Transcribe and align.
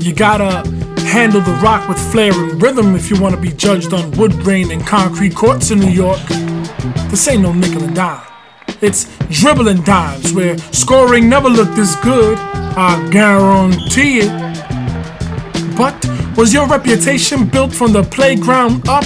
You 0.00 0.14
gotta 0.14 0.66
handle 1.02 1.42
the 1.42 1.52
rock 1.62 1.86
with 1.86 1.98
flair 2.10 2.32
and 2.32 2.60
rhythm 2.62 2.94
if 2.94 3.10
you 3.10 3.20
wanna 3.20 3.36
be 3.36 3.50
judged 3.50 3.92
on 3.92 4.10
wood 4.12 4.32
grain 4.40 4.70
and 4.70 4.86
concrete 4.86 5.34
courts 5.34 5.70
in 5.70 5.78
New 5.78 5.90
York. 5.90 6.20
This 7.10 7.28
ain't 7.28 7.42
no 7.42 7.52
nickel 7.52 7.82
and 7.82 7.94
dime. 7.94 8.22
It's 8.80 9.14
dribbling 9.28 9.82
dimes 9.82 10.32
where 10.32 10.56
scoring 10.72 11.28
never 11.28 11.50
looked 11.50 11.76
this 11.76 11.94
good. 11.96 12.38
I 12.38 13.10
guarantee 13.10 14.20
it. 14.20 15.76
But 15.76 15.94
was 16.34 16.54
your 16.54 16.66
reputation 16.66 17.46
built 17.46 17.74
from 17.74 17.92
the 17.92 18.02
playground 18.02 18.88
up? 18.88 19.04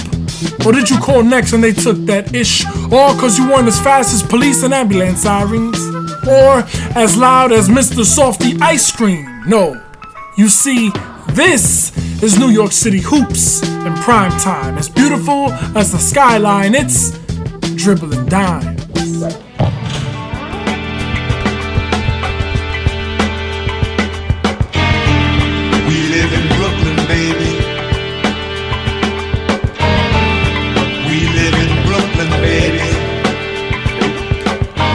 Or 0.65 0.71
did 0.71 0.89
you 0.89 0.97
call 0.99 1.23
next 1.23 1.51
and 1.51 1.61
they 1.61 1.73
took 1.73 1.97
that 2.05 2.33
ish? 2.33 2.65
Or 2.85 3.13
cause 3.19 3.37
you 3.37 3.49
weren't 3.49 3.67
as 3.67 3.79
fast 3.81 4.13
as 4.13 4.23
police 4.23 4.63
and 4.63 4.73
ambulance 4.73 5.23
sirens? 5.23 5.77
Or 6.25 6.63
as 6.95 7.17
loud 7.17 7.51
as 7.51 7.67
Mr. 7.67 8.05
Softee 8.05 8.61
Ice 8.61 8.95
Cream? 8.95 9.43
No. 9.45 9.84
You 10.37 10.49
see, 10.49 10.91
this 11.29 11.95
is 12.21 12.37
New 12.37 12.49
York 12.49 12.73
City 12.73 12.99
hoops 12.99 13.63
in 13.63 13.93
prime 13.95 14.37
time. 14.41 14.77
As 14.77 14.89
beautiful 14.89 15.49
as 15.77 15.93
the 15.93 15.97
skyline, 15.97 16.75
it's 16.75 17.17
dribbling 17.77 18.25
dimes. 18.25 18.74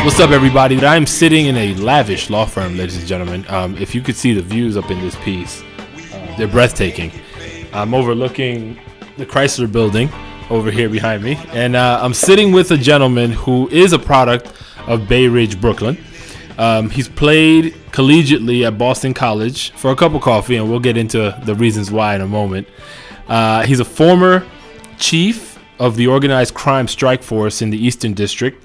What's 0.03 0.19
up, 0.19 0.31
everybody? 0.31 0.83
I'm 0.83 1.07
sitting 1.07 1.45
in 1.45 1.59
a 1.59 1.75
lavish 1.75 2.31
law 2.31 2.47
firm, 2.47 2.75
ladies 2.75 2.97
and 2.97 3.07
gentlemen. 3.07 3.45
Um, 3.51 3.77
if 3.77 3.95
you 3.95 4.01
could 4.01 4.17
see 4.17 4.33
the 4.33 4.41
views 4.41 4.79
up 4.79 4.91
in 4.91 4.99
this 4.99 5.15
piece, 5.17 5.63
uh, 5.63 6.35
they're 6.39 6.49
breathtaking. 6.49 7.13
I'm 7.75 7.93
overlooking 7.93 8.81
the 9.19 9.27
Chrysler 9.27 9.71
building 9.71 10.09
over 10.49 10.71
here 10.71 10.89
behind 10.89 11.23
me, 11.23 11.39
and 11.49 11.77
uh, 11.77 12.01
I'm 12.03 12.15
sitting 12.15 12.51
with 12.51 12.71
a 12.71 12.79
gentleman 12.79 13.33
who 13.33 13.69
is 13.69 13.93
a 13.93 13.99
product 13.99 14.51
of 14.87 15.07
Bay 15.07 15.29
Ridge, 15.29 15.61
Brooklyn. 15.61 16.03
Um, 16.57 16.89
he's 16.89 17.09
played 17.09 17.75
collegiately 17.93 18.67
at 18.67 18.79
Boston 18.79 19.13
College 19.13 19.71
for 19.73 19.91
a 19.91 19.97
cup 19.97 20.15
of 20.15 20.23
coffee, 20.23 20.57
and 20.57 20.71
we'll 20.71 20.81
get 20.81 20.97
into 20.97 21.39
the 21.45 21.55
reasons 21.55 21.91
why 21.91 22.15
in 22.15 22.23
a 22.23 22.27
moment. 22.27 22.67
Uh, 23.29 23.65
he's 23.65 23.81
a 23.81 23.85
former 23.85 24.47
chief 24.97 25.59
of 25.79 25.97
the 25.97 26.07
organized 26.07 26.55
crime 26.55 26.89
strike 26.89 27.23
force 27.23 27.61
in 27.61 27.69
the 27.69 27.79
Eastern 27.79 28.15
District. 28.15 28.65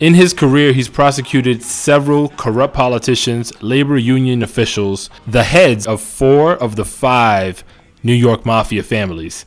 In 0.00 0.14
his 0.14 0.32
career, 0.32 0.72
he's 0.72 0.88
prosecuted 0.88 1.62
several 1.62 2.30
corrupt 2.30 2.72
politicians, 2.72 3.52
labor 3.62 3.98
union 3.98 4.42
officials, 4.42 5.10
the 5.26 5.44
heads 5.44 5.86
of 5.86 6.00
four 6.00 6.54
of 6.54 6.76
the 6.76 6.86
five 6.86 7.62
New 8.02 8.14
York 8.14 8.46
mafia 8.46 8.82
families. 8.82 9.44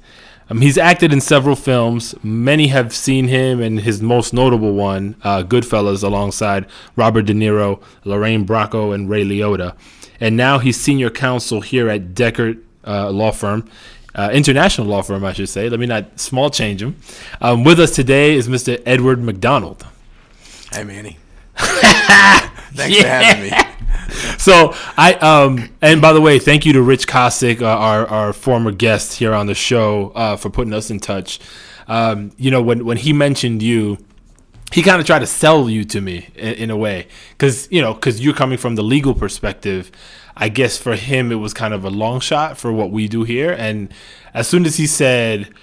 Um, 0.52 0.62
he's 0.62 0.78
acted 0.78 1.12
in 1.12 1.22
several 1.22 1.56
films. 1.56 2.14
Many 2.22 2.68
have 2.68 2.94
seen 2.94 3.30
him 3.30 3.62
and 3.62 3.80
his 3.80 4.00
most 4.04 4.32
notable 4.32 4.74
one, 4.76 5.16
uh, 5.24 5.42
Goodfellas, 5.42 6.04
alongside 6.04 6.68
Robert 6.96 7.24
De 7.24 7.34
Niro, 7.34 7.82
Lorraine 8.04 8.46
Bracco, 8.46 8.94
and 8.94 9.10
Ray 9.10 9.26
Liotta. 9.26 9.76
And 10.20 10.38
now 10.38 10.60
he's 10.60 10.80
senior 10.80 11.10
counsel 11.10 11.62
here 11.62 11.90
at 11.90 12.14
Dechert 12.14 12.62
uh, 12.86 13.10
Law 13.10 13.32
Firm, 13.32 13.68
uh, 14.14 14.30
international 14.32 14.86
law 14.86 15.02
firm, 15.02 15.26
I 15.26 15.34
should 15.34 15.50
say. 15.50 15.68
Let 15.68 15.80
me 15.80 15.88
not 15.88 16.20
small 16.20 16.52
change 16.52 16.84
him. 16.84 16.96
Um, 17.42 17.64
with 17.64 17.80
us 17.80 17.96
today 17.96 18.36
is 18.36 18.48
Mr. 18.48 18.80
Edward 18.86 19.24
McDonald. 19.24 19.88
Hey, 20.74 20.84
Manny. 20.84 21.18
Thanks 21.56 23.00
for 23.00 23.08
having 23.08 23.44
me. 23.44 23.74
So 24.40 24.74
I 24.98 25.14
um 25.14 25.70
and 25.82 26.02
by 26.02 26.14
the 26.14 26.22
way, 26.22 26.40
thank 26.40 26.66
you 26.66 26.74
to 26.74 26.82
Rich 26.82 27.08
Kosick, 27.08 27.62
uh, 27.62 27.66
our 27.66 28.08
our 28.08 28.34
former 28.34 28.72
guest 28.72 29.14
here 29.18 29.34
on 29.34 29.46
the 29.46 29.54
show, 29.54 30.12
uh, 30.16 30.36
for 30.36 30.50
putting 30.50 30.74
us 30.74 30.90
in 30.90 31.00
touch. 31.00 31.40
Um, 31.88 32.32
you 32.38 32.50
know 32.50 32.62
when 32.62 32.86
when 32.86 32.98
he 32.98 33.14
mentioned 33.14 33.62
you, 33.62 33.98
he 34.72 34.82
kind 34.82 35.00
of 35.00 35.06
tried 35.06 35.20
to 35.20 35.28
sell 35.28 35.70
you 35.70 35.86
to 35.86 36.02
me 36.02 36.30
in, 36.36 36.54
in 36.56 36.72
a 36.72 36.78
way, 36.78 37.08
because 37.32 37.68
you 37.72 37.82
know 37.82 37.94
because 37.94 38.20
you're 38.20 38.34
coming 38.34 38.58
from 38.58 38.76
the 38.76 38.84
legal 38.84 39.14
perspective. 39.14 39.92
I 40.36 40.50
guess 40.50 40.80
for 40.80 40.96
him 40.96 41.32
it 41.32 41.36
was 41.36 41.54
kind 41.54 41.74
of 41.74 41.86
a 41.86 41.92
long 41.92 42.20
shot 42.20 42.58
for 42.58 42.74
what 42.74 42.90
we 42.90 43.08
do 43.08 43.24
here, 43.24 43.52
and 43.52 43.94
as 44.34 44.48
soon 44.48 44.66
as 44.66 44.78
he 44.78 44.88
said. 44.88 45.54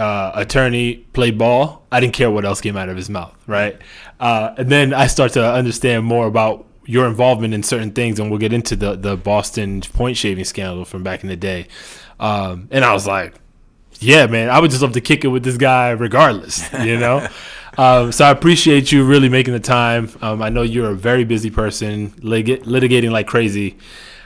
Uh, 0.00 0.32
attorney 0.34 0.96
play 1.12 1.30
ball. 1.30 1.84
I 1.92 2.00
didn't 2.00 2.14
care 2.14 2.30
what 2.30 2.46
else 2.46 2.62
came 2.62 2.74
out 2.74 2.88
of 2.88 2.96
his 2.96 3.10
mouth, 3.10 3.36
right? 3.46 3.78
Uh, 4.18 4.54
and 4.56 4.70
then 4.70 4.94
I 4.94 5.06
start 5.06 5.32
to 5.34 5.44
understand 5.44 6.06
more 6.06 6.26
about 6.26 6.64
your 6.86 7.06
involvement 7.06 7.52
in 7.52 7.62
certain 7.62 7.92
things, 7.92 8.18
and 8.18 8.30
we'll 8.30 8.38
get 8.38 8.54
into 8.54 8.76
the 8.76 8.96
the 8.96 9.16
Boston 9.16 9.82
point 9.82 10.16
shaving 10.16 10.44
scandal 10.44 10.86
from 10.86 11.02
back 11.02 11.22
in 11.22 11.28
the 11.28 11.36
day. 11.36 11.68
Um, 12.18 12.68
and 12.70 12.82
I 12.82 12.94
was 12.94 13.06
like, 13.06 13.34
yeah, 13.98 14.26
man, 14.26 14.48
I 14.48 14.58
would 14.58 14.70
just 14.70 14.82
love 14.82 14.92
to 14.92 15.02
kick 15.02 15.24
it 15.24 15.28
with 15.28 15.44
this 15.44 15.58
guy 15.58 15.90
regardless, 15.90 16.72
you 16.82 16.98
know. 16.98 17.26
um, 17.78 18.10
so 18.10 18.24
I 18.24 18.30
appreciate 18.30 18.90
you 18.90 19.04
really 19.04 19.28
making 19.28 19.52
the 19.52 19.60
time. 19.60 20.10
Um, 20.22 20.40
I 20.40 20.48
know 20.48 20.62
you're 20.62 20.90
a 20.90 20.96
very 20.96 21.24
busy 21.24 21.50
person, 21.50 22.14
lit- 22.22 22.64
litigating 22.64 23.10
like 23.10 23.26
crazy. 23.26 23.76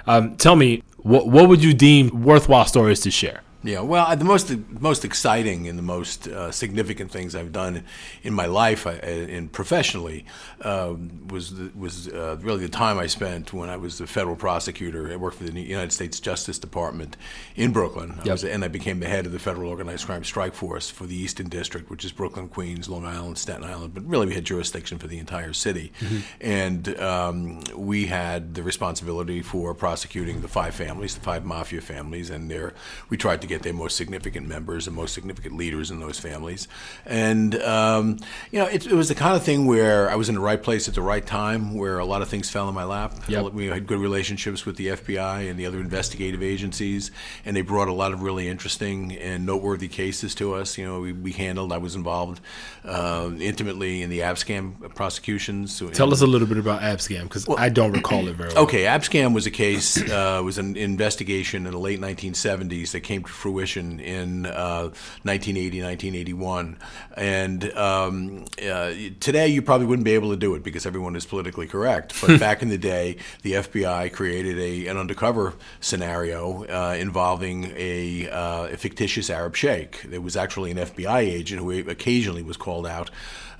Um, 0.06 0.36
tell 0.36 0.54
me, 0.54 0.84
what 0.98 1.26
what 1.26 1.48
would 1.48 1.64
you 1.64 1.74
deem 1.74 2.22
worthwhile 2.22 2.66
stories 2.66 3.00
to 3.00 3.10
share? 3.10 3.40
Yeah, 3.64 3.80
well, 3.80 4.14
the 4.14 4.26
most 4.26 4.54
most 4.78 5.06
exciting 5.06 5.68
and 5.68 5.78
the 5.78 5.82
most 5.82 6.28
uh, 6.28 6.52
significant 6.52 7.10
things 7.10 7.34
I've 7.34 7.50
done 7.50 7.82
in 8.22 8.34
my 8.34 8.44
life 8.44 8.86
uh, 8.86 8.90
and 8.90 9.50
professionally 9.50 10.26
um, 10.60 11.26
was 11.28 11.56
the, 11.56 11.72
was 11.74 12.08
uh, 12.08 12.36
really 12.42 12.60
the 12.60 12.68
time 12.68 12.98
I 12.98 13.06
spent 13.06 13.54
when 13.54 13.70
I 13.70 13.78
was 13.78 13.96
the 13.96 14.06
federal 14.06 14.36
prosecutor. 14.36 15.10
I 15.10 15.16
worked 15.16 15.38
for 15.38 15.44
the 15.44 15.58
United 15.58 15.92
States 15.92 16.20
Justice 16.20 16.58
Department 16.58 17.16
in 17.56 17.72
Brooklyn, 17.72 18.20
I 18.22 18.28
was, 18.28 18.44
and 18.44 18.62
I 18.64 18.68
became 18.68 19.00
the 19.00 19.08
head 19.08 19.24
of 19.24 19.32
the 19.32 19.38
Federal 19.38 19.70
Organized 19.70 20.04
Crime 20.04 20.24
Strike 20.24 20.54
Force 20.54 20.90
for 20.90 21.06
the 21.06 21.16
Eastern 21.16 21.48
District, 21.48 21.88
which 21.88 22.04
is 22.04 22.12
Brooklyn, 22.12 22.48
Queens, 22.48 22.90
Long 22.90 23.06
Island, 23.06 23.38
Staten 23.38 23.64
Island. 23.64 23.94
But 23.94 24.04
really, 24.04 24.26
we 24.26 24.34
had 24.34 24.44
jurisdiction 24.44 24.98
for 24.98 25.06
the 25.06 25.18
entire 25.18 25.54
city, 25.54 25.90
and 26.38 27.00
um, 27.00 27.60
we 27.74 28.06
had 28.06 28.56
the 28.56 28.62
responsibility 28.62 29.40
for 29.40 29.72
prosecuting 29.72 30.42
the 30.42 30.48
five 30.48 30.74
families, 30.74 31.14
the 31.14 31.22
five 31.22 31.46
mafia 31.46 31.80
families, 31.80 32.28
and 32.28 32.50
their. 32.50 32.74
We 33.08 33.16
tried 33.16 33.40
to 33.40 33.46
get 33.46 33.53
their 33.62 33.72
most 33.72 33.96
significant 33.96 34.48
members 34.48 34.86
and 34.86 34.96
most 34.96 35.14
significant 35.14 35.56
leaders 35.56 35.90
in 35.90 36.00
those 36.00 36.18
families. 36.18 36.68
And, 37.06 37.54
um, 37.62 38.18
you 38.50 38.58
know, 38.58 38.66
it, 38.66 38.86
it, 38.86 38.92
was 38.92 39.08
the 39.08 39.14
kind 39.14 39.36
of 39.36 39.42
thing 39.42 39.66
where 39.66 40.10
I 40.10 40.16
was 40.16 40.28
in 40.28 40.34
the 40.34 40.40
right 40.40 40.62
place 40.62 40.88
at 40.88 40.94
the 40.94 41.02
right 41.02 41.24
time, 41.24 41.74
where 41.74 41.98
a 41.98 42.04
lot 42.04 42.22
of 42.22 42.28
things 42.28 42.50
fell 42.50 42.68
in 42.68 42.74
my 42.74 42.84
lap. 42.84 43.14
Yep. 43.28 43.52
We 43.52 43.66
had 43.66 43.86
good 43.86 43.98
relationships 43.98 44.66
with 44.66 44.76
the 44.76 44.88
FBI 44.88 45.50
and 45.50 45.58
the 45.58 45.66
other 45.66 45.80
investigative 45.80 46.42
agencies, 46.42 47.10
and 47.44 47.56
they 47.56 47.62
brought 47.62 47.88
a 47.88 47.92
lot 47.92 48.12
of 48.12 48.22
really 48.22 48.48
interesting 48.48 49.12
and 49.12 49.46
noteworthy 49.46 49.88
cases 49.88 50.34
to 50.36 50.54
us. 50.54 50.78
You 50.78 50.86
know, 50.86 51.00
we, 51.00 51.12
we 51.12 51.32
handled, 51.32 51.72
I 51.72 51.78
was 51.78 51.94
involved 51.94 52.40
uh, 52.84 53.30
intimately 53.38 54.02
in 54.02 54.10
the 54.10 54.20
Abscam 54.20 54.94
prosecutions. 54.94 55.82
Tell 55.92 56.12
us 56.12 56.20
a 56.20 56.26
little 56.26 56.48
bit 56.48 56.58
about 56.58 56.82
Abscam, 56.82 57.24
because 57.24 57.46
I 57.56 57.68
don't 57.68 57.92
recall 57.92 58.28
it 58.28 58.36
very 58.36 58.48
well. 58.54 58.64
Okay, 58.64 58.84
Abscam 58.84 59.34
was 59.34 59.46
a 59.46 59.50
case, 59.50 60.00
uh, 60.10 60.40
was 60.44 60.58
an 60.58 60.76
investigation 60.76 61.66
in 61.66 61.72
the 61.72 61.78
late 61.78 62.00
1970s 62.00 62.92
that 62.92 63.00
came 63.00 63.22
to 63.22 63.30
fruition 63.44 64.00
in 64.00 64.46
uh, 64.46 64.88
1980, 65.24 65.82
1981. 65.82 66.78
And 67.14 67.70
um, 67.76 68.46
uh, 68.66 68.94
today 69.20 69.48
you 69.48 69.60
probably 69.60 69.86
wouldn't 69.86 70.06
be 70.06 70.12
able 70.12 70.30
to 70.30 70.36
do 70.36 70.54
it 70.54 70.62
because 70.62 70.86
everyone 70.86 71.14
is 71.14 71.26
politically 71.26 71.66
correct. 71.66 72.18
But 72.22 72.40
back 72.48 72.62
in 72.62 72.70
the 72.70 72.78
day, 72.78 73.18
the 73.42 73.52
FBI 73.52 74.10
created 74.14 74.58
a, 74.58 74.86
an 74.86 74.96
undercover 74.96 75.52
scenario 75.80 76.64
uh, 76.64 76.96
involving 76.98 77.70
a, 77.76 78.30
uh, 78.30 78.68
a 78.68 78.76
fictitious 78.78 79.28
Arab 79.28 79.56
sheikh. 79.56 80.00
There 80.08 80.22
was 80.22 80.38
actually 80.38 80.70
an 80.70 80.78
FBI 80.78 81.20
agent 81.20 81.60
who 81.60 81.70
occasionally 81.70 82.42
was 82.42 82.56
called 82.56 82.86
out 82.86 83.10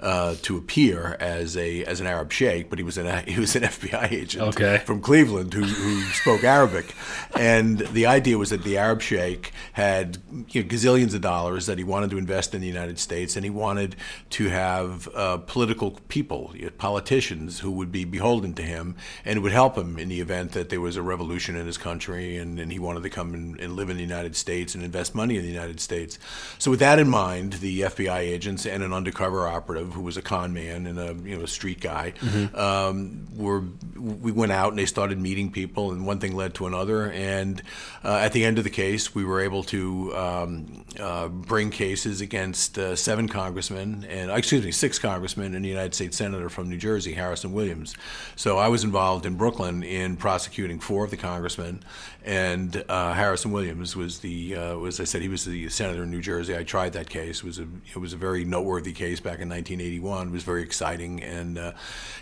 uh, 0.05 0.37
to 0.43 0.57
appear 0.57 1.17
as 1.19 1.57
a 1.57 1.83
as 1.85 1.99
an 2.01 2.07
Arab 2.07 2.31
sheikh, 2.31 2.69
but 2.71 2.79
he 2.79 2.85
was 2.85 2.99
an 2.99 3.25
he 3.27 3.41
was 3.41 3.57
an 3.57 3.63
FBI 3.63 4.13
agent 4.13 4.45
Okay. 4.49 4.79
from 4.85 5.01
Cleveland 5.01 5.55
who, 5.55 5.63
who 5.63 6.03
spoke 6.13 6.45
Arabic, 6.45 6.95
and 7.35 7.79
the 7.79 8.07
idea 8.07 8.39
was 8.39 8.51
that 8.51 8.63
the 8.65 8.77
Arab 8.79 9.01
sheikh 9.01 9.53
had 9.73 10.19
you 10.53 10.63
know, 10.63 10.69
gazillions 10.69 11.15
of 11.15 11.23
dollars 11.23 11.67
that 11.67 11.79
he 11.79 11.85
wanted 11.85 12.11
to 12.11 12.19
invest 12.19 12.55
in 12.55 12.61
the 12.61 12.67
United 12.67 12.99
States, 12.99 13.35
and 13.37 13.45
he 13.45 13.51
wanted 13.51 13.97
to 14.31 14.49
have 14.51 15.09
uh, 15.15 15.39
political 15.39 15.93
people, 16.09 16.53
you 16.55 16.67
know, 16.67 16.71
politicians 16.77 17.61
who 17.61 17.71
would 17.71 17.91
be 17.91 18.05
beholden 18.05 18.53
to 18.55 18.63
him, 18.63 18.95
and 19.25 19.43
would 19.43 19.53
help 19.53 19.77
him 19.77 19.99
in 19.99 20.09
the 20.11 20.21
event 20.21 20.53
that 20.53 20.69
there 20.69 20.81
was 20.81 20.97
a 20.97 21.03
revolution 21.03 21.57
in 21.57 21.67
his 21.67 21.79
country, 21.79 22.37
and, 22.37 22.59
and 22.61 22.71
he 22.71 22.79
wanted 22.79 23.03
to 23.03 23.11
come 23.11 23.33
and, 23.33 23.59
and 23.59 23.75
live 23.75 23.89
in 23.89 23.97
the 23.97 24.03
United 24.03 24.37
States 24.37 24.75
and 24.75 24.85
invest 24.85 25.15
money 25.15 25.37
in 25.37 25.43
the 25.43 25.49
United 25.51 25.81
States. 25.81 26.19
So 26.59 26.71
with 26.71 26.81
that 26.81 26.99
in 26.99 27.09
mind, 27.09 27.55
the 27.55 27.81
FBI 27.81 28.19
agents 28.19 28.67
and 28.67 28.83
an 28.83 28.93
undercover 28.93 29.49
operative 29.49 29.94
who 29.95 30.03
was 30.03 30.17
a 30.17 30.23
con 30.23 30.53
man 30.53 30.87
and 30.87 30.99
a 30.99 31.15
you 31.29 31.37
know 31.37 31.45
a 31.45 31.49
street 31.49 31.81
guy 31.81 32.13
um, 32.55 33.27
were 33.37 33.63
we 33.97 34.33
went 34.33 34.53
out 34.53 34.71
and 34.71 34.79
they 34.79 34.87
started 34.87 35.19
meeting 35.19 35.51
people, 35.51 35.91
and 35.93 36.07
one 36.07 36.19
thing 36.19 36.35
led 36.35 36.55
to 36.55 36.67
another, 36.67 37.11
and 37.11 37.63
uh, 38.03 38.17
at 38.17 38.33
the 38.33 38.45
end 38.45 38.59
of 38.59 38.65
the 38.65 38.71
case, 38.71 39.15
we 39.15 39.25
were 39.25 39.41
able 39.41 39.63
to 39.65 40.15
um, 40.17 40.85
uh, 41.01 41.29
bring 41.29 41.71
cases 41.71 42.21
against 42.21 42.79
uh, 42.79 42.95
seven 42.95 43.29
congressmen 43.29 44.05
and 44.09 44.31
excuse 44.31 44.65
me, 44.65 44.71
six 44.71 44.99
congressmen 44.99 45.55
and 45.55 45.65
a 45.65 45.69
United 45.69 45.95
States 45.95 46.17
senator 46.17 46.49
from 46.49 46.69
New 46.69 46.77
Jersey, 46.77 47.15
Harrison 47.15 47.53
Williams. 47.53 47.95
So 48.37 48.59
I 48.59 48.69
was 48.69 48.85
involved 48.85 49.27
in 49.27 49.37
Brooklyn 49.37 49.83
in 49.83 50.17
prosecuting 50.17 50.79
four 50.79 51.05
of 51.05 51.11
the 51.11 51.17
congressmen, 51.17 51.83
and 52.25 52.85
uh, 52.89 53.13
Harrison 53.15 53.53
Williams 53.53 53.97
was 53.97 54.19
the 54.21 54.57
uh, 54.57 54.77
was 54.77 55.01
I 55.01 55.05
said 55.05 55.23
he 55.23 55.29
was 55.29 55.45
the 55.45 55.69
senator 55.69 56.03
in 56.03 56.11
New 56.11 56.21
Jersey. 56.21 56.57
I 56.57 56.63
tried 56.63 56.93
that 56.95 57.09
case. 57.09 57.39
It 57.39 57.45
was 57.45 57.59
a 57.59 57.67
it 57.95 57.99
was 57.99 58.13
a 58.13 58.17
very 58.17 58.45
noteworthy 58.45 58.93
case 58.93 59.21
back 59.21 59.41
in 59.41 59.49
1981. 59.85 60.33
Was 60.33 60.43
very 60.43 60.63
exciting, 60.63 61.23
and 61.23 61.59
uh, 61.59 61.73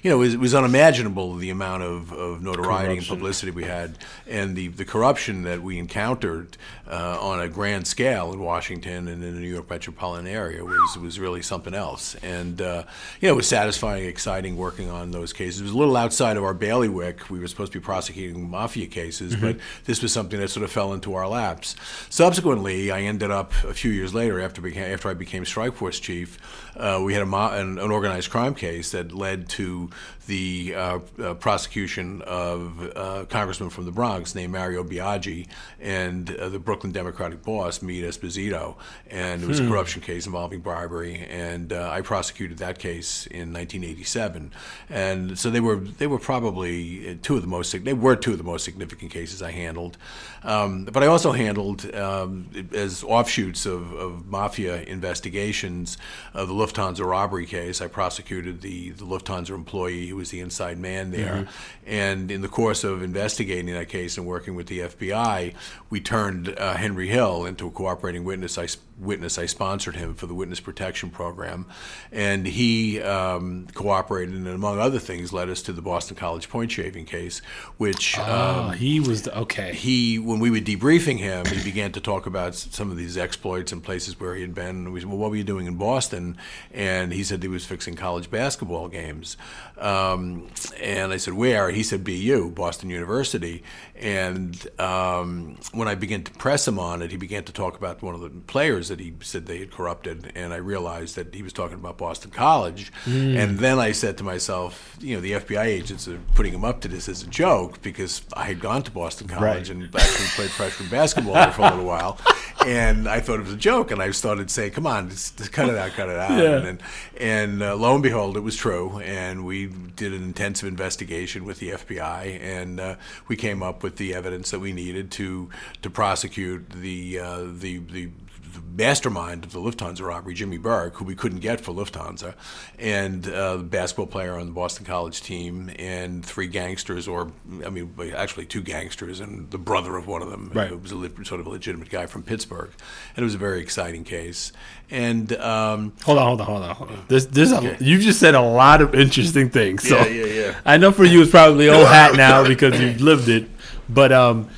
you 0.02 0.10
know 0.10 0.16
it 0.16 0.20
was, 0.20 0.34
it 0.34 0.40
was 0.40 0.54
unimaginable 0.54 1.34
the 1.36 1.50
amount 1.50 1.82
of, 1.82 2.12
of 2.12 2.42
notoriety 2.42 2.98
and 2.98 3.06
publicity 3.06 3.50
we 3.50 3.64
had, 3.64 3.98
and 4.26 4.56
the 4.56 4.68
the 4.68 4.84
corruption 4.84 5.42
that 5.42 5.62
we 5.62 5.78
encountered 5.78 6.56
uh, 6.88 7.18
on 7.20 7.40
a 7.40 7.48
grand 7.48 7.86
scale 7.86 8.32
in 8.32 8.40
Washington 8.40 9.08
and 9.08 9.22
in 9.22 9.34
the 9.34 9.40
New 9.40 9.48
York 9.48 9.68
metropolitan 9.70 10.26
area 10.26 10.64
was 10.64 10.98
was 11.00 11.18
really 11.18 11.42
something 11.42 11.74
else. 11.74 12.14
And 12.16 12.60
uh, 12.60 12.84
you 13.20 13.28
know 13.28 13.34
it 13.34 13.36
was 13.36 13.48
satisfying, 13.48 14.04
exciting 14.04 14.56
working 14.56 14.90
on 14.90 15.10
those 15.10 15.32
cases. 15.32 15.60
It 15.60 15.64
was 15.64 15.72
a 15.72 15.78
little 15.78 15.96
outside 15.96 16.36
of 16.36 16.44
our 16.44 16.54
bailiwick. 16.54 17.30
We 17.30 17.38
were 17.38 17.48
supposed 17.48 17.72
to 17.72 17.80
be 17.80 17.84
prosecuting 17.84 18.50
mafia 18.50 18.86
cases, 18.86 19.36
but 19.36 19.56
this 19.84 20.02
was 20.02 20.12
something 20.12 20.40
that 20.40 20.48
sort 20.48 20.64
of 20.64 20.70
fell 20.70 20.92
into 20.92 21.14
our 21.14 21.28
laps. 21.28 21.76
Subsequently, 22.10 22.90
I 22.90 23.02
ended 23.02 23.30
up 23.30 23.52
a 23.64 23.74
few 23.74 23.90
years 23.90 24.14
later 24.14 24.40
after 24.40 24.62
after 24.62 25.08
I 25.08 25.14
became 25.14 25.44
strike 25.44 25.74
force 25.74 26.00
chief. 26.00 26.38
Uh, 26.76 27.00
we 27.04 27.12
had 27.12 27.22
a 27.22 27.26
mo- 27.26 27.50
an, 27.52 27.78
an 27.78 27.90
organized 27.90 28.30
crime 28.30 28.54
case 28.54 28.92
that 28.92 29.12
led 29.12 29.48
to 29.50 29.90
the 30.26 30.74
uh, 30.74 30.98
uh, 31.20 31.34
prosecution 31.34 32.22
of 32.22 32.92
uh, 32.94 33.24
congressman 33.28 33.70
from 33.70 33.84
the 33.84 33.90
Bronx 33.90 34.34
named 34.34 34.52
Mario 34.52 34.84
Biaggi 34.84 35.48
and 35.80 36.34
uh, 36.36 36.48
the 36.48 36.58
Brooklyn 36.58 36.92
Democratic 36.92 37.42
boss, 37.42 37.82
Meade 37.82 38.04
Esposito. 38.04 38.76
And 39.10 39.42
it 39.42 39.48
was 39.48 39.60
a 39.60 39.66
corruption 39.66 40.02
case 40.02 40.26
involving 40.26 40.60
bribery. 40.60 41.26
And 41.28 41.72
uh, 41.72 41.90
I 41.90 42.00
prosecuted 42.02 42.58
that 42.58 42.78
case 42.78 43.26
in 43.26 43.52
1987. 43.52 44.52
And 44.88 45.38
so 45.38 45.50
they 45.50 45.60
were 45.60 45.76
they 45.76 46.06
were 46.06 46.18
probably 46.18 47.18
two 47.22 47.36
of 47.36 47.42
the 47.42 47.48
most 47.48 47.72
they 47.84 47.92
were 47.92 48.16
two 48.16 48.32
of 48.32 48.38
the 48.38 48.44
most 48.44 48.64
significant 48.64 49.10
cases 49.10 49.42
I 49.42 49.50
handled. 49.50 49.96
Um, 50.44 50.84
but 50.84 51.02
I 51.02 51.06
also 51.06 51.32
handled 51.32 51.92
um, 51.94 52.48
as 52.72 53.04
offshoots 53.04 53.66
of, 53.66 53.92
of 53.92 54.26
mafia 54.26 54.82
investigations 54.82 55.98
uh, 56.34 56.44
the 56.44 56.52
Lufthansa 56.52 57.04
robbery 57.04 57.46
case. 57.46 57.80
I 57.80 57.86
prosecuted 57.86 58.60
the, 58.60 58.90
the 58.90 59.04
Lufthansa 59.04 59.50
employee 59.50 60.11
who 60.12 60.16
was 60.18 60.30
the 60.30 60.40
inside 60.40 60.78
man 60.78 61.10
there. 61.10 61.48
And 61.86 62.30
in 62.30 62.42
the 62.42 62.48
course 62.48 62.84
of 62.84 63.02
investigating 63.02 63.72
that 63.74 63.88
case 63.88 64.18
and 64.18 64.26
working 64.26 64.54
with 64.54 64.66
the 64.66 64.80
FBI, 64.80 65.54
we 65.90 66.00
turned 66.00 66.54
uh, 66.58 66.74
Henry 66.74 67.08
Hill 67.08 67.46
into 67.46 67.66
a 67.66 67.70
cooperating 67.70 68.22
witness. 68.24 68.58
I, 68.58 68.64
s- 68.64 68.76
witness. 69.02 69.38
I 69.38 69.46
sponsored 69.46 69.96
him 69.96 70.14
for 70.14 70.26
the 70.26 70.34
Witness 70.34 70.60
Protection 70.60 71.10
Program. 71.10 71.66
And 72.10 72.46
he 72.46 73.00
um, 73.02 73.66
cooperated 73.74 74.34
and, 74.34 74.46
among 74.46 74.78
other 74.78 74.98
things, 74.98 75.32
led 75.32 75.48
us 75.48 75.62
to 75.62 75.72
the 75.72 75.82
Boston 75.82 76.16
College 76.16 76.48
point 76.48 76.70
shaving 76.70 77.06
case, 77.06 77.40
which. 77.76 78.16
Oh, 78.18 78.68
um, 78.68 78.72
he 78.72 79.00
was 79.00 79.22
the, 79.22 79.36
okay. 79.38 79.74
he, 79.74 80.18
when 80.18 80.40
we 80.40 80.50
were 80.50 80.58
debriefing 80.58 81.18
him, 81.18 81.46
he 81.46 81.62
began 81.62 81.92
to 81.92 82.00
talk 82.00 82.26
about 82.26 82.54
some 82.54 82.90
of 82.90 82.96
these 82.96 83.16
exploits 83.16 83.72
and 83.72 83.82
places 83.82 84.18
where 84.18 84.34
he 84.34 84.42
had 84.42 84.54
been. 84.54 84.68
And 84.68 84.92
we 84.92 85.00
said, 85.00 85.08
"Well, 85.08 85.18
what 85.18 85.30
were 85.30 85.36
you 85.36 85.44
doing 85.44 85.66
in 85.66 85.76
Boston?" 85.76 86.36
And 86.72 87.12
he 87.12 87.24
said 87.24 87.42
he 87.42 87.48
was 87.48 87.64
fixing 87.64 87.94
college 87.94 88.30
basketball 88.30 88.88
games. 88.88 89.36
Um, 89.78 90.48
and 90.80 91.12
I 91.12 91.16
said, 91.16 91.34
"Where?" 91.34 91.70
He 91.70 91.82
said, 91.82 92.04
"BU, 92.04 92.50
Boston 92.50 92.90
University." 92.90 93.62
And 93.96 94.68
um, 94.80 95.56
when 95.72 95.88
I 95.88 95.94
began 95.94 96.24
to 96.24 96.32
press 96.32 96.66
him 96.66 96.78
on 96.78 97.02
it, 97.02 97.10
he 97.10 97.16
began 97.16 97.44
to 97.44 97.52
talk 97.52 97.76
about 97.76 98.02
one 98.02 98.14
of 98.14 98.20
the 98.20 98.30
players 98.30 98.88
that 98.92 99.00
he 99.00 99.12
said 99.20 99.46
they 99.46 99.58
had 99.58 99.70
corrupted, 99.72 100.30
and 100.34 100.52
I 100.52 100.58
realized 100.58 101.16
that 101.16 101.34
he 101.34 101.42
was 101.42 101.52
talking 101.52 101.78
about 101.78 101.98
Boston 101.98 102.30
College. 102.30 102.92
And 103.06 103.58
then 103.58 103.78
I 103.78 103.92
said 103.92 104.18
to 104.18 104.24
myself, 104.24 104.96
"You 105.00 105.14
know, 105.16 105.20
the 105.20 105.32
FBI 105.32 105.64
agents 105.64 106.06
are 106.08 106.20
putting 106.34 106.52
him 106.52 106.64
up 106.64 106.80
to 106.82 106.88
this 106.88 107.08
as 107.08 107.22
a 107.22 107.26
joke 107.26 107.82
because 107.82 108.22
I 108.34 108.44
had 108.44 108.60
gone 108.60 108.82
to 108.84 108.90
Boston 108.90 109.26
College 109.28 109.42
Right. 109.42 109.68
and 109.70 109.82
actually 109.96 110.28
played 110.36 110.50
freshman 110.50 110.88
basketball 110.88 111.34
there 111.34 111.50
for 111.52 111.62
a 111.62 111.70
little 111.70 111.84
while, 111.86 112.18
and 112.66 113.08
I 113.08 113.20
thought 113.20 113.40
it 113.40 113.44
was 113.44 113.54
a 113.54 113.56
joke, 113.72 113.90
and 113.90 114.00
I 114.02 114.10
started 114.12 114.50
saying, 114.50 114.72
"Come 114.72 114.86
on, 114.86 115.08
just, 115.10 115.36
just 115.38 115.52
cut 115.52 115.68
it 115.68 115.76
out, 115.76 115.90
cut 115.92 116.08
it 116.08 116.18
out." 116.18 116.38
Yeah. 116.38 116.66
And 116.68 116.78
and 117.18 117.62
uh, 117.62 117.74
lo 117.76 117.94
and 117.94 118.02
behold, 118.02 118.36
it 118.36 118.40
was 118.40 118.56
true, 118.56 119.00
and 119.00 119.44
we 119.44 119.66
did 119.96 120.12
an 120.12 120.22
intensive 120.22 120.68
investigation 120.68 121.44
with 121.44 121.58
the 121.58 121.70
FBI, 121.70 122.38
and 122.40 122.78
uh, 122.80 122.94
we 123.28 123.36
came 123.36 123.62
up 123.62 123.82
with 123.82 123.96
the 123.96 124.14
evidence 124.14 124.50
that 124.50 124.60
we 124.60 124.72
needed 124.72 125.10
to 125.12 125.48
to 125.82 125.88
prosecute 125.90 126.70
the 126.70 127.18
uh, 127.18 127.42
the 127.58 127.78
the 127.78 128.08
the 128.52 128.60
mastermind 128.82 129.44
of 129.44 129.52
the 129.52 129.58
Lufthansa 129.60 130.00
robbery, 130.06 130.34
Jimmy 130.34 130.58
Burke, 130.58 130.96
who 130.96 131.04
we 131.04 131.14
couldn't 131.14 131.40
get 131.40 131.60
for 131.60 131.72
Lufthansa, 131.72 132.34
and 132.78 133.26
uh, 133.28 133.56
the 133.56 133.62
basketball 133.62 134.06
player 134.06 134.34
on 134.38 134.46
the 134.46 134.52
Boston 134.52 134.84
College 134.86 135.20
team, 135.22 135.70
and 135.78 136.24
three 136.24 136.46
gangsters, 136.46 137.06
or 137.08 137.32
I 137.64 137.70
mean, 137.70 137.94
actually 138.16 138.46
two 138.46 138.62
gangsters, 138.62 139.20
and 139.20 139.50
the 139.50 139.58
brother 139.58 139.96
of 139.96 140.06
one 140.06 140.22
of 140.22 140.30
them, 140.30 140.50
Right. 140.54 140.68
who 140.68 140.78
was 140.78 140.92
a 140.92 140.96
le- 140.96 141.24
sort 141.24 141.40
of 141.40 141.46
a 141.46 141.50
legitimate 141.50 141.88
guy 141.90 142.06
from 142.06 142.22
Pittsburgh, 142.22 142.70
and 143.16 143.22
it 143.22 143.24
was 143.24 143.34
a 143.34 143.38
very 143.38 143.60
exciting 143.60 144.04
case. 144.04 144.52
And 144.90 145.32
um, 145.34 145.92
Hold 146.04 146.18
on, 146.18 146.26
hold 146.26 146.40
on, 146.40 146.46
hold 146.46 146.62
on, 146.62 146.74
hold 146.76 146.90
on. 146.90 147.04
There's, 147.08 147.26
there's 147.28 147.52
a, 147.52 147.58
Okay. 147.58 147.76
you've 147.80 148.02
just 148.02 148.20
said 148.20 148.34
a 148.34 148.42
lot 148.42 148.82
of 148.82 148.94
interesting 148.94 149.48
things. 149.50 149.88
So 149.88 149.96
Yeah, 149.96 150.06
yeah, 150.08 150.26
yeah. 150.26 150.60
I 150.66 150.76
know 150.76 150.92
for 150.92 151.04
you 151.04 151.22
it's 151.22 151.30
probably 151.30 151.68
old 151.68 151.86
hat 151.88 152.14
now 152.16 152.46
because 152.46 152.78
you've 152.80 153.00
lived 153.00 153.28
it, 153.28 153.48
but 153.88 154.12
um, 154.12 154.48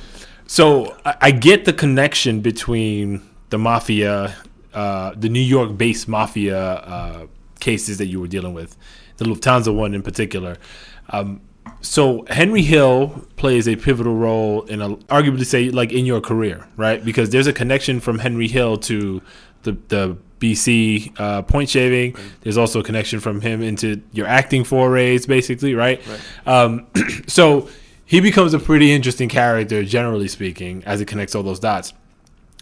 so 0.47 0.95
I, 1.05 1.15
I 1.21 1.31
get 1.31 1.65
the 1.65 1.73
connection 1.73 2.41
between 2.41 3.21
the 3.49 3.57
mafia, 3.57 4.35
uh, 4.73 5.13
the 5.15 5.29
New 5.29 5.39
York-based 5.39 6.07
mafia 6.07 6.59
uh, 6.59 7.27
cases 7.59 7.97
that 7.97 8.07
you 8.07 8.19
were 8.19 8.27
dealing 8.27 8.53
with, 8.53 8.77
the 9.17 9.25
Lufthansa 9.25 9.73
one 9.73 9.93
in 9.93 10.01
particular. 10.01 10.57
Um, 11.09 11.41
so 11.81 12.25
Henry 12.29 12.61
Hill 12.61 13.25
plays 13.37 13.67
a 13.67 13.75
pivotal 13.75 14.15
role 14.15 14.63
in 14.63 14.81
a 14.81 14.95
arguably 15.07 15.45
say 15.45 15.69
like 15.69 15.91
in 15.91 16.05
your 16.05 16.21
career, 16.21 16.67
right? 16.77 17.03
Because 17.03 17.29
there's 17.29 17.47
a 17.47 17.53
connection 17.53 17.99
from 17.99 18.19
Henry 18.19 18.47
Hill 18.47 18.77
to 18.77 19.21
the 19.63 19.77
the 19.87 20.17
BC 20.39 21.19
uh, 21.19 21.41
point 21.43 21.69
shaving. 21.69 22.15
There's 22.41 22.57
also 22.57 22.79
a 22.79 22.83
connection 22.83 23.19
from 23.19 23.41
him 23.41 23.61
into 23.61 24.01
your 24.11 24.27
acting 24.27 24.63
forays, 24.63 25.25
basically, 25.25 25.73
right? 25.73 26.01
Um, 26.45 26.87
so 27.27 27.69
he 28.05 28.19
becomes 28.19 28.53
a 28.53 28.59
pretty 28.59 28.91
interesting 28.91 29.29
character, 29.29 29.83
generally 29.83 30.27
speaking, 30.27 30.83
as 30.85 31.01
it 31.01 31.05
connects 31.05 31.35
all 31.35 31.43
those 31.43 31.59
dots. 31.59 31.93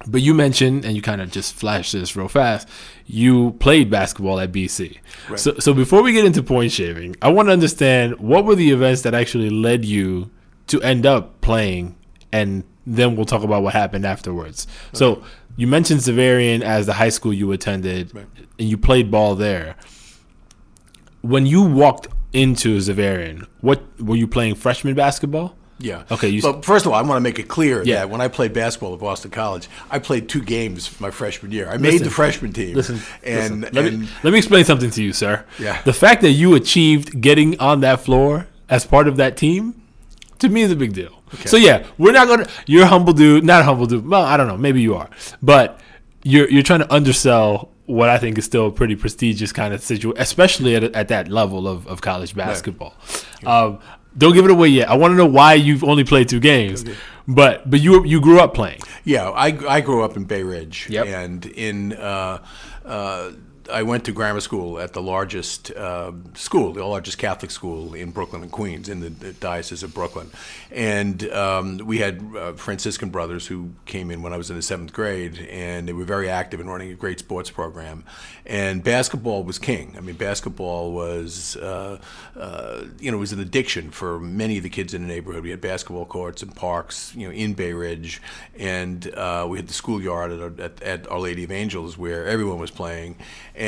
But 0.06 0.22
you 0.22 0.34
mentioned, 0.34 0.86
and 0.86 0.96
you 0.96 1.02
kind 1.02 1.22
of 1.22 1.32
just 1.32 1.54
flashed 1.54 1.94
this 1.94 2.16
real 2.16 2.28
fast. 2.28 2.68
You 3.06 3.52
played 3.60 3.90
basketball 3.90 4.40
at 4.40 4.52
BC. 4.52 4.98
So, 5.38 5.56
so 5.60 5.74
before 5.74 6.04
we 6.04 6.12
get 6.12 6.26
into 6.26 6.44
point 6.44 6.72
shaving, 6.72 7.16
I 7.22 7.30
want 7.30 7.48
to 7.48 7.54
understand 7.54 8.20
what 8.20 8.46
were 8.46 8.56
the 8.56 8.72
events 8.72 9.02
that 9.04 9.14
actually 9.14 9.50
led 9.50 9.86
you 9.86 10.30
to 10.68 10.82
end 10.82 11.06
up 11.06 11.40
playing, 11.42 11.96
and 12.32 12.64
then 12.86 13.16
we'll 13.16 13.26
talk 13.26 13.44
about 13.44 13.64
what 13.64 13.74
happened 13.74 14.06
afterwards. 14.06 14.68
So 14.92 15.24
you 15.56 15.68
mentioned 15.68 16.02
Xaverian 16.02 16.62
as 16.62 16.86
the 16.86 16.94
high 16.94 17.10
school 17.10 17.34
you 17.34 17.52
attended, 17.52 18.14
and 18.14 18.28
you 18.58 18.78
played 18.78 19.10
ball 19.10 19.36
there. 19.36 19.76
When 21.22 21.46
you 21.46 21.64
walked 21.64 22.08
into 22.34 22.78
Xaverian, 22.78 23.48
what 23.62 23.82
were 24.02 24.16
you 24.16 24.28
playing 24.28 24.56
freshman 24.56 24.96
basketball? 24.96 25.56
Yeah. 25.84 26.04
Okay, 26.10 26.30
you- 26.30 26.42
but 26.42 26.64
first 26.66 26.86
of 26.86 26.92
all, 26.92 26.98
I 26.98 27.02
want 27.02 27.18
to 27.18 27.22
make 27.22 27.38
it 27.40 27.48
clear 27.48 27.84
Yeah. 27.84 27.96
that 28.00 28.10
when 28.10 28.22
I 28.22 28.28
played 28.30 28.54
basketball 28.54 28.94
at 28.94 29.00
Boston 29.00 29.32
College, 29.32 29.68
I 29.92 30.00
played 30.00 30.30
two 30.30 30.42
games 30.42 30.90
my 31.00 31.12
freshman 31.12 31.52
year. 31.52 31.68
I 31.70 31.78
made 31.78 31.92
Listen, 31.94 32.06
the 32.06 32.12
freshman 32.12 32.54
team. 32.54 32.76
Listen, 32.76 33.00
and, 33.24 33.62
listen, 33.62 33.74
let 33.76 33.86
and 33.86 34.02
me 34.02 34.08
let 34.24 34.32
me 34.32 34.38
explain 34.40 34.64
something 34.66 34.90
to 34.92 35.04
you, 35.04 35.14
sir. 35.14 35.44
Yeah. 35.60 35.82
The 35.84 35.94
fact 35.94 36.22
that 36.22 36.32
you 36.32 36.56
achieved 36.56 37.20
getting 37.22 37.60
on 37.60 37.82
that 37.82 38.00
floor 38.00 38.48
as 38.70 38.86
part 38.86 39.08
of 39.08 39.18
that 39.18 39.36
team, 39.38 39.82
to 40.40 40.50
me, 40.50 40.62
is 40.62 40.72
a 40.72 40.76
big 40.76 40.94
deal. 40.94 41.20
Okay. 41.34 41.50
So 41.50 41.58
yeah, 41.58 41.84
we're 41.98 42.12
not 42.14 42.28
gonna. 42.28 42.48
You're 42.66 42.84
a 42.84 42.88
humble 42.88 43.14
dude, 43.14 43.44
not 43.44 43.62
a 43.62 43.64
humble 43.66 43.86
dude. 43.86 44.08
Well, 44.08 44.24
I 44.24 44.38
don't 44.38 44.48
know. 44.48 44.58
Maybe 44.58 44.82
you 44.82 44.96
are, 44.96 45.10
but 45.42 45.80
you're 46.24 46.50
you're 46.50 46.64
trying 46.64 46.80
to 46.80 46.94
undersell 46.94 47.70
what 47.86 48.08
I 48.10 48.18
think 48.18 48.38
is 48.38 48.46
still 48.46 48.68
a 48.68 48.72
pretty 48.72 48.96
prestigious 48.96 49.52
kind 49.52 49.74
of 49.74 49.84
situation, 49.84 50.18
especially 50.22 50.76
at, 50.78 50.84
at 50.96 51.10
that 51.10 51.28
level 51.28 51.68
of, 51.68 51.86
of 51.88 52.00
college 52.00 52.34
basketball. 52.34 52.94
Um, 53.46 53.80
don't 54.18 54.34
give 54.34 54.46
it 54.46 54.52
away 54.52 54.68
yet. 54.70 54.90
I 54.90 54.96
want 54.96 55.12
to 55.12 55.16
know 55.16 55.26
why 55.26 55.54
you've 55.56 55.84
only 55.84 56.04
played 56.04 56.30
two 56.30 56.40
games, 56.40 56.86
but 57.28 57.70
but 57.70 57.80
you 57.82 58.04
you 58.06 58.20
grew 58.22 58.40
up 58.40 58.54
playing. 58.54 58.80
Yeah, 59.04 59.30
I, 59.30 59.48
I 59.68 59.82
grew 59.82 60.04
up 60.04 60.16
in 60.16 60.24
Bay 60.24 60.44
Ridge, 60.44 60.88
Yep. 60.90 61.06
and 61.08 61.46
in 61.46 61.94
uh, 61.94 62.40
uh, 62.86 63.32
I 63.72 63.84
went 63.84 64.06
to 64.06 64.12
grammar 64.12 64.42
school 64.42 64.80
at 64.80 64.94
the 64.94 65.02
largest 65.02 65.72
uh, 65.72 66.12
school, 66.34 66.74
the 66.74 66.86
largest 66.86 67.18
Catholic 67.18 67.52
school 67.52 67.94
in 67.94 68.12
Brooklyn 68.12 68.42
and 68.42 68.52
Queens, 68.52 68.90
in 68.90 69.00
the, 69.00 69.10
the 69.10 69.34
Diocese 69.34 69.84
of 69.84 69.94
Brooklyn. 69.94 70.30
And 70.72 71.24
um, 71.32 71.78
we 71.78 72.00
had 72.00 72.24
uh, 72.36 72.54
Franciscan 72.54 73.10
brothers 73.10 73.48
who 73.48 73.72
came 73.86 74.12
in 74.12 74.22
when 74.22 74.34
I 74.34 74.38
was 74.38 74.50
in 74.50 74.56
the 74.56 74.62
seventh 74.62 74.94
grade, 74.94 75.48
and 75.50 75.88
they 75.88 75.94
were 75.94 76.04
very 76.04 76.30
active 76.30 76.60
in 76.60 76.68
running 76.68 76.92
a 76.92 76.96
great 76.96 77.20
sports 77.20 77.50
program. 77.50 78.04
And 78.46 78.84
basketball 78.84 79.44
was 79.44 79.58
king. 79.60 79.96
I 79.98 80.02
mean, 80.02 80.16
basketball 80.16 80.92
was, 80.92 81.56
uh, 81.58 82.00
uh, 82.36 82.84
you 83.00 83.12
know, 83.12 83.18
was 83.18 83.32
an 83.32 83.40
addiction 83.40 83.92
for 83.92 84.20
many 84.20 84.58
of 84.58 84.64
the 84.64 84.70
kids 84.70 84.94
in 84.94 85.02
the 85.02 85.08
neighborhood. 85.08 85.44
We 85.44 85.52
had 85.52 85.62
basketball 85.62 86.06
courts 86.06 86.42
and 86.42 86.54
parks, 86.54 87.16
you 87.16 87.28
know, 87.28 87.34
in 87.34 87.54
Bay 87.54 87.74
Ridge, 87.74 88.22
and 88.58 89.14
uh, 89.16 89.46
we 89.50 89.58
had 89.58 89.68
the 89.68 89.74
schoolyard 89.74 90.32
at, 90.32 90.60
at, 90.60 90.82
at 90.82 91.12
Our 91.12 91.20
Lady 91.20 91.44
of 91.44 91.52
Angels 91.52 91.98
where 91.98 92.28
everyone 92.28 92.60
was 92.60 92.72
playing. 92.72 93.16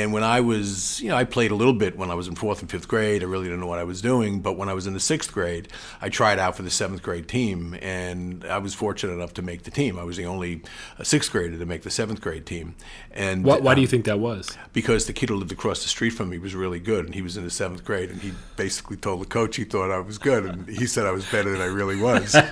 When 0.04 0.22
I 0.22 0.40
was, 0.40 1.00
you 1.00 1.08
know, 1.08 1.16
I 1.16 1.24
played 1.24 1.50
a 1.50 1.54
little 1.54 1.72
bit 1.72 1.96
when 1.96 2.10
I 2.10 2.14
was 2.14 2.28
in 2.28 2.34
fourth 2.34 2.60
and 2.60 2.70
fifth 2.70 2.88
grade. 2.88 3.22
I 3.22 3.26
really 3.26 3.44
didn't 3.44 3.60
know 3.60 3.66
what 3.66 3.78
I 3.78 3.84
was 3.84 4.00
doing. 4.02 4.40
But 4.40 4.54
when 4.56 4.68
I 4.68 4.74
was 4.74 4.86
in 4.86 4.92
the 4.94 5.00
sixth 5.00 5.32
grade, 5.32 5.68
I 6.02 6.08
tried 6.08 6.38
out 6.38 6.56
for 6.56 6.62
the 6.62 6.70
seventh 6.70 7.02
grade 7.02 7.28
team, 7.28 7.76
and 7.80 8.44
I 8.44 8.58
was 8.58 8.74
fortunate 8.74 9.12
enough 9.14 9.34
to 9.34 9.42
make 9.42 9.62
the 9.62 9.70
team. 9.70 9.98
I 9.98 10.04
was 10.04 10.16
the 10.16 10.26
only 10.26 10.62
uh, 10.98 11.04
sixth 11.04 11.30
grader 11.32 11.56
to 11.58 11.66
make 11.66 11.82
the 11.82 11.90
seventh 11.90 12.20
grade 12.20 12.46
team. 12.46 12.74
And 13.10 13.44
Why, 13.44 13.58
why 13.58 13.74
do 13.74 13.80
you 13.80 13.86
um, 13.86 13.90
think 13.90 14.04
that 14.06 14.18
was? 14.20 14.56
because 14.72 15.06
the 15.06 15.12
kid 15.12 15.28
who 15.30 15.36
lived 15.36 15.52
across 15.52 15.82
the 15.82 15.88
street 15.88 16.10
from 16.10 16.28
me 16.28 16.38
was 16.38 16.54
really 16.54 16.80
good, 16.80 17.06
and 17.06 17.14
he 17.14 17.22
was 17.22 17.36
in 17.36 17.44
the 17.44 17.50
seventh 17.50 17.84
grade, 17.84 18.10
and 18.10 18.20
he 18.20 18.32
basically 18.56 18.96
told 18.96 19.20
the 19.22 19.26
coach 19.26 19.56
he 19.56 19.64
thought 19.64 19.90
I 19.90 19.98
was 20.00 20.18
good, 20.18 20.44
and 20.44 20.68
he 20.68 20.86
said 20.86 21.06
I 21.06 21.12
was 21.12 21.24
better 21.30 21.50
than 21.52 21.60
I 21.62 21.66
really 21.66 21.96
was. 22.00 22.34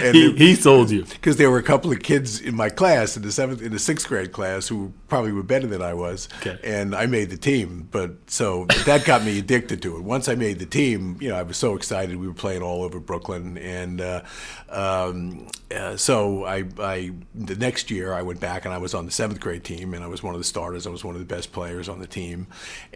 And 0.00 0.14
He, 0.16 0.26
it- 0.30 0.38
he 0.38 0.54
sold 0.54 0.90
you. 0.90 1.04
because 1.04 1.36
there 1.36 1.50
were 1.50 1.58
a 1.58 1.62
couple 1.62 1.90
of 1.92 2.00
kids 2.00 2.40
in 2.40 2.54
my 2.54 2.68
class 2.70 3.16
in 3.16 3.22
the 3.22 3.32
seventh 3.32 3.60
in 3.62 3.72
the 3.72 3.78
sixth 3.78 4.06
grade 4.08 4.30
class 4.32 4.68
who 4.68 4.92
probably 5.08 5.32
were 5.32 5.42
better 5.42 5.66
than 5.66 5.82
I 5.82 5.94
was, 5.94 6.28
Okay. 6.40 6.58
and 6.64 6.81
I 6.94 7.06
made 7.06 7.30
the 7.30 7.36
team. 7.36 7.88
But 7.90 8.10
so 8.30 8.66
that 8.86 9.04
got 9.04 9.24
me 9.24 9.38
addicted 9.38 9.82
to 9.82 9.96
it. 9.96 10.02
Once 10.02 10.28
I 10.28 10.34
made 10.34 10.58
the 10.58 10.66
team, 10.66 11.16
you 11.20 11.28
know, 11.28 11.36
I 11.36 11.42
was 11.42 11.56
so 11.56 11.74
excited. 11.76 12.16
We 12.16 12.26
were 12.26 12.34
playing 12.34 12.62
all 12.62 12.82
over 12.82 12.98
Brooklyn, 13.00 13.58
and 13.58 14.00
uh, 14.00 14.22
um, 14.68 15.48
uh, 15.74 15.96
so 15.96 16.44
I, 16.44 16.64
I 16.78 17.12
the 17.34 17.54
next 17.56 17.90
year 17.90 18.12
I 18.12 18.22
went 18.22 18.40
back 18.40 18.64
and 18.64 18.74
I 18.74 18.78
was 18.78 18.94
on 18.94 19.06
the 19.06 19.12
seventh 19.12 19.40
grade 19.40 19.64
team, 19.64 19.94
and 19.94 20.02
I 20.04 20.06
was 20.06 20.22
one 20.22 20.34
of 20.34 20.40
the 20.40 20.44
starters. 20.44 20.86
I 20.86 20.90
was 20.90 21.04
one 21.04 21.14
of 21.14 21.20
the 21.20 21.34
best 21.34 21.52
players 21.52 21.88
on 21.88 21.98
the 22.00 22.06
team, 22.06 22.46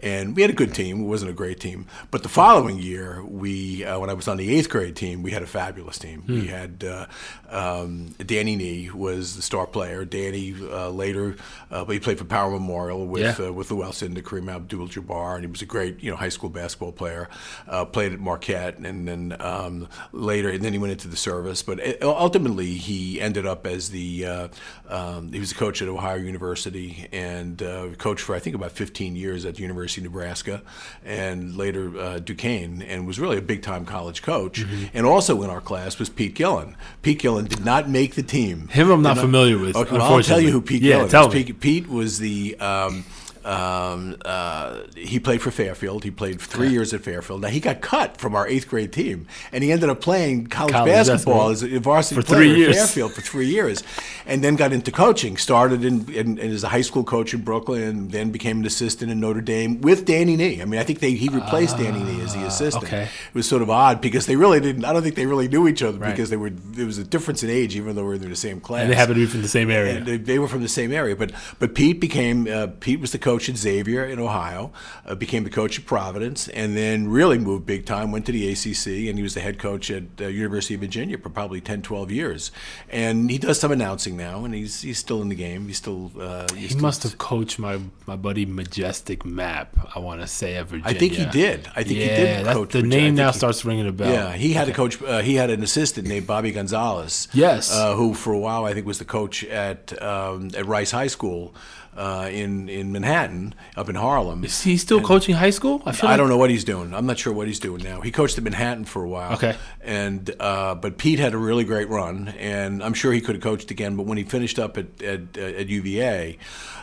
and 0.03 0.35
we 0.35 0.41
had 0.41 0.51
a 0.51 0.55
good 0.55 0.73
team. 0.73 1.01
It 1.01 1.05
wasn't 1.05 1.31
a 1.31 1.33
great 1.35 1.59
team, 1.59 1.85
but 2.11 2.23
the 2.23 2.29
following 2.29 2.77
year, 2.77 3.23
we 3.23 3.83
uh, 3.85 3.99
when 3.99 4.09
I 4.09 4.13
was 4.13 4.27
on 4.27 4.37
the 4.37 4.55
eighth 4.55 4.69
grade 4.69 4.95
team, 4.95 5.23
we 5.23 5.31
had 5.31 5.43
a 5.43 5.47
fabulous 5.47 5.97
team. 5.97 6.23
We 6.27 6.47
had 6.47 6.83
uh, 6.83 7.05
um, 7.49 8.15
Danny 8.25 8.55
Nee 8.55 8.89
was 8.91 9.35
the 9.35 9.41
star 9.41 9.65
player. 9.67 10.05
Danny 10.05 10.55
uh, 10.61 10.89
later, 10.89 11.35
uh, 11.71 11.85
but 11.85 11.93
he 11.93 11.99
played 11.99 12.17
for 12.17 12.25
Power 12.25 12.51
Memorial 12.51 13.05
with 13.07 13.39
Yeah. 13.39 13.47
uh, 13.47 13.51
with 13.77 14.01
Llewellyn 14.01 14.17
and 14.17 14.25
Kareem 14.25 14.53
Abdul-Jabbar, 14.53 15.35
and 15.35 15.43
he 15.43 15.51
was 15.51 15.61
a 15.61 15.65
great 15.65 16.01
you 16.03 16.11
know 16.11 16.17
high 16.17 16.29
school 16.29 16.49
basketball 16.49 16.91
player. 16.91 17.29
Uh, 17.67 17.85
played 17.85 18.13
at 18.13 18.19
Marquette, 18.19 18.77
and 18.77 19.07
then 19.07 19.35
um, 19.39 19.87
later, 20.11 20.49
and 20.49 20.63
then 20.63 20.73
he 20.73 20.79
went 20.79 20.91
into 20.91 21.07
the 21.07 21.17
service. 21.17 21.61
But 21.63 21.79
it, 21.79 22.03
ultimately, 22.03 22.73
he 22.73 23.21
ended 23.21 23.45
up 23.45 23.65
as 23.65 23.89
the 23.89 24.25
uh, 24.25 24.47
um, 24.89 25.31
he 25.31 25.39
was 25.39 25.51
a 25.51 25.55
coach 25.55 25.81
at 25.81 25.87
Ohio 25.87 26.15
University 26.15 27.07
and 27.11 27.61
uh, 27.61 27.89
coached 27.97 28.23
for 28.23 28.35
I 28.35 28.39
think 28.39 28.55
about 28.55 28.71
15 28.71 29.15
years 29.15 29.45
at 29.45 29.55
the 29.55 29.61
University 29.61 30.01
of 30.01 30.11
Nebraska, 30.11 30.61
and 31.05 31.55
later 31.55 31.97
uh, 31.97 32.19
Duquesne, 32.19 32.81
and 32.81 33.07
was 33.07 33.19
really 33.19 33.37
a 33.37 33.41
big 33.41 33.61
time 33.61 33.85
college 33.85 34.21
coach. 34.21 34.61
Mm-hmm. 34.61 34.85
And 34.93 35.05
also 35.05 35.41
in 35.43 35.49
our 35.49 35.61
class 35.61 35.99
was 35.99 36.09
Pete 36.09 36.35
Gillen. 36.35 36.75
Pete 37.01 37.19
Gillen 37.19 37.45
did 37.45 37.63
not 37.63 37.89
make 37.89 38.15
the 38.15 38.23
team. 38.23 38.67
Him 38.69 38.91
I'm 38.91 39.01
not 39.01 39.15
Did 39.15 39.21
familiar 39.21 39.57
with, 39.57 39.75
Okay, 39.75 39.91
well, 39.97 40.01
I'll 40.01 40.23
tell 40.23 40.39
you 40.39 40.51
who. 40.51 40.61
Pete 40.61 40.81
Yeah, 40.81 40.95
Gillen 40.95 41.09
tell 41.09 41.27
is. 41.27 41.33
me. 41.33 41.43
Pete, 41.43 41.59
Pete 41.59 41.87
was 41.87 42.19
the. 42.19 42.57
Um, 42.59 43.05
um, 43.47 44.17
uh, 44.25 44.81
he 44.95 45.19
played 45.19 45.41
for 45.41 45.51
Fairfield. 45.51 46.03
He 46.03 46.11
played 46.11 46.41
three 46.41 46.69
years 46.69 46.93
at 46.93 47.01
Fairfield. 47.01 47.41
Now 47.41 47.47
he 47.47 47.59
got 47.59 47.81
cut 47.81 48.17
from 48.17 48.35
our 48.35 48.47
eighth 48.47 48.67
grade 48.67 48.91
team, 48.91 49.27
and 49.51 49.63
he 49.63 49.71
ended 49.71 49.89
up 49.89 50.01
playing 50.01 50.47
college, 50.47 50.73
College 50.73 50.91
basketball 50.91 51.49
as 51.49 51.63
a 51.63 51.79
varsity 51.79 52.21
For 52.21 52.27
player 52.27 52.39
three 52.41 52.51
at 52.51 52.57
years. 52.57 52.75
Fairfield 52.77 53.13
for 53.13 53.21
three 53.21 53.47
years, 53.47 53.83
and 54.25 54.43
then 54.43 54.55
got 54.57 54.73
into 54.73 54.91
coaching. 54.91 55.37
Started 55.37 55.85
in, 55.85 56.11
in, 56.13 56.37
in 56.37 56.51
as 56.51 56.63
a 56.63 56.69
high 56.69 56.81
school 56.81 57.03
coach 57.05 57.33
in 57.33 57.41
Brooklyn, 57.41 57.83
and 57.83 58.11
then 58.11 58.31
became 58.31 58.59
an 58.59 58.65
assistant 58.65 59.11
in 59.11 59.19
Notre 59.19 59.41
Dame 59.41 59.79
with 59.81 60.05
Danny 60.05 60.35
Nee. 60.35 60.61
I 60.61 60.65
mean, 60.65 60.79
I 60.79 60.83
think 60.83 60.99
they 60.99 61.11
he 61.11 61.29
replaced 61.29 61.77
Danny 61.77 62.03
Nee 62.03 62.21
as 62.21 62.33
the 62.33 62.45
assistant. 62.45 62.83
Okay. 62.83 63.03
It 63.03 63.33
was 63.33 63.47
sort 63.47 63.61
of 63.61 63.69
odd 63.69 64.01
because 64.01 64.25
they 64.25 64.35
really 64.35 64.59
didn't. 64.59 64.83
I 64.83 64.91
don't 64.91 65.03
think 65.03 65.15
they 65.15 65.25
really 65.25 65.47
knew 65.47 65.67
each 65.67 65.81
other 65.83 65.97
Right. 65.99 66.11
because 66.11 66.29
they 66.29 66.37
were 66.37 66.49
there 66.49 66.85
was 66.85 66.97
a 66.97 67.03
difference 67.03 67.43
in 67.43 67.49
age, 67.49 67.75
even 67.77 67.95
though 67.95 68.01
we 68.03 68.09
were 68.09 68.13
in 68.15 68.29
the 68.29 68.35
same 68.35 68.59
class. 68.59 68.81
And 68.81 68.91
they 68.91 68.95
happened 68.95 69.15
to 69.15 69.21
be 69.21 69.25
from 69.25 69.41
the 69.41 69.47
same 69.47 69.71
area. 69.71 70.01
They, 70.01 70.17
they 70.17 70.37
were 70.39 70.47
from 70.49 70.61
the 70.61 70.67
same 70.67 70.91
area, 70.91 71.15
but 71.15 71.31
but 71.59 71.73
Pete 71.75 71.99
became 71.99 72.47
uh, 72.47 72.67
Pete 72.79 72.99
was 72.99 73.11
the 73.11 73.19
coach 73.19 73.36
at 73.47 73.57
Xavier 73.57 74.03
in 74.05 74.19
Ohio, 74.19 74.71
uh, 75.05 75.15
became 75.15 75.43
the 75.43 75.49
coach 75.49 75.77
at 75.79 75.85
Providence, 75.85 76.47
and 76.49 76.75
then 76.75 77.07
really 77.09 77.37
moved 77.37 77.65
big 77.65 77.85
time. 77.85 78.11
Went 78.11 78.25
to 78.27 78.31
the 78.31 78.49
ACC, 78.51 79.07
and 79.09 79.17
he 79.17 79.23
was 79.23 79.33
the 79.33 79.41
head 79.41 79.59
coach 79.59 79.89
at 79.91 80.03
uh, 80.19 80.27
University 80.27 80.73
of 80.73 80.81
Virginia 80.81 81.17
for 81.17 81.29
probably 81.29 81.61
10, 81.61 81.81
12 81.81 82.11
years. 82.11 82.51
And 82.89 83.29
he 83.29 83.37
does 83.37 83.59
some 83.59 83.71
announcing 83.71 84.17
now, 84.17 84.43
and 84.45 84.53
he's 84.53 84.81
he's 84.81 84.97
still 84.97 85.21
in 85.21 85.29
the 85.29 85.35
game. 85.35 85.67
He's 85.67 85.77
still 85.77 86.11
uh, 86.19 86.47
he's 86.53 86.59
he 86.61 86.67
still- 86.69 86.81
must 86.81 87.03
have 87.03 87.17
coached 87.17 87.59
my, 87.59 87.79
my 88.05 88.15
buddy 88.15 88.45
Majestic 88.45 89.25
Mapp, 89.25 89.75
I 89.95 89.99
want 89.99 90.21
to 90.21 90.27
say, 90.27 90.55
at 90.55 90.67
Virginia. 90.67 90.89
I 90.89 90.93
think 90.99 91.13
he 91.13 91.25
did. 91.25 91.67
I 91.75 91.83
think 91.83 91.99
yeah, 91.99 92.03
he 92.03 92.07
did 92.09 92.27
that's- 92.39 92.53
coach. 92.55 92.71
The 92.71 92.79
Virginia. 92.81 92.97
Name 93.05 93.15
now 93.15 93.31
he- 93.31 93.37
starts 93.37 93.63
ringing 93.65 93.87
a 93.87 93.91
bell. 93.91 94.11
Yeah, 94.11 94.33
he 94.33 94.53
had 94.53 94.67
a 94.69 94.73
coach. 94.73 95.01
Uh, 95.01 95.21
he 95.21 95.35
had 95.35 95.49
an 95.49 95.61
assistant 95.63 96.07
named 96.07 96.25
Bobby 96.27 96.51
Gonzalez. 96.51 97.27
Yes. 97.33 97.71
uh, 97.73 97.95
who 97.95 98.13
for 98.13 98.33
a 98.33 98.39
while 98.39 98.65
I 98.65 98.73
think 98.73 98.85
was 98.85 98.99
the 98.99 99.05
coach 99.05 99.43
at 99.43 99.99
um, 100.01 100.49
at 100.55 100.65
Rice 100.65 100.91
High 100.91 101.07
School 101.07 101.53
uh, 101.97 102.29
in 102.31 102.69
in 102.69 102.91
Manhattan, 102.91 103.55
up 103.75 103.89
in 103.89 103.95
Harlem. 103.95 104.43
Is 104.43 104.61
he 104.61 104.77
still 104.77 105.01
coaching 105.01 105.35
high 105.35 105.49
school? 105.49 105.79
feel 105.79 106.07
I 106.07 106.11
like- 106.11 106.17
don't 106.17 106.29
know 106.29 106.37
what 106.37 106.49
he's 106.49 106.63
doing. 106.63 106.93
I'm 106.93 107.05
not 107.05 107.17
sure 107.17 107.33
what 107.33 107.47
he's 107.47 107.59
doing 107.59 107.81
now. 107.83 108.01
He 108.01 108.11
coached 108.11 108.37
at 108.37 108.43
Manhattan 108.43 108.85
for 108.85 109.03
a 109.03 109.09
while. 109.09 109.33
Okay. 109.33 109.55
And 109.87 110.35
uh, 110.39 110.75
but 110.75 110.97
Pete 110.97 111.17
had 111.17 111.33
a 111.33 111.37
really 111.37 111.63
great 111.63 111.87
run, 111.87 112.27
and 112.37 112.83
I'm 112.83 112.93
sure 112.93 113.13
he 113.13 113.21
could 113.21 113.35
have 113.35 113.43
coached 113.43 113.71
again. 113.71 113.95
But 113.95 114.05
when 114.05 114.17
he 114.17 114.25
finished 114.25 114.59
up 114.59 114.77
at 114.77 115.01
at, 115.01 115.37
at 115.37 115.67
UVA, 115.67 116.37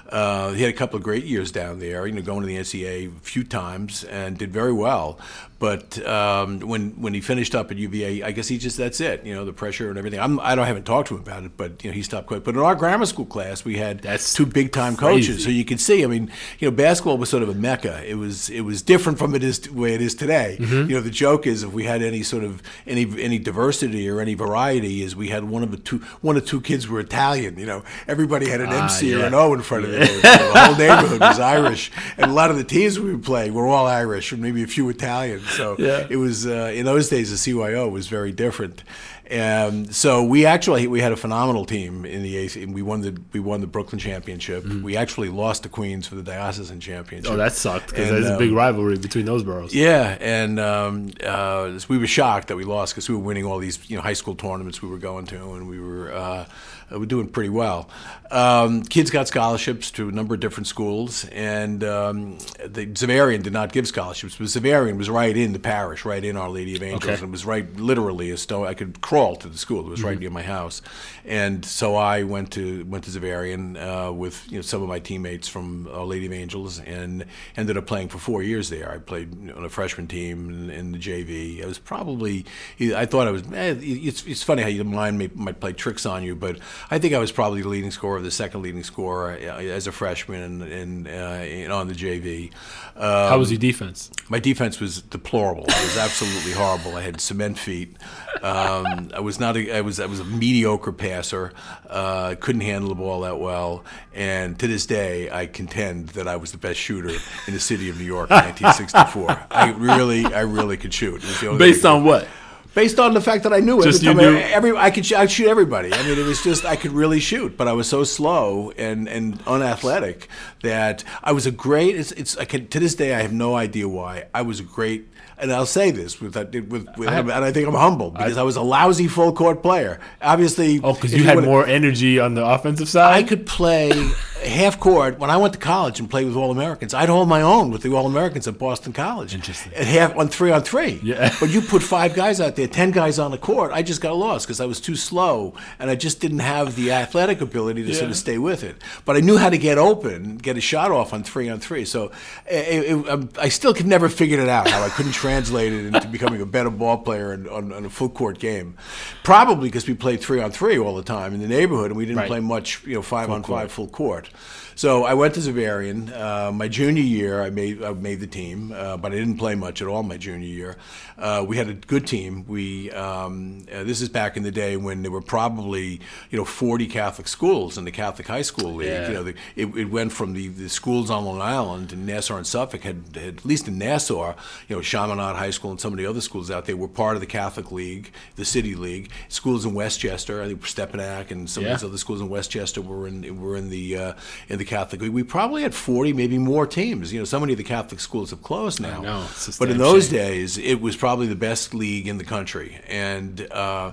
uh, 0.09 0.53
he 0.53 0.63
had 0.63 0.71
a 0.71 0.77
couple 0.77 0.97
of 0.97 1.03
great 1.03 1.25
years 1.25 1.51
down 1.53 1.81
there. 1.81 2.07
You 2.07 2.13
know, 2.13 2.23
going 2.23 2.41
to 2.41 2.47
the 2.47 2.57
NCAA 2.57 3.15
a 3.15 3.21
few 3.21 3.45
times 3.45 4.05
and 4.05 4.39
did 4.39 4.53
very 4.53 4.73
well. 4.73 5.19
But 5.59 6.05
um, 6.07 6.61
when 6.61 6.91
when 7.01 7.15
he 7.15 7.21
finished 7.23 7.55
up 7.55 7.71
at 7.71 7.79
UVA, 7.79 8.23
I 8.23 8.33
guess 8.33 8.49
he 8.49 8.59
just 8.59 8.77
that's 8.77 9.01
it. 9.01 9.25
You 9.25 9.35
know, 9.35 9.45
the 9.45 9.53
pressure 9.53 9.89
and 9.89 9.97
everything. 9.97 10.21
I'm, 10.21 10.39
I 10.41 10.55
don't 10.55 10.67
haven't 10.67 10.85
talked 10.85 11.09
to 11.09 11.15
him 11.15 11.23
about 11.23 11.45
it, 11.45 11.57
but 11.57 11.83
you 11.83 11.91
know, 11.91 11.95
he 11.95 12.03
stopped 12.03 12.27
quite. 12.27 12.45
But 12.45 12.55
in 12.55 12.61
our 12.61 12.75
grammar 12.75 13.07
school 13.07 13.25
class, 13.25 13.65
we 13.65 13.79
had 13.79 14.01
That's 14.01 14.35
two 14.35 14.45
big 14.45 14.73
time 14.73 14.95
coaches, 14.95 15.43
so 15.43 15.51
you 15.51 15.65
could 15.65 15.81
see. 15.81 16.05
I 16.05 16.07
mean, 16.07 16.31
you 16.59 16.71
know, 16.71 16.77
basketball 16.77 17.17
was 17.17 17.31
sort 17.31 17.43
of 17.43 17.49
a 17.49 17.55
mecca. 17.55 18.05
It 18.05 18.17
was 18.17 18.51
it 18.51 18.61
was 18.61 18.83
different 18.83 19.19
from 19.19 19.35
it 19.35 19.43
is 19.43 19.61
the 19.61 19.73
way 19.73 19.95
it 19.95 20.03
is 20.03 20.15
today. 20.15 20.59
Mm-hmm. 20.61 20.91
You 20.91 20.97
know, 20.97 21.01
the 21.01 21.11
joke 21.11 21.47
is 21.47 21.63
if 21.63 21.73
we 21.73 21.85
had 21.85 22.03
any 22.03 22.23
sort 22.23 22.45
of 22.45 22.63
any 22.97 23.23
any 23.23 23.39
diversity 23.39 24.09
or 24.09 24.21
any 24.21 24.35
variety, 24.35 25.03
is 25.03 25.15
we 25.17 25.29
had 25.29 25.45
one 25.45 25.63
of 25.63 25.71
the 25.71 25.77
two 25.77 25.99
one 26.23 26.37
or 26.37 26.41
two 26.41 26.61
kids 26.61 26.89
were 26.89 27.01
Italian. 27.01 27.59
You 27.59 27.67
know, 27.67 27.83
everybody 28.09 28.49
had 28.49 28.61
an 28.61 28.69
Ah, 28.71 28.85
MC 28.85 29.15
or 29.15 29.25
an 29.25 29.35
O 29.35 29.53
in 29.55 29.63
front 29.63 29.85
of 29.85 29.91
their 29.91 30.01
name. 30.01 30.21
The 30.23 30.53
whole 30.55 30.77
neighborhood 30.77 31.21
was 31.21 31.39
Irish, 31.41 31.91
and 32.19 32.31
a 32.31 32.35
lot 32.35 32.51
of 32.51 32.57
the 32.57 32.65
teams 32.65 32.99
we 32.99 33.11
would 33.15 33.25
play 33.25 33.51
were 33.51 33.67
all 33.67 33.87
Irish, 33.87 34.33
and 34.33 34.41
maybe 34.41 34.63
a 34.63 34.67
few 34.67 34.89
Italians. 34.89 35.49
So 35.51 35.77
Yeah. 35.79 36.07
it 36.09 36.17
was 36.17 36.47
uh, 36.47 36.73
in 36.75 36.85
those 36.87 37.09
days 37.09 37.31
the 37.31 37.37
CYO 37.53 37.91
was 37.91 38.07
very 38.09 38.33
different. 38.33 38.83
Um, 39.31 39.91
so 39.91 40.23
we 40.23 40.45
actually 40.45 40.87
we 40.87 41.01
had 41.01 41.13
a 41.13 41.17
phenomenal 41.17 41.65
team 41.65 42.05
in 42.05 42.23
the 42.23 42.37
AC, 42.37 42.63
and 42.63 42.75
we 42.75 42.83
won 42.83 43.01
the 43.01 43.19
we 43.33 43.41
won 43.41 43.61
the 43.61 43.67
Brooklyn 43.67 43.99
championship. 43.99 44.65
We 44.65 44.97
actually 44.97 45.31
lost 45.31 45.63
to 45.63 45.69
Queens 45.69 46.07
for 46.07 46.15
the 46.15 46.23
diocesan 46.23 46.81
championship. 46.81 47.33
Mm-hmm. 47.33 47.41
Oh, 47.41 47.43
that 47.43 47.53
sucked 47.53 47.89
because 47.89 48.09
And, 48.09 48.17
there's 48.17 48.31
a 48.31 48.35
um, 48.35 48.39
big 48.39 48.53
rivalry 48.53 48.99
between 48.99 49.25
those 49.25 49.43
boroughs. 49.43 49.75
yeah, 49.75 50.19
and 50.21 50.61
um, 50.61 51.11
uh, 51.25 51.79
we 51.89 51.97
were 51.97 52.07
shocked 52.07 52.49
that 52.49 52.57
we 52.57 52.65
lost 52.65 52.95
because 52.95 53.09
we 53.09 53.15
were 53.15 53.23
winning 53.23 53.47
all 53.47 53.59
these 53.59 53.79
you 53.89 53.97
know 53.97 54.03
high 54.03 54.13
school 54.13 54.35
tournaments 54.35 54.83
we 54.83 54.89
were 54.89 54.99
going 54.99 55.27
to, 55.27 55.55
and 55.55 55.69
we 55.69 55.81
were 55.81 56.13
uh, 56.13 56.47
we 56.91 56.99
were 56.99 57.07
doing 57.07 57.29
pretty 57.29 57.51
well. 57.51 57.89
Um, 58.35 58.83
kids 58.83 59.13
got 59.13 59.29
scholarships 59.29 59.93
to 59.93 60.09
a 60.09 60.13
number 60.13 60.35
of 60.35 60.41
different 60.41 60.67
schools, 60.67 61.25
and 61.27 61.85
um, 61.85 62.39
the 62.67 62.87
Xaverian 62.87 63.45
did 63.45 63.53
not 63.53 63.73
give 63.73 63.87
scholarships, 63.87 64.37
but 64.37 64.49
Xaverian 64.49 64.97
was 64.99 65.09
right 65.09 65.37
in 65.37 65.53
the 65.53 65.61
parish, 65.61 66.05
right 66.05 66.25
in 66.25 66.37
Our 66.37 66.51
Lady 66.51 66.75
of 66.75 66.83
Angels, 66.83 67.05
Okay. 67.05 67.15
and 67.15 67.23
it 67.23 67.31
was 67.31 67.45
right 67.45 67.77
literally 67.77 68.33
a 68.33 68.37
stone. 68.37 68.67
I 68.67 68.75
could 68.75 69.01
crawl 69.01 69.37
to 69.37 69.49
the 69.49 69.57
school; 69.57 69.87
it 69.87 69.89
was 69.91 70.03
right 70.03 70.19
near 70.19 70.31
my 70.31 70.43
house, 70.43 70.83
and 71.25 71.65
so 71.65 71.95
I 71.95 72.25
went 72.25 72.51
to 72.55 72.85
went 72.87 73.05
to 73.05 73.11
Xaverian 73.11 73.77
uh, 74.09 74.13
with 74.13 74.51
you 74.51 74.59
know 74.59 74.63
some 74.63 74.83
of 74.83 74.89
my 74.89 74.99
teammates 74.99 75.47
from 75.47 75.87
Our 75.93 76.05
Lady 76.05 76.27
of 76.27 76.33
Angels, 76.33 76.81
and 76.81 77.27
ended 77.57 77.77
up 77.77 77.87
playing 77.87 78.09
for 78.09 78.19
four 78.19 78.43
years 78.43 78.69
there. 78.69 78.91
I 78.91 78.99
played 78.99 79.49
on 79.53 79.65
a 79.65 79.69
freshman 79.69 80.09
team 80.09 80.51
in, 80.51 80.71
in 80.71 80.91
the 80.93 80.99
JV. 80.99 81.63
I 81.63 81.67
was 81.67 81.79
probably 81.79 82.47
I 82.81 83.07
thought 83.07 83.29
I 83.29 83.31
was. 83.31 83.43
Eh, 83.53 83.77
it's 83.81 84.27
it's 84.27 84.43
funny 84.43 84.63
how 84.63 84.69
your 84.69 84.85
mind 84.85 85.19
may, 85.19 85.31
might 85.37 85.61
play 85.61 85.73
tricks 85.73 86.05
on 86.05 86.25
you, 86.25 86.35
but 86.35 86.59
I 86.91 86.99
think 86.99 87.15
I 87.15 87.19
was 87.19 87.31
probably 87.31 87.63
the 87.63 87.69
leading 87.69 87.93
scorer, 87.93 88.24
the 88.25 88.31
second 88.31 88.63
leading 88.63 88.83
scorer 88.83 89.33
uh, 89.33 89.59
as 89.61 89.87
a 89.87 89.93
freshman, 89.93 90.43
and, 90.43 90.63
and, 90.63 91.07
uh, 91.09 91.11
and 91.11 91.73
on 91.73 91.87
the 91.89 91.95
JV. 91.95 92.51
Um, 92.97 93.03
How 93.31 93.39
was 93.39 93.51
your 93.51 93.59
defense? 93.61 94.11
my 94.29 94.39
defense 94.39 94.81
was 94.81 95.03
deplorable. 95.03 95.65
It 95.65 95.83
was 95.85 95.97
absolutely 95.99 96.53
horrible. 96.63 96.97
I 96.97 97.03
had 97.03 97.21
cement 97.21 97.59
feet. 97.59 97.97
Um, 98.43 98.85
Um, 98.85 99.11
I 99.15 99.21
was 99.21 99.39
not. 99.39 99.57
A, 99.57 99.77
I 99.77 99.81
was. 99.81 100.01
I 100.01 100.07
was 100.07 100.21
a 100.21 100.25
mediocre 100.25 100.93
passer. 100.93 101.53
Uh, 101.89 102.35
couldn't 102.41 102.63
handle 102.63 102.89
the 102.89 102.95
ball 102.95 103.21
that 103.21 103.39
well. 103.39 103.85
And 104.15 104.59
to 104.59 104.67
this 104.67 104.87
day, 104.87 105.31
I 105.31 105.47
contend 105.47 106.09
that 106.11 106.27
I 106.27 106.37
was 106.37 106.53
the 106.53 106.59
best 106.59 106.79
shooter 106.81 107.11
in 107.47 107.55
the 107.55 107.61
city 107.61 107.89
of 107.91 107.99
New 107.99 108.05
York 108.05 108.31
in 108.31 108.37
1964. 108.45 109.47
I 109.51 109.71
really, 109.71 110.25
I 110.27 110.41
really 110.41 110.77
could 110.77 110.93
shoot. 110.95 111.17
It 111.17 111.25
was 111.25 111.41
the 111.41 111.49
only 111.49 111.59
Based 111.59 111.85
on 111.85 112.05
what? 112.05 112.27
Based 112.75 112.99
on 112.99 113.15
the 113.15 113.21
fact 113.21 113.45
that 113.45 113.53
I 113.53 113.61
knew 113.61 113.83
Just 113.83 114.05
every 114.05 114.23
time 114.25 114.33
knew- 114.35 114.39
I, 114.39 114.43
every 114.43 114.77
I 114.77 114.91
could 114.91 115.07
sh- 115.07 115.13
I'd 115.13 115.31
shoot 115.31 115.49
everybody. 115.49 115.93
I 115.93 116.03
mean, 116.03 116.19
it 116.19 116.27
was 116.27 116.43
just 116.43 116.65
I 116.65 116.75
could 116.77 116.91
really 116.93 117.21
shoot, 117.21 117.57
but 117.57 117.69
I 117.69 117.73
was 117.73 117.89
so 117.89 118.03
slow 118.05 118.73
and, 118.77 119.09
and 119.09 119.41
unathletic 119.47 120.29
that 120.63 121.05
I 121.23 121.33
was 121.33 121.47
a 121.47 121.51
great. 121.53 121.95
It's, 121.97 122.11
it's 122.13 122.37
I 122.37 122.45
can 122.45 122.67
to 122.69 122.81
this 122.81 122.95
day 122.97 123.15
I 123.15 123.23
have 123.23 123.33
no 123.33 123.55
idea 123.55 123.89
why 123.89 124.25
I 124.35 124.43
was 124.43 124.59
a 124.61 124.65
great. 124.65 125.07
And 125.39 125.53
I'll 125.53 125.67
say 125.67 125.91
this 125.91 126.21
with 126.21 126.37
with, 126.37 126.89
with 126.97 127.09
I- 127.09 127.19
and 127.19 127.33
I 127.33 127.53
think 127.53 127.67
I'm 127.69 127.75
humble 127.75 128.11
because 128.11 128.37
I, 128.37 128.43
was 128.43 128.57
a 128.57 128.63
lousy 128.63 129.09
full 129.09 129.33
court 129.33 129.63
player. 129.63 130.01
Obviously, 130.23 130.81
Oh, 130.83 130.95
because 130.95 131.13
you 131.15 131.25
had 131.25 131.43
more 131.45 131.67
energy 131.67 132.19
on 132.21 132.35
the 132.35 132.45
offensive 132.45 132.89
side. 132.89 133.15
I 133.15 133.23
could 133.23 133.47
play 133.47 133.91
half 134.45 134.79
court 134.79 135.19
when 135.19 135.31
I 135.31 135.37
went 135.39 135.55
to 135.55 135.59
college 135.59 135.99
and 136.01 136.09
played 136.09 136.27
with 136.27 136.37
All 136.37 136.51
Americans. 136.51 136.95
I'd 136.95 137.09
hold 137.09 137.29
my 137.29 137.43
own 137.43 137.71
with 137.71 137.83
the 137.83 137.93
All 137.95 138.07
Americans 138.07 138.47
at 138.47 138.59
Boston 138.59 138.93
College. 138.93 139.35
Interesting. 139.35 139.73
At 139.75 139.87
half 139.87 140.17
on 140.17 140.29
three 140.29 140.53
on 140.53 140.63
three. 140.63 141.01
Yeah. 141.03 141.33
But 141.41 141.51
you 141.51 141.61
put 141.61 141.83
five 141.83 142.15
guys 142.15 142.41
out 142.41 142.57
there, 142.57 142.67
ten 142.69 142.91
guys 142.91 143.19
on 143.19 143.31
the 143.31 143.39
court. 143.39 143.73
I 143.73 143.83
just 143.83 144.01
got 144.01 144.17
lost 144.17 144.47
because 144.47 144.61
I 144.61 144.67
was 144.67 144.81
too 144.81 144.97
slow 144.97 145.55
and 145.79 145.91
I 145.91 145.95
just 145.95 146.21
didn't 146.21 146.39
have 146.39 146.77
the 146.77 146.93
athletic 146.93 147.41
ability 147.41 147.85
to 147.87 147.95
sort 147.95 148.11
of 148.11 148.17
stay 148.17 148.39
with 148.39 148.63
it. 148.63 148.77
But 149.05 149.17
I 149.17 149.21
knew 149.21 149.37
how 149.37 149.51
to 149.51 149.59
get 149.59 149.77
open, 149.79 150.37
get 150.39 150.57
a 150.57 150.61
shot 150.61 150.91
off 150.91 151.13
on 151.13 151.23
three 151.25 151.49
on 151.51 151.59
three. 151.61 151.85
So 151.85 152.13
it, 152.49 152.85
it, 152.97 153.09
um, 153.09 153.29
I 153.39 153.49
still 153.49 153.75
could 153.75 153.87
never 153.87 154.09
figure 154.09 154.41
it 154.41 154.49
out 154.49 154.69
how 154.69 154.83
I 154.83 154.89
couldn't 154.91 155.13
translate 155.29 155.73
it 155.73 155.87
into 155.87 156.07
becoming 156.09 156.43
a 156.43 156.47
better 156.47 156.69
ball 156.69 156.99
player 156.99 157.33
in, 157.33 157.49
on, 157.49 157.73
on 157.73 157.87
a 157.87 157.89
full 157.89 158.11
court 158.11 158.39
game. 158.39 158.77
Probably 159.23 159.69
because 159.69 159.89
we 159.89 159.95
played 159.95 160.21
three 160.21 160.43
on 160.43 160.51
three 160.51 160.79
all 160.79 160.95
the 160.95 161.03
time 161.03 161.33
in 161.33 161.41
the 161.41 161.49
neighborhood 161.49 161.87
and 161.87 161.97
we 161.97 162.05
didn't 162.05 162.19
Right. 162.19 162.29
play 162.29 162.41
much, 162.41 162.85
you 162.85 162.95
know, 162.95 163.01
five 163.03 163.31
on 163.31 163.43
court. 163.43 163.61
five 163.63 163.73
full 163.73 163.89
court. 163.89 164.29
So 164.77 165.05
I 165.05 165.15
went 165.15 165.35
to 165.35 165.41
Xaverian. 165.41 166.13
Uh, 166.13 166.51
my 166.53 166.69
junior 166.69 167.03
year, 167.03 167.43
I 167.43 167.51
made 167.51 167.83
I 167.83 167.93
made 167.93 168.21
the 168.21 168.27
team, 168.27 168.73
uh, 168.73 168.97
but 168.97 169.13
I 169.13 169.15
didn't 169.17 169.37
play 169.39 169.55
much 169.55 169.81
at 169.81 169.89
all 169.89 170.03
my 170.03 170.17
junior 170.17 170.49
year. 170.49 170.77
Uh, 171.17 171.45
we 171.47 171.57
had 171.57 171.69
a 171.69 171.75
good 171.75 172.07
team. 172.07 172.45
We 172.49 172.91
um, 172.91 173.67
uh, 173.73 173.85
this 173.85 174.01
is 174.01 174.09
back 174.09 174.37
in 174.37 174.43
the 174.43 174.51
day 174.51 174.77
when 174.77 175.03
there 175.03 175.11
were 175.13 175.23
probably 175.23 176.01
you 176.31 176.39
know 176.39 176.45
40 176.45 176.87
Catholic 176.89 177.29
schools 177.29 177.79
in 177.79 177.85
the 177.85 177.93
Catholic 177.93 178.27
high 178.27 178.43
school 178.43 178.75
league. 178.75 178.89
Yeah. 178.89 179.09
You 179.09 179.15
know, 179.15 179.23
the, 179.23 179.35
it, 179.55 179.67
it 179.77 179.85
went 179.91 180.13
from 180.13 180.33
the, 180.33 180.49
the 180.49 180.69
schools 180.69 181.09
on 181.11 181.25
Long 181.25 181.41
Island 181.41 181.93
and 181.93 182.05
Nassau 182.07 182.37
and 182.37 182.47
Suffolk 182.47 182.83
had, 182.83 183.05
had 183.15 183.39
at 183.39 183.45
least 183.45 183.69
in 183.69 183.79
Nassau, 183.79 184.35
you 184.69 184.77
know, 184.77 184.83
Chaminade 184.83 185.37
High 185.37 185.51
School 185.51 185.71
and 185.71 185.81
some 185.81 185.93
of 185.93 185.99
the 185.99 186.07
other 186.07 186.21
schools 186.21 186.51
out 186.51 186.65
there 186.67 186.77
were 186.77 186.89
part 186.89 187.15
of 187.15 187.21
the 187.21 187.27
Catholic 187.27 187.71
League, 187.71 188.11
the 188.37 188.45
City 188.45 188.75
League. 188.75 189.11
Schools 189.29 189.65
in 189.65 189.73
Westchester, 189.75 190.43
I 190.43 190.49
think 190.49 190.63
Stepinac 190.63 191.31
and 191.31 191.49
some 191.49 191.63
Yeah. 191.65 191.75
of 191.75 191.81
these 191.81 191.89
other 191.89 191.99
schools 191.99 192.21
in 192.21 192.29
Westchester 192.29 192.81
were 192.83 193.07
in 193.07 193.41
were 193.41 193.57
in 193.57 193.71
the 193.71 193.97
uh, 193.97 194.13
in 194.49 194.59
the 194.59 194.64
Catholic 194.65 195.01
League. 195.01 195.13
We 195.13 195.23
probably 195.23 195.63
had 195.63 195.75
40, 195.75 196.13
maybe 196.13 196.39
more 196.39 196.67
teams. 196.67 197.13
You 197.13 197.21
know, 197.21 197.25
so 197.25 197.41
many 197.41 197.53
of 197.53 197.59
the 197.59 197.65
Catholic 197.65 198.01
schools 198.01 198.31
have 198.31 198.43
closed 198.43 198.81
now. 198.81 199.03
know. 199.03 199.27
But 199.59 199.71
in 199.71 199.79
those 199.79 200.09
shame. 200.09 200.19
days, 200.19 200.59
it 200.59 200.81
was 200.81 200.97
probably 200.97 201.27
the 201.27 201.37
best 201.37 201.75
league 201.75 202.09
in 202.09 202.19
the 202.19 202.25
country, 202.25 202.81
and. 202.89 203.47
Uh, 203.51 203.93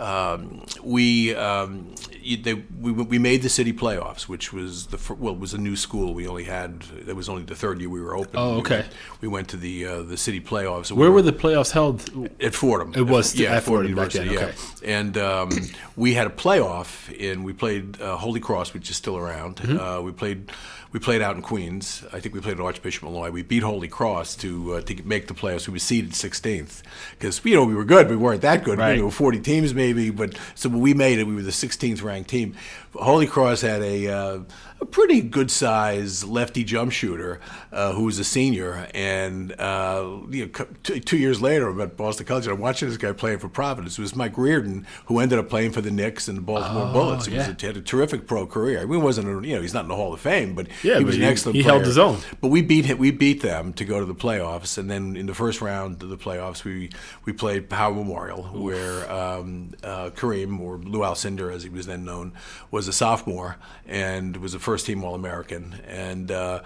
um, 0.00 0.64
we, 0.82 1.34
um, 1.34 1.94
they, 2.42 2.54
we 2.80 2.92
we 2.92 3.18
made 3.18 3.42
the 3.42 3.48
city 3.48 3.72
playoffs, 3.72 4.22
which 4.22 4.52
was 4.52 4.86
the 4.86 4.98
fir- 4.98 5.14
well, 5.14 5.34
it 5.34 5.40
was 5.40 5.54
a 5.54 5.58
new 5.58 5.76
school. 5.76 6.14
We 6.14 6.26
only 6.26 6.44
had 6.44 6.84
it 7.06 7.14
was 7.14 7.28
only 7.28 7.42
the 7.44 7.54
third 7.54 7.80
year 7.80 7.88
we 7.90 8.00
were 8.00 8.16
open. 8.16 8.34
Oh, 8.34 8.54
We 8.54 8.60
okay. 8.60 8.76
went- 8.80 8.92
We 9.20 9.28
went 9.28 9.48
to 9.48 9.56
the 9.56 9.86
uh, 9.86 10.02
the 10.02 10.16
city 10.16 10.40
playoffs. 10.40 10.90
Where 10.90 11.10
were 11.12 11.22
the 11.22 11.32
playoffs 11.32 11.72
held? 11.72 11.98
at 12.40 12.54
Fordham. 12.54 12.92
It 12.94 13.06
was 13.06 13.34
yeah, 13.34 13.56
at 13.56 13.62
Fordham 13.64 13.94
back 13.94 14.14
University. 14.14 14.36
then, 14.36 14.54
yeah. 14.82 14.98
And 14.98 15.16
um, 15.18 15.50
we 15.96 16.14
had 16.14 16.26
a 16.26 16.30
playoff, 16.30 16.90
and 17.30 17.44
we 17.44 17.52
played 17.52 18.00
uh, 18.00 18.16
Holy 18.16 18.40
Cross, 18.40 18.72
which 18.74 18.88
is 18.90 18.96
still 18.96 19.16
around. 19.18 19.56
Mm-hmm. 19.56 19.78
Uh, 19.78 20.00
we 20.00 20.12
played 20.12 20.50
we 20.92 20.98
played 20.98 21.22
out 21.22 21.36
in 21.36 21.42
Queens. 21.42 22.04
I 22.12 22.20
think 22.20 22.34
we 22.34 22.40
played 22.40 22.54
at 22.54 22.60
Archbishop 22.60 23.04
Molloy. 23.04 23.30
We 23.30 23.42
beat 23.42 23.62
Holy 23.62 23.88
Cross 23.88 24.36
to 24.36 24.74
uh, 24.74 24.80
to 24.82 25.02
make 25.04 25.28
the 25.28 25.34
playoffs. 25.34 25.68
We 25.68 25.72
were 25.72 25.78
seeded 25.78 26.12
16th 26.12 26.82
because 27.12 27.44
you 27.44 27.54
know 27.54 27.64
we 27.64 27.74
were 27.74 27.84
good. 27.84 28.08
We 28.08 28.16
weren't 28.16 28.42
that 28.42 28.64
good. 28.64 28.78
Right. 28.78 28.96
We 28.96 29.02
were 29.02 29.10
40 29.10 29.40
teams 29.40 29.72
maybe, 29.74 30.10
but 30.10 30.38
so 30.54 30.68
we 30.68 30.94
made 30.94 31.18
it, 31.18 31.24
we 31.24 31.34
were 31.34 31.42
the 31.42 31.50
16th 31.50 32.02
ranked 32.02 32.30
team. 32.30 32.54
Holy 32.94 33.26
Cross 33.26 33.60
had 33.60 33.82
a 33.82 34.08
uh, 34.08 34.38
a 34.80 34.86
pretty 34.86 35.20
good 35.20 35.50
size 35.50 36.24
lefty 36.24 36.64
jump 36.64 36.90
shooter 36.92 37.38
uh, 37.72 37.92
who 37.92 38.04
was 38.04 38.18
a 38.18 38.24
senior, 38.24 38.88
and 38.94 39.52
uh, 39.60 40.04
you 40.30 40.46
know, 40.46 40.66
two, 40.82 41.00
two 41.00 41.18
years 41.18 41.42
later, 41.42 41.68
I'm 41.68 41.80
at 41.80 41.96
Boston 41.96 42.24
College. 42.26 42.46
and 42.46 42.54
I'm 42.54 42.60
watching 42.60 42.88
this 42.88 42.96
guy 42.96 43.12
playing 43.12 43.38
for 43.40 43.48
Providence. 43.48 43.98
It 43.98 44.02
was 44.02 44.16
Mike 44.16 44.38
Riordan, 44.38 44.86
who 45.06 45.18
ended 45.18 45.38
up 45.38 45.48
playing 45.50 45.72
for 45.72 45.80
the 45.82 45.90
Knicks 45.90 46.28
and 46.28 46.38
the 46.38 46.42
Baltimore 46.42 46.86
Oh, 46.88 46.92
Bullets. 46.92 47.26
He, 47.26 47.36
was 47.36 47.46
yeah. 47.46 47.54
a, 47.62 47.66
had 47.66 47.76
a 47.76 47.82
terrific 47.82 48.26
pro 48.26 48.46
career. 48.46 48.78
I 48.80 48.84
mean, 48.86 48.94
he 49.00 49.04
wasn't 49.04 49.28
a, 49.28 49.46
you 49.46 49.54
know 49.56 49.60
he's 49.62 49.74
not 49.74 49.82
in 49.84 49.88
the 49.88 49.96
Hall 49.96 50.14
of 50.14 50.20
Fame, 50.20 50.54
but 50.54 50.66
Yeah, 50.82 50.94
he 50.94 51.00
but 51.00 51.06
was 51.06 51.16
an 51.16 51.22
he- 51.22 51.26
excellent. 51.28 51.56
he 51.56 51.62
player. 51.62 51.74
held 51.74 51.84
his 51.86 51.98
own. 51.98 52.18
But 52.40 52.48
we 52.48 52.62
beat 52.62 52.86
him, 52.86 52.96
we 52.96 53.10
beat 53.10 53.42
them 53.42 53.74
to 53.74 53.84
go 53.84 54.00
to 54.00 54.06
the 54.06 54.14
playoffs, 54.14 54.78
and 54.78 54.90
then 54.90 55.14
in 55.14 55.26
the 55.26 55.34
first 55.34 55.60
round 55.60 56.02
of 56.02 56.08
the 56.08 56.16
playoffs, 56.18 56.64
we 56.64 56.90
we 57.26 57.32
played 57.34 57.68
Power 57.68 57.94
Memorial, 57.94 58.44
where 58.44 59.10
um, 59.12 59.74
uh, 59.84 60.08
Kareem 60.10 60.58
or 60.58 60.78
Lou 60.78 61.00
Alcindor, 61.00 61.52
as 61.54 61.64
he 61.64 61.68
was 61.68 61.84
then 61.86 62.04
known, 62.06 62.32
was 62.70 62.88
a 62.88 62.92
sophomore 62.94 63.56
and 63.86 64.38
was 64.38 64.54
a 64.54 64.58
first 64.58 64.69
team 64.78 65.04
All 65.04 65.14
American, 65.14 65.74
and 65.86 66.30
uh, 66.30 66.60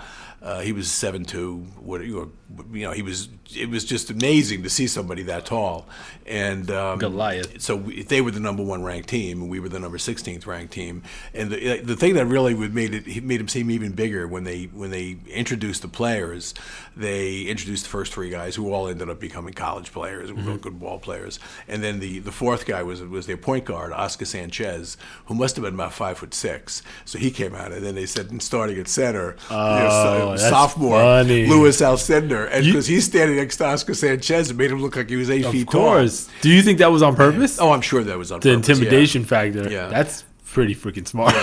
uh, 0.44 0.61
he 0.61 0.72
was 0.72 0.90
seven 0.92 1.24
two. 1.24 1.61
What 1.80 2.04
you 2.04 2.30
know, 2.72 2.92
he 2.92 3.02
was. 3.02 3.28
It 3.57 3.68
was 3.70 3.85
just 3.85 4.11
amazing 4.11 4.62
to 4.62 4.70
see 4.70 4.87
somebody 4.87 5.22
that 5.24 5.46
tall, 5.46 5.87
and 6.26 6.70
um, 6.70 6.98
Goliath. 6.98 7.61
so 7.61 7.76
we, 7.76 8.02
they 8.02 8.20
were 8.20 8.30
the 8.30 8.40
number 8.40 8.62
one 8.62 8.83
ranked 8.83 9.09
team, 9.09 9.42
and 9.42 9.50
we 9.50 9.61
were 9.61 9.68
the 9.68 9.78
number 9.78 9.98
16th 9.98 10.46
ranked 10.46 10.72
team. 10.72 11.02
And 11.35 11.50
the, 11.50 11.80
the 11.80 11.94
thing 11.96 12.14
that 12.14 12.26
really 12.26 12.54
would 12.54 12.74
made 12.74 12.94
it 12.94 13.22
made 13.24 13.40
him 13.40 13.48
seem 13.48 13.70
even 13.70 13.92
bigger 13.92 14.26
when 14.28 14.44
they 14.44 14.64
when 14.64 14.90
they 14.90 15.16
introduced 15.30 15.83
the 15.83 15.88
players, 15.88 16.52
they 16.96 17.42
introduced 17.42 17.85
the 17.85 17.90
first 17.90 18.12
three 18.12 18.30
guys 18.30 18.54
who 18.57 18.72
all 18.72 18.88
ended 18.88 19.09
up 19.09 19.20
becoming 19.20 19.54
college 19.54 19.92
players, 19.92 20.30
real 20.33 20.57
good 20.57 20.78
ball 20.80 20.98
players. 20.98 21.38
And 21.68 21.83
then 21.83 22.00
the, 22.00 22.18
the 22.20 22.33
fourth 22.33 22.66
guy 22.66 22.83
was 22.83 23.02
was 23.02 23.26
their 23.26 23.37
point 23.38 23.64
guard, 23.66 23.92
Oscar 23.92 24.24
Sanchez, 24.24 24.96
who 25.26 25.35
must 25.35 25.57
have 25.57 25.64
been 25.64 25.74
about 25.74 25.92
five 25.92 26.18
foot 26.18 26.35
six. 26.35 26.83
So 27.04 27.18
he 27.18 27.30
came 27.30 27.54
out, 27.54 27.72
and 27.72 27.85
then 27.85 27.94
they 27.94 28.07
said 28.07 28.42
starting 28.42 28.78
at 28.78 28.88
center, 28.88 29.37
you 29.50 29.57
know, 29.57 29.88
so- 29.90 30.34
Oh, 30.35 30.51
sophomore 30.51 30.99
funny. 31.01 31.47
Louis 31.47 31.81
Alcindor, 31.81 32.49
and 32.51 32.64
because 32.64 32.87
he's 32.87 33.05
standing 33.05 33.37
next 33.37 33.57
to 33.59 33.66
Oscar 33.66 33.94
Sanchez, 33.94 34.51
it 34.51 34.57
made 34.57 34.70
him 34.70 34.81
look 34.83 34.97
like 34.97 35.09
he 35.09 35.16
was 35.16 35.31
eight 35.31 35.47
feet 35.47 35.68
tall. 35.70 35.83
course. 35.83 36.29
Do 36.42 36.51
you 36.51 36.62
think 36.62 36.79
that 36.79 36.90
was 36.92 37.03
on 37.03 37.16
purpose? 37.16 37.59
Oh, 37.61 37.70
I'm 37.73 37.81
sure 37.83 38.03
that 38.05 38.18
was 38.18 38.31
on 38.33 38.40
the 38.40 38.51
purpose, 38.55 38.68
yeah. 38.68 38.75
intimidation 38.75 39.25
factor. 39.25 39.68
Yeah. 39.70 39.88
That's 39.88 40.25
pretty 40.44 40.75
freaking 40.77 41.07
smart. 41.09 41.35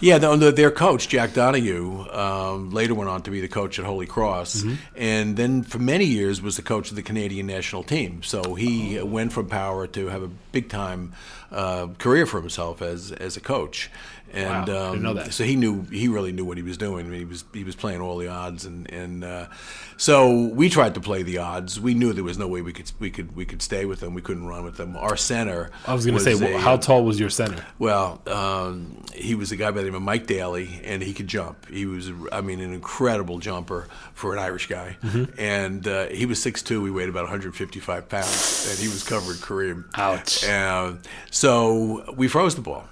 Yeah, 0.00 0.18
no, 0.24 0.34
no, 0.34 0.50
their 0.50 0.72
coach 0.72 1.06
Jack 1.08 1.32
Donohue 1.32 2.08
um, 2.10 2.70
later 2.70 2.92
went 2.92 3.08
on 3.08 3.22
to 3.22 3.30
be 3.30 3.40
the 3.40 3.46
coach 3.46 3.78
at 3.78 3.84
Holy 3.84 4.06
Cross, 4.06 4.62
Mm-hmm. 4.62 4.74
and 4.96 5.36
then 5.36 5.62
for 5.62 5.78
many 5.78 6.04
years 6.06 6.42
was 6.42 6.56
the 6.56 6.62
coach 6.62 6.90
of 6.90 6.96
the 6.96 7.02
Canadian 7.04 7.46
national 7.46 7.84
team. 7.84 8.22
So 8.24 8.54
he 8.56 9.00
went 9.00 9.32
from 9.32 9.46
power 9.48 9.86
to 9.86 10.08
have 10.08 10.24
a 10.24 10.28
big 10.50 10.68
time 10.68 11.12
uh, 11.52 11.86
career 11.98 12.26
for 12.26 12.40
himself 12.40 12.82
as 12.82 13.12
as 13.12 13.36
a 13.36 13.40
coach. 13.40 13.90
And 14.32 14.68
Wow, 14.68 14.88
um, 14.88 14.92
didn't 14.92 15.02
know 15.02 15.14
that. 15.14 15.32
so 15.32 15.44
he 15.44 15.56
knew 15.56 15.82
he 15.84 16.08
really 16.08 16.32
knew 16.32 16.44
what 16.44 16.56
he 16.56 16.62
was 16.62 16.76
doing. 16.76 17.06
I 17.06 17.08
mean, 17.08 17.18
he 17.20 17.24
was 17.24 17.44
he 17.52 17.64
was 17.64 17.76
playing 17.76 18.00
all 18.00 18.18
the 18.18 18.28
odds, 18.28 18.64
and 18.64 18.90
and 18.90 19.24
uh, 19.24 19.46
so 19.96 20.46
we 20.48 20.68
tried 20.68 20.94
to 20.94 21.00
play 21.00 21.22
the 21.22 21.38
odds. 21.38 21.80
We 21.80 21.94
knew 21.94 22.12
there 22.12 22.24
was 22.24 22.38
no 22.38 22.48
way 22.48 22.60
we 22.60 22.72
could 22.72 22.90
we 22.98 23.10
could 23.10 23.34
we 23.34 23.44
could 23.44 23.62
stay 23.62 23.84
with 23.84 24.00
them. 24.00 24.14
We 24.14 24.22
couldn't 24.22 24.46
run 24.46 24.64
with 24.64 24.76
them. 24.76 24.96
Our 24.96 25.16
center. 25.16 25.70
I 25.86 25.94
was 25.94 26.04
going 26.04 26.18
to 26.18 26.24
say, 26.24 26.54
a, 26.54 26.58
how 26.58 26.76
tall 26.76 27.04
was 27.04 27.18
your 27.18 27.30
center? 27.30 27.64
well, 27.78 28.20
um, 28.26 29.02
he 29.14 29.34
was 29.34 29.52
a 29.52 29.56
guy 29.56 29.70
by 29.70 29.78
the 29.78 29.84
name 29.84 29.94
of 29.94 30.02
Mike 30.02 30.26
Daly, 30.26 30.80
and 30.84 31.02
he 31.02 31.12
could 31.12 31.26
jump. 31.26 31.68
He 31.68 31.86
was, 31.86 32.10
I 32.32 32.40
mean, 32.40 32.60
an 32.60 32.72
incredible 32.72 33.38
jumper 33.38 33.86
for 34.14 34.32
an 34.32 34.38
Irish 34.38 34.66
guy. 34.68 34.96
Mm-hmm. 35.02 35.40
And 35.40 35.86
uh, 35.86 36.06
he 36.08 36.26
was 36.26 36.38
6'2", 36.44 36.84
he 36.84 36.90
weighed 36.90 37.08
about 37.08 37.24
155 37.24 38.08
pounds, 38.08 38.68
and 38.70 38.78
he 38.78 38.88
was 38.88 39.02
covered 39.02 39.36
Kareem. 39.36 39.84
Ouch. 39.94 40.44
Uh, 40.44 40.94
so 41.30 42.12
we 42.16 42.28
froze 42.28 42.54
the 42.54 42.60
ball. 42.62 42.84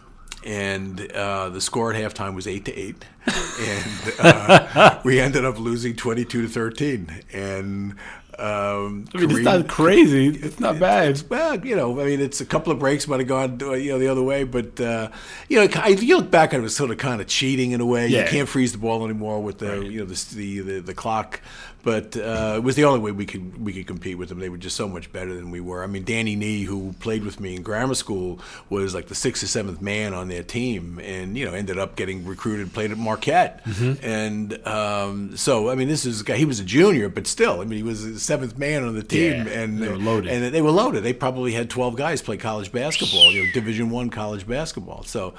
And 0.47 1.11
uh, 1.11 1.49
the 1.49 1.61
score 1.61 1.93
at 1.93 2.01
halftime 2.01 2.37
was 2.37 2.47
eight 2.47 2.67
to 2.67 2.73
eight, 2.73 3.05
and 3.27 4.15
uh, 4.21 5.01
we 5.03 5.19
ended 5.19 5.45
up 5.45 5.59
losing 5.59 5.97
twenty-two 5.97 6.43
to 6.43 6.49
thirteen. 6.49 7.11
And 7.33 7.97
um, 8.39 9.09
I 9.13 9.19
mean, 9.19 9.31
it's 9.33 9.41
not 9.41 9.67
crazy. 9.67 10.29
It's 10.29 10.61
not 10.61 10.79
bad. 10.79 11.09
It's, 11.11 11.29
well, 11.29 11.67
you 11.67 11.75
know, 11.75 12.01
I 12.01 12.05
mean, 12.05 12.21
it's 12.21 12.41
a 12.41 12.47
couple 12.47 12.73
of 12.73 12.79
breaks 12.79 13.09
might 13.09 13.19
have 13.19 13.27
gone, 13.29 13.59
uh, 13.61 13.73
you 13.73 13.91
know, 13.91 13.99
the 13.99 14.07
other 14.07 14.23
way, 14.23 14.45
but 14.45 14.81
uh, 14.81 15.11
you 15.49 15.59
know, 15.59 15.69
I, 15.83 15.89
you 15.89 16.19
look 16.19 16.31
back 16.31 16.55
at 16.55 16.61
it 16.61 16.65
as 16.65 16.77
sort 16.77 16.93
of 16.93 16.99
kind 16.99 17.21
of 17.21 17.27
cheating 17.27 17.73
in 17.73 17.81
a 17.81 17.87
way. 17.87 18.07
Yeah. 18.07 18.23
You 18.23 18.29
can't 18.29 18.49
freeze 18.49 18.71
the 18.71 18.79
ball 18.79 19.05
anymore 19.05 19.43
with 19.43 19.59
the, 19.59 19.85
you 19.85 19.99
know, 19.99 20.07
the, 20.07 20.35
the 20.37 20.61
the 20.61 20.79
the 20.81 20.95
clock. 20.95 21.41
But 21.87 22.17
uh, 22.17 22.55
it 22.57 22.65
was 22.65 22.75
the 22.75 22.85
only 22.85 22.99
way 22.99 23.13
we 23.13 23.25
could 23.25 23.65
we 23.65 23.73
could 23.73 23.87
compete 23.87 24.19
with 24.19 24.29
them. 24.29 24.41
They 24.41 24.49
were 24.49 24.59
just 24.59 24.75
so 24.77 24.89
much 24.89 25.13
better 25.13 25.33
than 25.33 25.53
we 25.53 25.61
were. 25.61 25.85
I 25.85 25.87
mean, 25.87 26.03
Danny 26.03 26.35
Nee, 26.35 26.65
who 26.65 26.95
played 26.99 27.25
with 27.25 27.39
me 27.39 27.55
in 27.55 27.63
grammar 27.63 27.95
school, 27.95 28.41
was 28.69 28.93
like 28.93 29.07
the 29.07 29.15
sixth 29.15 29.45
or 29.45 29.47
seventh 29.47 29.81
man 29.81 30.13
on 30.13 30.27
their 30.27 30.43
team, 30.43 30.99
and 30.99 31.39
you 31.39 31.45
know 31.47 31.55
ended 31.55 31.79
up 31.79 31.95
getting 31.95 32.27
recruited, 32.27 32.73
played 32.75 32.91
at 32.91 32.99
Marquette, 32.99 33.65
Mm-hmm. 33.65 34.05
and 34.05 34.67
um, 34.67 35.37
so 35.37 35.71
I 35.71 35.77
mean, 35.77 35.87
this 35.87 36.05
is 36.05 36.23
a 36.23 36.25
guy. 36.25 36.37
He 36.37 36.45
was 36.45 36.59
a 36.59 36.65
junior, 36.65 37.09
but 37.09 37.29
still, 37.29 37.61
I 37.61 37.65
mean, 37.65 37.77
he 37.77 37.83
was 37.85 38.05
the 38.05 38.19
seventh 38.19 38.59
man 38.59 38.83
on 38.83 38.95
the 38.97 39.05
team, 39.05 39.47
Yeah, 39.47 39.61
and 39.61 39.79
they 39.81 39.89
were 39.89 39.97
loaded. 39.97 40.33
And 40.33 40.53
they 40.53 40.63
were 40.63 40.73
loaded. 40.73 41.05
They 41.05 41.13
probably 41.13 41.53
had 41.53 41.71
twelve 41.71 41.95
guys 41.97 42.21
play 42.21 42.37
college 42.37 42.73
basketball, 42.73 43.31
you 43.33 43.45
know, 43.47 43.53
Division 43.55 43.91
One 43.91 44.11
college 44.11 44.45
basketball. 44.47 45.05
So, 45.05 45.35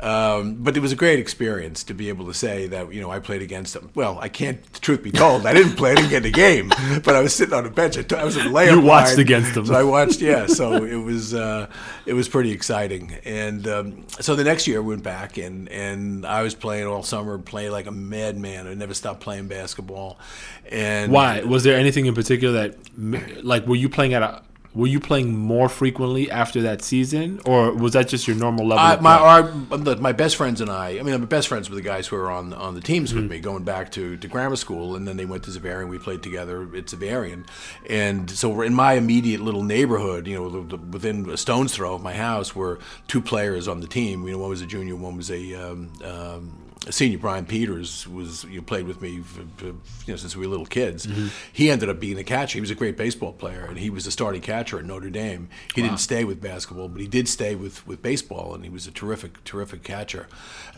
um, 0.00 0.54
but 0.60 0.76
it 0.76 0.80
was 0.80 0.92
a 0.92 0.96
great 0.96 1.18
experience 1.18 1.84
to 1.84 1.94
be 1.94 2.08
able 2.08 2.26
to 2.26 2.34
say 2.34 2.66
that 2.68 2.90
you 2.94 3.02
know 3.02 3.10
I 3.10 3.18
played 3.18 3.42
against 3.42 3.74
them. 3.74 3.90
Well, 3.94 4.18
I 4.20 4.28
can't. 4.30 4.58
Truth 4.80 5.02
be 5.02 5.10
told, 5.10 5.44
I 5.44 5.52
didn't 5.52 5.76
play. 5.76 5.89
I 5.90 5.94
didn't 5.94 6.10
get 6.10 6.18
in 6.18 6.22
the 6.24 6.30
game, 6.30 6.68
but 7.04 7.14
I 7.14 7.20
was 7.20 7.34
sitting 7.34 7.54
on 7.54 7.64
the 7.64 7.70
bench. 7.70 7.98
I, 7.98 8.02
t- 8.02 8.16
I 8.16 8.24
was 8.24 8.36
in 8.36 8.44
the 8.44 8.50
layup. 8.50 8.70
You 8.72 8.80
watched 8.80 9.12
line, 9.12 9.20
against 9.20 9.54
them. 9.54 9.66
So 9.66 9.74
I 9.74 9.82
watched. 9.82 10.20
Yeah. 10.20 10.46
So 10.46 10.84
it 10.84 10.96
was 10.96 11.34
uh, 11.34 11.66
it 12.06 12.14
was 12.14 12.28
pretty 12.28 12.52
exciting. 12.52 13.18
And 13.24 13.66
um, 13.66 14.06
so 14.20 14.34
the 14.34 14.44
next 14.44 14.66
year 14.66 14.82
we 14.82 14.90
went 14.90 15.02
back, 15.02 15.36
and 15.36 15.68
and 15.68 16.24
I 16.26 16.42
was 16.42 16.54
playing 16.54 16.86
all 16.86 17.02
summer, 17.02 17.38
playing 17.38 17.72
like 17.72 17.86
a 17.86 17.92
madman. 17.92 18.66
I 18.66 18.74
never 18.74 18.94
stopped 18.94 19.20
playing 19.20 19.48
basketball. 19.48 20.18
And 20.70 21.12
Why 21.12 21.42
was 21.42 21.64
there 21.64 21.76
anything 21.76 22.06
in 22.06 22.14
particular 22.14 22.68
that, 22.68 23.44
like, 23.44 23.66
were 23.66 23.76
you 23.76 23.88
playing 23.88 24.14
at 24.14 24.22
a? 24.22 24.42
Were 24.72 24.86
you 24.86 25.00
playing 25.00 25.36
more 25.36 25.68
frequently 25.68 26.30
after 26.30 26.62
that 26.62 26.80
season, 26.80 27.40
or 27.44 27.72
was 27.72 27.94
that 27.94 28.06
just 28.06 28.28
your 28.28 28.36
normal 28.36 28.68
level? 28.68 28.84
I, 28.84 28.94
of 28.94 29.02
my 29.02 29.16
our, 29.16 29.96
my 29.96 30.12
best 30.12 30.36
friends 30.36 30.60
and 30.60 30.70
I. 30.70 30.98
I 30.98 31.02
mean, 31.02 31.12
I'm 31.12 31.24
best 31.26 31.48
friends 31.48 31.68
with 31.68 31.76
the 31.76 31.82
guys 31.82 32.06
who 32.06 32.14
are 32.14 32.30
on 32.30 32.52
on 32.52 32.74
the 32.74 32.80
teams 32.80 33.10
Mm-hmm. 33.10 33.22
with 33.22 33.30
me, 33.30 33.40
going 33.40 33.64
back 33.64 33.90
to, 33.92 34.16
to 34.16 34.28
grammar 34.28 34.54
school, 34.54 34.94
and 34.94 35.08
then 35.08 35.16
they 35.16 35.24
went 35.24 35.42
to 35.44 35.50
Xaverian. 35.50 35.88
We 35.88 35.98
played 35.98 36.22
together 36.22 36.62
at 36.62 36.86
Xaverian, 36.86 37.46
and 37.88 38.30
so 38.30 38.48
we're 38.48 38.64
in 38.64 38.74
my 38.74 38.92
immediate 38.92 39.40
little 39.40 39.64
neighborhood. 39.64 40.28
You 40.28 40.38
know, 40.38 40.48
the, 40.48 40.76
the, 40.76 40.82
within 40.82 41.28
a 41.28 41.36
stone's 41.36 41.74
throw 41.74 41.94
of 41.94 42.02
my 42.02 42.14
house 42.14 42.54
were 42.54 42.78
two 43.08 43.20
players 43.20 43.66
on 43.66 43.80
the 43.80 43.88
team. 43.88 44.24
You 44.28 44.34
know, 44.34 44.38
one 44.38 44.50
was 44.50 44.62
a 44.62 44.66
junior, 44.66 44.94
one 44.94 45.16
was 45.16 45.30
a. 45.32 45.54
Um, 45.54 45.92
um, 46.04 46.52
a 46.69 46.69
senior 46.88 47.18
Brian 47.18 47.44
Peters 47.44 48.08
was 48.08 48.44
you 48.44 48.56
know, 48.56 48.62
played 48.62 48.86
with 48.86 49.02
me 49.02 49.20
for, 49.20 49.42
for, 49.56 49.66
you 49.66 49.74
know 50.08 50.16
since 50.16 50.34
we 50.34 50.46
were 50.46 50.50
little 50.50 50.66
kids. 50.66 51.06
He 51.52 51.70
ended 51.70 51.88
up 51.90 52.00
being 52.00 52.18
a 52.18 52.24
catcher. 52.24 52.54
He 52.54 52.60
was 52.60 52.70
a 52.70 52.74
great 52.74 52.96
baseball 52.96 53.32
player, 53.32 53.66
and 53.66 53.78
he 53.78 53.90
was 53.90 54.06
the 54.06 54.10
starting 54.10 54.40
catcher 54.40 54.78
at 54.78 54.84
Notre 54.84 55.10
Dame. 55.10 55.48
He 55.74 55.82
didn't 55.82 55.98
stay 55.98 56.24
with 56.24 56.40
basketball, 56.40 56.88
but 56.88 57.00
he 57.00 57.06
did 57.06 57.28
stay 57.28 57.54
with, 57.54 57.86
with 57.86 58.02
baseball, 58.02 58.54
and 58.54 58.64
he 58.64 58.70
was 58.70 58.86
a 58.86 58.90
terrific 58.90 59.44
terrific 59.44 59.82
catcher. 59.82 60.26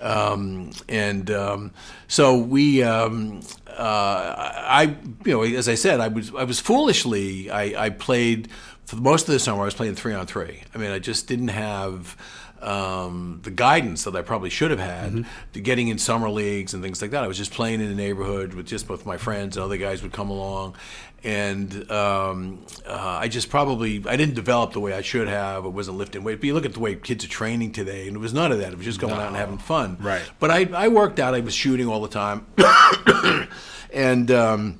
Um, 0.00 0.72
and 0.88 1.30
um, 1.30 1.70
so 2.08 2.36
we, 2.36 2.82
um, 2.82 3.40
uh, 3.68 3.72
I 3.78 4.96
you 5.24 5.32
know 5.32 5.42
as 5.42 5.68
I 5.68 5.76
said, 5.76 6.00
I 6.00 6.08
was 6.08 6.34
I 6.34 6.44
was 6.44 6.58
foolishly 6.58 7.50
I, 7.50 7.86
I 7.86 7.90
played 7.90 8.48
for 8.86 8.96
most 8.96 9.28
of 9.28 9.32
the 9.32 9.38
summer. 9.38 9.62
I 9.62 9.66
was 9.66 9.74
playing 9.74 9.94
three 9.94 10.14
on 10.14 10.26
three. 10.26 10.62
I 10.74 10.78
mean, 10.78 10.90
I 10.90 10.98
just 10.98 11.26
didn't 11.26 11.48
have 11.48 12.16
um, 12.62 13.40
the 13.42 13.50
guidance 13.50 14.04
that 14.04 14.14
I 14.14 14.22
probably 14.22 14.50
should 14.50 14.70
have 14.70 14.80
had 14.80 15.26
to 15.52 15.60
getting 15.60 15.88
in 15.88 15.98
summer 15.98 16.30
leagues 16.30 16.74
and 16.74 16.82
things 16.82 17.02
like 17.02 17.10
that. 17.10 17.24
I 17.24 17.26
was 17.26 17.36
just 17.36 17.52
playing 17.52 17.80
in 17.80 17.88
the 17.88 17.94
neighborhood 17.94 18.54
with 18.54 18.66
just 18.66 18.86
both 18.86 19.04
my 19.04 19.16
friends 19.16 19.56
and 19.56 19.64
other 19.64 19.76
guys 19.76 20.02
would 20.02 20.12
come 20.12 20.30
along, 20.30 20.76
and 21.24 21.90
um, 21.90 22.64
uh, 22.86 23.18
I 23.20 23.28
just 23.28 23.50
probably 23.50 24.02
I 24.06 24.16
didn't 24.16 24.34
develop 24.34 24.72
the 24.72 24.80
way 24.80 24.92
I 24.92 25.02
should 25.02 25.28
have. 25.28 25.64
I 25.64 25.68
wasn't 25.68 25.98
lifting 25.98 26.24
weight. 26.24 26.40
But 26.40 26.46
you 26.46 26.54
look 26.54 26.64
at 26.66 26.74
the 26.74 26.80
way 26.80 26.94
kids 26.94 27.24
are 27.24 27.28
training 27.28 27.72
today, 27.72 28.06
and 28.06 28.16
it 28.16 28.20
was 28.20 28.32
none 28.32 28.52
of 28.52 28.58
that. 28.58 28.72
It 28.72 28.76
was 28.76 28.86
just 28.86 29.00
going 29.00 29.14
out 29.14 29.28
and 29.28 29.36
having 29.36 29.58
fun. 29.58 29.98
Right. 30.00 30.22
But 30.38 30.50
I, 30.50 30.68
I 30.74 30.88
worked 30.88 31.18
out. 31.18 31.34
I 31.34 31.40
was 31.40 31.54
shooting 31.54 31.88
all 31.88 32.00
the 32.00 32.08
time, 32.08 32.46
and. 33.92 34.30
Um, 34.30 34.78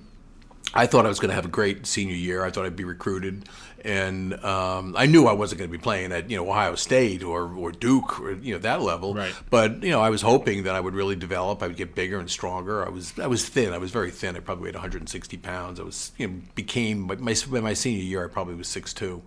I 0.74 0.86
thought 0.86 1.04
I 1.04 1.08
was 1.08 1.20
going 1.20 1.28
to 1.28 1.34
have 1.34 1.44
a 1.44 1.48
great 1.48 1.86
senior 1.86 2.14
year. 2.14 2.44
I 2.44 2.50
thought 2.50 2.64
I'd 2.64 2.76
be 2.76 2.84
recruited, 2.84 3.46
and 3.84 4.34
um, 4.44 4.94
I 4.96 5.06
knew 5.06 5.26
I 5.26 5.32
wasn't 5.32 5.58
going 5.58 5.70
to 5.70 5.76
be 5.76 5.82
playing 5.82 6.12
at 6.12 6.30
you 6.30 6.36
know 6.36 6.48
Ohio 6.48 6.74
State 6.74 7.22
or, 7.22 7.52
or 7.54 7.72
Duke 7.72 8.20
or 8.20 8.32
you 8.32 8.54
know 8.54 8.60
that 8.60 8.80
level. 8.80 9.14
Right. 9.14 9.34
But 9.50 9.82
you 9.82 9.90
know 9.90 10.00
I 10.00 10.10
was 10.10 10.22
hoping 10.22 10.64
that 10.64 10.74
I 10.74 10.80
would 10.80 10.94
really 10.94 11.16
develop. 11.16 11.62
I 11.62 11.66
would 11.66 11.76
get 11.76 11.94
bigger 11.94 12.18
and 12.18 12.30
stronger. 12.30 12.84
I 12.84 12.88
was 12.88 13.18
I 13.18 13.26
was 13.26 13.48
thin. 13.48 13.72
I 13.72 13.78
was 13.78 13.90
very 13.90 14.10
thin. 14.10 14.36
I 14.36 14.40
probably 14.40 14.64
weighed 14.64 14.74
160 14.74 15.36
pounds. 15.38 15.80
I 15.80 15.82
was 15.82 16.12
you 16.16 16.28
know 16.28 16.34
became 16.54 17.00
my 17.00 17.16
my, 17.16 17.60
my 17.60 17.74
senior 17.74 18.02
year. 18.02 18.24
I 18.24 18.28
probably 18.28 18.54
was 18.54 18.68
6'2", 18.68 19.22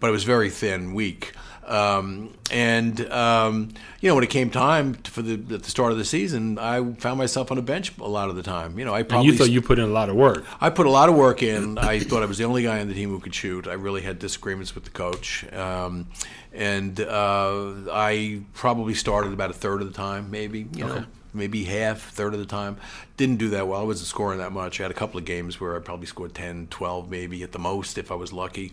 but 0.00 0.08
I 0.08 0.10
was 0.10 0.24
very 0.24 0.50
thin, 0.50 0.94
weak. 0.94 1.32
Um, 1.66 2.34
and 2.50 3.10
um, 3.10 3.72
you 4.00 4.08
know 4.08 4.14
when 4.14 4.24
it 4.24 4.30
came 4.30 4.50
time 4.50 4.94
for 4.94 5.22
the 5.22 5.54
at 5.54 5.62
the 5.62 5.70
start 5.70 5.92
of 5.92 5.98
the 5.98 6.04
season, 6.04 6.58
I 6.58 6.92
found 6.94 7.18
myself 7.18 7.50
on 7.50 7.58
a 7.58 7.62
bench 7.62 7.96
a 7.98 8.08
lot 8.08 8.28
of 8.28 8.36
the 8.36 8.42
time. 8.42 8.78
You 8.78 8.84
know 8.84 8.94
I 8.94 9.02
probably 9.02 9.28
And 9.28 9.32
you 9.32 9.38
thought 9.38 9.50
you 9.50 9.62
put 9.62 9.78
in 9.78 9.84
a 9.84 9.92
lot 9.92 10.08
of 10.08 10.16
work. 10.16 10.44
I 10.60 10.70
put 10.70 10.86
a 10.86 10.90
lot 10.90 11.08
of 11.08 11.14
work 11.14 11.42
in. 11.42 11.78
I 11.78 12.00
thought 12.00 12.22
I 12.22 12.26
was 12.26 12.38
the 12.38 12.44
only 12.44 12.62
guy 12.62 12.80
on 12.80 12.88
the 12.88 12.94
team 12.94 13.08
who 13.08 13.18
could 13.18 13.34
shoot. 13.34 13.66
I 13.66 13.74
really 13.74 13.93
had 14.02 14.18
disagreements 14.18 14.74
with 14.74 14.84
the 14.84 14.90
coach, 14.90 15.50
um, 15.52 16.08
and 16.52 17.00
uh, 17.00 17.72
I 17.92 18.42
probably 18.52 18.94
started 18.94 19.32
about 19.32 19.50
a 19.50 19.54
third 19.54 19.80
of 19.80 19.88
the 19.88 19.94
time, 19.94 20.30
maybe 20.30 20.66
you 20.72 20.84
know, 20.84 21.04
maybe 21.32 21.64
half, 21.64 22.10
third 22.10 22.32
of 22.32 22.40
the 22.40 22.46
time. 22.46 22.76
Didn't 23.16 23.36
do 23.36 23.50
that 23.50 23.68
well. 23.68 23.80
I 23.80 23.84
wasn't 23.84 24.08
scoring 24.08 24.38
that 24.38 24.52
much. 24.52 24.80
I 24.80 24.84
had 24.84 24.90
a 24.90 24.94
couple 24.94 25.18
of 25.18 25.24
games 25.24 25.60
where 25.60 25.76
I 25.76 25.80
probably 25.80 26.06
scored 26.06 26.34
10, 26.34 26.68
12 26.68 27.10
maybe 27.10 27.42
at 27.42 27.52
the 27.52 27.58
most 27.58 27.98
if 27.98 28.10
I 28.10 28.14
was 28.14 28.32
lucky. 28.32 28.72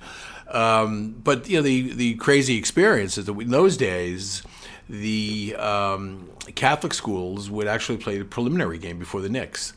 Um, 0.50 1.16
but 1.24 1.50
you 1.50 1.58
know, 1.58 1.64
the 1.64 1.94
the 1.94 2.16
crazy 2.16 2.58
experience 2.58 3.18
is 3.18 3.26
that 3.26 3.38
in 3.38 3.50
those 3.50 3.78
days. 3.78 4.44
The 4.90 5.56
um, 5.58 6.30
Catholic 6.56 6.94
schools 6.94 7.50
would 7.50 7.66
actually 7.66 7.98
play 7.98 8.18
the 8.18 8.26
preliminary 8.26 8.78
game 8.78 9.00
before 9.00 9.22
the 9.22 9.30
Knicks, 9.30 9.72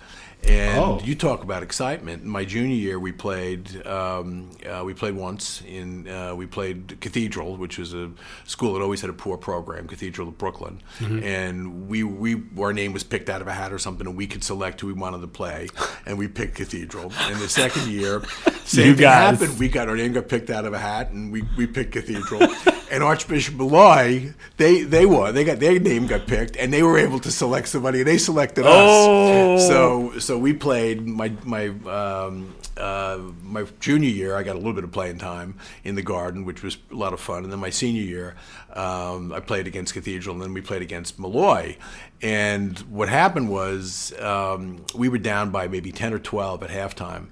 and 0.46 0.78
Oh. 0.78 1.00
you 1.04 1.14
talk 1.14 1.42
about 1.42 1.62
excitement. 1.62 2.24
My 2.24 2.44
junior 2.44 2.74
year, 2.74 2.98
we 2.98 3.12
played. 3.12 3.84
Um, 3.86 4.50
uh, 4.66 4.82
we 4.84 4.94
played 4.94 5.14
once 5.14 5.62
in. 5.66 6.08
Uh, 6.08 6.34
we 6.34 6.46
played 6.46 7.00
Cathedral, 7.00 7.56
which 7.56 7.78
was 7.78 7.94
a 7.94 8.10
school 8.44 8.74
that 8.74 8.82
always 8.82 9.00
had 9.00 9.10
a 9.10 9.14
poor 9.14 9.36
program. 9.36 9.86
Cathedral 9.88 10.28
of 10.28 10.38
Brooklyn, 10.38 10.80
and 11.00 11.88
we 11.88 12.02
we 12.04 12.42
our 12.58 12.72
name 12.72 12.92
was 12.92 13.04
picked 13.04 13.28
out 13.30 13.40
of 13.40 13.46
a 13.48 13.52
hat 13.52 13.72
or 13.72 13.78
something, 13.78 14.06
and 14.06 14.16
we 14.16 14.26
could 14.26 14.44
select 14.44 14.80
who 14.80 14.86
we 14.88 14.92
wanted 14.92 15.20
to 15.20 15.28
play, 15.28 15.68
and 16.06 16.18
we 16.18 16.28
picked 16.28 16.56
Cathedral. 16.56 17.12
And 17.20 17.36
the 17.40 17.48
second 17.48 17.86
year, 17.88 18.22
same 18.64 18.86
You 18.88 18.94
thing 18.94 19.02
guys. 19.02 19.38
happened. 19.40 19.58
We 19.58 19.68
got 19.68 19.88
our 19.88 19.96
name 19.96 20.12
got 20.12 20.28
picked 20.28 20.50
out 20.50 20.64
of 20.64 20.72
a 20.72 20.78
hat, 20.78 21.10
and 21.10 21.32
we, 21.32 21.42
we 21.56 21.66
picked 21.66 21.92
Cathedral. 21.92 22.42
and 22.90 23.02
Archbishop 23.02 23.54
Molloy, 23.54 24.32
they 24.56 24.82
they 24.82 25.06
won. 25.06 25.34
They 25.34 25.44
got 25.44 25.58
their 25.60 25.78
name 25.78 26.06
got 26.06 26.26
picked, 26.26 26.56
and 26.56 26.72
they 26.72 26.82
were 26.82 26.98
able 26.98 27.18
to 27.20 27.30
select 27.30 27.68
somebody. 27.68 28.00
and 28.00 28.06
They 28.08 28.18
selected 28.18 28.64
Oh. 28.66 29.54
us. 29.56 29.66
So 29.66 30.18
so 30.18 30.33
we 30.38 30.52
played 30.52 31.06
my 31.06 31.32
my 31.44 31.68
um, 31.68 32.54
uh, 32.76 33.18
my 33.42 33.64
junior 33.80 34.08
year. 34.08 34.36
I 34.36 34.42
got 34.42 34.54
a 34.56 34.58
little 34.58 34.72
bit 34.72 34.84
of 34.84 34.92
playing 34.92 35.18
time 35.18 35.58
in 35.84 35.94
the 35.94 36.02
Garden, 36.02 36.44
which 36.44 36.62
was 36.62 36.78
a 36.90 36.94
lot 36.94 37.12
of 37.12 37.20
fun. 37.20 37.44
And 37.44 37.52
then 37.52 37.60
my 37.60 37.70
senior 37.70 38.02
year, 38.02 38.34
um, 38.72 39.32
I 39.32 39.40
played 39.40 39.66
against 39.66 39.94
Cathedral, 39.94 40.34
and 40.34 40.42
then 40.42 40.52
we 40.52 40.60
played 40.60 40.82
against 40.82 41.18
Molloy. 41.18 41.76
And 42.22 42.78
what 42.80 43.08
happened 43.08 43.50
was 43.50 44.12
um, 44.20 44.84
we 44.94 45.08
were 45.08 45.18
down 45.18 45.50
by 45.50 45.68
maybe 45.68 45.92
ten 45.92 46.12
or 46.12 46.18
twelve 46.18 46.62
at 46.62 46.70
halftime, 46.70 47.28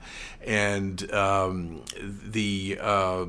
and 0.47 1.13
um, 1.13 1.85
the 2.01 2.79
uh, 2.81 3.27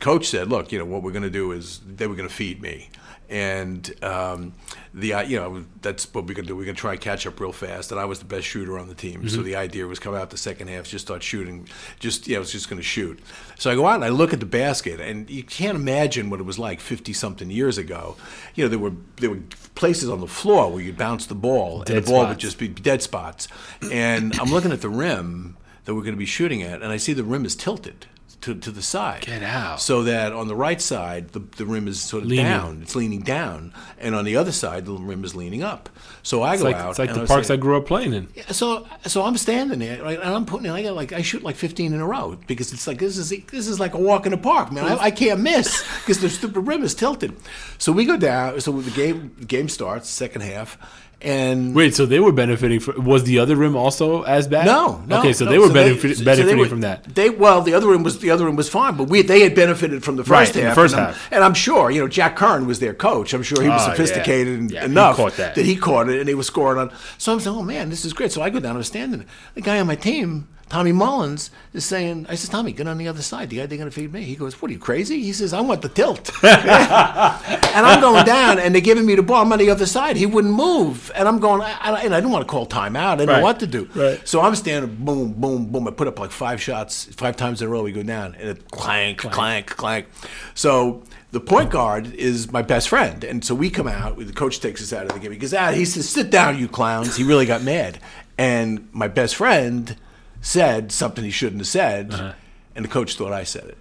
coach 0.00 0.26
said, 0.26 0.48
"Look, 0.48 0.72
you 0.72 0.78
know 0.78 0.84
what 0.84 1.02
we're 1.02 1.12
going 1.12 1.22
to 1.22 1.30
do 1.30 1.52
is 1.52 1.80
they 1.86 2.06
were 2.06 2.16
going 2.16 2.28
to 2.28 2.34
feed 2.34 2.60
me." 2.60 2.88
And 3.28 3.92
um, 4.04 4.52
the 4.92 5.14
uh, 5.14 5.22
you 5.22 5.38
know 5.38 5.64
that's 5.80 6.12
what 6.12 6.26
we're 6.26 6.34
gonna 6.34 6.48
do. 6.48 6.56
We're 6.56 6.66
gonna 6.66 6.74
try 6.74 6.92
and 6.92 7.00
catch 7.00 7.26
up 7.26 7.40
real 7.40 7.52
fast. 7.52 7.90
And 7.90 8.00
I 8.00 8.04
was 8.04 8.18
the 8.18 8.24
best 8.24 8.46
shooter 8.46 8.78
on 8.78 8.88
the 8.88 8.94
team, 8.94 9.28
so 9.28 9.42
the 9.42 9.56
idea 9.56 9.86
was 9.86 9.98
come 9.98 10.14
out 10.14 10.30
the 10.30 10.36
second 10.36 10.68
half, 10.68 10.86
just 10.86 11.06
start 11.06 11.22
shooting. 11.22 11.68
Just 11.98 12.28
yeah, 12.28 12.36
I 12.36 12.40
was 12.40 12.52
just 12.52 12.68
gonna 12.68 12.82
shoot. 12.82 13.18
So 13.58 13.70
I 13.70 13.74
go 13.74 13.86
out 13.86 13.96
and 13.96 14.04
I 14.04 14.10
look 14.10 14.32
at 14.32 14.40
the 14.40 14.46
basket, 14.46 15.00
and 15.00 15.28
you 15.30 15.42
can't 15.42 15.76
imagine 15.76 16.30
what 16.30 16.38
it 16.38 16.44
was 16.44 16.58
like 16.58 16.80
fifty 16.80 17.12
something 17.12 17.50
years 17.50 17.78
ago. 17.78 18.16
You 18.54 18.64
know 18.64 18.68
there 18.68 18.78
were 18.78 18.92
there 19.16 19.30
were 19.30 19.40
places 19.74 20.08
on 20.08 20.20
the 20.20 20.28
floor 20.28 20.70
where 20.70 20.82
you'd 20.82 20.98
bounce 20.98 21.26
the 21.26 21.34
ball, 21.34 21.82
and 21.82 21.88
the 21.88 22.00
ball 22.02 22.28
would 22.28 22.38
just 22.38 22.58
be 22.58 22.68
dead 22.68 23.02
spots. 23.02 23.48
And 23.90 24.38
I'm 24.38 24.50
looking 24.50 24.72
at 24.72 24.80
the 24.80 24.88
rim 24.88 25.56
that 25.84 25.94
we're 25.94 26.02
going 26.02 26.14
to 26.14 26.18
be 26.18 26.26
shooting 26.26 26.62
at, 26.62 26.82
and 26.82 26.90
I 26.90 26.96
see 26.96 27.12
the 27.12 27.24
rim 27.24 27.44
is 27.44 27.54
tilted 27.54 28.06
to, 28.44 28.54
to 28.54 28.70
the 28.70 28.82
side. 28.82 29.22
Get 29.22 29.42
out. 29.42 29.80
So 29.80 30.02
that 30.04 30.32
on 30.32 30.48
the 30.48 30.54
right 30.56 30.80
side, 30.80 31.28
the, 31.32 31.40
the 31.40 31.66
rim 31.66 31.88
is 31.88 32.00
sort 32.00 32.22
of 32.22 32.28
Leaning. 32.28 32.44
down. 32.46 32.80
It's 32.82 32.94
leaning 32.96 33.20
down. 33.20 33.72
And 33.98 34.14
on 34.14 34.24
the 34.24 34.36
other 34.36 34.52
side, 34.52 34.86
the 34.86 34.92
rim 34.92 35.24
is 35.24 35.34
leaning 35.34 35.62
up. 35.62 35.88
So 36.22 36.42
I 36.42 36.54
It's 36.54 36.62
go 36.62 36.68
like, 36.68 36.76
out. 36.76 36.90
it's 36.90 36.98
like 36.98 37.12
the 37.14 37.22
I 37.22 37.26
parks 37.26 37.48
say- 37.48 37.54
I 37.54 37.56
grew 37.56 37.76
up 37.76 37.86
playing 37.86 38.12
in. 38.14 38.28
so 38.52 38.86
so 39.06 39.22
I'm 39.24 39.36
standing 39.36 39.78
there, 39.78 40.02
right, 40.02 40.18
and 40.18 40.28
I'm 40.34 40.46
putting. 40.46 40.70
I 40.70 40.82
got 40.82 40.94
like 40.94 41.12
I 41.12 41.22
shoot 41.22 41.42
like 41.42 41.56
15 41.56 41.92
in 41.92 42.00
a 42.00 42.06
row 42.06 42.38
because 42.46 42.72
it's 42.72 42.86
like 42.86 42.98
this 42.98 43.18
is 43.18 43.28
this 43.50 43.68
is 43.68 43.78
like 43.80 43.94
a 43.94 43.98
walk 43.98 44.24
in 44.26 44.32
the 44.32 44.38
park, 44.38 44.72
man. 44.72 44.84
I, 44.84 44.96
I 45.04 45.10
can't 45.10 45.40
miss 45.40 45.84
because 46.04 46.20
the 46.20 46.28
stupid 46.30 46.60
rim 46.66 46.82
is 46.84 46.94
tilted. 46.94 47.34
So 47.78 47.90
we 47.92 48.04
go 48.04 48.16
down. 48.16 48.60
So 48.60 48.72
the 48.80 48.90
game 48.90 49.34
the 49.38 49.44
game 49.46 49.68
starts 49.68 50.08
second 50.08 50.42
half, 50.42 50.76
and 51.22 51.74
Wait, 51.74 51.94
so 51.94 52.04
they 52.04 52.20
were 52.20 52.32
benefiting 52.32 52.80
from? 52.80 53.04
Was 53.04 53.24
the 53.24 53.38
other 53.38 53.56
rim 53.56 53.74
also 53.76 54.22
as 54.22 54.46
bad? 54.46 54.66
No, 54.66 55.02
no. 55.06 55.18
Okay, 55.20 55.32
so 55.32 55.44
no. 55.46 55.50
they 55.50 55.58
were 55.58 55.68
so 55.68 55.72
benefit, 55.74 56.18
so 56.18 56.24
benefiting 56.24 56.56
they 56.56 56.62
were- 56.62 56.68
from 56.68 56.82
that. 56.82 57.04
They 57.14 57.30
well, 57.30 57.62
the 57.62 57.72
other 57.74 57.86
room 57.86 58.02
was 58.02 58.18
the 58.18 58.30
other 58.30 58.44
room 58.44 58.56
was 58.56 58.68
fine, 58.68 58.96
but 58.96 59.08
we 59.08 59.22
they 59.22 59.40
had 59.40 59.54
benefited 59.54 60.04
from 60.04 60.16
the 60.16 60.22
Right, 60.24 60.46
first 60.46 60.56
in 60.56 60.64
the 60.68 60.74
first 60.74 60.94
and 60.94 61.02
I'm, 61.02 61.12
half. 61.14 61.32
and 61.32 61.42
I'm 61.44 61.54
sure 61.54 61.90
you 61.90 62.00
know 62.00 62.08
Jack 62.08 62.36
Curran 62.36 62.66
was 62.66 62.78
their 62.80 62.94
coach. 62.94 63.32
I'm 63.32 63.42
sure 63.42 63.62
he 63.62 63.68
was 63.68 63.82
Oh, 63.86 63.90
sophisticated 63.90 64.70
Yeah, 64.70 64.80
he 64.80 64.86
enough 64.86 65.16
caught 65.16 65.36
that. 65.38 65.56
he 65.56 65.76
caught 65.76 66.08
it 66.10 66.20
and 66.20 66.28
he 66.28 66.34
was 66.34 66.46
scoring 66.46 66.78
on. 66.78 66.92
So 67.18 67.32
I'm 67.32 67.40
saying, 67.40 67.56
oh 67.56 67.62
man, 67.62 67.88
this 67.90 68.04
is 68.04 68.12
great. 68.12 68.32
So 68.32 68.42
I 68.42 68.50
go 68.50 68.60
down, 68.60 68.76
I'm 68.76 68.82
standing. 68.82 69.24
The 69.54 69.60
guy 69.62 69.80
on 69.80 69.86
my 69.86 69.96
team 69.96 70.48
Tommy 70.70 70.92
Mullins 70.92 71.50
is 71.74 71.84
saying, 71.84 72.26
I 72.28 72.34
says, 72.36 72.48
Tommy, 72.48 72.72
get 72.72 72.88
on 72.88 72.96
the 72.98 73.06
other 73.06 73.22
side. 73.22 73.50
The 73.50 73.56
guy 73.58 73.66
they're 73.66 73.78
going 73.78 73.90
to 73.90 73.94
feed 73.94 74.12
me. 74.12 74.22
He 74.22 74.34
goes, 74.34 74.60
What 74.60 74.70
are 74.70 74.72
you, 74.72 74.78
crazy? 74.80 75.22
He 75.22 75.32
says, 75.32 75.52
I 75.52 75.60
want 75.60 75.82
the 75.82 75.88
tilt. 75.90 76.30
and 76.42 77.86
I'm 77.86 78.00
going 78.00 78.24
down, 78.24 78.58
and 78.58 78.74
they're 78.74 78.80
giving 78.82 79.04
me 79.06 79.14
the 79.14 79.22
ball. 79.22 79.42
I'm 79.42 79.52
on 79.52 79.58
the 79.58 79.70
other 79.70 79.86
side. 79.86 80.16
He 80.16 80.26
wouldn't 80.26 80.54
move. 80.54 81.12
And 81.14 81.28
I'm 81.28 81.38
going, 81.38 81.60
I, 81.60 81.72
I, 81.80 82.00
and 82.02 82.14
I 82.14 82.20
didn't 82.20 82.32
want 82.32 82.46
to 82.46 82.50
call 82.50 82.66
timeout. 82.66 82.96
I 82.96 83.16
didn't 83.16 83.28
Right. 83.28 83.36
know 83.38 83.42
what 83.44 83.60
to 83.60 83.66
do. 83.66 83.88
Right. 83.94 84.26
So 84.26 84.40
I'm 84.40 84.54
standing, 84.54 84.94
boom, 85.04 85.34
boom, 85.34 85.66
boom. 85.66 85.86
I 85.86 85.90
put 85.90 86.08
up 86.08 86.18
like 86.18 86.30
five 86.30 86.60
shots, 86.62 87.04
five 87.14 87.36
times 87.36 87.60
in 87.62 87.68
a 87.68 87.70
row. 87.70 87.82
We 87.82 87.92
go 87.92 88.02
down, 88.02 88.34
and 88.36 88.48
it 88.48 88.70
clank, 88.70 89.18
clank, 89.18 89.66
clank. 89.76 90.06
So 90.54 91.02
the 91.32 91.40
point 91.40 91.70
guard 91.70 92.14
is 92.14 92.50
my 92.52 92.62
best 92.62 92.88
friend, 92.88 93.22
and 93.24 93.44
so 93.44 93.54
we 93.54 93.68
come 93.70 93.86
out. 93.88 94.18
The 94.18 94.32
coach 94.32 94.60
takes 94.60 94.82
us 94.82 94.92
out 94.92 95.06
of 95.06 95.12
the 95.12 95.18
game. 95.18 95.32
He 95.32 95.38
goes 95.38 95.52
out. 95.54 95.74
He 95.74 95.84
says, 95.84 96.08
"Sit 96.08 96.30
down, 96.30 96.58
you 96.58 96.68
clowns." 96.68 97.16
He 97.16 97.24
really 97.24 97.46
got 97.46 97.62
mad, 97.62 97.98
and 98.38 98.88
my 98.92 99.08
best 99.08 99.36
friend 99.36 99.96
said 100.44 100.92
something 100.92 101.24
he 101.24 101.30
shouldn't 101.30 101.60
have 101.60 101.66
said, 101.66 102.12
Uh-huh. 102.14 102.32
and 102.76 102.84
the 102.84 102.88
coach 102.88 103.16
thought 103.16 103.32
I 103.32 103.44
said 103.44 103.64
it. 103.64 103.78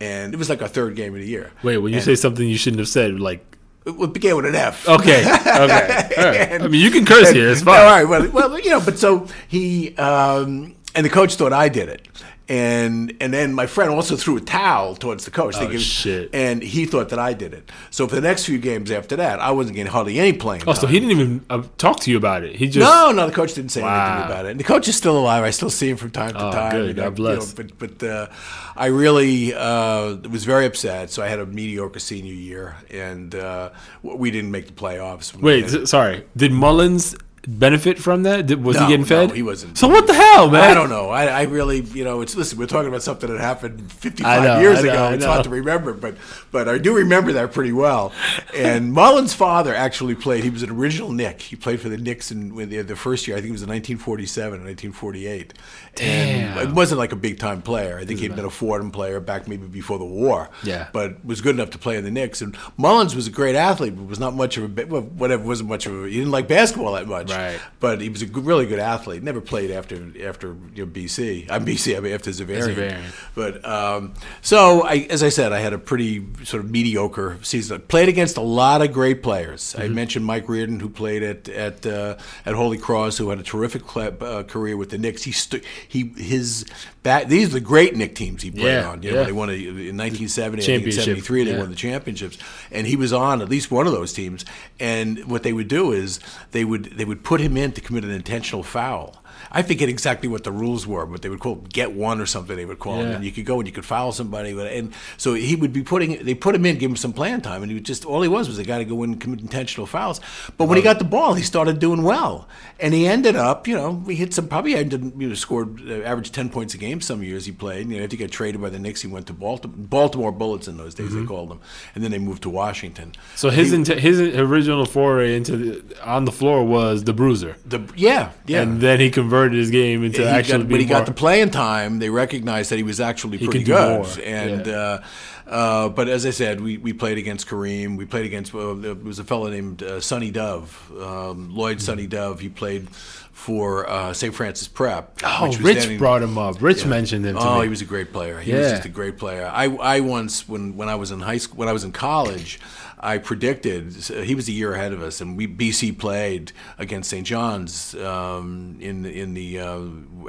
And 0.00 0.32
it 0.32 0.36
was 0.36 0.48
like 0.48 0.62
our 0.62 0.68
third 0.68 0.96
game 0.96 1.14
of 1.14 1.20
the 1.20 1.26
year. 1.26 1.50
Wait, 1.62 1.78
when 1.78 1.92
you 1.92 1.96
And 1.98 2.04
say 2.04 2.14
something 2.14 2.46
you 2.48 2.56
shouldn't 2.56 2.78
have 2.80 2.88
said, 2.88 3.18
like, 3.20 3.44
it 3.86 4.12
began 4.14 4.36
with 4.36 4.46
an 4.46 4.54
F. 4.54 4.88
okay, 4.88 5.20
okay. 5.20 6.10
All 6.18 6.24
right. 6.24 6.62
I 6.62 6.68
mean, 6.68 6.80
you 6.80 6.90
can 6.90 7.04
curse 7.04 7.30
here. 7.30 7.50
It's 7.50 7.62
fine. 7.70 7.84
right. 7.84 8.04
Well, 8.04 8.30
well, 8.30 8.58
you 8.58 8.70
know, 8.70 8.80
but 8.80 8.98
so 8.98 9.26
he 9.48 9.94
um, 9.96 10.74
and 10.94 11.04
the 11.04 11.10
coach 11.10 11.34
thought 11.34 11.52
I 11.52 11.68
did 11.68 11.88
it, 11.90 12.08
and 12.48 13.16
and 13.20 13.32
then 13.32 13.54
my 13.54 13.66
friend 13.66 13.90
also 13.90 14.16
threw 14.16 14.36
a 14.36 14.40
towel 14.40 14.94
towards 14.96 15.24
the 15.24 15.30
coach. 15.30 15.54
Oh, 15.56 15.60
thinking- 15.60 15.78
shit. 15.78 16.30
And 16.34 16.62
he 16.62 16.84
thought 16.84 17.08
that 17.08 17.18
I 17.18 17.32
did 17.32 17.54
it. 17.54 17.70
So 17.90 18.06
for 18.06 18.14
the 18.14 18.20
next 18.20 18.44
few 18.44 18.58
games 18.58 18.90
after 18.90 19.16
that, 19.16 19.40
I 19.40 19.50
wasn't 19.52 19.76
getting 19.76 19.90
hardly 19.92 20.18
any 20.18 20.32
playing. 20.34 20.62
Oh, 20.66 20.74
so 20.74 20.86
he 20.86 21.00
didn't 21.00 21.12
even 21.12 21.44
uh, 21.48 21.62
talk 21.78 22.00
to 22.00 22.10
you 22.10 22.16
about 22.16 22.44
it. 22.44 22.56
He 22.56 22.66
just 22.66 22.78
No, 22.84 23.12
no, 23.12 23.26
the 23.26 23.32
coach 23.32 23.54
didn't 23.54 23.70
say 23.70 23.80
anything 23.80 23.94
Wow. 23.96 24.18
me 24.18 24.24
about 24.26 24.46
it. 24.46 24.50
And 24.52 24.60
the 24.60 24.64
coach 24.64 24.88
is 24.88 24.96
still 24.96 25.18
alive. 25.18 25.42
I 25.44 25.50
still 25.50 25.70
see 25.70 25.88
him 25.88 25.96
from 25.96 26.10
time 26.10 26.32
to 26.34 26.46
Oh, 26.48 26.52
time. 26.52 26.70
good. 26.72 26.96
God 26.96 27.02
I- 27.02 27.06
you 27.06 27.10
bless. 27.12 27.56
know, 27.56 27.64
but 27.78 27.98
but 27.98 28.06
uh, 28.06 28.28
I 28.76 28.86
really 28.86 29.54
uh, 29.54 30.16
was 30.30 30.44
very 30.44 30.66
upset. 30.66 31.10
So 31.10 31.22
I 31.22 31.28
had 31.28 31.38
a 31.38 31.46
mediocre 31.46 31.98
senior 31.98 32.34
year, 32.34 32.76
and 32.90 33.34
uh, 33.34 33.70
we 34.02 34.30
didn't 34.30 34.50
make 34.50 34.66
the 34.66 34.72
playoffs. 34.72 35.34
Wait, 35.34 35.88
sorry. 35.88 36.24
Did 36.36 36.52
Mullins 36.52 37.16
benefit 37.46 37.98
from 37.98 38.22
that? 38.24 38.46
Did, 38.46 38.62
was 38.62 38.76
no, 38.76 38.82
he 38.84 38.92
getting 38.92 39.06
fed? 39.06 39.28
No, 39.30 39.34
he 39.34 39.42
wasn't. 39.42 39.78
So 39.78 39.88
what 39.88 40.06
the 40.06 40.14
hell, 40.14 40.50
man? 40.50 40.62
I 40.62 40.74
don't 40.74 40.90
know. 40.90 41.10
I, 41.10 41.26
I 41.26 41.42
really, 41.42 41.80
you 41.80 42.04
know, 42.04 42.20
it's 42.20 42.34
listen. 42.34 42.58
We're 42.58 42.66
talking 42.66 42.88
about 42.88 43.02
something 43.02 43.30
that 43.30 43.40
happened 43.40 43.90
55 43.92 44.42
know, 44.42 44.60
years 44.60 44.82
know, 44.82 44.90
ago. 44.90 45.12
it's 45.12 45.24
hard 45.24 45.44
to 45.44 45.50
remember, 45.50 45.92
but 45.92 46.16
but 46.50 46.68
I 46.68 46.78
do 46.78 46.94
remember 46.94 47.32
that 47.32 47.52
pretty 47.52 47.72
well. 47.72 48.12
And 48.54 48.92
Mullen's 48.94 49.34
father 49.34 49.74
actually 49.74 50.14
played. 50.14 50.44
He 50.44 50.50
was 50.50 50.62
an 50.62 50.70
original 50.70 51.12
Knick. 51.12 51.42
He 51.42 51.56
played 51.56 51.80
for 51.80 51.88
the 51.88 51.98
Knicks 51.98 52.30
in, 52.30 52.58
in 52.58 52.68
the, 52.68 52.82
the, 52.82 52.96
first 52.96 53.26
year. 53.26 53.36
I 53.36 53.40
think 53.40 53.50
it 53.50 53.52
was 53.52 53.62
in 53.62 53.68
1947, 53.68 54.50
1948. 54.64 55.54
Damn. 55.96 56.58
And 56.58 56.70
it 56.70 56.74
wasn't 56.74 56.98
like 56.98 57.12
a 57.12 57.16
big 57.16 57.38
time 57.38 57.62
player. 57.62 57.98
I 57.98 58.04
think 58.04 58.20
he'd 58.20 58.34
been 58.34 58.44
a 58.44 58.50
Fordham 58.50 58.90
player 58.90 59.20
back 59.20 59.48
maybe 59.48 59.66
before 59.66 59.98
the 59.98 60.04
war. 60.04 60.50
Yeah. 60.62 60.88
But 60.92 61.24
was 61.24 61.40
good 61.40 61.54
enough 61.54 61.70
to 61.70 61.78
play 61.78 61.96
in 61.96 62.04
the 62.04 62.10
Knicks. 62.10 62.42
And 62.42 62.56
Mullins 62.76 63.14
was 63.14 63.26
a 63.26 63.30
great 63.30 63.54
athlete, 63.54 63.96
but 63.96 64.06
was 64.06 64.18
not 64.18 64.34
much 64.34 64.56
of 64.56 64.78
a, 64.78 65.00
whatever, 65.00 65.44
wasn't 65.44 65.68
much 65.68 65.86
of 65.86 66.04
a, 66.04 66.08
he 66.08 66.16
didn't 66.16 66.30
like 66.30 66.48
basketball 66.48 66.94
that 66.94 67.06
much. 67.06 67.30
Right. 67.30 67.60
But 67.80 68.00
he 68.00 68.08
was 68.08 68.22
a 68.22 68.26
really 68.26 68.66
good 68.66 68.78
athlete. 68.78 69.22
Never 69.22 69.40
played 69.40 69.70
after 69.70 69.94
after 70.22 70.56
you 70.74 70.84
know, 70.84 70.90
BC. 70.90 71.50
I'm 71.50 71.64
BC, 71.64 71.96
I 71.96 72.00
mean, 72.00 72.12
after 72.12 72.30
Xaverian. 72.30 72.74
Xaverian. 72.74 73.02
But 73.34 73.64
um, 73.64 74.14
so, 74.42 74.82
I, 74.82 75.06
as 75.10 75.22
I 75.22 75.28
said, 75.28 75.52
I 75.52 75.60
had 75.60 75.72
a 75.72 75.78
pretty 75.78 76.26
sort 76.44 76.64
of 76.64 76.70
mediocre 76.70 77.38
season. 77.42 77.76
I 77.76 77.80
played 77.80 78.08
against 78.08 78.36
a 78.36 78.42
lot 78.42 78.82
of 78.82 78.92
great 78.92 79.22
players. 79.22 79.62
Mm-hmm. 79.62 79.82
I 79.82 79.88
mentioned 79.88 80.24
Mike 80.24 80.48
Riordan, 80.48 80.80
who 80.80 80.88
played 80.88 81.22
at, 81.22 81.48
at, 81.48 81.86
uh, 81.86 82.16
at 82.44 82.54
Holy 82.54 82.78
Cross, 82.78 83.18
who 83.18 83.30
had 83.30 83.38
a 83.38 83.42
terrific 83.42 83.86
club, 83.86 84.22
uh, 84.22 84.42
career 84.42 84.76
with 84.76 84.90
the 84.90 84.98
Knicks. 84.98 85.22
He, 85.22 85.32
stood 85.32 85.64
he 85.88 86.12
his 86.16 86.64
back. 87.02 87.28
These 87.28 87.48
are 87.48 87.54
the 87.54 87.60
great 87.60 87.96
Knick 87.96 88.14
teams 88.14 88.42
he 88.42 88.50
played 88.50 88.64
Yeah, 88.64 88.88
on. 88.88 89.02
You 89.02 89.12
know, 89.12 89.20
yeah. 89.20 89.24
they 89.24 89.32
won 89.32 89.50
a, 89.50 89.52
in 89.52 89.96
1970, 89.96 90.62
I 90.62 90.66
think 90.66 90.92
73, 90.92 91.44
they 91.44 91.52
yeah. 91.52 91.58
won 91.58 91.70
the 91.70 91.76
championships, 91.76 92.38
and 92.70 92.86
he 92.86 92.96
was 92.96 93.12
on 93.12 93.42
at 93.42 93.48
least 93.48 93.70
one 93.70 93.86
of 93.86 93.92
those 93.92 94.12
teams. 94.12 94.44
And 94.80 95.24
what 95.26 95.42
they 95.42 95.52
would 95.52 95.68
do 95.68 95.92
is 95.92 96.20
they 96.52 96.64
would 96.64 96.84
they 96.96 97.04
would 97.04 97.24
put 97.24 97.40
him 97.40 97.56
in 97.56 97.72
to 97.72 97.80
commit 97.80 98.04
an 98.04 98.10
intentional 98.10 98.62
foul. 98.62 99.23
I 99.54 99.62
forget 99.62 99.88
exactly 99.88 100.28
what 100.28 100.42
the 100.44 100.52
rules 100.52 100.86
were, 100.86 101.06
but 101.06 101.22
they 101.22 101.28
would 101.28 101.40
call 101.40 101.56
get 101.72 101.92
one 101.92 102.20
or 102.20 102.26
something. 102.26 102.56
They 102.56 102.64
would 102.64 102.78
call 102.80 103.00
it, 103.00 103.04
Yeah. 103.04 103.14
and 103.16 103.24
you 103.24 103.32
could 103.32 103.46
go 103.46 103.58
and 103.60 103.66
you 103.66 103.72
could 103.72 103.84
foul 103.84 104.12
somebody, 104.12 104.50
and 104.78 104.92
so 105.16 105.34
he 105.34 105.54
would 105.56 105.72
be 105.72 105.82
putting. 105.82 106.24
They 106.24 106.34
put 106.34 106.54
him 106.54 106.66
in, 106.66 106.76
give 106.78 106.90
him 106.90 106.96
some 106.96 107.12
playing 107.12 107.42
time, 107.42 107.62
and 107.62 107.70
he 107.70 107.74
would 107.74 107.84
just 107.84 108.04
all 108.04 108.20
he 108.22 108.28
was 108.28 108.48
was 108.48 108.58
a 108.58 108.64
guy 108.64 108.78
to 108.78 108.84
go 108.84 109.02
in 109.04 109.12
and 109.12 109.20
commit 109.20 109.40
intentional 109.40 109.86
fouls. 109.86 110.20
But 110.58 110.66
when 110.68 110.76
he 110.76 110.82
got 110.82 110.98
the 110.98 111.04
ball, 111.04 111.34
he 111.34 111.42
started 111.42 111.78
doing 111.78 112.02
well, 112.02 112.48
and 112.80 112.92
he 112.92 113.06
ended 113.06 113.36
up, 113.36 113.68
you 113.68 113.74
know, 113.76 114.02
he 114.08 114.16
hit 114.16 114.34
some 114.34 114.48
probably 114.48 114.74
ended, 114.74 115.12
you 115.18 115.28
know, 115.28 115.34
scored 115.34 115.80
uh, 115.88 116.02
averaged 116.02 116.34
ten 116.34 116.48
points 116.50 116.74
a 116.74 116.78
game 116.78 117.00
some 117.00 117.22
years 117.22 117.46
he 117.46 117.52
played. 117.52 117.88
You 117.88 117.98
know, 117.98 118.02
after 118.04 118.16
he 118.16 118.22
got 118.24 118.32
traded 118.32 118.60
by 118.60 118.70
the 118.70 118.78
Knicks, 118.80 119.02
he 119.02 119.08
went 119.08 119.26
to 119.28 119.32
Baltimore, 119.32 119.76
Baltimore 119.78 120.32
Bullets 120.32 120.66
in 120.68 120.76
those 120.76 120.94
days 120.94 121.04
Mm-hmm. 121.10 121.20
they 121.20 121.26
called 121.26 121.50
them, 121.50 121.60
and 121.94 122.02
then 122.02 122.10
they 122.10 122.18
moved 122.18 122.42
to 122.42 122.50
Washington. 122.50 123.12
So 123.36 123.50
his 123.50 123.70
He- 123.70 123.76
inte- 123.78 123.98
his 123.98 124.18
original 124.20 124.86
foray 124.86 125.36
into 125.36 125.56
the, 125.56 126.02
on 126.04 126.24
the 126.24 126.32
floor 126.32 126.64
was 126.64 127.04
the 127.04 127.12
bruiser, 127.12 127.56
the 127.64 127.80
yeah 127.94 128.30
yeah. 128.46 128.62
and 128.62 128.80
then 128.80 128.98
he 129.00 129.10
converted 129.10 129.43
his 129.52 129.70
game 129.70 130.02
into 130.04 130.26
actually 130.26 130.58
got, 130.58 130.68
being 130.68 130.80
he 130.80 130.86
got 130.86 130.98
more- 131.00 131.06
the 131.06 131.12
playing 131.12 131.50
time, 131.50 131.98
they 131.98 132.10
recognized 132.10 132.70
that 132.70 132.76
he 132.76 132.82
was 132.82 133.00
actually 133.00 133.38
He 133.38 133.46
pretty 133.46 133.64
good. 133.64 134.18
And 134.20 134.66
yeah. 134.66 134.72
uh, 134.72 135.04
uh, 135.46 135.88
but 135.90 136.08
as 136.08 136.24
I 136.24 136.30
said, 136.30 136.60
we, 136.62 136.78
we 136.78 136.92
played 136.94 137.18
against 137.18 137.46
Kareem. 137.46 137.96
We 137.98 138.06
played 138.06 138.24
against 138.24 138.54
uh, 138.54 138.72
there 138.74 138.94
was 138.94 139.18
a 139.18 139.24
fellow 139.24 139.48
named 139.50 139.82
uh, 139.82 140.00
Sonny 140.00 140.30
Dove, 140.30 140.90
um, 141.00 141.54
Lloyd 141.54 141.76
Mm-hmm. 141.78 141.84
Sonny 141.84 142.06
Dove. 142.06 142.40
He 142.40 142.48
played 142.48 142.88
for 142.90 143.88
uh, 143.90 144.12
St. 144.14 144.34
Francis 144.34 144.68
Prep. 144.68 145.18
Oh, 145.22 145.46
Rich 145.60 145.78
standing- 145.80 145.98
brought 145.98 146.22
him 146.22 146.38
up. 146.38 146.62
Rich 146.62 146.86
mentioned 146.86 147.26
him 147.26 147.34
to 147.36 147.42
Oh, 147.42 147.58
me. 147.58 147.64
he 147.64 147.68
was 147.68 147.82
a 147.82 147.84
great 147.84 148.12
player. 148.12 148.40
He 148.40 148.52
was 148.54 148.70
just 148.70 148.84
a 148.86 148.88
great 148.88 149.18
player. 149.18 149.44
I, 149.52 149.64
I 149.64 150.00
once 150.00 150.48
when 150.48 150.76
when 150.76 150.88
I 150.88 150.94
was 150.94 151.10
in 151.10 151.20
high 151.20 151.36
school 151.38 151.58
when 151.58 151.68
I 151.68 151.72
was 151.72 151.84
in 151.84 151.92
college, 151.92 152.58
I 153.04 153.18
predicted 153.18 153.92
he 153.92 154.34
was 154.34 154.48
a 154.48 154.52
year 154.52 154.74
ahead 154.74 154.92
of 154.92 155.02
us, 155.02 155.20
and 155.20 155.36
we 155.36 155.46
BC 155.46 155.98
played 155.98 156.52
against 156.78 157.10
St. 157.10 157.26
John's 157.26 157.94
um, 157.96 158.78
in 158.80 159.04
in 159.04 159.34
the 159.34 159.60
uh, 159.60 159.80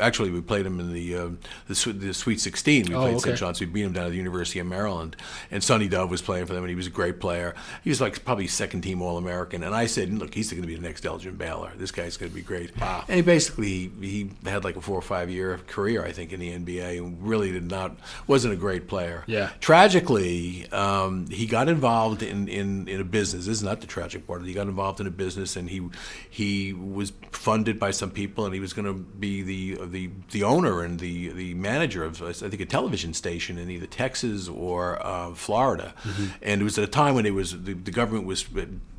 actually 0.01 0.29
we 0.29 0.41
played 0.41 0.65
him 0.65 0.79
in 0.79 0.93
the 0.93 1.15
uh, 1.15 1.29
the, 1.67 1.93
the 1.93 2.13
Sweet 2.13 2.39
16. 2.41 2.88
We 2.88 2.95
Oh, 2.95 3.01
played 3.01 3.15
okay. 3.15 3.19
St. 3.23 3.38
John's. 3.38 3.59
We 3.59 3.65
beat 3.65 3.85
him 3.85 3.93
down 3.93 4.05
at 4.05 4.11
the 4.11 4.17
University 4.17 4.59
of 4.59 4.67
Maryland, 4.67 5.15
and 5.49 5.63
Sonny 5.63 5.88
Dove 5.88 6.09
was 6.11 6.21
playing 6.21 6.45
for 6.45 6.53
them, 6.53 6.63
and 6.63 6.69
he 6.69 6.75
was 6.75 6.88
a 6.88 6.91
great 6.91 7.19
player. 7.19 7.55
He 7.83 7.89
was 7.89 8.01
like 8.01 8.23
probably 8.25 8.47
second 8.47 8.81
team 8.81 9.01
All 9.01 9.17
American, 9.17 9.63
and 9.63 9.73
I 9.73 9.85
said, 9.85 10.13
look, 10.13 10.33
he's 10.33 10.51
going 10.51 10.61
to 10.61 10.67
be 10.67 10.75
the 10.75 10.81
next 10.81 11.05
Elgin 11.05 11.35
Baylor. 11.35 11.71
This 11.77 11.91
guy's 11.91 12.17
going 12.17 12.31
to 12.31 12.35
be 12.35 12.41
great. 12.41 12.77
Wow. 12.79 13.05
And 13.07 13.15
he 13.15 13.21
basically 13.21 13.91
he 14.01 14.31
had 14.45 14.63
like 14.63 14.75
a 14.75 14.81
four 14.81 14.97
or 14.97 15.01
five 15.01 15.29
year 15.29 15.59
career, 15.67 16.03
I 16.05 16.11
think, 16.11 16.33
in 16.33 16.39
the 16.39 16.51
NBA, 16.51 16.97
and 16.97 17.25
really 17.25 17.51
did 17.51 17.69
not 17.71 17.95
wasn't 18.27 18.53
a 18.53 18.57
great 18.57 18.88
player. 18.88 19.23
Yeah. 19.27 19.51
Tragically, 19.61 20.69
um, 20.71 21.27
he 21.27 21.45
got 21.45 21.69
involved 21.69 22.21
in, 22.23 22.47
in, 22.47 22.64
in 22.88 23.01
a 23.01 23.04
business. 23.04 23.45
This 23.45 23.58
is 23.58 23.63
not 23.63 23.82
the 23.82 23.88
tragic 23.88 24.28
part. 24.28 24.43
He 24.45 24.54
got 24.54 24.67
involved 24.67 24.99
in 24.99 25.08
a 25.08 25.12
business, 25.12 25.56
and 25.56 25.69
he 25.69 25.89
he 26.30 26.73
was 26.73 27.13
funded 27.32 27.80
by 27.80 27.91
some 27.91 28.12
people, 28.12 28.45
and 28.45 28.54
he 28.54 28.60
was 28.60 28.73
going 28.73 28.86
to 28.86 28.93
be 28.93 29.41
the 29.41 29.86
the 29.86 30.10
the 30.32 30.43
owner 30.43 30.82
and 30.82 30.99
the 30.99 31.30
the 31.30 31.54
manager 31.54 32.04
of 32.04 32.21
I 32.21 32.32
think 32.34 32.60
a 32.62 32.65
television 32.65 33.13
station 33.13 33.58
in 33.58 33.69
either 33.69 33.88
Texas 33.88 34.47
or 34.47 35.06
uh, 35.06 35.34
Florida. 35.34 35.93
And 36.41 36.62
it 36.62 36.63
was 36.63 36.78
at 36.78 36.84
a 36.84 36.88
time 36.88 37.15
when 37.15 37.25
it 37.25 37.34
was 37.34 37.51
the, 37.63 37.73
the 37.73 37.91
government 37.91 38.25
was 38.25 38.45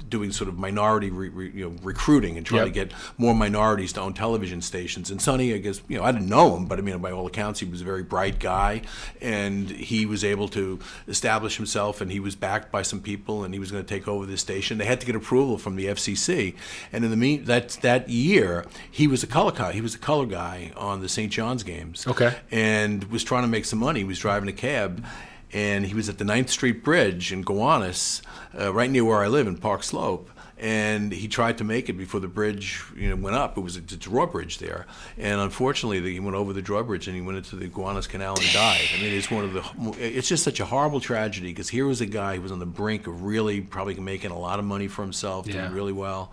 doing 0.08 0.30
sort 0.32 0.48
of 0.48 0.58
minority 0.58 1.10
re, 1.10 1.28
re, 1.28 1.50
you 1.54 1.64
know, 1.68 1.76
recruiting 1.82 2.36
and 2.36 2.46
trying 2.46 2.66
Yep. 2.66 2.66
to 2.68 2.72
get 2.72 2.92
more 3.18 3.34
minorities 3.34 3.92
to 3.94 4.00
own 4.00 4.14
television 4.14 4.62
stations. 4.62 5.10
And 5.10 5.20
Sonny, 5.20 5.52
I 5.54 5.58
guess, 5.58 5.80
you 5.88 5.96
know, 5.98 6.04
I 6.04 6.12
didn't 6.12 6.28
know 6.28 6.56
him, 6.56 6.66
but 6.66 6.78
I 6.78 6.82
mean, 6.82 6.98
by 6.98 7.10
all 7.10 7.26
accounts, 7.26 7.60
he 7.60 7.66
was 7.66 7.80
a 7.80 7.84
very 7.84 8.02
bright 8.02 8.38
guy, 8.38 8.82
and 9.20 9.68
he 9.70 10.06
was 10.06 10.24
able 10.24 10.48
to 10.48 10.78
establish 11.08 11.56
himself, 11.56 12.00
and 12.00 12.10
he 12.12 12.20
was 12.20 12.34
backed 12.36 12.70
by 12.70 12.82
some 12.82 13.00
people, 13.00 13.44
and 13.44 13.52
he 13.54 13.60
was 13.60 13.70
going 13.70 13.84
to 13.84 13.88
take 13.88 14.06
over 14.08 14.26
this 14.26 14.40
station. 14.40 14.78
They 14.78 14.84
had 14.84 15.00
to 15.00 15.06
get 15.06 15.16
approval 15.16 15.58
from 15.58 15.76
the 15.76 15.86
FCC, 15.86 16.54
and 16.92 17.04
in 17.04 17.10
the 17.10 17.16
mean 17.16 17.44
that 17.44 17.70
that 17.82 18.08
year, 18.08 18.64
he 18.90 19.06
was 19.06 19.22
a 19.22 19.26
color 19.26 19.52
guy. 19.52 19.72
He 19.72 19.80
was 19.80 19.94
a 19.94 19.98
color 19.98 20.26
guy 20.26 20.72
on 20.76 21.00
the 21.00 21.08
St. 21.08 21.32
John's 21.32 21.62
games. 21.62 22.06
Okay. 22.06 22.34
and 22.50 23.04
was 23.04 23.24
trying 23.24 23.42
to 23.42 23.48
make 23.48 23.64
some 23.64 23.78
money. 23.78 24.00
He 24.00 24.04
was 24.04 24.18
driving 24.18 24.48
a 24.48 24.52
cab. 24.52 25.04
And 25.52 25.86
he 25.86 25.94
was 25.94 26.08
at 26.08 26.18
the 26.18 26.24
9th 26.24 26.48
Street 26.48 26.82
Bridge 26.82 27.32
in 27.32 27.42
Gowanus, 27.42 28.20
uh, 28.58 28.72
right 28.72 28.90
near 28.90 29.04
where 29.04 29.22
I 29.22 29.28
live 29.28 29.46
in 29.46 29.56
Park 29.56 29.82
Slope 29.82 30.30
and 30.58 31.12
he 31.12 31.28
tried 31.28 31.58
to 31.58 31.64
make 31.64 31.88
it 31.88 31.94
before 31.94 32.20
the 32.20 32.28
bridge 32.28 32.82
you 32.96 33.08
know 33.10 33.16
went 33.16 33.36
up. 33.36 33.58
It 33.58 33.60
was 33.60 33.76
a, 33.76 33.80
drawbridge 33.80 34.58
there, 34.58 34.86
and 35.18 35.40
unfortunately 35.40 36.00
he 36.12 36.20
went 36.20 36.36
over 36.36 36.52
the 36.52 36.62
drawbridge 36.62 37.06
and 37.08 37.16
he 37.16 37.22
went 37.22 37.38
into 37.38 37.56
the 37.56 37.68
Gowanus 37.68 38.06
Canal 38.08 38.36
and 38.38 38.52
died. 38.52 38.80
I 38.94 39.00
mean, 39.00 39.12
it's 39.12 39.30
one 39.30 39.44
of 39.44 39.52
the 39.52 39.62
it's 39.98 40.28
just 40.28 40.44
such 40.44 40.60
a 40.60 40.64
horrible 40.64 41.00
tragedy 41.00 41.48
because 41.48 41.68
here 41.68 41.86
was 41.86 42.00
a 42.00 42.06
guy 42.06 42.36
who 42.36 42.42
was 42.42 42.52
on 42.52 42.58
the 42.58 42.66
brink 42.66 43.06
of 43.06 43.22
really 43.24 43.60
probably 43.60 43.94
making 43.96 44.30
a 44.30 44.38
lot 44.38 44.58
of 44.58 44.64
money 44.64 44.88
for 44.88 45.02
himself, 45.02 45.46
Yeah. 45.46 45.62
doing 45.62 45.72
really 45.74 45.92
well. 45.92 46.32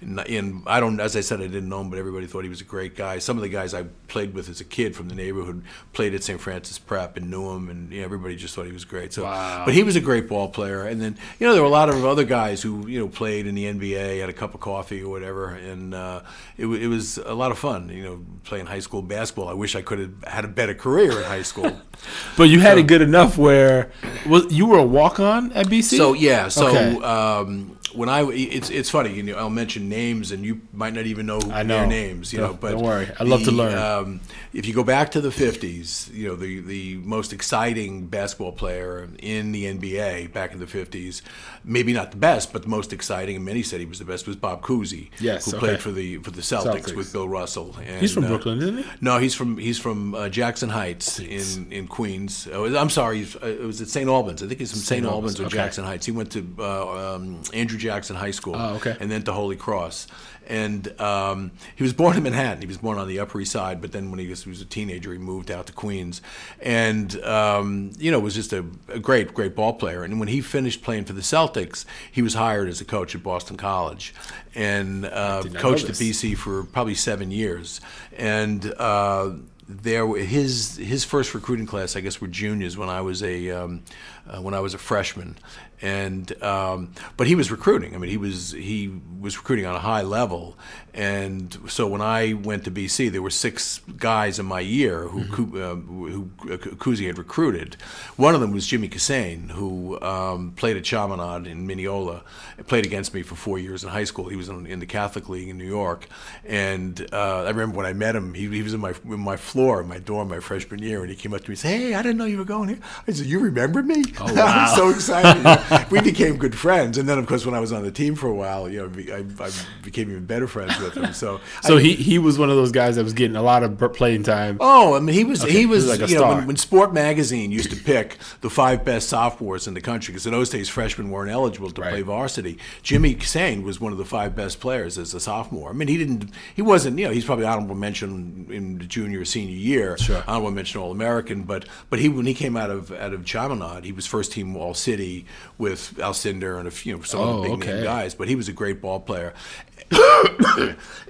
And, 0.00 0.20
and 0.20 0.62
I 0.66 0.80
don't, 0.80 1.00
as 1.00 1.16
I 1.16 1.20
said, 1.20 1.40
I 1.40 1.44
didn't 1.46 1.68
know 1.68 1.80
him, 1.80 1.88
but 1.88 1.98
everybody 1.98 2.26
thought 2.26 2.42
he 2.42 2.50
was 2.50 2.60
a 2.60 2.64
great 2.64 2.94
guy. 2.94 3.18
Some 3.18 3.36
of 3.38 3.42
the 3.42 3.48
guys 3.48 3.72
I 3.74 3.84
played 4.08 4.34
with 4.34 4.48
as 4.50 4.60
a 4.60 4.64
kid 4.64 4.94
from 4.94 5.08
the 5.08 5.14
neighborhood 5.14 5.62
played 5.92 6.14
at 6.14 6.22
St. 6.22 6.40
Francis 6.40 6.78
Prep 6.78 7.16
and 7.16 7.30
knew 7.30 7.50
him, 7.50 7.70
and 7.70 7.90
you 7.90 8.00
know, 8.00 8.04
everybody 8.04 8.36
just 8.36 8.54
thought 8.54 8.66
he 8.66 8.72
was 8.72 8.84
great. 8.84 9.12
So, 9.14 9.24
Wow. 9.24 9.62
but 9.64 9.72
he 9.74 9.82
was 9.82 9.96
a 9.96 10.00
great 10.00 10.28
ball 10.28 10.48
player. 10.48 10.82
And 10.84 11.00
then 11.00 11.16
you 11.40 11.46
know 11.46 11.52
there 11.54 11.62
were 11.62 11.68
a 11.68 11.72
lot 11.72 11.88
of 11.88 12.04
other 12.04 12.24
guys 12.24 12.60
who 12.60 12.86
you 12.86 12.98
know 13.00 13.08
played 13.08 13.46
in 13.46 13.54
the 13.54 13.63
the 13.64 13.80
NBA, 13.92 14.20
had 14.20 14.28
a 14.28 14.32
cup 14.32 14.54
of 14.54 14.60
coffee 14.60 15.02
or 15.02 15.08
whatever, 15.10 15.48
and 15.48 15.94
uh, 15.94 16.20
it, 16.56 16.66
it 16.66 16.88
was 16.88 17.18
a 17.18 17.34
lot 17.34 17.50
of 17.50 17.58
fun. 17.58 17.88
You 17.88 18.02
know, 18.04 18.24
playing 18.44 18.66
high 18.66 18.80
school 18.80 19.02
basketball. 19.02 19.48
I 19.48 19.54
wish 19.54 19.74
I 19.76 19.82
could 19.82 19.98
have 19.98 20.24
had 20.24 20.44
a 20.44 20.48
better 20.48 20.74
career 20.74 21.12
in 21.18 21.24
high 21.24 21.42
school. 21.42 21.80
But 22.36 22.50
you 22.50 22.60
had 22.60 22.76
it 22.76 22.86
good 22.86 23.00
enough 23.00 23.38
where 23.38 23.90
was 24.26 24.52
you 24.52 24.66
were 24.66 24.78
a 24.78 24.84
walk 24.84 25.20
on 25.20 25.52
at 25.52 25.68
BC. 25.68 25.96
So 25.96 26.12
yeah, 26.12 26.48
so 26.48 26.66
Okay. 26.66 27.02
um, 27.02 27.78
when 27.94 28.08
I 28.08 28.22
it's 28.30 28.70
it's 28.70 28.90
funny, 28.90 29.12
you 29.14 29.22
know, 29.22 29.34
I'll 29.36 29.50
mention 29.50 29.88
names 29.88 30.32
and 30.32 30.44
you 30.44 30.60
might 30.72 30.94
not 30.94 31.06
even 31.06 31.26
know, 31.26 31.38
I 31.50 31.62
their 31.62 31.82
know. 31.82 31.86
names, 31.86 32.32
you 32.32 32.38
Don't- 32.40 32.52
know. 32.52 32.58
But 32.60 32.72
don't 32.72 32.82
worry. 32.82 33.08
I 33.18 33.24
love 33.24 33.42
to 33.44 33.50
learn. 33.50 33.76
Um, 33.78 34.20
if 34.52 34.66
you 34.66 34.74
go 34.74 34.84
back 34.84 35.10
to 35.12 35.20
the 35.20 35.30
'50s, 35.30 36.12
you 36.14 36.28
know, 36.28 36.36
the 36.36 36.60
the 36.60 36.96
most 36.98 37.32
exciting 37.32 38.06
basketball 38.06 38.52
player 38.52 39.08
in 39.18 39.52
the 39.52 39.64
NBA 39.66 40.32
back 40.32 40.52
in 40.52 40.60
the 40.60 40.66
'50s, 40.66 41.22
maybe 41.64 41.92
not 41.92 42.10
the 42.10 42.16
best, 42.16 42.52
but 42.52 42.62
the 42.62 42.68
most 42.68 42.92
exciting, 42.92 43.36
and 43.36 43.44
many 43.44 43.62
said 43.62 43.80
he 43.80 43.86
was 43.86 43.98
the 43.98 44.04
best, 44.04 44.26
was 44.26 44.36
Bob 44.36 44.62
Cousy, 44.62 45.10
Yes, 45.20 45.44
who 45.50 45.56
okay. 45.56 45.66
played 45.66 45.80
for 45.80 45.90
the 45.92 46.18
for 46.18 46.30
the 46.30 46.42
Celtics, 46.42 46.84
Celtics. 46.90 46.96
with 46.96 47.12
Bill 47.12 47.28
Russell. 47.28 47.74
And, 47.84 48.00
He's 48.00 48.12
from 48.12 48.24
uh, 48.24 48.28
Brooklyn, 48.28 48.58
isn't 48.58 48.76
he? 48.78 48.84
no, 49.00 49.18
he's 49.18 49.34
from 49.34 49.58
he's 49.58 49.78
from 49.78 50.14
uh, 50.14 50.28
Jackson 50.28 50.68
Heights 50.68 51.18
in 51.18 51.72
in 51.72 51.86
Queens. 51.88 52.48
Oh, 52.52 52.74
I'm 52.76 52.90
sorry, 52.90 53.26
uh, 53.42 53.46
it 53.46 53.60
was 53.60 53.80
at 53.80 53.88
St. 53.88 54.08
Albans. 54.08 54.42
I 54.42 54.46
think 54.46 54.60
he's 54.60 54.70
from 54.70 54.80
St. 54.80 54.88
St. 54.88 55.04
Albans 55.06 55.34
Albans, 55.34 55.40
or 55.40 55.44
okay. 55.46 55.56
Jackson 55.64 55.84
Heights. 55.84 56.06
He 56.06 56.12
went 56.12 56.30
to 56.32 56.46
uh, 56.58 57.14
um, 57.16 57.40
Andrew 57.52 57.78
Jackson 57.84 58.16
High 58.16 58.32
School, 58.32 58.56
Oh, 58.56 58.74
okay. 58.76 58.96
and 59.00 59.10
then 59.10 59.22
to 59.24 59.32
Holy 59.32 59.56
Cross. 59.56 60.06
And 60.46 60.82
um, 61.00 61.52
he 61.74 61.82
was 61.82 61.94
born 61.94 62.16
in 62.18 62.22
Manhattan. 62.22 62.60
He 62.60 62.66
was 62.66 62.76
born 62.76 62.98
on 62.98 63.08
the 63.08 63.18
Upper 63.18 63.40
East 63.40 63.52
Side, 63.52 63.80
but 63.80 63.92
then 63.92 64.10
when 64.10 64.18
he 64.18 64.28
was, 64.28 64.44
he 64.44 64.50
was 64.50 64.60
a 64.60 64.66
teenager, 64.66 65.10
he 65.12 65.18
moved 65.18 65.50
out 65.50 65.66
to 65.68 65.72
Queens, 65.72 66.20
and 66.60 67.08
um, 67.24 67.92
you 67.98 68.10
know 68.10 68.20
was 68.20 68.34
just 68.34 68.52
a, 68.52 68.62
a 68.88 68.98
great, 68.98 69.32
great 69.32 69.54
ball 69.56 69.72
player. 69.72 70.02
And 70.04 70.18
when 70.20 70.28
he 70.28 70.42
finished 70.42 70.82
playing 70.82 71.04
for 71.06 71.14
the 71.14 71.22
Celtics, 71.22 71.86
he 72.12 72.20
was 72.20 72.34
hired 72.34 72.68
as 72.68 72.80
a 72.82 72.84
coach 72.84 73.14
at 73.14 73.22
Boston 73.22 73.56
College, 73.56 74.14
and 74.54 75.06
uh, 75.06 75.44
coached 75.54 75.88
at. 75.88 75.94
BC 75.94 76.36
for 76.36 76.64
probably 76.64 76.94
seven 76.94 77.30
years, 77.30 77.80
and. 78.16 78.72
Uh, 78.78 79.30
there, 79.66 80.06
his 80.18 80.76
his 80.76 81.04
first 81.06 81.32
recruiting 81.34 81.64
class, 81.64 81.96
I 81.96 82.00
guess, 82.00 82.20
were 82.20 82.28
juniors 82.28 82.76
when 82.76 82.90
I 82.90 83.00
was 83.00 83.22
a 83.22 83.50
um, 83.50 83.82
uh, 84.28 84.42
when 84.42 84.52
I 84.52 84.60
was 84.60 84.74
a 84.74 84.78
freshman, 84.78 85.36
and 85.82 86.42
um, 86.42 86.92
but 87.16 87.26
he 87.26 87.34
was 87.34 87.50
recruiting. 87.50 87.94
I 87.94 87.98
mean, 87.98 88.10
he 88.10 88.16
was 88.16 88.52
he 88.52 88.92
was 89.20 89.36
recruiting 89.36 89.66
on 89.66 89.74
a 89.74 89.80
high 89.80 90.02
level, 90.02 90.56
and 90.94 91.58
so 91.68 91.88
when 91.88 92.00
I 92.00 92.34
went 92.34 92.64
to 92.64 92.70
BC, 92.70 93.10
there 93.10 93.20
were 93.20 93.30
six 93.30 93.80
guys 93.96 94.38
in 94.38 94.46
my 94.46 94.60
year 94.60 95.08
who 95.08 95.24
Ku- 95.24 95.60
uh, 95.60 95.74
who 95.74 96.30
uh, 96.44 96.56
Cousy 96.56 97.06
had 97.08 97.18
recruited. 97.18 97.74
One 98.16 98.36
of 98.36 98.40
them 98.40 98.52
was 98.52 98.64
Jimmy 98.64 98.88
Kissane, 98.88 99.50
who 99.50 100.00
um, 100.00 100.52
played 100.52 100.76
at 100.76 100.84
Chaminade 100.84 101.48
in 101.48 101.66
Mineola, 101.66 102.22
played 102.68 102.86
against 102.86 103.12
me 103.12 103.22
for 103.22 103.34
four 103.34 103.58
years 103.58 103.82
in 103.82 103.90
high 103.90 104.04
school. 104.04 104.28
He 104.28 104.36
was 104.36 104.48
in, 104.48 104.66
in 104.66 104.78
the 104.78 104.86
Catholic 104.86 105.28
League 105.28 105.48
in 105.48 105.58
New 105.58 105.66
York, 105.66 106.06
and 106.44 107.04
uh, 107.12 107.42
I 107.42 107.48
remember 107.48 107.76
when 107.76 107.86
I 107.86 107.92
met 107.92 108.14
him, 108.14 108.32
he, 108.32 108.48
he 108.48 108.62
was 108.62 108.72
in 108.72 108.80
my 108.80 108.94
in 109.04 109.18
my 109.18 109.36
floor 109.36 109.80
in 109.80 109.88
my 109.88 109.98
dorm 109.98 110.28
my 110.28 110.38
freshman 110.38 110.80
year, 110.80 111.00
and 111.00 111.10
he 111.10 111.16
came 111.16 111.34
up 111.34 111.40
to 111.40 111.50
me 111.50 111.54
and 111.54 111.58
said, 111.58 111.76
"Hey, 111.76 111.94
I 111.94 112.02
didn't 112.02 112.18
know 112.18 112.24
you 112.24 112.38
were 112.38 112.44
going 112.44 112.68
here." 112.68 112.78
I 113.08 113.10
said, 113.10 113.26
"You 113.26 113.40
remember 113.40 113.82
me?" 113.82 114.04
Oh, 114.20 114.26
I 114.36 114.62
was 114.62 114.76
so 114.76 114.90
excited. 114.90 115.90
we 115.90 116.00
became 116.00 116.36
good 116.36 116.56
friends, 116.56 116.98
and 116.98 117.08
then 117.08 117.18
of 117.18 117.26
course 117.26 117.44
when 117.44 117.56
I 117.56 117.60
was 117.60 117.72
on 117.72 117.82
the 117.82 117.90
team 117.90 118.14
for 118.14 118.28
a 118.28 118.34
while, 118.34 118.68
you 118.68 118.78
know, 118.78 119.12
I, 119.12 119.44
I 119.44 119.50
became 119.82 120.08
even 120.10 120.24
better 120.24 120.46
friends 120.46 120.78
with 120.84 120.94
him. 120.96 121.12
So, 121.14 121.40
So 121.62 121.78
I- 121.78 121.80
he 121.82 121.94
he 121.94 122.18
was 122.18 122.38
one 122.38 122.50
of 122.50 122.56
those 122.56 122.70
guys 122.72 122.96
that 122.96 123.04
was 123.04 123.12
getting 123.14 123.36
a 123.36 123.42
lot 123.42 123.62
of 123.62 123.78
playing 123.94 124.22
time. 124.22 124.58
Oh, 124.60 124.94
I 124.94 125.00
mean, 125.00 125.14
he 125.14 125.24
was 125.24 125.42
Okay, 125.42 125.52
he 125.52 125.58
he 125.60 125.66
was, 125.66 125.86
was 125.86 125.98
like 125.98 126.08
a 126.08 126.12
you 126.12 126.18
know 126.20 126.28
when, 126.28 126.46
when 126.46 126.56
Sport 126.56 126.92
Magazine 126.94 127.50
used 127.50 127.70
to 127.70 127.76
pick 127.76 128.18
the 128.42 128.50
five 128.50 128.84
best 128.84 129.08
sophomores 129.08 129.66
in 129.66 129.74
the 129.74 129.80
country 129.80 130.12
because 130.12 130.26
in 130.26 130.32
those 130.32 130.50
days 130.50 130.68
freshmen 130.68 131.10
weren't 131.10 131.30
eligible 131.30 131.70
to 131.70 131.80
Right. 131.80 131.90
play 131.90 132.02
varsity. 132.02 132.58
Jimmy 132.82 133.18
Sane 133.20 133.62
was 133.64 133.80
one 133.80 133.92
of 133.92 133.98
the 133.98 134.04
five 134.04 134.36
best 134.36 134.60
players 134.60 134.98
as 134.98 135.14
a 135.14 135.20
sophomore. 135.20 135.70
I 135.70 135.72
mean, 135.72 135.88
he 135.88 135.96
didn't 135.96 136.30
he 136.54 136.62
wasn't 136.62 136.98
you 136.98 137.06
know 137.06 137.12
he's 137.12 137.24
probably 137.24 137.46
honorable 137.46 137.74
mention 137.74 138.46
in 138.50 138.78
the 138.78 138.84
junior 138.84 139.20
or 139.20 139.24
senior 139.24 139.56
year, 139.56 139.96
Sure. 139.98 140.22
honorable 140.28 140.50
mention 140.50 140.80
All 140.80 140.90
American, 140.90 141.42
but 141.42 141.64
but 141.90 141.98
he 141.98 142.08
when 142.08 142.26
he 142.26 142.34
came 142.34 142.56
out 142.56 142.70
of 142.70 142.92
out 142.92 143.12
of 143.12 143.24
Chaminade, 143.24 143.84
he 143.84 143.92
was 143.92 144.06
first 144.06 144.32
team 144.32 144.56
All 144.56 144.74
City 144.74 145.24
with 145.58 145.94
Alcindor 145.98 146.58
and 146.58 146.68
a 146.68 146.70
few 146.70 146.84
you 146.92 146.96
know, 146.98 147.02
some 147.02 147.20
of 147.20 147.28
Oh, 147.28 147.42
the 147.42 147.56
big 147.56 147.66
name 147.66 147.82
guys. 147.84 148.14
But 148.14 148.28
he 148.28 148.34
was 148.36 148.46
a 148.48 148.52
great 148.52 148.80
ball 148.82 149.00
player. 149.00 149.32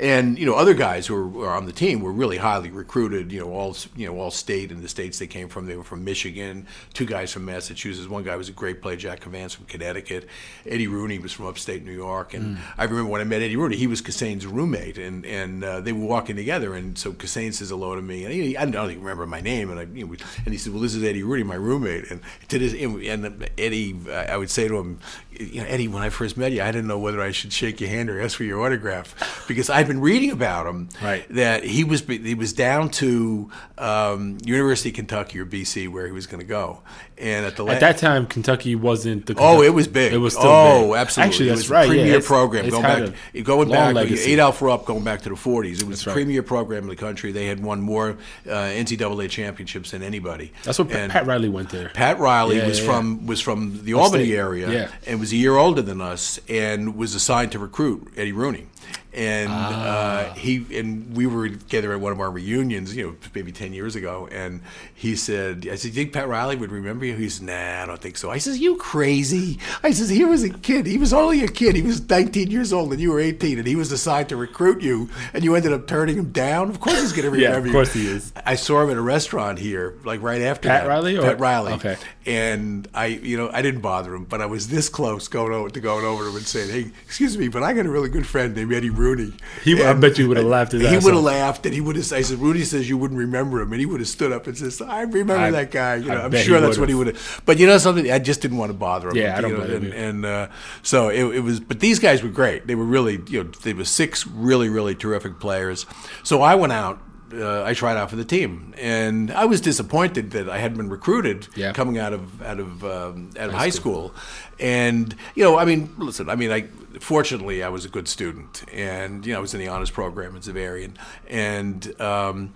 And 0.01 0.39
you 0.39 0.45
know 0.45 0.55
other 0.55 0.75
guys 0.75 1.07
who 1.07 1.29
were, 1.29 1.49
on 1.51 1.67
the 1.67 1.73
team 1.73 2.01
were 2.01 2.11
really 2.13 2.37
highly 2.37 2.71
recruited. 2.71 3.31
You 3.31 3.41
know 3.41 3.53
all 3.53 3.77
you 3.95 4.07
know 4.07 4.19
all 4.19 4.31
state 4.33 4.73
in 4.73 4.83
the 4.83 4.89
states 4.89 5.19
they 5.21 5.27
came 5.29 5.49
from. 5.49 5.67
They 5.67 5.77
were 5.77 5.85
from 5.85 6.05
Michigan. 6.05 6.67
Two 6.95 7.07
guys 7.07 7.33
from 7.33 7.45
Massachusetts. 7.45 8.09
One 8.09 8.25
guy 8.25 8.35
was 8.37 8.49
a 8.49 8.53
great 8.53 8.83
player, 8.83 8.97
Jack 8.97 9.21
Kvancz 9.21 9.55
from 9.55 9.67
Connecticut. 9.67 10.27
Eddie 10.67 10.89
Rooney 10.89 11.21
was 11.21 11.33
from 11.33 11.47
upstate 11.47 11.85
New 11.85 11.93
York. 11.93 12.35
And 12.35 12.59
I 12.77 12.85
remember 12.85 13.09
when 13.11 13.21
I 13.21 13.25
met 13.25 13.41
Eddie 13.43 13.57
Rooney, 13.57 13.77
he 13.77 13.87
was 13.87 14.03
Kissane's 14.03 14.47
roommate, 14.47 14.99
and 14.99 15.25
and 15.25 15.63
uh, 15.63 15.81
they 15.81 15.93
were 15.93 16.07
walking 16.07 16.35
together. 16.35 16.75
And 16.75 16.99
so 16.99 17.13
Kissane 17.13 17.55
says 17.55 17.71
hello 17.71 17.95
to 17.95 18.03
me, 18.03 18.25
and 18.25 18.33
he, 18.33 18.57
I 18.57 18.65
don't 18.67 18.91
even 18.91 19.03
remember 19.03 19.27
my 19.27 19.41
name. 19.41 19.71
And 19.71 19.79
I 19.79 19.83
you 19.85 20.05
know, 20.05 20.07
we- 20.11 20.19
and 20.45 20.53
he 20.53 20.59
said, 20.59 20.73
well, 20.73 20.83
this 20.83 20.95
is 20.95 21.05
Eddie 21.05 21.23
Rooney, 21.23 21.45
my 21.45 21.55
roommate. 21.55 22.11
And 22.11 22.21
to 22.49 22.59
this 22.59 22.75
and 22.75 23.49
Eddie, 23.57 23.97
I 24.11 24.25
I 24.35 24.37
would 24.37 24.51
say 24.51 24.67
to 24.67 24.77
him, 24.77 24.99
you 25.41 25.61
know, 25.61 25.67
Eddie, 25.69 25.89
when 25.89 26.03
I 26.03 26.11
first 26.11 26.37
met 26.37 26.53
you, 26.53 26.63
I 26.63 26.67
didn't 26.73 26.87
know 26.87 26.99
whether 26.99 27.21
I 27.21 27.31
should 27.33 27.53
shake 27.53 27.81
your 27.81 27.91
hand 27.91 28.09
or 28.11 28.21
ask 28.21 28.37
for 28.37 28.45
your 28.45 28.61
autograph 28.65 29.45
because 29.49 29.69
I'd 29.71 29.87
been 29.87 30.01
reading 30.01 30.31
about 30.31 30.67
him 30.67 30.89
Right. 31.03 31.27
that 31.31 31.65
he 31.65 31.85
was 31.85 32.01
he 32.03 32.35
was 32.35 32.53
down 32.53 32.91
to 32.91 33.51
um, 33.79 34.39
University 34.45 34.91
of 34.91 34.95
Kentucky 34.97 35.39
or 35.39 35.47
BC 35.47 35.91
where 35.91 36.07
he 36.07 36.13
was 36.13 36.27
going 36.27 36.41
to 36.41 36.47
go, 36.47 36.83
and 37.19 37.47
at 37.47 37.57
the 37.57 37.65
la- 37.65 37.79
that 37.79 37.99
time, 37.99 38.27
Kentucky 38.27 38.75
wasn't 38.75 39.27
the. 39.27 39.35
Oh, 39.39 39.63
it 39.63 39.73
was 39.75 39.87
big. 39.89 40.13
It 40.13 40.19
was 40.19 40.35
still 40.35 40.47
oh, 40.49 40.89
big. 40.89 40.97
absolutely. 40.97 41.29
Actually, 41.29 41.47
it 41.47 41.49
that's 41.51 41.61
was 41.63 41.71
right. 41.71 41.85
A 41.85 41.89
premier 41.89 42.07
yeah, 42.07 42.13
it's- 42.13 42.27
program 42.27 42.65
it's 42.65 42.73
going 42.75 42.83
back, 42.83 43.45
going 43.45 43.69
back, 43.71 43.95
legacy. 43.95 44.33
eight 44.33 44.39
out 44.39 44.57
for 44.57 44.71
up, 44.71 44.85
going 44.85 45.05
back 45.05 45.23
to 45.23 45.29
the 45.29 45.35
40s. 45.35 45.81
It 45.81 45.87
was 45.87 45.89
That's 45.89 46.05
the 46.05 46.11
right. 46.11 46.15
premier 46.15 46.43
program 46.43 46.85
in 46.85 46.89
the 46.89 46.97
country. 46.97 47.33
They 47.33 47.47
had 47.47 47.63
won 47.63 47.81
more 47.81 48.17
uh, 48.47 48.51
NCAA 48.51 49.31
championships 49.31 49.93
than 49.93 50.03
anybody. 50.03 50.53
That's 50.65 50.79
what 50.79 50.91
And 50.93 51.13
Pat 51.13 51.27
Riley 51.27 51.49
went 51.49 51.71
there. 51.71 51.91
Pat 51.91 52.19
Riley 52.19 52.57
Yeah, 52.57 52.67
was 52.67 52.81
yeah, 52.81 52.87
from 52.87 53.27
was 53.27 53.41
from 53.41 53.85
the 53.85 53.95
Albany 53.95 54.33
area 54.33 54.91
and 55.07 55.21
was 55.21 55.33
a 55.33 55.37
year 55.37 55.57
older 55.57 55.83
than 55.83 56.01
us 56.01 56.41
and 56.49 56.97
was 56.97 57.15
assigned 57.15 57.53
to 57.53 57.59
recruit 57.59 58.13
Eddie 58.17 58.33
Rooney. 58.33 58.67
And 59.15 59.49
Ah. 59.51 59.85
uh, 60.31 60.35
he 60.35 60.65
and 60.77 61.17
we 61.17 61.27
were 61.27 61.49
together 61.49 61.93
at 61.93 62.01
one 62.01 62.13
of 62.13 62.19
our 62.21 62.31
reunions, 62.31 62.97
you 62.97 63.07
know, 63.07 63.15
maybe 63.35 63.53
ten 63.53 63.73
years 63.73 63.95
ago. 63.95 64.29
And 64.33 64.61
he 64.95 65.15
said, 65.17 65.69
"I 65.71 65.77
said, 65.77 65.93
do 65.93 65.99
you 65.99 66.05
think 66.05 66.13
Pat 66.13 66.27
Riley 66.29 66.57
would 66.57 66.73
remember 66.73 67.05
you?" 67.07 67.15
He 67.15 67.29
said, 67.29 67.47
"Nah, 67.47 67.83
I 67.83 67.87
don't 67.87 68.01
think 68.01 68.17
so." 68.17 68.31
I 68.31 68.39
says, 68.39 68.59
"You 68.59 68.77
crazy?" 68.77 69.59
I 69.83 69.93
says, 69.93 70.09
"He 70.09 70.25
was 70.25 70.43
a 70.43 70.51
kid. 70.51 70.87
He 70.87 70.99
was 70.99 71.13
only 71.13 71.45
a 71.45 71.49
kid. 71.49 71.77
He 71.77 71.83
was 71.83 72.01
19 72.09 72.51
years 72.51 72.73
old, 72.73 72.91
and 72.93 73.01
you 73.01 73.11
were 73.13 73.21
18, 73.21 73.59
and 73.59 73.67
he 73.67 73.77
was 73.77 73.93
assigned 73.93 74.29
to 74.31 74.37
recruit 74.37 74.83
you, 74.83 75.09
and 75.33 75.45
you 75.45 75.55
ended 75.55 75.73
up 75.73 75.87
turning 75.87 76.17
him 76.19 76.33
down. 76.33 76.69
Of 76.71 76.81
course, 76.81 77.01
he's 77.01 77.13
going 77.13 77.25
to 77.27 77.31
remember 77.31 77.53
Yeah, 77.53 77.57
of 77.59 77.67
you." 77.67 77.73
course 77.73 77.93
he 77.93 78.07
is. 78.09 78.33
I 78.45 78.57
saw 78.57 78.83
him 78.83 78.91
at 78.91 78.97
a 78.97 79.03
restaurant 79.03 79.59
here, 79.61 79.95
like 80.05 80.23
right 80.23 80.43
after 80.43 80.69
Pat 80.69 80.83
that. 80.83 80.89
Riley 80.89 81.17
or- 81.17 81.23
Pat 81.23 81.39
Riley. 81.39 81.73
okay. 81.75 81.97
And 82.27 82.89
I, 82.95 83.07
you 83.07 83.37
know, 83.37 83.51
I 83.53 83.61
didn't 83.63 83.81
bother 83.83 84.15
him, 84.15 84.25
but 84.25 84.41
I 84.41 84.47
was 84.47 84.69
this 84.69 84.89
close 84.89 85.29
going 85.29 85.53
over 85.53 85.69
to 85.69 85.81
going 85.81 86.05
over 86.05 86.25
to 86.25 86.31
him 86.31 86.37
and 86.37 86.47
saying, 86.47 86.71
"Hey, 86.71 86.91
excuse 87.05 87.37
me, 87.37 87.49
but 87.49 87.63
I 87.63 87.73
got 87.75 87.85
a 87.87 87.91
really 87.91 88.09
good 88.09 88.27
friend 88.27 88.55
named 88.57 88.73
Eddie 88.73 88.89
Rooney." 89.05 89.33
He- 89.63 89.83
I 89.83 89.93
bet 89.93 90.19
you 90.19 90.29
would've 90.29 90.45
laughed 90.45 90.73
his 90.73 90.83
He 90.83 90.97
would 90.97 91.15
have 91.15 91.23
laughed, 91.23 91.67
and 91.67 91.75
he 91.75 91.81
would 91.81 91.97
have. 91.97 92.13
I 92.13 92.23
said, 92.23 92.39
"Rudy 92.39 92.65
says 92.65 92.89
you 92.89 92.97
wouldn't 92.97 93.19
remember 93.19 93.61
him," 93.61 93.73
and 93.73 93.81
he 93.81 93.87
would 93.87 94.01
have 94.01 94.09
stood 94.09 94.33
up 94.33 94.47
and 94.47 94.57
says, 94.57 94.81
"I 94.81 95.03
remember 95.03 95.37
I- 95.37 95.51
that 95.51 95.71
guy." 95.71 95.97
You 95.97 96.11
I 96.11 96.15
know, 96.15 96.21
I'm 96.23 96.31
bet 96.31 96.41
he 96.41 96.47
sure 96.47 96.61
that's 96.61 96.79
what 96.79 96.89
he 96.89 96.95
would. 96.95 97.17
But 97.47 97.59
you 97.59 97.67
know 97.67 97.79
something, 97.79 98.11
I 98.11 98.19
just 98.19 98.41
didn't 98.41 98.57
want 98.59 98.71
to 98.71 98.79
bother 98.79 99.11
him. 99.11 99.17
Yeah, 99.17 99.37
I 99.37 99.41
don't 99.41 99.53
know, 99.59 99.65
and, 99.65 99.93
and 99.93 100.27
uh, 100.27 100.47
so 100.83 101.09
it, 101.09 101.25
it 101.37 101.41
was. 101.41 101.61
But 101.61 101.81
these 101.81 101.99
guys 101.99 102.23
were 102.23 102.29
great. 102.31 102.67
They 102.67 102.75
were 102.75 102.85
really, 102.85 103.21
you 103.29 103.45
know, 103.45 103.51
they 103.63 103.75
were 103.75 103.85
six 103.85 104.27
really, 104.27 104.69
really 104.69 104.95
terrific 104.95 105.39
players. 105.39 105.87
So 106.23 106.43
I 106.43 106.55
went 106.55 106.73
out. 106.73 106.99
Uh, 107.35 107.65
I 107.65 107.75
tried 107.75 107.97
out 107.97 108.11
for 108.11 108.17
the 108.17 108.25
team, 108.25 108.75
and 108.81 109.31
I 109.31 109.45
was 109.47 109.61
disappointed 109.61 110.31
that 110.33 110.49
I 110.49 110.59
hadn't 110.59 110.77
been 110.77 110.89
recruited 110.89 111.49
Yeah. 111.57 111.73
coming 111.73 111.99
out 111.99 112.13
of 112.13 112.43
out 112.43 112.61
of 112.61 112.85
um, 112.85 113.31
out 113.39 113.49
of 113.49 113.55
high 113.55 113.71
school. 113.71 114.15
And 114.61 115.15
you 115.35 115.43
know, 115.45 115.59
I 115.59 115.65
mean, 115.65 115.91
listen, 115.99 116.29
I 116.31 116.37
mean, 116.37 116.53
I 116.53 116.69
fortunately 117.01 117.63
I 117.63 117.69
was 117.69 117.85
a 117.85 117.89
good 117.89 118.07
student, 118.09 118.65
and 118.73 119.27
you 119.27 119.33
know, 119.33 119.39
I 119.39 119.43
was 119.43 119.53
in 119.55 119.61
the 119.61 119.69
honors 119.69 119.91
program 119.91 120.37
at 120.37 120.43
Xaverian, 120.43 120.93
and. 121.29 122.01
Um, 122.01 122.55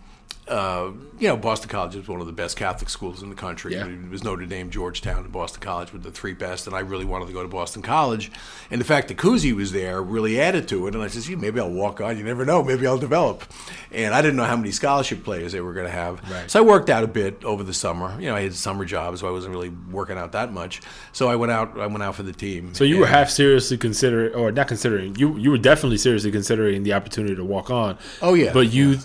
uh, 0.49 0.93
you 1.19 1.29
know, 1.29 1.37
Boston 1.37 1.69
College 1.69 1.97
is 1.97 2.09
one 2.09 2.21
of 2.21 2.27
the 2.27 2.33
best 2.33 2.57
Catholic 2.57 2.89
schools 2.89 3.23
in 3.23 3.29
the 3.29 3.35
country. 3.35 3.75
Yeah. 3.75 3.87
It 3.87 4.11
was 4.11 4.25
Notre 4.25 4.47
Dame, 4.47 4.71
Georgetown, 4.71 5.25
and 5.25 5.33
Boston 5.33 5.61
College 5.61 5.93
were 5.93 5.99
the 5.99 6.11
three 6.11 6.33
best, 6.33 6.67
and 6.67 6.77
I 6.77 6.81
really 6.81 7.05
wanted 7.05 7.27
to 7.27 7.33
go 7.33 7.43
to 7.43 7.49
Boston 7.49 7.83
College. 7.83 8.31
And 8.71 8.81
the 8.81 8.85
fact 8.85 9.09
that 9.09 9.17
Cousy 9.17 9.55
was 9.55 9.73
there 9.73 10.03
really 10.03 10.41
added 10.41 10.69
to 10.69 10.87
it. 10.87 10.95
And 10.95 11.03
I 11.03 11.09
said, 11.09 11.27
"Yeah, 11.27 11.37
maybe 11.37 11.61
I'll 11.61 11.71
walk 11.71 12.01
on. 12.01 12.17
You 12.17 12.25
never 12.25 12.45
know. 12.45 12.63
Maybe 12.63 12.87
I'll 12.87 12.99
develop." 12.99 13.45
And 13.91 14.15
I 14.15 14.23
didn't 14.23 14.37
know 14.37 14.45
how 14.45 14.57
many 14.57 14.71
scholarship 14.71 15.25
players 15.25 15.53
they 15.53 15.61
were 15.61 15.73
going 15.73 15.87
to 15.87 15.93
have. 15.93 16.21
Right. 16.31 16.51
So 16.51 16.61
I 16.61 16.63
worked 16.63 16.91
out 16.91 17.05
a 17.05 17.09
bit 17.09 17.45
over 17.45 17.63
the 17.63 17.75
summer. 17.75 18.19
You 18.21 18.29
know, 18.29 18.37
I 18.37 18.43
had 18.43 18.55
summer 18.55 18.85
jobs, 18.85 19.21
so 19.21 19.29
I 19.29 19.31
wasn't 19.31 19.55
really 19.55 19.71
working 19.91 20.19
out 20.19 20.33
that 20.33 20.53
much. 20.53 20.81
So 21.13 21.29
I 21.29 21.37
went 21.37 21.53
out. 21.53 21.79
I 21.79 21.87
went 21.87 22.03
out 22.03 22.15
for 22.15 22.23
the 22.23 22.33
team. 22.33 22.75
So 22.75 22.85
you 22.85 22.99
were 22.99 23.07
half 23.07 23.31
seriously 23.31 23.77
considering, 23.77 24.35
or 24.35 24.53
not 24.53 24.69
considering, 24.69 25.17
you 25.17 25.37
you 25.37 25.51
were 25.51 25.59
definitely 25.59 25.99
seriously 25.99 26.31
considering 26.31 26.83
the 26.85 26.93
opportunity 26.93 27.35
to 27.35 27.45
walk 27.45 27.71
on. 27.71 27.99
Oh, 28.23 28.35
yeah, 28.35 28.53
But 28.53 28.73
you, 28.73 28.99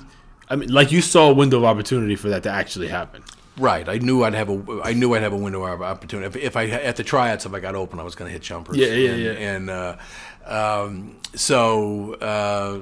I 0.53 0.55
mean, 0.55 0.71
like 0.71 0.91
you 0.91 1.01
saw 1.01 1.31
a 1.31 1.33
window 1.33 1.57
of 1.57 1.65
opportunity 1.65 2.15
for 2.15 2.29
that 2.29 2.43
to 2.43 2.49
actually 2.49 2.87
happen. 2.87 3.23
Right. 3.57 3.87
I 3.87 3.97
knew 3.97 4.23
I'd 4.23 4.33
have 4.33 4.49
a. 4.49 4.81
I 4.83 4.93
knew 4.93 5.13
I'd 5.13 5.21
have 5.21 5.33
a 5.33 5.37
window 5.37 5.63
of 5.65 5.81
opportunity. 5.81 6.27
If, 6.27 6.35
if 6.35 6.55
I 6.55 6.67
at 6.67 6.95
the 6.95 7.03
tryouts, 7.03 7.45
if 7.45 7.53
I 7.53 7.59
got 7.59 7.75
open, 7.75 7.99
I 7.99 8.03
was 8.03 8.15
going 8.15 8.29
to 8.29 8.33
hit 8.33 8.41
jumpers. 8.41 8.77
Yeah, 8.77 8.87
yeah, 8.87 9.11
and, 9.11 9.21
yeah. 9.21 9.31
And 9.31 9.69
uh, 9.69 9.97
Um, 10.45 11.17
so. 11.35 12.13
Uh, 12.15 12.79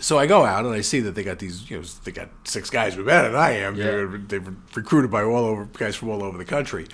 so 0.00 0.16
I 0.16 0.26
go 0.26 0.44
out 0.44 0.64
and 0.64 0.74
I 0.74 0.80
see 0.80 1.00
that 1.00 1.16
they 1.16 1.24
got 1.24 1.40
these, 1.40 1.68
you 1.68 1.78
know, 1.78 1.84
they 2.04 2.12
got 2.12 2.28
six 2.44 2.70
guys 2.70 2.94
who 2.94 3.02
are 3.02 3.04
better 3.04 3.30
than 3.30 3.40
I 3.40 3.50
am. 3.50 3.74
Yeah. 3.74 3.84
They're, 3.84 4.18
they're 4.18 4.54
recruited 4.74 5.10
by 5.10 5.24
all 5.24 5.44
over 5.44 5.64
guys 5.64 5.96
from 5.96 6.10
all 6.10 6.22
over 6.22 6.38
the 6.38 6.44
country, 6.44 6.86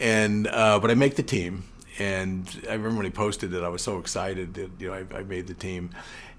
and 0.00 0.48
uh, 0.48 0.80
but 0.80 0.90
I 0.90 0.94
make 0.94 1.16
the 1.16 1.22
team. 1.22 1.64
And 2.00 2.48
I 2.68 2.74
remember 2.74 2.96
when 2.98 3.06
he 3.06 3.10
posted 3.10 3.52
it, 3.54 3.62
I 3.62 3.68
was 3.68 3.82
so 3.82 3.98
excited 3.98 4.54
that 4.54 4.70
you 4.78 4.88
know 4.88 4.94
I, 4.94 5.18
I 5.18 5.22
made 5.22 5.46
the 5.46 5.54
team, 5.54 5.90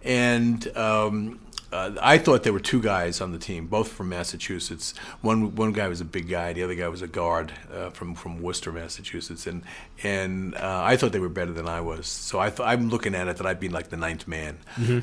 and 0.04 0.66
um, 0.78 1.40
uh, 1.72 1.92
I 2.02 2.18
thought 2.18 2.44
there 2.44 2.54
were 2.54 2.60
two 2.60 2.82
guys 2.82 3.22
on 3.22 3.32
the 3.32 3.38
team, 3.38 3.68
both 3.68 3.90
from 3.92 4.10
Massachusetts. 4.10 4.94
One 5.22 5.56
one 5.56 5.72
guy 5.72 5.88
was 5.88 6.02
a 6.02 6.06
big 6.06 6.28
guy, 6.30 6.54
the 6.54 6.64
other 6.64 6.76
guy 6.76 6.88
was 6.88 7.02
a 7.02 7.08
guard 7.08 7.52
uh, 7.74 7.90
from 7.92 8.16
from 8.16 8.42
Worcester, 8.42 8.72
Massachusetts, 8.72 9.46
and 9.48 9.64
and 10.04 10.56
uh, 10.56 10.82
I 10.84 10.98
thought 10.98 11.12
they 11.12 11.20
were 11.20 11.30
better 11.30 11.52
than 11.52 11.68
I 11.68 11.82
was. 11.82 12.08
So 12.08 12.40
I 12.40 12.50
th- 12.50 12.62
I'm 12.68 12.90
looking 12.90 13.14
at 13.16 13.28
it 13.28 13.38
that 13.38 13.46
I'd 13.46 13.60
be 13.60 13.70
like 13.70 13.90
the 13.90 13.98
ninth 13.98 14.28
man, 14.28 14.58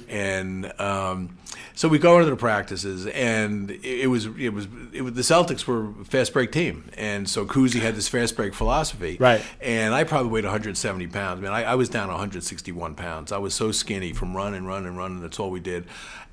and 0.08 0.72
um, 0.80 1.36
so 1.74 1.88
we 1.88 1.98
go 1.98 2.18
into 2.18 2.30
the 2.30 2.36
practices, 2.36 3.06
and 3.06 3.70
it, 3.70 3.84
it 3.84 4.06
was 4.08 4.26
it 4.26 4.50
was 4.50 4.66
it 4.92 5.02
was 5.02 5.14
the 5.14 5.22
Celtics 5.22 5.66
were 5.66 5.90
a 6.00 6.04
fast 6.04 6.32
break 6.32 6.52
team, 6.52 6.84
and 6.96 7.28
so 7.28 7.44
Cousy 7.46 7.80
had 7.80 7.94
this 7.94 8.08
fast 8.08 8.36
break 8.36 8.54
philosophy, 8.54 9.16
Right. 9.20 9.42
and 9.60 9.94
I 9.94 10.04
probably 10.04 10.30
weighed 10.30 10.44
170 10.44 11.06
pounds. 11.08 11.40
Man, 11.40 11.52
I, 11.52 11.64
I 11.64 11.74
was 11.74 11.88
down 11.88 12.08
161 12.08 12.94
pounds. 12.94 13.32
I 13.32 13.38
was 13.38 13.54
so 13.54 13.72
skinny 13.72 14.12
from 14.12 14.36
running, 14.36 14.64
running, 14.64 14.96
running. 14.96 15.20
That's 15.20 15.38
all 15.38 15.50
we 15.50 15.60
did. 15.60 15.84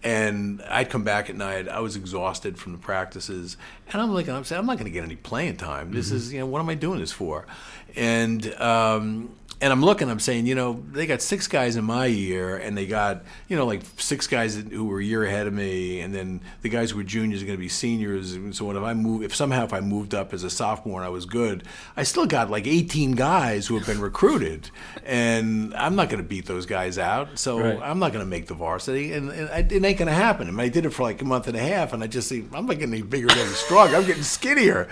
And 0.03 0.61
I'd 0.69 0.89
come 0.89 1.03
back 1.03 1.29
at 1.29 1.35
night. 1.37 1.69
I 1.69 1.79
was 1.79 1.95
exhausted 1.95 2.59
from 2.59 2.73
the 2.73 2.77
practices, 2.77 3.55
and 3.91 4.01
I'm 4.01 4.13
like, 4.13 4.27
I'm 4.27 4.43
saying, 4.43 4.59
I'm 4.59 4.65
not 4.65 4.77
going 4.77 4.85
to 4.85 4.91
get 4.91 5.03
any 5.03 5.15
playing 5.15 5.57
time. 5.57 5.91
This 5.91 6.11
is, 6.11 6.33
you 6.33 6.39
know, 6.39 6.45
what 6.45 6.59
am 6.59 6.67
I 6.67 6.75
doing 6.75 6.99
this 6.99 7.11
for? 7.11 7.45
And 7.95 8.53
um, 8.55 9.33
and 9.63 9.71
I'm 9.71 9.81
looking, 9.81 10.09
I'm 10.09 10.19
saying, 10.19 10.45
you 10.45 10.55
know, 10.55 10.83
they 10.91 11.05
got 11.05 11.21
six 11.21 11.47
guys 11.47 11.77
in 11.77 11.85
my 11.85 12.05
year, 12.05 12.57
and 12.57 12.77
they 12.77 12.85
got, 12.85 13.23
you 13.47 13.55
know, 13.55 13.65
like 13.65 13.81
six 13.95 14.27
guys 14.27 14.55
who 14.55 14.83
were 14.83 14.99
a 14.99 15.03
year 15.03 15.23
ahead 15.23 15.47
of 15.47 15.53
me, 15.53 16.01
and 16.01 16.13
then 16.13 16.41
the 16.63 16.67
guys 16.67 16.91
who 16.91 16.97
were 16.97 17.03
juniors 17.03 17.41
are 17.41 17.45
going 17.45 17.57
to 17.57 17.61
be 17.61 17.69
seniors. 17.69 18.33
And 18.33 18.53
so, 18.53 18.69
if 18.71 18.83
I 18.83 18.93
move, 18.93 19.23
if 19.23 19.33
somehow 19.33 19.63
if 19.63 19.71
I 19.71 19.79
moved 19.79 20.13
up 20.13 20.33
as 20.33 20.43
a 20.43 20.49
sophomore 20.49 20.99
and 20.99 21.05
I 21.05 21.09
was 21.09 21.25
good, 21.25 21.63
I 21.95 22.03
still 22.03 22.25
got 22.25 22.49
like 22.49 22.67
18 22.67 23.13
guys 23.13 23.65
who 23.65 23.77
have 23.77 23.87
been 23.87 24.01
recruited, 24.01 24.69
and 25.05 25.73
I'm 25.75 25.95
not 25.95 26.09
going 26.09 26.21
to 26.21 26.27
beat 26.27 26.45
those 26.45 26.65
guys 26.65 26.97
out. 26.97 27.39
So 27.39 27.61
Right. 27.61 27.79
I'm 27.81 27.99
not 27.99 28.11
going 28.11 28.25
to 28.25 28.29
make 28.29 28.47
the 28.47 28.55
varsity, 28.55 29.13
and, 29.13 29.29
and 29.29 29.49
I, 29.49 29.59
it 29.59 29.71
ain't 29.71 29.97
going 29.97 30.07
to 30.07 30.11
happen. 30.11 30.49
I 30.49 30.51
mean, 30.51 30.59
I 30.59 30.67
did 30.67 30.85
it 30.85 30.89
for 30.89 31.03
like 31.03 31.21
a 31.21 31.25
month 31.25 31.47
and 31.47 31.55
a 31.55 31.61
half, 31.61 31.93
and 31.93 32.03
I 32.03 32.07
just 32.07 32.27
see 32.27 32.45
I'm 32.53 32.65
not 32.65 32.79
getting 32.79 32.93
any 32.93 33.01
bigger, 33.01 33.31
any 33.31 33.49
stronger. 33.53 33.95
I'm 33.95 34.05
getting 34.05 34.23
skinnier, 34.23 34.89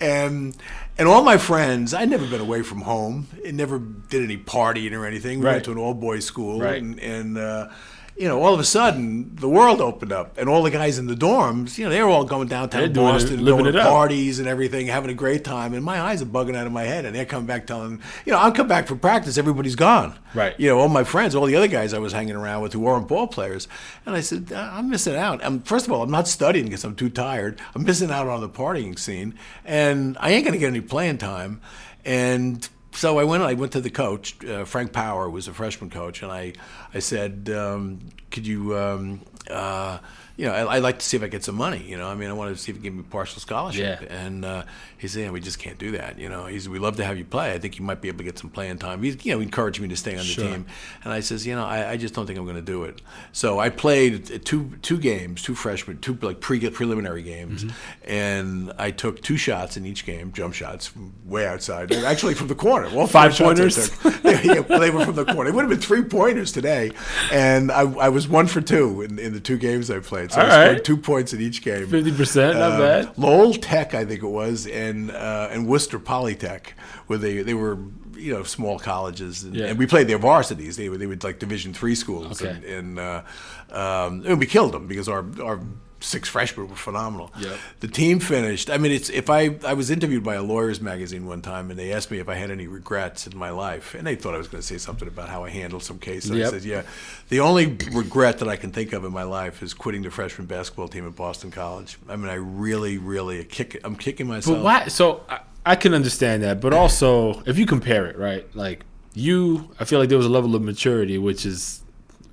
and 0.00 0.54
and 0.98 1.08
all 1.08 1.22
my 1.22 1.38
friends. 1.38 1.94
I'd 1.94 2.10
never 2.10 2.26
been 2.26 2.40
away 2.40 2.62
from 2.62 2.82
home. 2.82 3.26
I 3.46 3.50
never 3.50 3.78
did 4.08 4.22
any 4.22 4.36
partying 4.38 4.92
or 4.92 5.06
anything. 5.06 5.40
We 5.40 5.46
Right. 5.46 5.52
went 5.54 5.64
to 5.66 5.72
an 5.72 5.78
all 5.78 5.94
boys 5.94 6.24
school, 6.24 6.60
Right. 6.60 6.80
and 6.82 6.98
and. 6.98 7.38
Uh, 7.38 7.68
you 8.14 8.28
know, 8.28 8.42
all 8.42 8.52
of 8.52 8.60
a 8.60 8.64
sudden, 8.64 9.34
the 9.36 9.48
world 9.48 9.80
opened 9.80 10.12
up, 10.12 10.36
and 10.36 10.46
all 10.46 10.62
the 10.62 10.70
guys 10.70 10.98
in 10.98 11.06
the 11.06 11.14
dorms, 11.14 11.78
you 11.78 11.84
know, 11.84 11.90
they 11.90 12.02
were 12.02 12.10
all 12.10 12.24
going 12.26 12.46
downtown 12.46 12.80
They're 12.82 12.88
to 12.88 12.92
doing 12.94 13.08
it- 13.08 13.12
Boston, 13.12 13.42
living 13.42 13.60
going 13.64 13.66
it 13.70 13.72
to 13.72 13.80
up. 13.80 13.88
parties 13.88 14.38
and 14.38 14.46
everything, 14.46 14.86
having 14.88 15.08
a 15.10 15.14
great 15.14 15.44
time. 15.44 15.72
And 15.72 15.82
my 15.82 15.98
eyes 15.98 16.20
are 16.20 16.26
bugging 16.26 16.54
out 16.54 16.66
of 16.66 16.72
my 16.74 16.82
head, 16.82 17.06
and 17.06 17.16
they're 17.16 17.24
coming 17.24 17.46
back 17.46 17.66
telling, 17.66 18.00
you 18.26 18.32
know, 18.32 18.38
I'll 18.38 18.52
come 18.52 18.68
back 18.68 18.86
for 18.86 18.96
practice. 18.96 19.38
Everybody's 19.38 19.76
gone. 19.76 20.12
Right. 20.34 20.54
You 20.58 20.68
know, 20.68 20.78
all 20.78 20.90
my 20.90 21.04
friends, 21.04 21.34
all 21.34 21.46
the 21.46 21.56
other 21.56 21.68
guys 21.68 21.94
I 21.94 21.98
was 22.00 22.12
hanging 22.12 22.36
around 22.36 22.60
with 22.60 22.74
who 22.74 22.80
weren't 22.80 23.08
ball 23.08 23.28
players, 23.28 23.66
and 24.04 24.14
I 24.14 24.20
said, 24.20 24.52
"Uh, 24.54 24.68
I'm 24.74 24.90
missing 24.90 25.16
out. 25.16 25.40
I'm, 25.42 25.62
first 25.62 25.86
of 25.86 25.92
all, 25.92 26.02
I'm 26.02 26.10
not 26.10 26.28
studying 26.28 26.66
because 26.66 26.84
I'm 26.84 26.94
too 26.94 27.08
tired. 27.08 27.62
I'm 27.74 27.82
missing 27.82 28.10
out 28.10 28.28
on 28.28 28.42
the 28.42 28.48
partying 28.50 28.98
scene, 28.98 29.32
and 29.64 30.18
I 30.20 30.32
ain't 30.32 30.44
going 30.44 30.52
to 30.52 30.58
get 30.58 30.66
any 30.68 30.82
playing 30.82 31.16
time. 31.16 31.62
And 32.04 32.68
so 32.94 33.18
I 33.18 33.24
went. 33.24 33.42
I 33.42 33.54
went 33.54 33.72
to 33.72 33.80
the 33.80 33.90
coach, 33.90 34.42
uh, 34.44 34.64
Frank 34.64 34.92
Power, 34.92 35.28
was 35.28 35.48
a 35.48 35.52
freshman 35.52 35.90
coach, 35.90 36.22
and 36.22 36.30
I, 36.30 36.52
I 36.94 36.98
said, 36.98 37.50
um, 37.54 38.00
"Could 38.30 38.46
you, 38.46 38.76
um, 38.76 39.20
uh, 39.50 39.98
you 40.42 40.48
know, 40.48 40.54
I, 40.54 40.74
I'd 40.76 40.82
like 40.82 40.98
to 40.98 41.06
see 41.06 41.16
if 41.16 41.22
I 41.22 41.28
get 41.28 41.44
some 41.44 41.54
money. 41.54 41.84
You 41.86 41.96
know, 41.96 42.08
I 42.08 42.16
mean, 42.16 42.28
I 42.28 42.32
wanted 42.32 42.56
to 42.56 42.60
see 42.60 42.72
if 42.72 42.76
he 42.78 42.82
give 42.82 42.94
me 42.94 43.00
a 43.00 43.04
partial 43.04 43.40
scholarship." 43.40 44.00
Yeah. 44.02 44.12
And 44.26 44.44
uh, 44.44 44.64
he 44.98 45.06
said, 45.06 45.20
yeah, 45.22 45.30
"We 45.30 45.38
just 45.40 45.60
can't 45.60 45.78
do 45.78 45.92
that. 45.92 46.18
You 46.18 46.28
know, 46.28 46.46
he's 46.46 46.68
we 46.68 46.80
love 46.80 46.96
to 46.96 47.04
have 47.04 47.16
you 47.16 47.24
play. 47.24 47.52
I 47.52 47.58
think 47.60 47.78
you 47.78 47.84
might 47.84 48.00
be 48.00 48.08
able 48.08 48.18
to 48.18 48.24
get 48.24 48.38
some 48.38 48.50
playing 48.50 48.78
time." 48.78 49.02
He's, 49.04 49.24
you 49.24 49.32
know, 49.34 49.40
encouraged 49.40 49.80
me 49.80 49.86
to 49.88 49.96
stay 49.96 50.12
on 50.12 50.18
the 50.18 50.24
Sure. 50.24 50.44
team, 50.48 50.66
and 51.04 51.12
I 51.12 51.20
says, 51.20 51.46
"You 51.46 51.54
know, 51.54 51.64
I, 51.64 51.92
I 51.92 51.96
just 51.96 52.12
don't 52.14 52.26
think 52.26 52.38
I'm 52.40 52.44
going 52.44 52.56
to 52.56 52.62
do 52.62 52.82
it." 52.82 53.00
So 53.30 53.60
I 53.60 53.68
played 53.70 54.44
two 54.44 54.72
two 54.82 54.98
games, 54.98 55.42
two 55.42 55.54
freshman, 55.54 55.98
two 56.00 56.18
like 56.22 56.40
pre 56.40 56.58
preliminary 56.70 57.22
games, 57.22 57.62
Mm-hmm. 57.64 58.10
and 58.10 58.72
I 58.78 58.90
took 58.90 59.22
two 59.22 59.36
shots 59.36 59.76
in 59.76 59.86
each 59.86 60.04
game, 60.04 60.32
jump 60.32 60.54
shots 60.54 60.88
from 60.88 61.12
way 61.24 61.46
outside, 61.46 61.92
actually 61.92 62.34
from 62.34 62.48
the 62.48 62.54
corner. 62.56 62.88
Well, 62.94 63.06
five 63.06 63.32
pointers. 63.32 63.90
yeah, 64.24 64.40
yeah, 64.42 64.60
they 64.62 64.90
were 64.90 65.04
from 65.04 65.14
the 65.14 65.24
corner. 65.24 65.50
It 65.50 65.54
would 65.54 65.62
have 65.62 65.70
been 65.70 65.80
three 65.80 66.02
pointers 66.02 66.50
today, 66.52 66.90
and 67.32 67.70
I, 67.70 67.82
I 67.82 68.08
was 68.08 68.26
one 68.28 68.46
for 68.48 68.60
two 68.60 69.02
in, 69.02 69.18
in 69.18 69.32
the 69.32 69.40
two 69.40 69.56
games 69.56 69.88
I 69.90 70.00
played. 70.00 70.31
So 70.32 70.40
All 70.40 70.46
I 70.50 70.64
scored 70.66 70.84
two 70.84 70.96
points 70.96 71.32
in 71.32 71.40
each 71.40 71.62
game. 71.62 71.86
50%, 71.86 72.54
not 72.54 72.72
Uh, 72.72 72.78
bad. 72.78 73.18
Lowell 73.18 73.52
Tech, 73.54 73.94
I 73.94 74.04
think 74.04 74.22
it 74.22 74.26
was, 74.28 74.66
and 74.66 75.10
uh, 75.10 75.48
and 75.50 75.66
Worcester 75.66 75.98
Polytech, 75.98 76.68
where 77.06 77.18
they 77.18 77.42
they 77.42 77.54
were 77.54 77.78
you 78.16 78.32
know 78.32 78.42
small 78.44 78.78
colleges, 78.78 79.42
and, 79.44 79.54
Yeah. 79.54 79.66
and 79.66 79.78
we 79.78 79.86
played 79.86 80.08
their 80.08 80.18
varsities. 80.18 80.76
They 80.76 80.88
were 80.88 80.96
they 80.96 81.06
were 81.06 81.18
like 81.22 81.38
Division 81.38 81.74
three 81.74 81.94
schools, 81.94 82.40
Okay. 82.42 82.50
and, 82.54 82.64
and, 82.64 82.98
uh, 82.98 83.22
um, 83.70 84.22
and 84.26 84.38
we 84.38 84.46
killed 84.46 84.72
them 84.72 84.86
because 84.86 85.08
our 85.08 85.24
our 85.42 85.60
six 86.02 86.28
freshmen 86.28 86.68
were 86.68 86.76
phenomenal. 86.76 87.32
Yep. 87.38 87.58
The 87.80 87.88
team 87.88 88.20
finished. 88.20 88.68
I 88.70 88.78
mean, 88.78 88.92
it's 88.92 89.08
if 89.10 89.30
I 89.30 89.56
I 89.64 89.74
was 89.74 89.90
interviewed 89.90 90.22
by 90.24 90.34
a 90.34 90.42
lawyers 90.42 90.80
magazine 90.80 91.26
one 91.26 91.40
time, 91.42 91.70
and 91.70 91.78
they 91.78 91.92
asked 91.92 92.10
me 92.10 92.18
if 92.18 92.28
I 92.28 92.34
had 92.34 92.50
any 92.50 92.66
regrets 92.66 93.26
in 93.26 93.36
my 93.36 93.50
life, 93.50 93.94
and 93.94 94.06
they 94.06 94.14
thought 94.14 94.34
I 94.34 94.38
was 94.38 94.48
going 94.48 94.60
to 94.60 94.66
say 94.66 94.78
something 94.78 95.08
about 95.08 95.28
how 95.28 95.44
I 95.44 95.50
handled 95.50 95.82
some 95.82 95.98
case. 95.98 96.26
And 96.28 96.36
Yep. 96.38 96.46
I 96.46 96.50
said, 96.50 96.64
yeah. 96.64 96.82
The 97.28 97.40
only 97.40 97.66
regret 97.92 98.38
that 98.38 98.48
I 98.48 98.56
can 98.56 98.70
think 98.72 98.92
of 98.92 99.04
in 99.04 99.12
my 99.12 99.22
life 99.22 99.62
is 99.62 99.74
quitting 99.74 100.02
the 100.02 100.10
freshman 100.10 100.46
basketball 100.46 100.88
team 100.88 101.06
at 101.06 101.16
Boston 101.16 101.50
College. 101.50 101.98
I 102.08 102.16
mean, 102.16 102.28
I 102.28 102.34
really, 102.34 102.98
really 102.98 103.44
kick. 103.44 103.80
I'm 103.84 103.96
kicking 103.96 104.26
myself. 104.26 104.58
But 104.58 104.64
why? 104.64 104.86
So 104.88 105.24
I, 105.28 105.40
I 105.64 105.76
can 105.76 105.94
understand 105.94 106.42
that, 106.42 106.60
but 106.60 106.72
also 106.72 107.42
if 107.46 107.58
you 107.58 107.66
compare 107.66 108.06
it, 108.06 108.18
right? 108.18 108.44
Like 108.54 108.84
you, 109.14 109.70
I 109.78 109.84
feel 109.84 109.98
like 109.98 110.08
there 110.08 110.18
was 110.18 110.26
a 110.26 110.30
level 110.30 110.54
of 110.56 110.62
maturity 110.62 111.18
which 111.18 111.44
is 111.46 111.81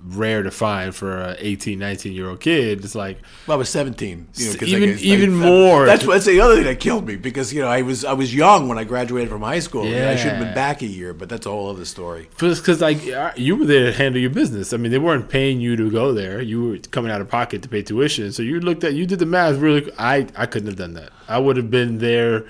rare 0.02 0.44
to 0.44 0.50
find 0.52 0.96
for 0.96 1.20
an 1.22 1.36
18, 1.40 1.78
19 1.78 2.14
year 2.14 2.30
old 2.30 2.40
kid. 2.40 2.84
It's 2.86 2.96
like 2.96 3.18
Well, 3.48 3.56
I 3.56 3.60
was 3.60 3.70
17. 3.70 4.28
You 4.36 4.46
know, 4.46 4.52
Even- 4.62 4.90
guess- 4.92 5.02
even 5.04 5.30
I- 5.42 5.46
more. 5.46 5.86
That's 5.86 6.06
that's 6.06 6.26
the 6.26 6.40
other 6.40 6.56
thing 6.56 6.64
that 6.66 6.80
killed 6.80 7.06
me 7.06 7.16
because 7.18 7.54
you 7.54 7.62
know 7.62 7.68
I 7.68 7.82
was 7.82 8.06
I 8.06 8.14
was 8.14 8.34
young 8.34 8.68
when 8.70 8.78
I 8.78 8.86
graduated 8.86 9.30
from 9.30 9.42
high 9.42 9.60
school. 9.60 9.86
Yeah. 9.86 10.10
I 10.12 10.16
should 10.16 10.32
have 10.32 10.40
been 10.40 10.54
back 10.56 10.82
a 10.82 10.86
year, 10.86 11.14
but 11.14 11.28
that's 11.30 11.46
a 11.46 11.50
whole 11.50 11.70
other 11.70 11.86
story. 11.86 12.30
because 12.40 12.80
like 12.82 13.06
uh, 13.08 13.32
you 13.36 13.56
were 13.58 13.66
there 13.66 13.92
to 13.92 13.94
handle 13.98 14.22
your 14.22 14.30
business. 14.32 14.72
I 14.74 14.78
mean, 14.78 14.92
they 14.92 15.00
weren't 15.00 15.28
paying 15.30 15.60
you 15.60 15.76
to 15.76 15.92
go 15.92 16.14
there. 16.14 16.42
You 16.42 16.64
were 16.64 16.78
coming 16.92 17.12
out 17.12 17.20
of 17.22 17.28
pocket 17.30 17.62
to 17.64 17.68
pay 17.70 17.82
tuition. 17.82 18.32
So 18.32 18.42
you 18.42 18.60
looked 18.62 18.84
at 18.84 18.94
you 18.94 19.06
did 19.06 19.20
the 19.20 19.26
math 19.26 19.58
really. 19.58 19.92
I 20.00 20.28
I 20.36 20.46
couldn't 20.46 20.68
have 20.68 20.78
done 20.78 20.94
that. 20.94 21.10
I 21.28 21.40
would 21.40 21.58
have 21.58 21.70
been 21.70 21.98
there 22.00 22.46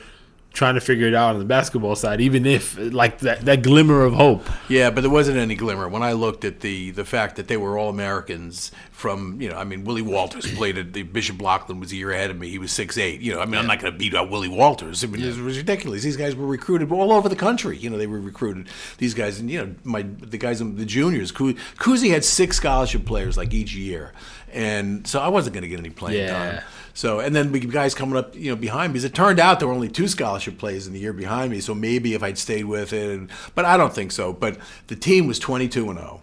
trying 0.52 0.74
to 0.76 0.82
figure 0.82 1.08
it 1.08 1.14
out 1.14 1.34
on 1.36 1.40
the 1.40 1.46
basketball 1.46 1.96
side, 1.96 2.20
even 2.20 2.46
if 2.46 2.78
like 2.78 3.20
that 3.20 3.42
that 3.42 3.62
glimmer 3.62 4.04
of 4.04 4.14
hope. 4.14 4.46
Yeah, 4.68 4.90
but 4.90 5.02
there 5.02 5.10
wasn't 5.10 5.38
any 5.38 5.56
glimmer 5.56 5.88
when 5.88 6.02
I 6.04 6.14
looked 6.14 6.44
at 6.44 6.60
the 6.62 6.92
the 6.92 7.06
fact 7.06 7.36
that 7.36 7.48
they 7.48 7.58
were 7.58 7.78
all 7.78 7.90
Americans. 7.90 8.72
From 8.92 9.40
you 9.40 9.50
know, 9.50 9.56
I 9.56 9.64
mean, 9.64 9.86
Willie 9.86 10.02
Wolters 10.02 10.54
played 10.58 10.78
at 10.78 10.92
the 10.92 11.04
Bishop 11.04 11.42
Loughlin 11.42 11.80
was 11.80 11.94
a 11.94 11.96
year 11.96 12.12
ahead 12.12 12.30
of 12.32 12.38
me. 12.38 12.50
He 12.50 12.58
was 12.60 12.74
six 12.74 12.98
eight. 12.98 13.22
You 13.22 13.34
know, 13.34 13.40
I 13.40 13.46
mean, 13.46 13.56
I'm 13.56 13.66
not 13.66 13.80
going 13.80 13.94
to 13.94 13.98
beat 13.98 14.14
out 14.14 14.30
Willie 14.30 14.50
Wolters. 14.50 15.06
I 15.06 15.08
mean, 15.08 15.24
it 15.24 15.38
was 15.42 15.58
ridiculous. 15.58 16.04
These 16.04 16.18
guys 16.18 16.36
were 16.36 16.46
recruited 16.46 16.92
all 16.92 17.14
over 17.14 17.30
the 17.30 17.36
country. 17.38 17.78
You 17.78 17.90
know, 17.90 17.98
they 17.98 18.08
were 18.08 18.20
recruited. 18.20 18.68
These 18.98 19.14
guys, 19.14 19.40
and 19.40 19.50
you 19.50 19.60
know, 19.66 19.76
my 19.86 20.02
the 20.02 20.38
guys, 20.38 20.60
the 20.60 20.86
juniors. 20.86 21.32
Cousy 21.32 22.10
had 22.12 22.26
six 22.26 22.58
scholarship 22.58 23.06
players 23.06 23.38
like 23.38 23.54
each 23.54 23.74
year, 23.74 24.12
and 24.52 25.08
so 25.08 25.22
I 25.22 25.30
wasn't 25.30 25.54
going 25.54 25.62
to 25.64 25.70
get 25.70 25.80
any 25.80 25.92
playing 25.92 26.20
Yeah. 26.26 26.52
time. 26.52 26.64
So, 27.00 27.22
and 27.22 27.34
then 27.34 27.54
we 27.54 27.62
guys 27.62 27.96
coming 27.96 28.18
up, 28.18 28.36
you 28.36 28.50
know, 28.52 28.58
behind 28.58 28.92
me. 28.92 28.98
As 28.98 29.06
it 29.06 29.16
turned 29.16 29.40
out, 29.40 29.60
there 29.60 29.70
were 29.70 29.74
only 29.74 29.88
two 29.88 30.10
scholarship 30.10 30.58
plays 30.58 30.86
in 30.86 30.92
the 30.92 31.00
year 31.00 31.14
behind 31.14 31.50
me. 31.50 31.62
So 31.62 31.74
maybe 31.74 32.14
if 32.14 32.22
I'd 32.22 32.38
stayed 32.38 32.66
with 32.66 32.92
it, 32.92 33.10
and, 33.10 33.30
but 33.56 33.64
I 33.64 33.78
don't 33.78 33.94
think 33.94 34.12
so. 34.12 34.34
But 34.34 34.58
the 34.88 34.98
team 34.98 35.26
was 35.26 35.40
22 35.40 35.92
and 35.92 35.98
0. 35.98 36.22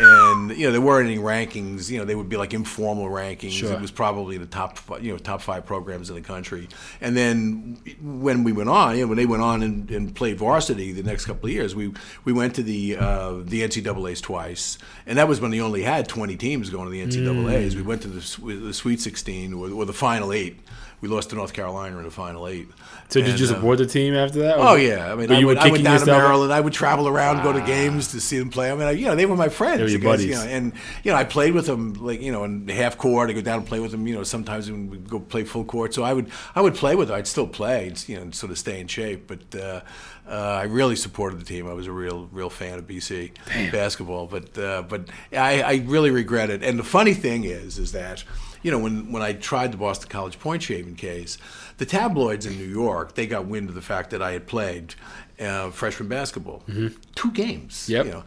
And 0.00 0.56
you 0.56 0.66
know 0.66 0.72
there 0.72 0.80
weren't 0.80 1.08
any 1.08 1.18
rankings. 1.18 1.90
You 1.90 1.98
know 1.98 2.04
they 2.04 2.14
would 2.14 2.28
be 2.28 2.36
like 2.36 2.54
informal 2.54 3.06
rankings. 3.06 3.52
Sure. 3.52 3.72
It 3.72 3.80
was 3.80 3.90
probably 3.90 4.38
the 4.38 4.46
top, 4.46 4.78
you 5.00 5.12
know, 5.12 5.18
top 5.18 5.42
five 5.42 5.66
programs 5.66 6.08
in 6.08 6.16
the 6.16 6.22
country. 6.22 6.68
And 7.00 7.16
then 7.16 7.78
when 8.00 8.44
we 8.44 8.52
went 8.52 8.68
on, 8.70 8.96
you 8.96 9.02
know, 9.02 9.08
when 9.08 9.16
they 9.18 9.26
went 9.26 9.42
on 9.42 9.62
and, 9.62 9.90
and 9.90 10.14
played 10.14 10.38
varsity 10.38 10.92
the 10.92 11.02
next 11.02 11.26
couple 11.26 11.46
of 11.46 11.52
years, 11.52 11.74
we 11.74 11.92
we 12.24 12.32
went 12.32 12.54
to 12.56 12.62
the 12.62 12.96
uh, 12.96 13.32
the 13.42 13.62
NCAA's 13.62 14.20
twice, 14.20 14.78
and 15.06 15.18
that 15.18 15.28
was 15.28 15.40
when 15.40 15.50
they 15.50 15.60
only 15.60 15.82
had 15.82 16.08
20 16.08 16.36
teams 16.36 16.70
going 16.70 16.86
to 16.86 16.90
the 16.90 17.04
NCAA's. 17.04 17.76
We 17.76 17.82
went 17.82 18.02
to 18.02 18.08
the, 18.08 18.54
the 18.54 18.74
Sweet 18.74 19.00
16 19.00 19.52
or, 19.54 19.70
or 19.70 19.84
the 19.84 19.92
Final 19.92 20.32
Eight. 20.32 20.60
We 21.00 21.08
lost 21.08 21.30
to 21.30 21.36
North 21.36 21.52
Carolina 21.54 21.96
in 21.98 22.04
the 22.04 22.10
Final 22.10 22.46
Eight. 22.46 22.68
So 23.10 23.18
did 23.18 23.26
you 23.26 23.32
And, 23.32 23.38
just 23.38 23.52
uh, 23.52 23.56
support 23.56 23.78
the 23.78 23.86
team 23.86 24.14
after 24.14 24.38
that? 24.40 24.56
Oh 24.58 24.76
yeah, 24.76 25.12
I 25.12 25.16
mean, 25.16 25.32
I, 25.32 25.40
you 25.40 25.46
would, 25.48 25.58
I 25.58 25.68
went 25.68 25.82
down 25.82 25.98
to 25.98 26.06
Maryland. 26.06 26.52
I 26.52 26.60
would 26.60 26.72
travel 26.72 27.08
around, 27.08 27.42
go 27.42 27.52
to 27.52 27.60
games 27.60 28.12
to 28.12 28.20
see 28.20 28.38
them 28.38 28.50
play. 28.50 28.70
I 28.70 28.74
mean, 28.74 28.84
I, 28.84 28.92
you 28.92 29.06
know, 29.06 29.16
they 29.16 29.26
were 29.26 29.34
my 29.34 29.48
friends. 29.48 29.78
They 29.78 29.82
were 29.82 29.90
your 29.90 29.98
guys, 29.98 30.10
buddies. 30.12 30.26
You 30.26 30.34
know, 30.34 30.42
and 30.42 30.72
you 31.02 31.10
know, 31.10 31.16
I 31.16 31.24
played 31.24 31.52
with 31.52 31.66
them 31.66 31.94
like 31.94 32.22
you 32.22 32.30
know 32.30 32.44
in 32.44 32.68
half 32.68 32.96
court. 32.98 33.28
I 33.28 33.32
go 33.32 33.40
down 33.40 33.58
and 33.58 33.66
play 33.66 33.80
with 33.80 33.90
them. 33.90 34.06
You 34.06 34.14
know, 34.14 34.22
sometimes 34.22 34.70
when 34.70 34.90
we 34.90 34.98
go 34.98 35.18
play 35.18 35.42
full 35.42 35.64
court. 35.64 35.92
So 35.92 36.04
I 36.04 36.12
would 36.12 36.30
I 36.54 36.60
would 36.60 36.76
play 36.76 36.94
with 36.94 37.08
them. 37.08 37.16
I'd 37.16 37.26
still 37.26 37.48
play. 37.48 37.92
You 38.06 38.16
know, 38.16 38.22
and 38.22 38.34
sort 38.34 38.52
of 38.52 38.58
stay 38.58 38.78
in 38.78 38.86
shape. 38.86 39.26
But 39.26 39.60
uh, 39.60 39.80
uh, 40.28 40.60
I 40.60 40.62
really 40.64 40.94
supported 40.94 41.40
the 41.40 41.44
team. 41.44 41.66
I 41.66 41.72
was 41.72 41.88
a 41.88 41.92
real 41.92 42.28
real 42.30 42.50
fan 42.50 42.78
of 42.78 42.86
BC 42.86 43.32
basketball. 43.72 44.28
But 44.28 44.56
uh, 44.56 44.82
but 44.82 45.08
I, 45.32 45.62
I 45.62 45.74
really 45.84 46.10
regret 46.12 46.48
it. 46.50 46.62
And 46.62 46.78
the 46.78 46.84
funny 46.84 47.14
thing 47.14 47.42
is 47.42 47.76
is 47.76 47.90
that 47.92 48.22
you 48.62 48.70
know 48.70 48.78
when 48.78 49.12
when 49.12 49.22
I 49.22 49.32
tried 49.32 49.72
the 49.72 49.76
Boston 49.76 50.08
College 50.08 50.38
point 50.38 50.62
shaving 50.62 50.96
case, 50.96 51.38
the 51.78 51.86
tabloids 51.86 52.46
in 52.46 52.56
New 52.56 52.64
York 52.68 53.14
they 53.14 53.26
got 53.26 53.46
wind 53.46 53.68
of 53.68 53.74
the 53.74 53.82
fact 53.82 54.10
that 54.10 54.22
I 54.22 54.32
had 54.32 54.46
played 54.46 54.94
uh, 55.40 55.70
freshman 55.70 56.08
basketball, 56.08 56.62
two 57.14 57.30
games. 57.32 57.74
Mm-hmm. 57.84 57.92
Yep. 57.92 58.06
You 58.06 58.12
know, 58.12 58.24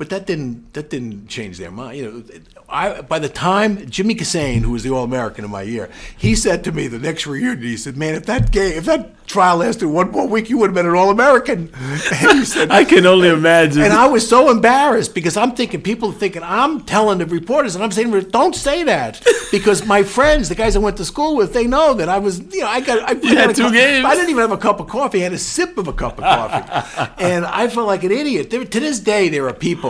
but 0.00 0.08
that 0.08 0.26
didn't 0.26 0.72
that 0.72 0.88
didn't 0.88 1.28
change 1.28 1.58
their 1.58 1.70
mind. 1.70 1.98
You 1.98 2.10
know, 2.10 2.24
I 2.70 3.02
by 3.02 3.18
the 3.18 3.28
time 3.28 3.86
Jimmy 3.90 4.14
Kissane, 4.14 4.62
who 4.62 4.70
was 4.70 4.82
the 4.82 4.90
All 4.90 5.04
American 5.04 5.44
in 5.44 5.50
my 5.50 5.60
year, 5.60 5.90
he 6.16 6.34
said 6.34 6.64
to 6.64 6.72
me 6.72 6.86
the 6.86 6.98
next 6.98 7.26
reunion, 7.26 7.60
he 7.60 7.76
said, 7.76 7.98
"Man, 7.98 8.14
if 8.14 8.24
that 8.24 8.50
game, 8.50 8.72
if 8.78 8.86
that 8.86 9.26
trial 9.26 9.58
lasted 9.58 9.88
one 9.88 10.10
more 10.10 10.26
week, 10.26 10.48
you 10.48 10.56
would 10.56 10.68
have 10.70 10.74
been 10.74 10.86
an 10.86 10.94
All 10.94 11.10
American." 11.10 11.70
And 12.12 12.38
he 12.38 12.44
said, 12.44 12.70
I 12.70 12.84
can 12.84 13.04
only 13.04 13.28
imagine. 13.28 13.82
and 13.82 13.92
I 13.92 14.06
was 14.06 14.26
so 14.26 14.50
embarrassed 14.50 15.14
because 15.14 15.36
I'm 15.36 15.52
thinking 15.52 15.82
people 15.82 16.10
are 16.10 16.20
thinking 16.24 16.42
I'm 16.42 16.80
telling 16.80 17.18
the 17.18 17.26
reporters, 17.26 17.74
and 17.74 17.84
I'm 17.84 17.92
saying, 17.92 18.10
"Don't 18.30 18.56
say 18.56 18.84
that," 18.84 19.22
because 19.50 19.84
my 19.86 20.02
friends, 20.02 20.48
the 20.48 20.54
guys 20.54 20.76
I 20.76 20.78
went 20.78 20.96
to 20.96 21.04
school 21.04 21.36
with, 21.36 21.52
they 21.52 21.66
know 21.66 21.92
that 21.94 22.08
I 22.08 22.18
was, 22.18 22.40
you 22.54 22.60
know, 22.60 22.68
I 22.68 22.80
got, 22.80 22.98
I, 23.00 23.20
I 23.20 23.34
had 23.34 23.54
two 23.54 23.70
games. 23.70 24.06
I 24.06 24.14
didn't 24.14 24.30
even 24.30 24.40
have 24.40 24.52
a 24.52 24.56
cup 24.56 24.80
of 24.80 24.88
coffee. 24.88 25.20
I 25.20 25.24
had 25.24 25.34
a 25.34 25.38
sip 25.38 25.76
of 25.76 25.88
a 25.88 25.92
cup 25.92 26.18
of 26.18 26.24
coffee, 26.24 27.12
and 27.18 27.44
I 27.44 27.68
felt 27.68 27.86
like 27.86 28.02
an 28.04 28.12
idiot. 28.12 28.48
There, 28.48 28.64
to 28.64 28.80
this 28.80 28.98
day, 29.00 29.28
there 29.28 29.46
are 29.46 29.52
people 29.52 29.89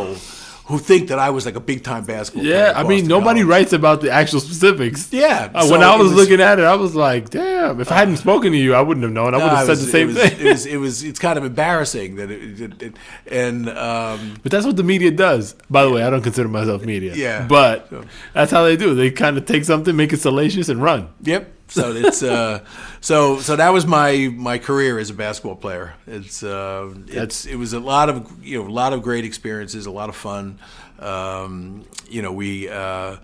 who 0.67 0.79
think 0.79 1.09
that 1.09 1.19
I 1.19 1.31
was 1.31 1.45
like 1.47 1.57
a 1.57 1.61
big 1.61 1.83
time 1.83 2.05
basketball. 2.05 2.45
player 2.45 2.57
yeah, 2.57 2.73
I 2.77 2.85
mean, 2.85 3.09
nobody 3.09 3.41
College. 3.41 3.51
writes 3.51 3.73
about 3.73 4.03
the 4.03 4.11
actual 4.13 4.39
specifics. 4.39 5.13
Yeah, 5.13 5.51
Uh, 5.53 5.63
so 5.65 5.73
when 5.73 5.83
I 5.83 5.97
was, 5.97 6.11
was- 6.13 6.17
looking 6.17 6.41
at 6.41 6.61
it, 6.61 6.65
I 6.65 6.77
was 6.77 6.95
like, 6.95 7.31
"Damn! 7.31 7.81
If 7.81 7.91
I 7.91 7.97
hadn't 7.97 8.19
spoken 8.19 8.53
to 8.53 8.59
you, 8.59 8.75
I 8.75 8.81
wouldn't 8.81 9.03
have 9.03 9.13
known. 9.13 9.35
I 9.35 9.39
would 9.39 9.51
have 9.53 9.63
it 9.65 9.67
said 9.67 9.71
was- 9.71 9.87
the 9.87 9.91
same 9.91 10.11
it 10.11 10.15
was, 10.15 10.17
thing." 10.31 10.47
It 10.47 10.51
was, 10.51 10.67
it 10.67 10.77
was, 10.77 11.03
it's 11.03 11.19
kind 11.19 11.37
of 11.39 11.45
embarrassing 11.45 12.15
that 12.17 12.31
it, 12.31 12.61
it, 12.61 12.83
it 12.83 12.95
and 13.29 13.69
um, 13.71 14.37
But 14.45 14.53
that's 14.53 14.65
what 14.65 14.77
the 14.77 14.85
media 14.85 15.11
does. 15.11 15.55
By 15.69 15.83
the 15.85 15.91
way, 15.91 16.05
I 16.05 16.11
don't 16.11 16.23
consider 16.23 16.49
myself 16.49 16.85
media. 16.85 17.15
Yeah. 17.17 17.47
But 17.49 17.89
So- 17.91 18.05
that's 18.33 18.53
how 18.53 18.63
they 18.63 18.77
do. 18.77 18.95
They 18.95 19.11
kind 19.11 19.37
of 19.39 19.47
take 19.47 19.65
something, 19.65 19.97
make 19.97 20.13
it 20.13 20.21
salacious, 20.21 20.69
and 20.69 20.81
run. 20.81 21.09
Yep. 21.23 21.53
So 21.71 21.93
it's 21.93 22.23
uh, 22.23 22.65
so 23.01 23.39
so 23.39 23.57
that 23.57 23.71
was 23.73 23.87
my 23.87 24.29
my 24.35 24.59
career 24.59 24.99
as 24.99 25.11
a 25.11 25.15
basketball 25.15 25.57
player. 25.57 25.95
It's 26.07 26.43
uh, 26.43 26.93
it's 27.07 27.47
it 27.47 27.57
was 27.57 27.73
a 27.73 27.81
lot 27.81 28.09
of 28.09 28.45
you 28.45 28.61
know 28.61 28.69
a 28.69 28.71
lot 28.71 28.93
of 28.93 29.03
great 29.03 29.25
experiences, 29.25 29.87
a 29.87 29.91
lot 29.91 30.09
of 30.09 30.17
fun. 30.17 30.59
Um, 30.99 31.85
you 32.09 32.23
know 32.23 32.33
we. 32.33 32.69
Uh, 32.69 33.17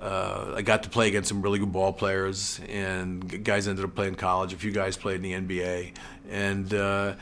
uh, 0.00 0.52
I 0.56 0.60
got 0.60 0.82
to 0.82 0.90
play 0.90 1.08
against 1.08 1.30
some 1.30 1.40
really 1.40 1.58
good 1.58 1.72
ball 1.72 1.90
players, 1.90 2.60
and 2.68 3.42
guys 3.42 3.66
ended 3.66 3.84
up 3.84 3.94
playing 3.94 4.16
college. 4.16 4.52
A 4.52 4.56
few 4.56 4.70
guys 4.70 4.94
played 4.96 5.24
in 5.24 5.46
the 5.48 5.56
NBA, 5.56 5.92
and 6.30 6.74
uh, 6.74 7.14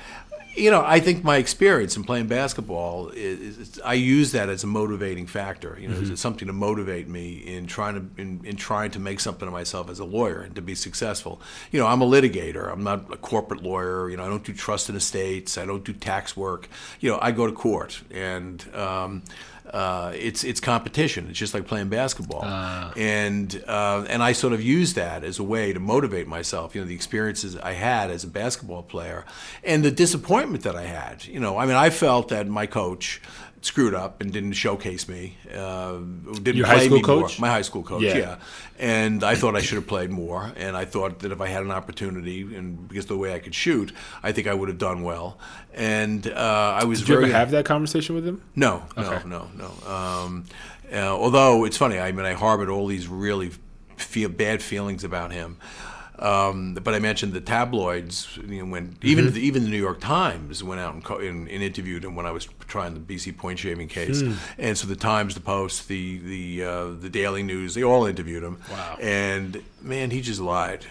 you 0.57 0.71
know, 0.71 0.83
I 0.87 1.01
think 1.01 1.25
my 1.25 1.37
experience 1.37 1.97
in 1.97 2.05
playing 2.05 2.27
basketball 2.29 3.09
is, 3.09 3.59
is 3.59 3.81
I 3.85 3.95
use 3.95 4.33
that 4.33 4.49
as 4.49 4.65
a 4.65 4.67
motivating 4.67 5.27
factor. 5.27 5.77
You 5.81 5.89
know, 5.89 5.95
Mm-hmm. 5.97 6.13
it's 6.13 6.21
something 6.21 6.47
to 6.49 6.53
motivate 6.53 7.09
me 7.09 7.35
in 7.39 7.67
trying 7.67 7.95
to 7.95 8.21
in, 8.23 8.41
in 8.45 8.57
trying 8.57 8.91
to 8.93 8.99
make 8.99 9.21
something 9.21 9.47
of 9.49 9.53
myself 9.53 9.91
as 9.91 9.99
a 9.99 10.05
lawyer 10.05 10.41
and 10.43 10.55
to 10.57 10.63
be 10.63 10.75
successful. 10.75 11.41
You 11.73 11.81
know, 11.81 11.87
I'm 11.87 12.03
a 12.03 12.07
litigator. 12.07 12.71
I'm 12.73 12.83
not 12.85 13.13
a 13.13 13.17
corporate 13.17 13.63
lawyer. 13.63 14.11
You 14.11 14.17
know, 14.17 14.25
I 14.25 14.29
don't 14.29 14.45
do 14.45 14.53
trust 14.53 14.89
and 14.89 14.97
estates. 14.97 15.59
I 15.59 15.67
don't 15.67 15.85
do 15.85 15.93
tax 15.93 16.37
work. 16.37 16.69
You 17.01 17.11
know, 17.11 17.19
I 17.21 17.31
go 17.33 17.47
to 17.47 17.53
court 17.53 18.03
and. 18.11 18.65
Um, 18.75 19.23
uh, 19.75 20.13
it's 20.15 20.45
it's 20.45 20.61
competition. 20.61 21.27
It's 21.29 21.39
just 21.39 21.53
like 21.53 21.67
playing 21.67 21.89
basketball, 21.89 22.45
and 22.97 23.65
uh, 23.67 24.07
and 24.09 24.23
I 24.23 24.31
sort 24.31 24.53
of 24.53 24.63
use 24.63 24.95
that 24.95 25.25
as 25.25 25.41
a 25.41 25.43
way 25.43 25.73
to 25.73 25.81
motivate 25.81 26.29
myself. 26.29 26.77
You 26.77 26.83
know, 26.83 26.87
the 26.87 26.95
experiences 26.95 27.57
I 27.57 27.73
had 27.73 28.09
as 28.09 28.23
a 28.23 28.29
basketball 28.29 28.85
player, 28.85 29.25
and 29.65 29.85
the 29.85 29.91
disappointment 29.91 30.63
that 30.63 30.77
I 30.77 30.85
had. 30.85 31.25
You 31.25 31.41
know, 31.41 31.59
I 31.59 31.67
mean, 31.67 31.75
I 31.75 31.91
felt 31.91 32.29
that 32.29 32.47
my 32.47 32.67
coach 32.67 33.21
screwed 33.65 33.95
up 33.95 34.21
and 34.21 34.33
didn't 34.33 34.53
showcase 34.53 35.09
me. 35.09 35.37
Uh, 35.53 35.95
didn't 36.43 36.57
Your 36.57 36.67
play 36.67 36.77
high 36.77 36.85
school 36.87 36.99
me 37.17 37.21
more. 37.21 37.31
My 37.39 37.49
high 37.49 37.63
school 37.63 37.83
coach, 37.83 38.03
Yeah. 38.03 38.17
yeah. 38.19 38.37
And 38.79 39.25
I 39.25 39.35
thought 39.37 39.57
I 39.57 39.61
should 39.63 39.77
have 39.77 39.87
played 39.87 40.11
more. 40.11 40.53
And 40.57 40.77
I 40.77 40.85
thought 40.85 41.21
that 41.21 41.33
if 41.33 41.41
I 41.41 41.49
had 41.49 41.63
an 41.63 41.71
opportunity, 41.71 42.43
and 42.43 42.87
because 42.89 43.05
of 43.05 43.09
the 43.09 43.17
way 43.17 43.35
I 43.35 43.39
could 43.39 43.55
shoot, 43.55 43.93
I 44.23 44.33
think 44.33 44.47
I 44.49 44.55
would 44.55 44.69
have 44.69 44.79
done 44.79 45.03
well. 45.03 45.39
And 45.73 46.27
uh, 46.27 46.79
I 46.81 46.85
was 46.85 47.01
Did 47.01 47.09
you 47.09 47.15
very 47.15 47.25
ever 47.31 47.39
have 47.39 47.51
that 47.53 47.65
conversation 47.65 48.15
with 48.15 48.27
him? 48.27 48.43
no, 48.55 48.83
no, 48.97 49.03
Okay. 49.03 49.29
no, 49.29 49.49
no. 49.57 49.91
Um, 49.93 50.45
uh, 50.93 50.97
although 51.09 51.65
it's 51.65 51.77
funny, 51.79 51.99
I 51.99 52.13
mean, 52.13 52.27
I 52.27 52.35
harbored 52.35 52.69
all 52.69 52.87
these 52.87 53.09
really 53.09 53.51
feel 53.97 54.29
bad 54.29 54.63
feelings 54.63 55.05
about 55.05 55.33
him. 55.33 55.57
Um, 56.19 56.75
but 56.75 56.95
I 56.95 57.01
mentioned 57.01 57.33
the 57.33 57.41
tabloids. 57.41 58.39
You 58.47 58.65
know, 58.65 58.71
when 58.71 58.97
even 59.03 59.33
the, 59.33 59.41
even 59.41 59.65
the 59.65 59.71
New 59.71 59.79
York 59.79 60.01
Times 60.01 60.63
went 60.63 60.81
out 60.81 60.95
and, 60.95 61.05
and, 61.05 61.49
and 61.49 61.63
interviewed 61.63 62.05
him 62.05 62.15
when 62.15 62.27
I 62.27 62.31
was 62.31 62.47
trying 62.69 62.95
the 62.95 63.01
BC 63.01 63.37
point 63.37 63.59
shaving 63.59 63.89
case, 63.89 64.23
and 64.59 64.79
so 64.79 64.87
the 64.87 64.97
Times, 64.97 65.35
the 65.35 65.41
Post, 65.41 65.89
the 65.89 66.19
the 66.19 66.65
uh, 66.65 66.89
the 66.91 67.11
Daily 67.11 67.43
News, 67.43 67.75
they 67.75 67.83
all 67.83 68.07
interviewed 68.07 68.45
him. 68.45 68.61
Wow. 68.71 68.97
And 69.01 69.63
man, 69.83 70.11
he 70.11 70.21
just 70.21 70.41
lied. 70.41 70.87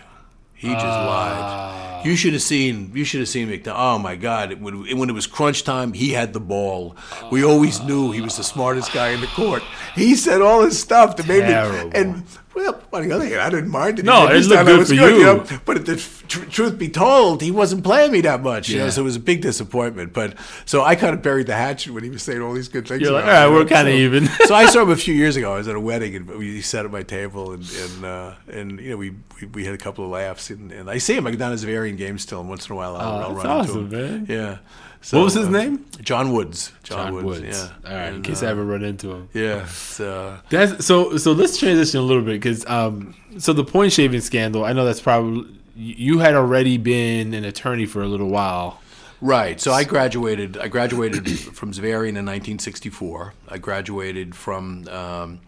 He 0.63 0.69
just 0.69 0.86
lied. 0.86 2.05
You 2.05 2.15
should 2.15 2.32
have 2.32 2.41
seen. 2.41 2.91
You 2.93 3.03
should 3.03 3.19
have 3.19 3.28
seen 3.28 3.49
McDonald. 3.49 3.84
Oh 3.84 3.99
my 3.99 4.15
God! 4.15 4.53
It, 4.53 4.61
when, 4.61 4.97
when 4.97 5.09
it 5.09 5.13
was 5.13 5.28
crunch 5.28 5.65
time, 5.65 5.91
he 5.91 6.11
had 6.11 6.32
the 6.32 6.39
ball. 6.39 6.95
We 7.32 7.43
always 7.43 7.82
knew 7.82 8.11
he 8.13 8.21
was 8.21 8.38
the 8.38 8.45
smartest 8.45 8.93
guy 8.93 9.09
in 9.09 9.19
the 9.19 9.28
court. 9.28 9.61
He 9.93 10.15
said 10.15 10.41
all 10.41 10.61
this 10.61 10.80
stuff 10.80 11.17
to 11.17 11.24
make 11.24 11.43
me. 11.43 11.49
Terrible. 11.49 11.91
And 11.93 12.24
well, 12.55 12.81
on 12.93 13.07
the 13.07 13.11
other 13.15 13.25
hand, 13.25 13.41
I 13.41 13.49
didn't 13.49 13.69
mind 13.71 13.99
it. 13.99 14.05
No, 14.05 14.27
it 14.27 14.45
looked 14.45 14.65
good 14.65 14.87
for 14.87 14.93
you 14.93 15.05
you. 15.07 15.23
know? 15.23 15.45
But 15.65 15.85
the 15.85 15.95
tr- 16.27 16.45
truth 16.45 16.77
be 16.77 16.87
told, 16.89 17.41
he 17.41 17.49
wasn't 17.51 17.83
playing 17.83 18.11
me 18.11 18.21
that 18.21 18.43
much. 18.43 18.69
You 18.69 18.77
know, 18.79 18.83
Yeah. 18.85 18.89
so 18.91 19.01
it 19.01 19.05
was 19.05 19.15
a 19.15 19.19
big 19.19 19.41
disappointment. 19.41 20.13
But 20.13 20.35
so 20.65 20.83
I 20.83 20.95
kind 20.95 21.13
of 21.15 21.21
buried 21.21 21.47
the 21.47 21.55
hatchet 21.55 21.93
when 21.93 22.03
he 22.03 22.09
was 22.09 22.21
saying 22.23 22.41
all 22.41 22.53
these 22.53 22.67
good 22.67 22.87
things. 22.87 23.01
You're 23.01 23.11
like, 23.11 23.25
all 23.25 23.31
right, 23.31 23.47
we're 23.49 23.65
kinda 23.65 23.91
So- 23.91 23.97
even. 23.97 24.27
so 24.45 24.53
I 24.55 24.65
saw 24.67 24.83
him 24.83 24.89
a 24.91 24.95
few 24.95 25.13
years 25.13 25.35
ago. 25.35 25.53
I 25.53 25.57
was 25.57 25.67
at 25.67 25.75
a 25.75 25.79
wedding 25.79 26.15
and 26.15 26.27
we 26.29 26.61
sat 26.61 26.85
at 26.85 26.91
my 26.91 27.03
table 27.03 27.51
and 27.53 27.63
and, 27.83 28.05
uh, 28.05 28.33
and 28.51 28.79
you 28.79 28.91
know 28.91 28.97
we, 28.97 29.11
we 29.41 29.47
we 29.47 29.65
had 29.65 29.73
a 29.73 29.77
couple 29.79 30.05
of 30.05 30.11
laughs 30.11 30.49
and, 30.49 30.71
and 30.71 30.89
I 30.89 30.99
see 30.99 31.15
him. 31.15 31.25
I 31.27 31.31
go 31.31 31.37
down 31.37 31.57
to 31.57 31.65
Xaverian 31.65 31.97
games 31.97 32.21
still, 32.21 32.39
and 32.41 32.49
once 32.49 32.67
in 32.67 32.73
a 32.73 32.75
while 32.75 32.95
I'll, 32.95 33.13
Oh, 33.13 33.21
I'll 33.29 33.35
run 33.35 33.45
awesome, 33.47 33.85
into 33.85 33.97
him. 34.05 34.11
man. 34.11 34.25
Yeah. 34.29 34.57
So, 35.03 35.17
What 35.17 35.25
was 35.25 35.33
his 35.33 35.47
uh, 35.47 35.51
name? 35.51 35.85
John 36.01 36.31
Woods. 36.31 36.71
John, 36.83 37.07
John 37.07 37.13
Woods. 37.13 37.41
Woods. 37.41 37.57
Yeah. 37.57 37.89
All 37.91 37.95
right, 37.95 38.13
in 38.13 38.21
case 38.21 38.41
uh, 38.41 38.47
I 38.47 38.49
ever 38.51 38.63
run 38.63 38.83
into 38.83 39.11
him. 39.11 39.29
Yeah. 39.33 39.63
It's, 39.63 39.99
uh, 39.99 40.39
That's 40.49 40.85
so. 40.85 41.17
So 41.17 41.33
let's 41.33 41.57
transition 41.57 41.99
a 41.99 42.03
little 42.03 42.23
bit 42.23 42.41
because 42.41 42.65
um, 42.67 43.13
so 43.37 43.51
the 43.51 43.65
point 43.65 43.91
shaving 43.91 44.21
scandal. 44.21 44.63
I 44.63 44.71
know 44.71 44.85
that's 44.85 45.01
probably 45.01 45.59
you 45.75 46.19
had 46.19 46.35
already 46.35 46.77
been 46.77 47.33
an 47.33 47.43
attorney 47.43 47.85
for 47.85 48.01
a 48.01 48.07
little 48.07 48.29
while. 48.29 48.79
Right. 49.19 49.59
So 49.59 49.73
I 49.73 49.83
graduated. 49.83 50.57
I 50.57 50.69
graduated 50.69 51.29
from 51.53 51.73
Xaverian 51.73 52.15
in 52.15 52.25
1964. 52.25 53.33
I 53.49 53.57
graduated 53.57 54.35
from 54.35 54.87
um, 54.87 55.39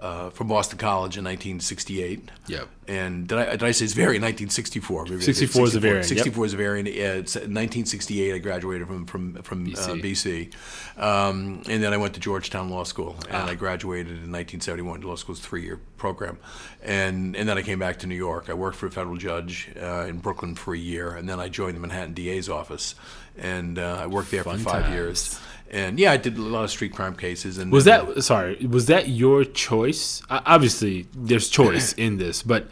uh, 0.00 0.30
from 0.30 0.48
Boston 0.48 0.78
College 0.78 1.16
in 1.18 1.24
1968. 1.24 2.30
Yep. 2.46 2.68
And 2.88 3.28
did 3.28 3.38
I, 3.38 3.50
did 3.50 3.62
I 3.62 3.70
say 3.70 3.84
Xaverian 3.84 4.22
1964? 4.22 5.04
Maybe 5.04 5.16
I 5.16 5.18
did 5.18 5.24
64 5.36 5.64
is 5.66 5.74
Xaverian, 5.74 5.94
yep. 5.96 6.04
64 6.04 6.46
is 6.46 6.54
Xaverian. 6.54 6.86
Yeah, 6.86 7.02
it's- 7.12 7.34
1968, 7.36 8.34
I 8.34 8.38
graduated 8.38 8.86
from 8.86 9.06
from 9.06 9.34
from 9.42 9.66
BC. 9.66 9.78
Uh, 9.78 9.94
BC. 9.94 11.00
Um, 11.00 11.62
and 11.68 11.82
then 11.82 11.92
I 11.92 11.96
went 11.98 12.14
to 12.14 12.20
Georgetown 12.20 12.70
Law 12.70 12.84
School, 12.84 13.16
and 13.28 13.36
I 13.50 13.54
graduated 13.54 14.08
in 14.12 14.32
1971. 14.32 15.02
Law 15.02 15.16
school's 15.16 15.40
three-year 15.40 15.78
program, 15.98 16.38
and 16.82 17.36
and 17.36 17.48
then 17.48 17.58
I 17.58 17.62
came 17.62 17.78
back 17.78 17.98
to 18.00 18.06
New 18.06 18.16
York. 18.16 18.48
I 18.50 18.54
worked 18.54 18.76
for 18.76 18.86
a 18.86 18.90
federal 18.90 19.16
judge 19.16 19.70
uh, 19.80 20.06
in 20.08 20.18
Brooklyn 20.18 20.54
for 20.56 20.74
a 20.74 20.78
year, 20.78 21.14
and 21.14 21.28
then 21.28 21.38
I 21.38 21.48
joined 21.48 21.76
the 21.76 21.80
Manhattan 21.80 22.14
DA's 22.14 22.48
office, 22.48 22.94
and 23.38 23.78
uh, 23.78 24.00
I 24.02 24.06
worked 24.06 24.30
there 24.30 24.42
Fun 24.44 24.58
for 24.58 24.64
five 24.64 24.82
times. 24.84 24.94
years. 24.94 25.40
And 25.70 25.98
yeah, 26.00 26.12
I 26.12 26.16
did 26.16 26.36
a 26.36 26.42
lot 26.42 26.64
of 26.64 26.70
street 26.70 26.92
crime 26.92 27.14
cases. 27.14 27.56
And 27.58 27.70
Was 27.70 27.84
that 27.84 28.22
sorry? 28.24 28.56
Was 28.66 28.86
that 28.86 29.08
your 29.08 29.44
choice? 29.44 30.22
Obviously, 30.28 31.06
there's 31.14 31.48
choice 31.48 31.92
in 32.06 32.16
this, 32.18 32.42
but 32.42 32.68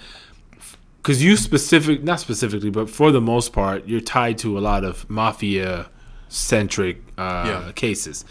because 1.01 1.23
you 1.23 1.37
specific, 1.37 2.03
not 2.03 2.19
specifically, 2.21 2.71
but 2.71 2.91
for 2.91 3.11
the 3.13 3.21
most 3.21 3.53
part, 3.53 3.87
you're 3.87 4.01
tied 4.01 4.37
to 4.39 4.59
a 4.59 4.61
lot 4.61 4.85
of 4.85 5.09
mafia 5.09 5.89
centric 6.29 6.99
uh, 7.17 7.45
Yeah. 7.67 7.73
cases. 7.73 8.25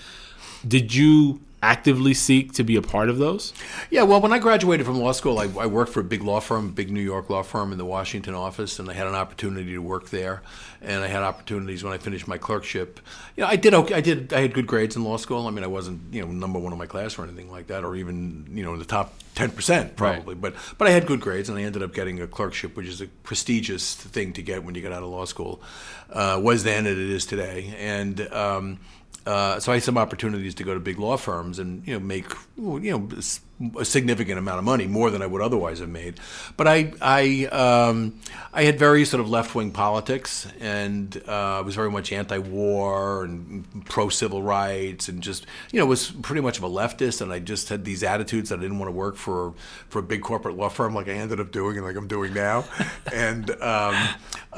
Did 0.68 0.94
you 0.94 1.40
actively 1.68 2.14
seek 2.14 2.54
to 2.54 2.64
be 2.64 2.78
a 2.78 2.82
part 2.82 3.10
of 3.10 3.18
those? 3.18 3.54
Yeah, 3.90 4.04
well, 4.04 4.22
when 4.22 4.32
I 4.32 4.40
graduated 4.40 4.86
from 4.86 5.00
law 5.00 5.12
school, 5.12 5.38
I, 5.38 5.50
I 5.60 5.66
worked 5.66 5.92
for 5.92 6.00
a 6.00 6.04
big 6.04 6.24
law 6.24 6.40
firm, 6.40 6.70
a 6.70 6.72
big 6.72 6.90
New 6.90 7.02
York 7.02 7.30
law 7.30 7.44
firm 7.44 7.74
in 7.74 7.78
the 7.78 7.86
Washington 7.86 8.34
office, 8.34 8.80
and 8.80 8.90
I 8.90 8.94
had 8.94 9.06
an 9.06 9.16
opportunity 9.16 9.74
to 9.74 9.80
work 9.80 10.10
there. 10.10 10.42
And 10.82 11.04
I 11.04 11.08
had 11.08 11.24
opportunities 11.24 11.84
when 11.84 11.92
I 11.92 11.98
finished 11.98 12.28
my 12.28 12.38
clerkship. 12.38 13.02
You 13.36 13.44
know, 13.44 13.50
I 13.50 13.58
did 13.58 13.74
okay. 13.74 13.96
I 13.96 14.02
did. 14.02 14.32
I 14.32 14.42
had 14.42 14.54
good 14.54 14.68
grades 14.68 14.96
in 14.96 15.04
law 15.04 15.18
school. 15.18 15.48
I 15.48 15.50
mean, 15.50 15.64
I 15.64 15.68
wasn't 15.68 16.14
you 16.14 16.22
know 16.22 16.32
number 16.32 16.60
one 16.60 16.72
in 16.72 16.78
my 16.78 16.86
class 16.86 17.18
or 17.18 17.24
anything 17.24 17.52
like 17.52 17.68
that, 17.68 17.84
or 17.84 17.96
even 17.96 18.48
you 18.52 18.64
know 18.64 18.74
in 18.74 18.80
the 18.80 18.86
top 18.86 19.16
ten 19.34 19.50
percent 19.50 19.96
probably. 19.96 20.36
But 20.36 20.54
but 20.78 20.88
I 20.88 20.92
had 20.92 21.08
good 21.08 21.20
grades, 21.20 21.50
and 21.50 21.58
I 21.58 21.64
ended 21.64 21.82
up 21.82 21.96
getting 21.96 22.22
a 22.22 22.28
clerkship, 22.28 22.78
which 22.78 22.88
is 22.88 23.02
a 23.02 23.08
prestigious 23.24 23.96
thing 23.96 24.34
to 24.34 24.44
get 24.44 24.64
when 24.64 24.76
you 24.76 24.82
get 24.82 24.92
out 24.92 25.02
of 25.02 25.10
law 25.10 25.26
school. 25.26 25.62
Uh, 26.12 26.40
was 26.42 26.64
then 26.64 26.86
and 26.86 26.98
it 26.98 27.10
is 27.10 27.26
today, 27.26 27.74
and. 27.78 28.22
Um, 28.32 28.80
uh, 29.28 29.60
so 29.60 29.72
I 29.72 29.76
had 29.76 29.84
some 29.84 29.98
opportunities 29.98 30.56
to 30.56 30.64
go 30.64 30.74
to 30.74 30.80
big 30.80 30.98
law 30.98 31.18
firms 31.18 31.60
and 31.60 31.86
you 31.86 31.94
know 31.94 32.00
make 32.00 32.26
you 32.58 32.92
know 32.92 33.22
a 33.78 33.86
significant 33.86 34.38
amount 34.38 34.60
of 34.60 34.66
money, 34.66 34.86
more 34.86 35.10
than 35.10 35.22
I 35.22 35.26
would 35.26 35.42
otherwise 35.42 35.80
have 35.80 35.90
made. 35.90 36.20
But 36.56 36.68
I 36.68 36.94
I 37.02 37.46
um, 37.46 38.20
I 38.54 38.64
had 38.64 38.78
very 38.78 39.04
sort 39.06 39.22
of 39.22 39.30
left 39.30 39.56
wing 39.56 39.72
politics, 39.72 40.48
and 40.60 41.22
uh, 41.28 41.58
I 41.58 41.62
was 41.62 41.76
very 41.76 41.90
much 41.90 42.12
anti 42.12 42.38
war 42.38 43.24
and 43.24 43.86
pro 43.86 44.10
civil 44.10 44.44
rights, 44.44 45.10
and 45.10 45.22
just 45.22 45.46
you 45.72 45.80
know 45.80 45.86
was 45.86 46.12
pretty 46.12 46.42
much 46.42 46.58
of 46.58 46.64
a 46.64 46.70
leftist, 46.70 47.22
and 47.22 47.34
I 47.34 47.40
just 47.40 47.70
had 47.70 47.84
these 47.84 48.04
attitudes 48.04 48.50
that 48.50 48.60
I 48.60 48.62
didn't 48.62 48.80
want 48.80 48.90
to 48.90 48.96
work 48.96 49.16
for 49.16 49.54
for 49.90 50.00
a 50.00 50.04
big 50.04 50.22
corporate 50.22 50.56
law 50.56 50.70
firm 50.70 50.94
like 50.94 51.08
I 51.08 51.14
ended 51.14 51.40
up 51.40 51.52
doing 51.52 51.78
and 51.78 51.86
like 51.86 51.96
I'm 51.96 52.08
doing 52.08 52.34
now, 52.34 52.66
and. 53.14 53.50
Um, 53.62 53.96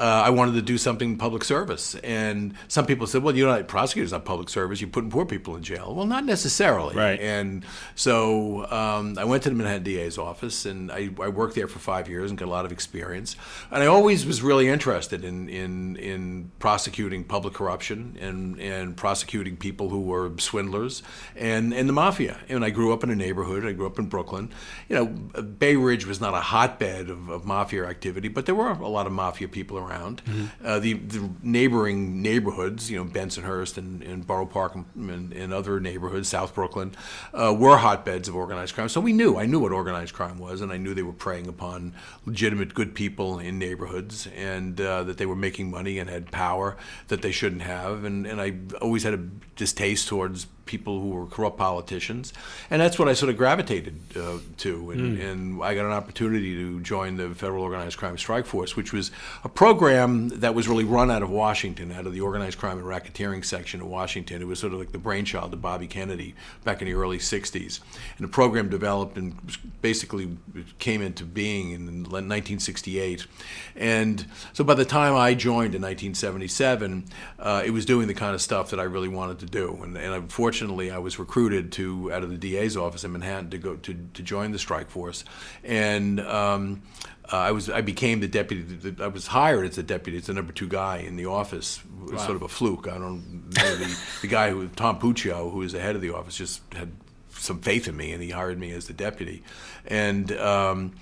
uh, 0.00 0.22
I 0.24 0.30
wanted 0.30 0.52
to 0.52 0.62
do 0.62 0.78
something 0.78 1.10
in 1.10 1.18
public 1.18 1.44
service. 1.44 1.94
And 1.96 2.54
some 2.68 2.86
people 2.86 3.06
said, 3.06 3.22
well, 3.22 3.36
you're 3.36 3.48
not 3.48 3.68
prosecutors, 3.68 4.12
not 4.12 4.24
public 4.24 4.48
service. 4.48 4.80
You're 4.80 4.88
putting 4.88 5.10
poor 5.10 5.26
people 5.26 5.56
in 5.56 5.62
jail. 5.62 5.94
Well, 5.94 6.06
not 6.06 6.24
necessarily. 6.24 6.96
Right. 6.96 7.20
And 7.20 7.66
so 7.96 8.64
um, 8.70 8.89
I 9.18 9.24
went 9.24 9.42
to 9.44 9.48
the 9.50 9.54
Manhattan 9.54 9.82
DA's 9.82 10.18
office 10.18 10.66
and 10.66 10.90
I, 10.90 11.10
I 11.20 11.28
worked 11.28 11.54
there 11.54 11.68
for 11.68 11.78
five 11.78 12.08
years 12.08 12.30
and 12.30 12.38
got 12.38 12.46
a 12.46 12.50
lot 12.50 12.64
of 12.64 12.72
experience. 12.72 13.36
And 13.70 13.82
I 13.82 13.86
always 13.86 14.26
was 14.26 14.42
really 14.42 14.68
interested 14.68 15.24
in, 15.24 15.48
in, 15.48 15.96
in 15.96 16.50
prosecuting 16.58 17.24
public 17.24 17.54
corruption 17.54 18.16
and, 18.20 18.58
and 18.60 18.96
prosecuting 18.96 19.56
people 19.56 19.88
who 19.88 20.00
were 20.00 20.32
swindlers 20.38 21.02
and, 21.36 21.72
and 21.72 21.88
the 21.88 21.92
mafia. 21.92 22.38
And 22.48 22.64
I 22.64 22.70
grew 22.70 22.92
up 22.92 23.04
in 23.04 23.10
a 23.10 23.16
neighborhood. 23.16 23.64
I 23.64 23.72
grew 23.72 23.86
up 23.86 23.98
in 23.98 24.06
Brooklyn. 24.06 24.52
You 24.88 24.96
know, 24.96 25.06
Bay 25.06 25.76
Ridge 25.76 26.06
was 26.06 26.20
not 26.20 26.34
a 26.34 26.40
hotbed 26.40 27.10
of, 27.10 27.28
of 27.28 27.44
mafia 27.44 27.86
activity, 27.86 28.28
but 28.28 28.46
there 28.46 28.54
were 28.54 28.70
a 28.70 28.88
lot 28.88 29.06
of 29.06 29.12
mafia 29.12 29.48
people 29.48 29.78
around. 29.78 30.22
Uh, 30.64 30.78
the, 30.78 30.94
the 30.94 31.30
neighboring 31.42 32.22
neighborhoods, 32.22 32.90
you 32.90 32.98
know, 32.98 33.04
Bensonhurst 33.04 33.78
and, 33.78 34.02
and 34.02 34.26
Borough 34.26 34.46
Park 34.46 34.74
and, 34.74 34.86
and, 35.10 35.32
and 35.32 35.52
other 35.52 35.80
neighborhoods, 35.80 36.28
South 36.28 36.54
Brooklyn, 36.54 36.94
uh, 37.32 37.54
were 37.56 37.76
hotbeds 37.76 38.28
of 38.28 38.36
organized 38.36 38.74
crime. 38.74 38.79
So 38.88 39.00
we 39.00 39.12
knew, 39.12 39.36
I 39.36 39.46
knew 39.46 39.60
what 39.60 39.72
organized 39.72 40.14
crime 40.14 40.38
was, 40.38 40.60
and 40.60 40.72
I 40.72 40.76
knew 40.76 40.94
they 40.94 41.02
were 41.02 41.12
preying 41.12 41.46
upon 41.48 41.94
legitimate 42.26 42.74
good 42.74 42.94
people 42.94 43.38
in 43.38 43.58
neighborhoods, 43.58 44.28
and 44.36 44.80
uh, 44.80 45.02
that 45.04 45.18
they 45.18 45.26
were 45.26 45.36
making 45.36 45.70
money 45.70 45.98
and 45.98 46.08
had 46.08 46.30
power 46.30 46.76
that 47.08 47.22
they 47.22 47.32
shouldn't 47.32 47.62
have. 47.62 48.04
And, 48.04 48.26
and 48.26 48.40
I 48.40 48.54
always 48.80 49.02
had 49.02 49.14
a 49.14 49.18
distaste 49.56 50.08
towards 50.08 50.46
people 50.70 51.00
who 51.00 51.08
were 51.08 51.26
corrupt 51.26 51.58
politicians, 51.58 52.32
and 52.70 52.80
that's 52.80 52.96
what 52.96 53.08
I 53.08 53.14
sort 53.14 53.30
of 53.30 53.36
gravitated 53.36 53.98
uh, 54.16 54.38
to. 54.58 54.92
And, 54.92 55.20
and 55.20 55.62
I 55.62 55.74
got 55.74 55.84
an 55.84 55.90
opportunity 55.90 56.54
to 56.54 56.80
join 56.80 57.16
the 57.16 57.34
Federal 57.34 57.64
Organized 57.64 57.98
Crime 57.98 58.16
Strike 58.16 58.46
Force, 58.46 58.76
which 58.76 58.92
was 58.92 59.10
a 59.42 59.48
program 59.48 60.28
that 60.28 60.54
was 60.54 60.68
really 60.68 60.84
run 60.84 61.10
out 61.10 61.22
of 61.22 61.30
Washington, 61.30 61.90
out 61.90 62.06
of 62.06 62.12
the 62.12 62.20
Organized 62.20 62.58
Crime 62.58 62.78
and 62.78 62.86
Racketeering 62.86 63.44
section 63.44 63.80
of 63.80 63.88
Washington. 63.88 64.40
It 64.40 64.46
was 64.46 64.60
sort 64.60 64.72
of 64.72 64.78
like 64.78 64.92
the 64.92 64.98
brainchild 64.98 65.52
of 65.52 65.60
Bobby 65.60 65.88
Kennedy 65.88 66.36
back 66.62 66.80
in 66.80 66.86
the 66.86 66.94
early 66.94 67.18
'60s, 67.18 67.80
and 68.16 68.24
the 68.24 68.30
program 68.30 68.68
developed 68.68 69.18
and 69.18 69.34
basically 69.82 70.36
came 70.78 71.02
into 71.02 71.24
being 71.24 71.72
in 71.72 72.04
1968. 72.04 73.26
And 73.74 74.24
so 74.52 74.62
by 74.62 74.74
the 74.74 74.84
time 74.84 75.16
I 75.16 75.34
joined 75.34 75.74
in 75.74 75.82
1977, 75.82 77.06
uh, 77.38 77.62
it 77.64 77.70
was 77.70 77.84
doing 77.84 78.06
the 78.06 78.14
kind 78.14 78.34
of 78.34 78.40
stuff 78.40 78.70
that 78.70 78.78
I 78.78 78.84
really 78.84 79.08
wanted 79.08 79.40
to 79.40 79.46
do. 79.46 79.80
And, 79.82 79.96
and 79.96 80.14
unfortunately, 80.60 80.90
I 80.90 80.98
was 80.98 81.18
recruited 81.18 81.72
to 81.72 82.12
out 82.12 82.22
of 82.22 82.30
the 82.30 82.36
DA's 82.36 82.76
office 82.76 83.04
in 83.04 83.12
Manhattan 83.12 83.50
to 83.50 83.58
go 83.58 83.76
to, 83.76 83.94
to 84.14 84.22
join 84.22 84.52
the 84.52 84.58
strike 84.58 84.90
force, 84.90 85.24
and. 85.64 86.20
Um, 86.20 86.82
uh, 87.32 87.36
I 87.36 87.52
was 87.52 87.70
I 87.70 87.80
became 87.80 88.18
the 88.18 88.26
deputy. 88.26 88.62
the- 88.62 89.04
I 89.04 89.06
was 89.06 89.28
hired 89.28 89.64
as 89.64 89.76
the 89.76 89.84
deputy. 89.84 90.18
It's 90.18 90.26
the 90.26 90.34
number 90.34 90.52
two 90.52 90.66
guy 90.66 90.96
in 90.96 91.14
the 91.14 91.26
office. 91.26 91.80
It 92.08 92.14
was 92.14 92.22
sort 92.24 92.34
of 92.34 92.42
a 92.42 92.48
fluke. 92.48 92.88
I 92.88 92.98
don't 92.98 93.50
know 93.56 93.76
the 93.76 93.96
the 94.22 94.26
guy 94.26 94.50
who 94.50 94.66
Tom 94.66 94.98
Puccio, 94.98 95.48
who 95.52 95.58
was 95.58 95.70
the 95.70 95.78
head 95.78 95.94
of 95.94 96.02
the 96.02 96.12
office, 96.12 96.36
just 96.36 96.60
had 96.74 96.90
some 97.28 97.60
faith 97.60 97.86
in 97.86 97.96
me, 97.96 98.10
and 98.10 98.20
he 98.20 98.30
hired 98.30 98.58
me 98.58 98.72
as 98.72 98.88
the 98.88 98.92
deputy. 98.94 99.44
And 99.86 100.32
um, 100.32 100.94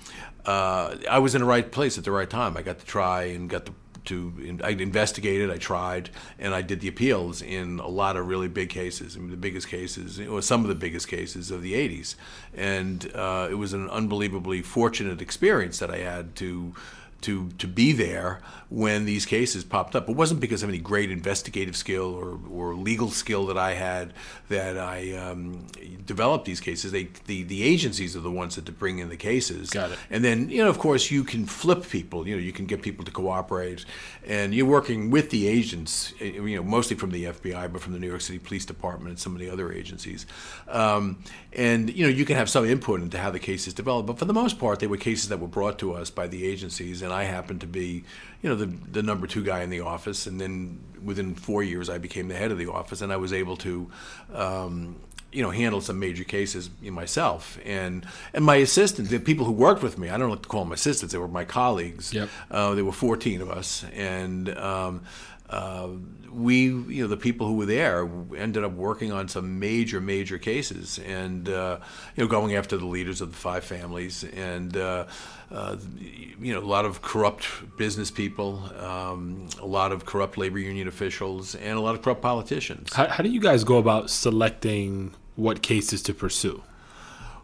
uh, 0.45 0.97
I 1.09 1.17
was 1.17 1.33
in 1.33 1.41
the 1.41 1.47
right 1.47 1.71
place 1.71 1.97
at 1.97 2.03
the 2.03 2.11
right 2.11 2.29
time. 2.29 2.55
I 2.57 2.61
got 2.61 2.77
to 2.77 2.85
try 2.85 3.23
and 3.23 3.49
got 3.49 3.65
to. 3.65 3.73
To, 4.09 4.59
I 4.63 4.69
investigated, 4.69 5.49
I 5.49 5.57
tried, 5.57 6.09
and 6.37 6.53
I 6.53 6.61
did 6.61 6.81
the 6.81 6.87
appeals 6.87 7.41
in 7.41 7.79
a 7.79 7.87
lot 7.87 8.17
of 8.17 8.27
really 8.27 8.47
big 8.47 8.69
cases. 8.69 9.15
I 9.15 9.19
mean, 9.19 9.31
the 9.31 9.37
biggest 9.37 9.67
cases, 9.67 10.19
or 10.19 10.41
some 10.41 10.61
of 10.61 10.67
the 10.67 10.75
biggest 10.75 11.07
cases 11.07 11.51
of 11.51 11.61
the 11.61 11.73
80s. 11.73 12.15
And 12.55 13.11
uh, 13.15 13.47
it 13.49 13.55
was 13.55 13.73
an 13.73 13.89
unbelievably 13.89 14.63
fortunate 14.63 15.21
experience 15.21 15.79
that 15.79 15.91
I 15.91 15.97
had 15.97 16.35
to 16.37 16.73
to 17.21 17.49
to 17.57 17.67
be 17.67 17.91
there 17.91 18.39
when 18.69 19.05
these 19.05 19.25
cases 19.25 19.63
popped 19.63 19.95
up. 19.95 20.07
It 20.09 20.15
wasn't 20.15 20.39
because 20.39 20.61
of 20.63 20.69
any 20.69 20.77
great 20.77 21.09
investigative 21.11 21.75
skill 21.75 22.13
or, 22.13 22.39
or 22.51 22.75
legal 22.75 23.09
skill 23.09 23.47
that 23.47 23.57
I 23.57 23.73
had 23.73 24.13
that 24.47 24.77
I 24.77 25.13
um, 25.15 25.65
developed 26.05 26.45
these 26.45 26.59
cases. 26.59 26.91
They 26.91 27.09
the, 27.25 27.43
the 27.43 27.63
agencies 27.63 28.15
are 28.15 28.19
the 28.21 28.31
ones 28.31 28.55
that 28.55 28.65
bring 28.77 28.99
in 28.99 29.09
the 29.09 29.17
cases. 29.17 29.69
Got 29.69 29.91
it. 29.91 29.99
And 30.09 30.23
then 30.23 30.49
you 30.49 30.63
know, 30.63 30.69
of 30.69 30.77
course, 30.79 31.09
you 31.11 31.23
can 31.23 31.45
flip 31.45 31.87
people. 31.89 32.27
You 32.27 32.35
know, 32.35 32.41
you 32.41 32.53
can 32.53 32.65
get 32.65 32.81
people 32.81 33.03
to 33.05 33.11
cooperate, 33.11 33.85
and 34.25 34.53
you're 34.53 34.65
working 34.67 35.09
with 35.09 35.29
the 35.31 35.47
agents. 35.47 36.13
eh, 36.21 36.25
You 36.33 36.57
know, 36.57 36.63
mostly 36.63 36.95
from 36.95 37.11
the 37.11 37.25
FBI, 37.25 37.71
but 37.73 37.81
from 37.81 37.93
the 37.93 37.99
New 37.99 38.07
York 38.07 38.21
City 38.21 38.39
Police 38.39 38.65
Department 38.65 39.09
and 39.09 39.19
some 39.19 39.33
of 39.33 39.39
the 39.39 39.49
other 39.49 39.71
agencies. 39.73 40.25
Um, 40.67 41.23
and 41.53 41.89
you 41.89 42.03
know, 42.03 42.09
you 42.09 42.25
can 42.25 42.35
have 42.35 42.49
some 42.49 42.65
input 42.65 43.01
into 43.01 43.17
how 43.17 43.31
the 43.31 43.39
cases 43.39 43.73
develop. 43.73 44.05
But 44.05 44.19
for 44.19 44.25
the 44.25 44.33
most 44.33 44.59
part, 44.59 44.79
they 44.79 44.87
were 44.87 44.97
cases 44.97 45.29
that 45.29 45.39
were 45.39 45.47
brought 45.47 45.79
to 45.79 45.93
us 45.93 46.09
by 46.09 46.27
the 46.27 46.45
agencies, 46.45 47.01
and 47.01 47.11
I 47.11 47.23
happened 47.23 47.61
to 47.61 47.67
be, 47.67 48.03
you 48.41 48.49
know, 48.49 48.55
the 48.55 48.67
the 48.67 49.01
number 49.01 49.25
two 49.25 49.43
guy 49.43 49.63
in 49.63 49.69
the 49.69 49.79
office. 49.79 50.27
And 50.27 50.39
then 50.39 50.79
within 51.03 51.33
four 51.33 51.63
years, 51.63 51.89
I 51.89 51.97
became 51.97 52.27
the 52.27 52.35
head 52.35 52.51
of 52.51 52.57
the 52.57 52.71
office, 52.71 53.01
and 53.01 53.11
I 53.11 53.17
was 53.17 53.33
able 53.33 53.57
to. 53.57 53.89
Um, 54.33 54.97
you 55.31 55.43
know, 55.43 55.51
handle 55.51 55.79
some 55.79 55.99
major 55.99 56.23
cases 56.23 56.71
myself, 56.81 57.59
and 57.63 58.03
and 58.33 58.43
my 58.43 58.55
assistants 58.55 59.11
the 59.11 59.19
people 59.19 59.45
who 59.45 59.51
worked 59.51 59.83
with 59.83 59.95
me, 59.99 60.09
I 60.09 60.17
don't 60.17 60.31
like 60.31 60.41
to 60.41 60.49
call 60.49 60.63
them 60.63 60.73
assistants; 60.73 61.11
they 61.11 61.19
were 61.19 61.27
my 61.27 61.45
colleagues. 61.45 62.11
Yep. 62.11 62.29
Uh, 62.49 62.73
there 62.73 62.83
were 62.83 62.91
14 62.91 63.39
of 63.39 63.51
us, 63.51 63.85
and 63.93 64.49
um, 64.57 65.01
uh, 65.47 65.89
we, 66.31 66.65
you 66.65 67.01
know, 67.01 67.07
the 67.07 67.17
people 67.17 67.47
who 67.47 67.55
were 67.55 67.65
there 67.65 68.09
ended 68.35 68.63
up 68.63 68.73
working 68.73 69.11
on 69.11 69.27
some 69.27 69.59
major, 69.59 69.99
major 70.01 70.37
cases, 70.37 70.99
and 70.99 71.49
uh, 71.49 71.79
you 72.15 72.23
know, 72.23 72.27
going 72.27 72.55
after 72.55 72.77
the 72.77 72.85
leaders 72.85 73.21
of 73.21 73.31
the 73.31 73.37
five 73.37 73.63
families, 73.63 74.23
and 74.23 74.75
uh, 74.77 75.05
uh, 75.51 75.77
you 76.39 76.53
know, 76.53 76.59
a 76.59 76.61
lot 76.61 76.85
of 76.85 77.01
corrupt 77.01 77.45
business 77.77 78.11
people, 78.11 78.63
um, 78.79 79.47
a 79.59 79.65
lot 79.65 79.91
of 79.91 80.05
corrupt 80.05 80.37
labor 80.37 80.59
union 80.59 80.87
officials, 80.87 81.55
and 81.55 81.77
a 81.77 81.81
lot 81.81 81.95
of 81.95 82.01
corrupt 82.01 82.21
politicians. 82.21 82.93
How, 82.93 83.07
how 83.07 83.23
do 83.23 83.29
you 83.29 83.41
guys 83.41 83.63
go 83.63 83.77
about 83.77 84.09
selecting 84.09 85.13
what 85.35 85.61
cases 85.61 86.01
to 86.03 86.13
pursue? 86.13 86.63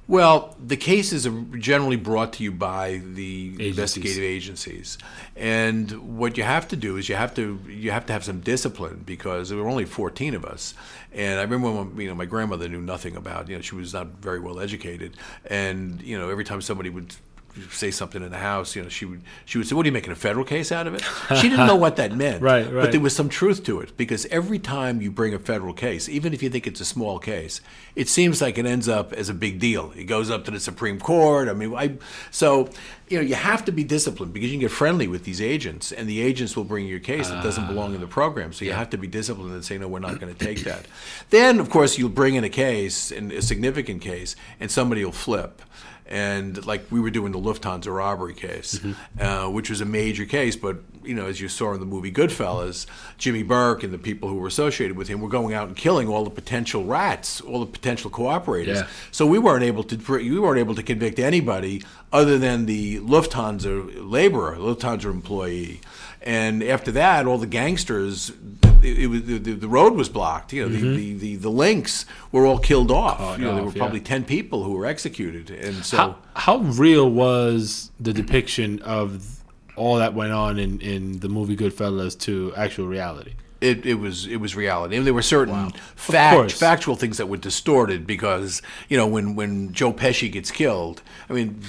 Well, 0.08 0.56
the 0.64 0.78
cases 0.78 1.26
are 1.26 1.42
generally 1.58 1.96
brought 1.96 2.34
to 2.34 2.44
you 2.44 2.52
by 2.52 3.02
the 3.04 3.56
investigative 3.70 4.22
agencies, 4.22 5.00
and 5.36 6.20
what 6.20 6.38
you 6.38 6.44
have 6.44 6.68
to 6.68 6.76
do 6.76 6.98
is 6.98 7.10
you 7.10 7.16
have 7.16 7.34
to 7.36 7.60
you 7.68 7.90
have 7.90 8.06
to 8.06 8.14
have 8.14 8.24
some 8.24 8.42
discipline 8.42 9.02
because 9.04 9.50
there 9.50 9.58
were 9.58 9.68
only 9.68 9.86
14 9.86 10.36
of 10.36 10.46
us, 10.46 10.76
and 11.12 11.40
I 11.40 11.44
remember 11.44 11.72
when 11.72 12.00
you 12.00 12.08
know 12.08 12.14
my 12.14 12.26
grandmother 12.26 12.70
knew 12.70 12.82
nothing 12.82 13.16
about 13.16 13.50
you 13.50 13.56
know 13.56 13.62
she 13.62 13.74
was 13.74 13.96
not 13.96 14.08
very 14.22 14.40
well 14.40 14.60
educated, 14.60 15.18
and 15.48 16.00
you 16.04 16.20
know 16.20 16.30
every 16.30 16.44
time 16.46 16.62
somebody 16.62 16.92
would 16.92 17.16
say 17.72 17.92
something 17.92 18.22
in 18.22 18.32
the 18.32 18.38
house, 18.38 18.76
you 18.76 18.84
know, 18.84 18.90
she 18.90 19.06
would 19.06 19.22
she 19.46 19.58
would 19.58 19.68
say, 19.68 19.76
"What 19.76 19.86
are 19.86 19.88
you 19.88 19.94
making 19.94 20.12
a 20.12 20.16
federal 20.16 20.46
case 20.46 20.72
out 20.72 20.88
of 20.88 20.96
it?" 20.96 21.04
She 21.36 21.50
didn't 21.50 21.68
know 21.68 21.76
what 21.76 21.96
that 21.98 22.16
meant, 22.16 22.42
Right, 22.42 22.72
But 22.72 22.92
there 22.92 23.02
was 23.02 23.16
some 23.16 23.30
truth 23.30 23.64
to 23.66 23.80
it 23.80 23.98
because 23.98 24.26
every 24.28 24.60
time 24.60 25.02
you 25.02 25.12
bring 25.12 25.34
a 25.34 25.40
federal 25.40 25.74
case, 25.74 26.08
even 26.10 26.34
if 26.34 26.44
you 26.44 26.50
think 26.50 26.68
it's 26.68 26.82
a 26.82 26.86
small 26.86 27.20
case, 27.20 27.62
it 27.96 28.08
seems 28.08 28.42
like 28.42 28.58
it 28.58 28.66
ends 28.66 28.88
up 28.88 29.14
as 29.14 29.30
a 29.30 29.34
big 29.34 29.60
deal. 29.60 29.92
It 29.96 30.06
goes 30.06 30.30
up 30.30 30.46
to 30.46 30.52
the 30.52 30.60
Supreme 30.60 31.00
Court. 31.00 31.48
I 31.48 31.54
mean, 31.54 31.74
I 31.76 31.98
so 32.32 32.70
you 33.10 33.18
know 33.18 33.24
you 33.24 33.36
have 33.36 33.66
to 33.66 33.72
be 33.72 33.84
disciplined 33.84 34.34
because 34.34 34.50
you 34.50 34.56
can 34.56 34.62
get 34.62 34.72
friendly 34.72 35.08
with 35.08 35.24
these 35.24 35.42
agents, 35.42 35.92
and 35.92 36.10
the 36.10 36.22
agents 36.22 36.56
will 36.56 36.64
bring 36.64 36.86
you 36.86 36.98
a 36.98 37.00
case 37.00 37.30
that 37.30 37.44
doesn't 37.44 37.68
belong 37.68 37.94
in 37.94 38.02
the 38.02 38.08
ah. 38.08 38.10
program. 38.10 38.54
So 38.54 38.66
you 38.66 38.74
have 38.74 38.90
to 38.92 38.98
be 38.98 39.08
disciplined 39.08 39.54
and 39.54 39.64
say, 39.64 39.78
"No, 39.78 39.88
we're 39.88 40.00
not 40.00 40.20
going 40.20 40.34
to 40.34 40.46
take 40.46 40.64
that." 40.64 40.86
then, 41.30 41.60
of 41.60 41.70
course, 41.70 41.98
you'll 41.98 42.10
bring 42.10 42.36
in 42.36 42.44
a 42.44 42.50
case, 42.50 43.12
and 43.12 43.32
a 43.32 43.42
significant 43.42 44.02
case, 44.02 44.36
and 44.60 44.70
somebody 44.70 45.04
will 45.04 45.12
flip 45.12 45.62
and 46.08 46.66
like 46.68 46.86
we 46.92 47.00
were 47.00 47.10
doing 47.10 47.32
the 47.32 47.40
Lufthansa 47.40 47.96
robbery 47.96 48.34
case, 48.34 48.80
uh, 49.20 49.48
which 49.48 49.70
was 49.70 49.82
a 49.82 49.86
major 49.86 50.26
case. 50.26 50.56
But 50.56 50.78
you 51.04 51.16
know, 51.16 51.26
as 51.26 51.42
you 51.42 51.48
saw 51.48 51.74
in 51.74 51.80
the 51.80 51.86
movie 51.86 52.12
Goodfellas, 52.12 52.86
Jimmy 53.18 53.44
Burke 53.44 53.84
and 53.84 53.94
the 53.94 53.98
people 53.98 54.30
who 54.30 54.36
were 54.36 54.48
associated 54.48 54.98
with 54.98 55.08
him 55.08 55.20
were 55.22 55.30
going 55.30 55.54
out 55.54 55.68
and 55.68 55.76
killing 55.76 56.08
all 56.08 56.24
the 56.24 56.30
potential 56.30 56.84
rats, 56.84 57.42
all 57.42 57.60
the 57.60 57.72
potential 57.72 58.10
cooperators. 58.12 58.76
Yeah. 58.76 58.88
So 59.12 59.26
we 59.26 59.40
weren't 59.40 59.64
able 59.64 59.84
to 59.84 60.14
we 60.14 60.40
weren't 60.40 60.60
able 60.60 60.76
to 60.76 60.84
convict 60.84 61.20
anybody 61.20 61.84
other 62.12 62.38
than 62.38 62.66
the 62.66 63.00
Lufthansa 63.00 64.10
laborer, 64.10 64.58
Lufthansa 64.58 65.06
employee. 65.06 65.82
And 66.26 66.64
after 66.64 66.92
that, 66.94 67.28
all 67.28 67.38
the 67.38 67.48
gangsters, 67.48 68.32
it, 68.82 69.00
it 69.00 69.08
was 69.08 69.24
the, 69.26 69.38
the 69.38 69.68
road 69.68 69.94
was 69.94 70.10
blocked. 70.10 70.54
You 70.54 70.64
know, 70.64 70.70
the, 70.70 70.78
mm-hmm. 70.78 70.96
the, 70.96 71.14
the, 71.14 71.36
the 71.36 71.50
links 71.50 72.06
were 72.32 72.46
all 72.46 72.58
killed 72.58 72.92
off. 72.92 73.18
Caught 73.18 73.40
you 73.40 73.46
know, 73.46 73.56
there 73.56 73.64
off, 73.64 73.74
were 73.74 73.78
yeah. 73.78 73.84
probably 73.84 74.02
ten 74.02 74.26
people 74.26 74.64
who 74.64 74.72
were 74.72 74.86
executed, 74.86 75.52
and 75.52 75.86
so. 75.86 75.98
How, 75.98 76.18
how 76.36 76.58
real 76.58 77.10
was 77.10 77.92
the 78.00 78.14
depiction 78.14 78.82
of 78.82 79.44
all 79.76 79.98
that 79.98 80.14
went 80.14 80.32
on 80.32 80.58
in, 80.58 80.80
in 80.80 81.20
the 81.20 81.30
movie 81.30 81.56
Goodfellas 81.56 82.18
to 82.22 82.54
actual 82.56 82.88
reality? 82.88 83.34
It, 83.62 83.86
it 83.86 83.96
was 83.96 84.28
it 84.28 84.38
was 84.38 84.56
reality. 84.56 84.96
And 84.98 85.06
there 85.08 85.14
were 85.14 85.22
certain 85.22 85.72
fact, 85.96 86.52
factual 86.52 86.96
things 86.96 87.18
that 87.18 87.28
were 87.28 87.38
distorted 87.38 88.06
because 88.06 88.62
you 88.90 88.98
know 88.98 89.08
when 89.08 89.36
when 89.36 89.74
Joe 89.74 89.94
Pesci 89.94 90.32
gets 90.32 90.52
killed, 90.52 91.02
I 91.30 91.34
mean. 91.34 91.62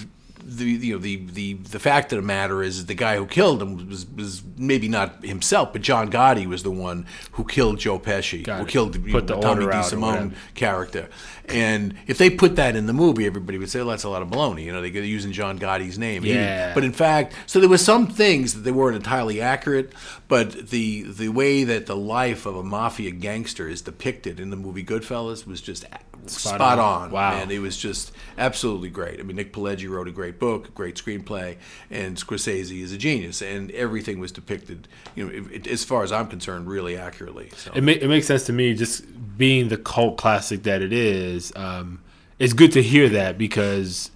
The, 0.48 0.64
you 0.64 0.92
know 0.94 0.98
the, 1.00 1.16
the 1.16 1.54
the 1.54 1.80
fact 1.80 2.12
of 2.12 2.16
the 2.18 2.22
matter 2.26 2.62
is 2.62 2.86
the 2.86 2.94
guy 2.94 3.16
who 3.16 3.26
killed 3.26 3.60
him 3.60 3.88
was, 3.88 4.06
was 4.14 4.42
maybe 4.56 4.88
not 4.88 5.24
himself, 5.24 5.72
but 5.72 5.82
John 5.82 6.08
Gotti 6.10 6.46
was 6.46 6.62
the 6.62 6.70
one 6.70 7.04
who 7.32 7.42
killed 7.44 7.80
Joe 7.80 7.98
Pesci, 7.98 8.44
Got 8.44 8.60
who 8.60 8.66
it. 8.66 8.68
killed 8.68 9.04
know, 9.04 9.20
the 9.20 9.40
Tommy 9.40 9.66
DeSimone 9.66 10.34
character. 10.54 11.08
And 11.48 11.94
if 12.06 12.18
they 12.18 12.30
put 12.30 12.56
that 12.56 12.76
in 12.76 12.86
the 12.86 12.92
movie, 12.92 13.26
everybody 13.26 13.58
would 13.58 13.70
say, 13.70 13.80
"Well, 13.80 13.88
that's 13.88 14.04
a 14.04 14.08
lot 14.08 14.22
of 14.22 14.28
baloney." 14.28 14.62
You 14.64 14.72
know, 14.72 14.82
they- 14.82 14.90
they're 14.90 15.02
using 15.04 15.32
John 15.32 15.58
Gotti's 15.58 15.98
name. 15.98 16.22
He- 16.22 16.32
Yeah. 16.34 16.74
But 16.74 16.84
in 16.84 16.92
fact, 16.92 17.34
so 17.46 17.58
there 17.60 17.68
were 17.68 17.76
some 17.78 18.06
things 18.06 18.54
that 18.54 18.60
they 18.60 18.72
weren't 18.72 18.96
entirely 18.96 19.40
accurate. 19.40 19.92
But 20.28 20.70
the 20.70 21.02
the 21.02 21.28
way 21.28 21.64
that 21.64 21.86
the 21.86 21.96
life 21.96 22.46
of 22.46 22.56
a 22.56 22.62
mafia 22.64 23.10
gangster 23.10 23.68
is 23.68 23.80
depicted 23.80 24.38
in 24.40 24.50
the 24.50 24.56
movie 24.56 24.84
Goodfellas 24.84 25.46
was 25.46 25.60
just 25.60 25.84
a- 26.28 26.38
spot, 26.38 26.78
on. 26.78 27.02
on. 27.04 27.10
Wow. 27.10 27.32
And 27.40 27.50
it 27.50 27.58
was 27.60 27.76
just 27.76 28.12
absolutely 28.38 28.90
great. 28.90 29.20
I 29.20 29.22
mean, 29.22 29.36
Nick 29.36 29.52
Pileggi 29.52 29.88
wrote 29.88 30.08
a 30.08 30.12
great 30.12 30.38
book, 30.38 30.68
a 30.68 30.70
great 30.70 30.96
screenplay, 30.96 31.56
and 31.90 32.16
Scorsese 32.16 32.80
is 32.82 32.92
a 32.92 32.98
genius, 32.98 33.42
and 33.42 33.70
everything 33.72 34.18
was 34.18 34.32
depicted, 34.32 34.88
you 35.14 35.24
know, 35.26 35.30
it, 35.32 35.52
it- 35.52 35.66
as 35.66 35.84
far 35.84 36.02
as 36.02 36.12
I'm 36.12 36.26
concerned, 36.28 36.66
really 36.68 36.96
accurately. 36.96 37.50
So. 37.56 37.72
It, 37.74 37.82
ma- 37.82 37.92
it 37.92 38.08
makes 38.08 38.26
sense 38.26 38.44
to 38.46 38.52
me, 38.52 38.74
just 38.74 39.04
being 39.36 39.68
the 39.68 39.76
cult 39.76 40.16
classic 40.18 40.62
that 40.64 40.82
it 40.82 40.92
is. 40.92 41.52
Um, 41.56 42.00
it's 42.38 42.52
good 42.52 42.72
to 42.72 42.82
hear 42.82 43.08
that 43.10 43.38
because 43.38 44.10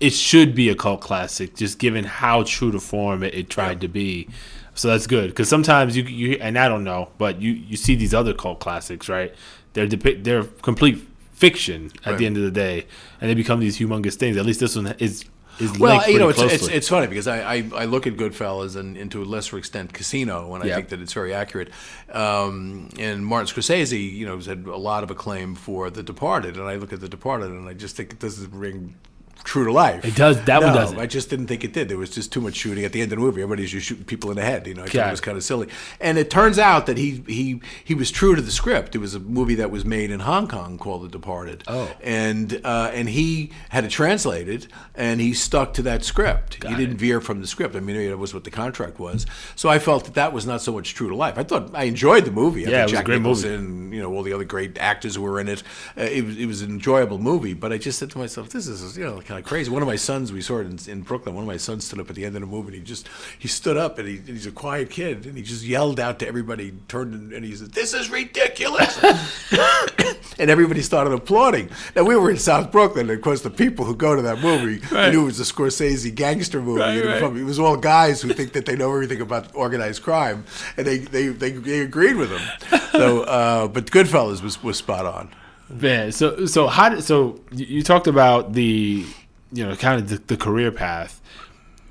it 0.00 0.12
should 0.12 0.54
be 0.54 0.68
a 0.68 0.74
cult 0.74 1.00
classic, 1.00 1.54
just 1.54 1.78
given 1.78 2.04
how 2.04 2.42
true 2.42 2.72
to 2.72 2.80
form 2.80 3.22
it, 3.22 3.34
it 3.34 3.48
tried 3.48 3.80
to 3.82 3.88
be. 3.88 4.28
So 4.74 4.88
that's 4.88 5.06
good 5.06 5.28
because 5.30 5.48
sometimes 5.50 5.96
you 5.96 6.02
you 6.04 6.38
and 6.40 6.58
I 6.58 6.66
don't 6.66 6.82
know, 6.82 7.10
but 7.18 7.40
you 7.42 7.52
you 7.52 7.76
see 7.76 7.94
these 7.94 8.14
other 8.14 8.32
cult 8.32 8.58
classics, 8.58 9.06
right? 9.08 9.34
They're 9.74 9.86
depict 9.86 10.24
they're 10.24 10.44
complete 10.44 10.98
fiction 11.32 11.90
at 12.04 12.10
Right. 12.10 12.18
the 12.18 12.26
end 12.26 12.36
of 12.36 12.42
the 12.42 12.50
day, 12.50 12.86
and 13.20 13.28
they 13.28 13.34
become 13.34 13.60
these 13.60 13.78
humongous 13.78 14.14
things. 14.14 14.36
At 14.36 14.46
least 14.46 14.60
this 14.60 14.76
one 14.76 14.94
is 14.98 15.24
is 15.58 15.78
Well, 15.78 16.08
you 16.10 16.18
know, 16.18 16.28
it's, 16.30 16.40
it's, 16.40 16.68
it's 16.68 16.88
funny 16.88 17.06
because 17.06 17.26
I, 17.26 17.56
I, 17.56 17.70
I 17.76 17.84
look 17.84 18.06
at 18.06 18.16
Goodfellas 18.16 18.74
and, 18.74 18.96
and 18.96 19.10
to 19.12 19.22
a 19.22 19.24
lesser 19.26 19.58
extent 19.58 19.92
Casino, 19.92 20.54
and 20.54 20.64
I 20.64 20.74
think 20.74 20.88
that 20.88 21.00
it's 21.00 21.12
very 21.12 21.34
accurate. 21.34 21.68
Um, 22.10 22.88
and 22.98 23.24
Martin 23.24 23.54
Scorsese, 23.54 24.12
you 24.12 24.24
know, 24.24 24.36
has 24.36 24.46
had 24.46 24.66
a 24.66 24.76
lot 24.76 25.02
of 25.04 25.10
acclaim 25.10 25.54
for 25.54 25.90
The 25.90 26.02
Departed, 26.02 26.56
and 26.56 26.66
I 26.66 26.76
look 26.76 26.92
at 26.92 27.00
The 27.00 27.08
Departed 27.08 27.50
and 27.50 27.68
I 27.68 27.74
just 27.74 27.96
think 27.96 28.12
it 28.12 28.18
doesn't 28.18 28.50
ring 28.52 28.94
true 29.44 29.64
to 29.64 29.72
life. 29.72 30.04
It 30.04 30.14
does- 30.14 30.42
that 30.44 30.62
one 30.62 30.72
doesn't. 30.74 30.98
I 30.98 31.06
just 31.06 31.30
didn't 31.30 31.46
think 31.46 31.64
it 31.64 31.72
did. 31.72 31.88
There 31.88 31.98
was 31.98 32.10
just 32.10 32.32
too 32.32 32.40
much 32.40 32.54
shooting 32.56 32.84
at 32.84 32.92
the 32.92 33.00
end 33.02 33.12
of 33.12 33.18
the 33.18 33.24
movie. 33.24 33.42
Everybody's 33.42 33.70
just 33.70 33.86
shooting 33.86 34.04
people 34.04 34.30
in 34.30 34.36
the 34.36 34.42
head. 34.42 34.66
You 34.66 34.74
know, 34.74 34.82
I 34.84 34.86
thought 34.86 35.08
it 35.08 35.10
was 35.10 35.20
kind 35.20 35.36
of 35.36 35.44
silly. 35.44 35.68
And 36.00 36.18
it 36.18 36.30
turns 36.30 36.58
out 36.58 36.86
that 36.86 36.96
he 36.98 37.22
he 37.26 37.60
he 37.84 37.94
was 37.94 38.10
true 38.10 38.34
to 38.34 38.42
the 38.42 38.50
script. 38.50 38.94
It 38.94 38.98
was 38.98 39.14
a 39.14 39.20
movie 39.20 39.54
that 39.56 39.70
was 39.70 39.84
made 39.84 40.10
in 40.10 40.20
Hong 40.20 40.48
Kong 40.48 40.78
called 40.78 41.04
The 41.04 41.08
Departed. 41.08 41.64
Oh. 41.68 41.90
and 42.02 42.60
uh, 42.64 42.90
and 42.94 43.08
he 43.08 43.50
had 43.70 43.84
it 43.84 43.90
translated, 43.90 44.68
and 44.94 45.20
he 45.20 45.32
stuck 45.34 45.74
to 45.74 45.82
that 45.82 46.04
script. 46.04 46.62
he 46.64 46.74
didn't 46.74 46.96
veer 46.98 47.20
from 47.20 47.40
the 47.40 47.46
script. 47.46 47.74
I 47.76 47.80
mean, 47.80 47.96
that 48.10 48.16
was 48.18 48.34
what 48.34 48.44
the 48.44 48.50
contract 48.50 48.98
was. 48.98 49.26
So 49.56 49.68
I 49.68 49.78
felt 49.78 50.04
that 50.04 50.14
that 50.14 50.32
was 50.32 50.46
not 50.46 50.62
so 50.62 50.72
much 50.72 50.94
true 50.94 51.08
to 51.08 51.16
life. 51.16 51.38
I 51.38 51.42
thought 51.42 51.70
I 51.74 51.84
enjoyed 51.84 52.24
the 52.24 52.30
movie. 52.32 52.66
I 52.66 52.70
Yeah, 52.70 52.76
think 52.76 52.80
it 52.80 52.82
was 52.84 52.92
a 52.92 52.96
Jack 52.96 53.04
great 53.06 53.22
movie. 53.22 53.48
Nicholson, 53.48 53.92
you 53.92 54.00
know, 54.02 54.12
all 54.14 54.22
the 54.22 54.32
other 54.32 54.44
great 54.44 54.78
actors 54.78 55.16
who 55.16 55.22
were 55.22 55.40
in 55.40 55.48
it. 55.48 55.62
Uh, 55.98 56.02
it, 56.02 56.24
was, 56.24 56.36
it 56.38 56.46
was 56.46 56.62
an 56.62 56.70
enjoyable 56.70 57.18
movie. 57.18 57.54
But 57.54 57.72
I 57.72 57.78
just 57.78 57.98
said 57.98 58.10
to 58.12 58.18
myself, 58.18 58.50
this 58.50 58.66
is 58.66 58.96
you 58.96 59.04
know 59.04 59.20
kind 59.32 59.42
of 59.42 59.48
crazy. 59.48 59.70
One 59.70 59.80
of 59.80 59.88
my 59.88 59.96
sons, 59.96 60.30
we 60.30 60.42
saw 60.42 60.58
it 60.58 60.66
in, 60.66 60.78
in 60.90 61.00
Brooklyn. 61.02 61.34
One 61.34 61.44
of 61.44 61.48
my 61.48 61.56
sons 61.56 61.84
stood 61.86 61.98
up 62.00 62.10
at 62.10 62.16
the 62.16 62.24
end 62.26 62.34
of 62.36 62.42
the 62.42 62.46
movie. 62.46 62.68
and 62.68 62.76
He 62.76 62.82
just 62.82 63.08
he 63.38 63.48
stood 63.48 63.78
up 63.78 63.98
and 63.98 64.06
he, 64.06 64.18
he's 64.18 64.44
a 64.44 64.52
quiet 64.52 64.90
kid 64.90 65.24
and 65.24 65.36
he 65.38 65.42
just 65.42 65.64
yelled 65.64 65.98
out 65.98 66.18
to 66.18 66.28
everybody. 66.28 66.74
Turned 66.88 67.14
and, 67.14 67.32
and 67.32 67.42
he 67.44 67.54
said, 67.54 67.72
"This 67.72 67.94
is 67.94 68.10
ridiculous." 68.10 69.02
and 70.38 70.50
everybody 70.50 70.82
started 70.82 71.14
applauding. 71.14 71.70
Now 71.96 72.04
we 72.04 72.14
were 72.16 72.30
in 72.30 72.36
South 72.36 72.70
Brooklyn, 72.70 73.08
and 73.08 73.16
of 73.18 73.22
course 73.22 73.40
the 73.40 73.50
people 73.50 73.86
who 73.86 73.96
go 73.96 74.14
to 74.14 74.22
that 74.22 74.40
movie 74.40 74.76
they 74.78 75.10
knew 75.10 75.22
it 75.22 75.26
was 75.26 75.40
a 75.40 75.44
Scorsese 75.44 76.14
gangster 76.14 76.60
movie. 76.60 76.80
Right, 76.80 76.94
you 76.96 77.04
know, 77.04 77.10
right. 77.12 77.20
from- 77.20 77.38
It 77.38 77.44
was 77.44 77.58
all 77.58 77.76
guys 77.76 78.20
who 78.20 78.34
think 78.34 78.52
that 78.52 78.66
they 78.66 78.76
know 78.76 78.92
everything 78.92 79.22
about 79.22 79.54
organized 79.54 80.02
crime, 80.02 80.44
and 80.76 80.86
they 80.86 80.98
they, 80.98 81.28
they, 81.28 81.52
they 81.52 81.80
agreed 81.80 82.16
with 82.16 82.30
him. 82.30 82.80
So, 82.92 83.22
uh, 83.38 83.68
but 83.68 83.86
Goodfellas 83.86 84.42
was 84.42 84.62
was 84.62 84.76
spot 84.76 85.06
on. 85.06 85.30
Man, 85.70 86.12
so 86.12 86.44
so 86.44 86.66
how 86.66 86.90
did 86.90 87.02
so 87.02 87.40
you 87.50 87.82
talked 87.82 88.06
about 88.06 88.52
the 88.52 89.06
you 89.52 89.64
know 89.66 89.76
kind 89.76 90.00
of 90.00 90.08
the, 90.08 90.16
the 90.34 90.36
career 90.36 90.70
path. 90.72 91.20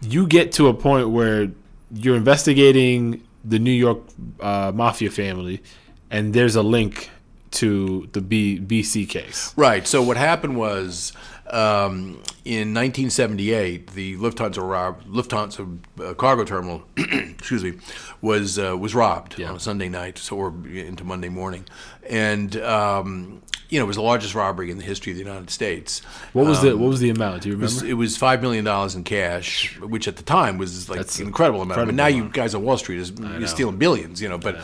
You 0.01 0.25
get 0.27 0.51
to 0.53 0.67
a 0.67 0.73
point 0.73 1.09
where 1.09 1.51
you're 1.93 2.15
investigating 2.15 3.23
the 3.45 3.59
New 3.59 3.71
York 3.71 3.99
uh, 4.39 4.71
mafia 4.73 5.11
family, 5.11 5.61
and 6.09 6.33
there's 6.33 6.55
a 6.55 6.63
link 6.63 7.09
to 7.51 8.07
the 8.13 8.21
B, 8.21 8.59
BC 8.59 9.09
case. 9.09 9.53
Right. 9.57 9.85
So 9.85 10.01
what 10.01 10.15
happened 10.15 10.55
was 10.57 11.11
um, 11.51 12.21
in 12.45 12.73
1978, 12.73 13.91
the 13.91 14.15
Lufthansa 14.17 14.67
rob- 14.67 15.03
Lufthansa 15.03 15.77
uh, 16.01 16.13
cargo 16.13 16.45
terminal, 16.45 16.83
excuse 16.97 17.63
me, 17.63 17.73
was 18.21 18.57
uh, 18.57 18.77
was 18.77 18.95
robbed 18.95 19.37
Yeah. 19.37 19.49
on 19.49 19.57
a 19.57 19.59
Sunday 19.59 19.89
night, 19.89 20.17
so 20.17 20.37
or 20.37 20.53
into 20.67 21.03
Monday 21.03 21.29
morning, 21.29 21.65
and 22.09 22.55
um, 22.57 23.41
you 23.69 23.79
know 23.79 23.85
it 23.85 23.87
was 23.87 23.95
the 23.95 24.01
largest 24.01 24.35
robbery 24.35 24.69
in 24.69 24.77
the 24.77 24.83
history 24.83 25.13
of 25.13 25.17
the 25.17 25.23
United 25.23 25.49
States. 25.49 26.01
What 26.33 26.45
was 26.45 26.61
the 26.61 26.75
what 26.77 26.89
was 26.89 26.99
the 26.99 27.09
amount? 27.09 27.43
Do 27.43 27.49
you 27.49 27.55
It 27.55 27.61
was, 27.61 27.75
remember? 27.75 27.91
it 27.91 27.93
was 27.95 28.17
five 28.17 28.41
million 28.41 28.65
dollars 28.65 28.95
in 28.95 29.03
cash, 29.05 29.79
which 29.79 30.07
at 30.09 30.17
the 30.17 30.23
time 30.23 30.57
was 30.57 30.89
like 30.89 30.97
That's 30.97 31.19
an 31.19 31.27
incredible 31.27 31.61
amount. 31.61 31.77
But 31.85 31.93
now 31.95 32.07
incredible 32.07 32.27
you 32.27 32.33
guys 32.33 32.53
on 32.53 32.63
Wall 32.63 32.77
Street 32.77 32.99
is 32.99 33.11
you're 33.11 33.47
stealing 33.47 33.77
billions, 33.77 34.21
you 34.21 34.27
know. 34.27 34.37
But 34.37 34.59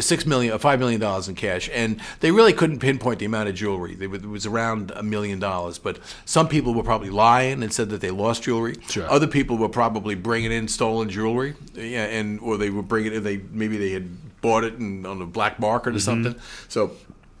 six 0.00 0.26
million, 0.26 0.58
five 0.58 0.78
million 0.78 1.00
dollars 1.00 1.26
in 1.28 1.36
cash, 1.36 1.70
and 1.72 2.00
they 2.20 2.32
really 2.32 2.52
couldn't 2.52 2.80
pinpoint 2.80 3.18
the 3.18 3.24
amount 3.24 3.48
of 3.48 3.54
jewelry. 3.54 3.94
They, 3.94 4.04
it 4.06 4.26
was 4.26 4.44
around 4.44 4.90
a 4.94 5.02
million 5.02 5.38
dollars. 5.38 5.78
But 5.78 5.98
some 6.26 6.46
people 6.46 6.74
were 6.74 6.82
probably 6.82 7.10
lying 7.10 7.62
and 7.62 7.72
said 7.72 7.88
that 7.90 8.02
they 8.02 8.10
lost 8.10 8.42
jewelry. 8.42 8.76
Sure. 8.90 9.10
Other 9.10 9.26
people 9.26 9.56
were 9.56 9.70
probably 9.70 10.14
bringing 10.16 10.52
in 10.52 10.68
stolen 10.68 11.08
jewelry, 11.08 11.54
yeah, 11.74 12.04
and 12.04 12.38
or 12.40 12.58
they 12.58 12.68
were 12.68 12.82
bringing 12.82 13.14
it. 13.14 13.20
They 13.20 13.38
maybe 13.38 13.78
they 13.78 13.90
had 13.90 14.10
bought 14.40 14.64
it 14.64 14.74
in, 14.74 15.04
on 15.06 15.20
a 15.22 15.26
black 15.26 15.58
market 15.60 15.90
or 15.90 15.98
Mm-hmm. 15.98 15.98
something. 16.24 16.34
So 16.68 16.92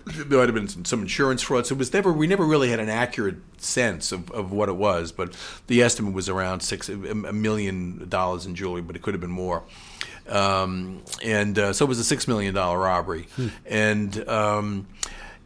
there 0.06 0.38
might 0.38 0.48
have 0.48 0.54
been 0.54 0.68
some, 0.68 0.84
some 0.84 1.02
insurance 1.02 1.42
fraud. 1.42 1.66
So 1.66 1.74
it 1.74 1.78
was 1.78 1.92
never 1.92 2.12
we 2.12 2.26
never 2.26 2.44
really 2.44 2.70
had 2.70 2.80
an 2.80 2.88
accurate 2.88 3.36
sense 3.58 4.12
of, 4.12 4.30
of 4.32 4.50
what 4.52 4.68
it 4.68 4.76
was. 4.76 5.12
But 5.12 5.36
the 5.66 5.82
estimate 5.82 6.14
was 6.14 6.28
around 6.28 6.60
six 6.60 6.88
a 6.88 6.94
million 7.32 8.08
dollars 8.08 8.46
in 8.46 8.54
jewelry, 8.54 8.82
but 8.82 8.96
it 8.96 9.02
could 9.02 9.14
have 9.14 9.20
been 9.20 9.30
more. 9.30 9.62
Um, 10.28 11.02
and 11.24 11.58
uh, 11.58 11.72
so 11.72 11.84
it 11.84 11.88
was 11.88 11.98
a 11.98 12.04
six 12.04 12.26
million 12.28 12.54
dollar 12.54 12.78
robbery, 12.78 13.26
and. 13.66 14.28
Um, 14.28 14.86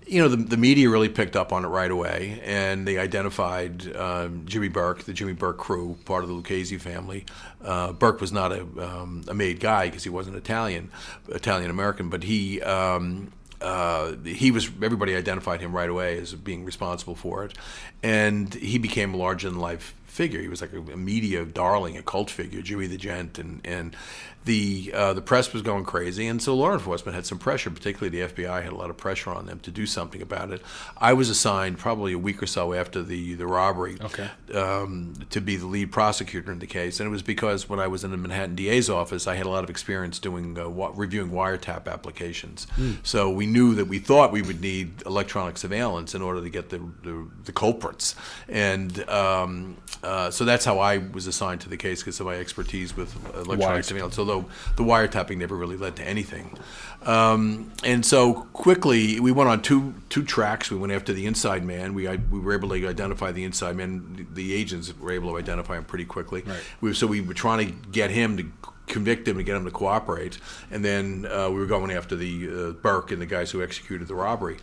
you 0.07 0.21
know, 0.21 0.29
the, 0.29 0.37
the 0.37 0.57
media 0.57 0.91
really 0.91 1.09
picked 1.09 1.35
up 1.35 1.53
on 1.53 1.65
it 1.65 1.69
right 1.69 1.91
away, 1.91 2.41
and 2.45 2.87
they 2.87 2.99
identified 2.99 3.95
um, 3.97 4.45
Jimmy 4.47 4.69
Burke, 4.69 5.05
the 5.05 5.13
Jimmy 5.13 5.33
Burke 5.33 5.57
crew, 5.57 5.97
part 6.05 6.23
of 6.23 6.29
the 6.29 6.35
Lucchese 6.35 6.77
family. 6.79 7.25
Uh, 7.63 7.93
Burke 7.93 8.21
was 8.21 8.33
not 8.33 8.53
a, 8.53 8.63
um, 8.63 9.25
a 9.29 9.35
made 9.35 9.61
guy 9.61 9.87
because 9.87 10.05
he 10.05 10.11
wasn't 10.11 10.37
Italian, 10.37 10.91
Italian 11.29 11.71
American, 11.71 12.11
but 12.11 12.23
he 12.23 12.61
um, 12.63 13.33
uh, 13.61 14.13
he 14.25 14.51
was 14.51 14.71
everybody 14.83 15.17
identified 15.17 15.61
him 15.61 15.75
right 15.75 15.89
away 15.89 16.19
as 16.19 16.35
being 16.35 16.65
responsible 16.65 17.15
for 17.15 17.45
it, 17.45 17.57
and 18.03 18.53
he 18.55 18.79
became 18.79 19.15
a 19.15 19.17
larger 19.17 19.49
than 19.49 19.59
life 19.59 19.95
figure. 20.05 20.41
He 20.41 20.49
was 20.49 20.61
like 20.61 20.73
a, 20.73 20.81
a 20.93 20.97
media 20.97 21.45
darling, 21.45 21.97
a 21.97 22.03
cult 22.03 22.31
figure, 22.31 22.61
Jimmy 22.61 22.87
the 22.87 22.99
Gent, 22.99 23.39
and 23.39 23.61
and 23.65 23.97
the 24.45 24.93
uh, 24.95 25.13
the 25.15 25.23
press 25.23 25.53
was 25.53 25.63
going 25.63 25.85
crazy, 25.85 26.27
and 26.27 26.43
so 26.43 26.55
law 26.55 26.73
enforcement 26.73 27.15
had 27.15 27.25
some 27.25 27.39
pressure. 27.39 27.71
Particularly 27.71 28.21
the 28.21 28.29
FBI 28.33 28.63
had 28.63 28.73
a 28.73 28.77
lot 28.77 28.91
of 28.91 28.97
pressure 28.97 29.31
on 29.31 29.47
them 29.47 29.59
to 29.61 29.71
do 29.71 29.87
something 29.87 30.21
about 30.21 30.51
it. 30.51 30.61
I 30.99 31.15
was 31.15 31.31
assigned 31.31 31.79
probably 31.79 32.13
a 32.13 32.19
week 32.19 32.43
or 32.43 32.47
so 32.47 32.75
after 32.75 33.03
the 33.03 33.35
the 33.35 33.47
robbery 33.47 33.97
Okay. 34.03 34.29
um, 34.55 35.15
to 35.31 35.41
be 35.41 35.57
the 35.57 35.67
lead 35.67 35.93
prosecutor 35.93 36.53
in 36.53 36.59
the 36.59 36.67
case, 36.67 37.01
and 37.01 37.07
it 37.07 37.11
was 37.11 37.23
because 37.23 37.69
when 37.69 37.81
I 37.81 37.87
was 37.87 38.05
in 38.05 38.11
the 38.11 38.17
Manhattan 38.19 38.55
DA's 38.55 38.91
office, 38.91 39.27
I 39.27 39.37
had 39.37 39.47
a 39.47 39.51
lot 39.51 39.65
of 39.65 39.71
experience 39.71 40.19
doing 40.19 40.59
uh, 40.59 40.69
wa- 40.69 40.93
reviewing 40.95 41.31
wiretap 41.31 41.89
applications. 41.89 42.67
So 43.03 43.31
we 43.31 43.47
knew 43.47 43.75
that 43.77 43.87
we 43.87 43.99
thought 43.99 44.31
we 44.31 44.43
would 44.43 44.61
need 44.61 45.03
electronic 45.07 45.57
surveillance 45.57 46.15
in 46.15 46.21
order 46.23 46.43
to 46.43 46.51
get 46.51 46.69
the 46.69 46.79
the, 47.03 47.27
the 47.45 47.53
culprits, 47.53 48.15
and 48.49 49.09
um, 49.09 49.77
uh, 50.03 50.31
so 50.31 50.45
that's 50.45 50.65
how 50.67 50.79
I 50.81 50.99
was 50.99 51.27
assigned 51.27 51.63
to 51.63 51.69
the 51.71 51.77
case 51.79 52.01
because 52.03 52.21
of 52.21 52.27
my 52.27 52.35
expertise 52.37 52.95
with 52.95 53.15
electronic 53.35 53.61
Wires. 53.61 53.87
surveillance. 53.87 54.19
Although 54.35 54.49
the 54.77 54.83
wiretapping 54.83 55.39
never 55.39 55.57
really 55.57 55.77
led 55.77 55.97
to 55.97 56.03
anything, 56.03 56.57
um, 57.03 57.73
and 57.83 58.05
so 58.05 58.47
quickly 58.53 59.21
we 59.21 59.33
went 59.33 59.49
on 59.49 59.63
two 59.63 59.95
two 60.09 60.23
tracks. 60.23 60.71
We 60.71 60.77
went 60.77 60.93
after 60.93 61.13
the 61.13 61.27
inside 61.27 61.65
man. 61.65 61.95
We 61.95 62.09
I, 62.09 62.17
we 62.17 62.41
were 62.41 62.55
able 62.55 62.69
to 62.71 62.89
identify 62.89 63.33
the 63.33 63.45
inside 63.45 63.77
man. 63.77 64.15
The, 64.17 64.43
the 64.43 64.55
agents 64.55 64.93
were 64.99 65.13
able 65.13 65.31
to 65.31 65.39
identify 65.39 65.77
him 65.77 65.85
pretty 65.85 66.05
quickly. 66.05 66.43
Right. 66.43 66.61
We, 66.81 66.95
so 66.95 67.07
we 67.07 67.21
were 67.21 67.35
trying 67.35 67.67
to 67.67 67.73
get 67.91 68.11
him 68.11 68.37
to 68.37 68.45
convict 68.87 69.27
him 69.27 69.39
and 69.39 69.47
get 69.47 69.57
him 69.57 69.65
to 69.65 69.71
cooperate, 69.71 70.39
and 70.71 70.85
then 70.85 71.27
uh, 71.31 71.49
we 71.49 71.57
were 71.57 71.67
going 71.67 71.91
after 71.91 72.17
the 72.17 72.49
uh, 72.49 72.73
Burke 72.73 73.13
and 73.13 73.21
the 73.21 73.27
guys 73.27 73.51
who 73.51 73.63
executed 73.63 74.09
the 74.09 74.15
robbery. 74.15 74.59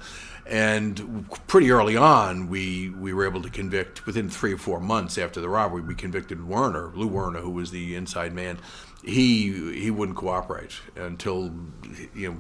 And 0.46 1.30
pretty 1.48 1.70
early 1.72 1.96
on, 1.96 2.50
we, 2.50 2.90
we 2.90 3.14
were 3.14 3.26
able 3.26 3.44
to 3.44 3.50
convict, 3.50 4.08
within 4.08 4.28
three 4.28 4.54
or 4.54 4.58
four 4.58 4.80
months 4.80 5.18
after 5.18 5.40
the 5.40 5.48
robbery, 5.48 5.82
we 5.82 5.94
convicted 5.94 6.48
Werner, 6.48 6.92
Lou 6.96 7.08
Werner, 7.08 7.40
who 7.40 7.52
was 7.52 7.70
the 7.70 7.96
inside 7.96 8.34
man. 8.34 8.58
He, 9.04 9.80
he 9.80 9.90
wouldn't 9.90 10.18
cooperate 10.18 10.80
until, 10.96 11.54
you 12.14 12.32
know, 12.32 12.38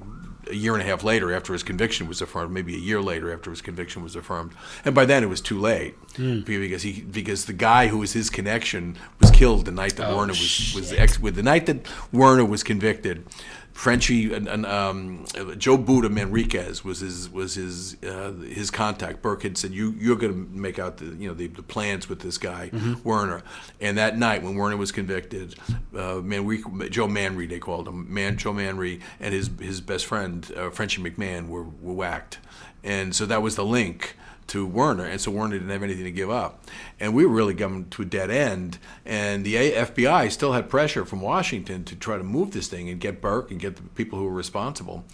a 0.49 0.55
year 0.55 0.73
and 0.73 0.81
a 0.81 0.85
half 0.85 1.03
later 1.03 1.33
after 1.33 1.53
his 1.53 1.63
conviction 1.63 2.07
was 2.07 2.21
affirmed, 2.21 2.53
maybe 2.53 2.75
a 2.75 2.79
year 2.79 3.01
later 3.01 3.33
after 3.33 3.49
his 3.49 3.61
conviction 3.61 4.03
was 4.03 4.15
affirmed, 4.15 4.51
and 4.83 4.95
by 4.95 5.05
then 5.05 5.23
it 5.23 5.27
was 5.27 5.41
too 5.41 5.59
late 5.59 5.95
hmm. 6.15 6.41
because 6.41 6.83
he 6.83 7.01
because 7.01 7.45
the 7.45 7.53
guy 7.53 7.87
who 7.87 7.99
was 7.99 8.13
his 8.13 8.29
connection 8.29 8.97
was 9.19 9.31
killed 9.31 9.65
the 9.65 9.71
night 9.71 9.95
that 9.97 10.09
oh, 10.09 10.17
Werner 10.17 10.33
was 10.33 10.73
was 10.75 10.93
ex, 10.93 11.19
with 11.19 11.35
the 11.35 11.43
night 11.43 11.65
that 11.67 11.87
Werner 12.11 12.45
was 12.45 12.63
convicted. 12.63 13.25
Frenchie 13.73 14.33
and, 14.33 14.47
and 14.47 14.65
um, 14.65 15.25
Joe 15.57 15.77
Buda 15.77 16.09
Manriquez 16.09 16.83
was 16.83 16.99
his 16.99 17.29
was 17.29 17.55
his 17.55 17.95
uh, 18.03 18.31
his 18.31 18.69
contact. 18.69 19.21
Burke 19.21 19.43
had 19.43 19.57
said, 19.57 19.71
"You 19.71 19.95
you're 19.97 20.17
going 20.17 20.33
to 20.33 20.57
make 20.57 20.77
out 20.77 20.97
the 20.97 21.05
you 21.05 21.27
know 21.27 21.33
the, 21.33 21.47
the 21.47 21.63
plans 21.63 22.09
with 22.09 22.19
this 22.19 22.37
guy 22.37 22.69
Werner." 23.03 23.43
And 23.79 23.97
that 23.97 24.17
night 24.17 24.43
when 24.43 24.55
Werner 24.55 24.77
was 24.77 24.91
convicted, 24.91 25.55
uh, 25.95 26.21
Manrique, 26.21 26.89
Joe 26.89 27.07
Manri 27.07 27.47
they 27.47 27.59
called 27.59 27.87
him 27.87 28.13
Man 28.13 28.37
Joe 28.37 28.53
Manri 28.53 29.01
and 29.19 29.33
his 29.33 29.49
his 29.59 29.81
best 29.81 30.05
friend 30.05 30.51
uh, 30.55 30.69
Frenchie 30.69 31.01
McMahon 31.01 31.47
were 31.47 31.63
were 31.63 31.93
whacked, 31.93 32.39
and 32.83 33.15
so 33.15 33.25
that 33.25 33.41
was 33.41 33.55
the 33.55 33.65
link 33.65 34.15
to 34.51 34.65
Werner, 34.65 35.05
and 35.05 35.21
so 35.21 35.31
Werner 35.31 35.55
didn't 35.55 35.69
have 35.69 35.81
anything 35.81 36.03
to 36.03 36.11
give 36.11 36.29
up, 36.29 36.65
and 36.99 37.13
we 37.13 37.25
were 37.25 37.33
really 37.33 37.55
coming 37.55 37.87
to 37.91 38.01
a 38.01 38.05
dead 38.05 38.29
end. 38.29 38.79
And 39.05 39.45
the 39.45 39.55
FBI 39.55 40.29
still 40.29 40.51
had 40.51 40.69
pressure 40.69 41.05
from 41.05 41.21
Washington 41.21 41.85
to 41.85 41.95
try 41.95 42.17
to 42.17 42.23
move 42.23 42.51
this 42.51 42.67
thing 42.67 42.89
and 42.89 42.99
get 42.99 43.21
Burke 43.21 43.49
and 43.49 43.61
get 43.61 43.77
the 43.77 43.83
people 43.83 44.19
who 44.19 44.25
were 44.25 44.31
responsible, 44.33 45.05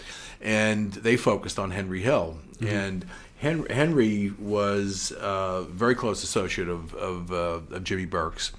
and 0.42 0.92
they 0.94 1.18
focused 1.18 1.60
on 1.60 1.70
Henry 1.70 2.02
Hill, 2.02 2.40
and 2.62 3.06
Hen- 3.38 3.68
Henry 3.70 4.34
was 4.40 5.12
a 5.12 5.68
very 5.70 5.94
close 5.94 6.24
associate 6.24 6.68
of 6.68 6.96
of, 6.96 7.32
uh, 7.32 7.76
of 7.76 7.84
Jimmy 7.84 8.06
Burke's, 8.06 8.52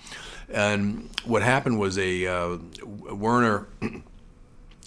and 0.49 1.11
what 1.24 1.43
happened 1.43 1.81
was 1.81 1.99
a 1.99 2.26
uh, 2.26 2.59
Werner 2.85 3.66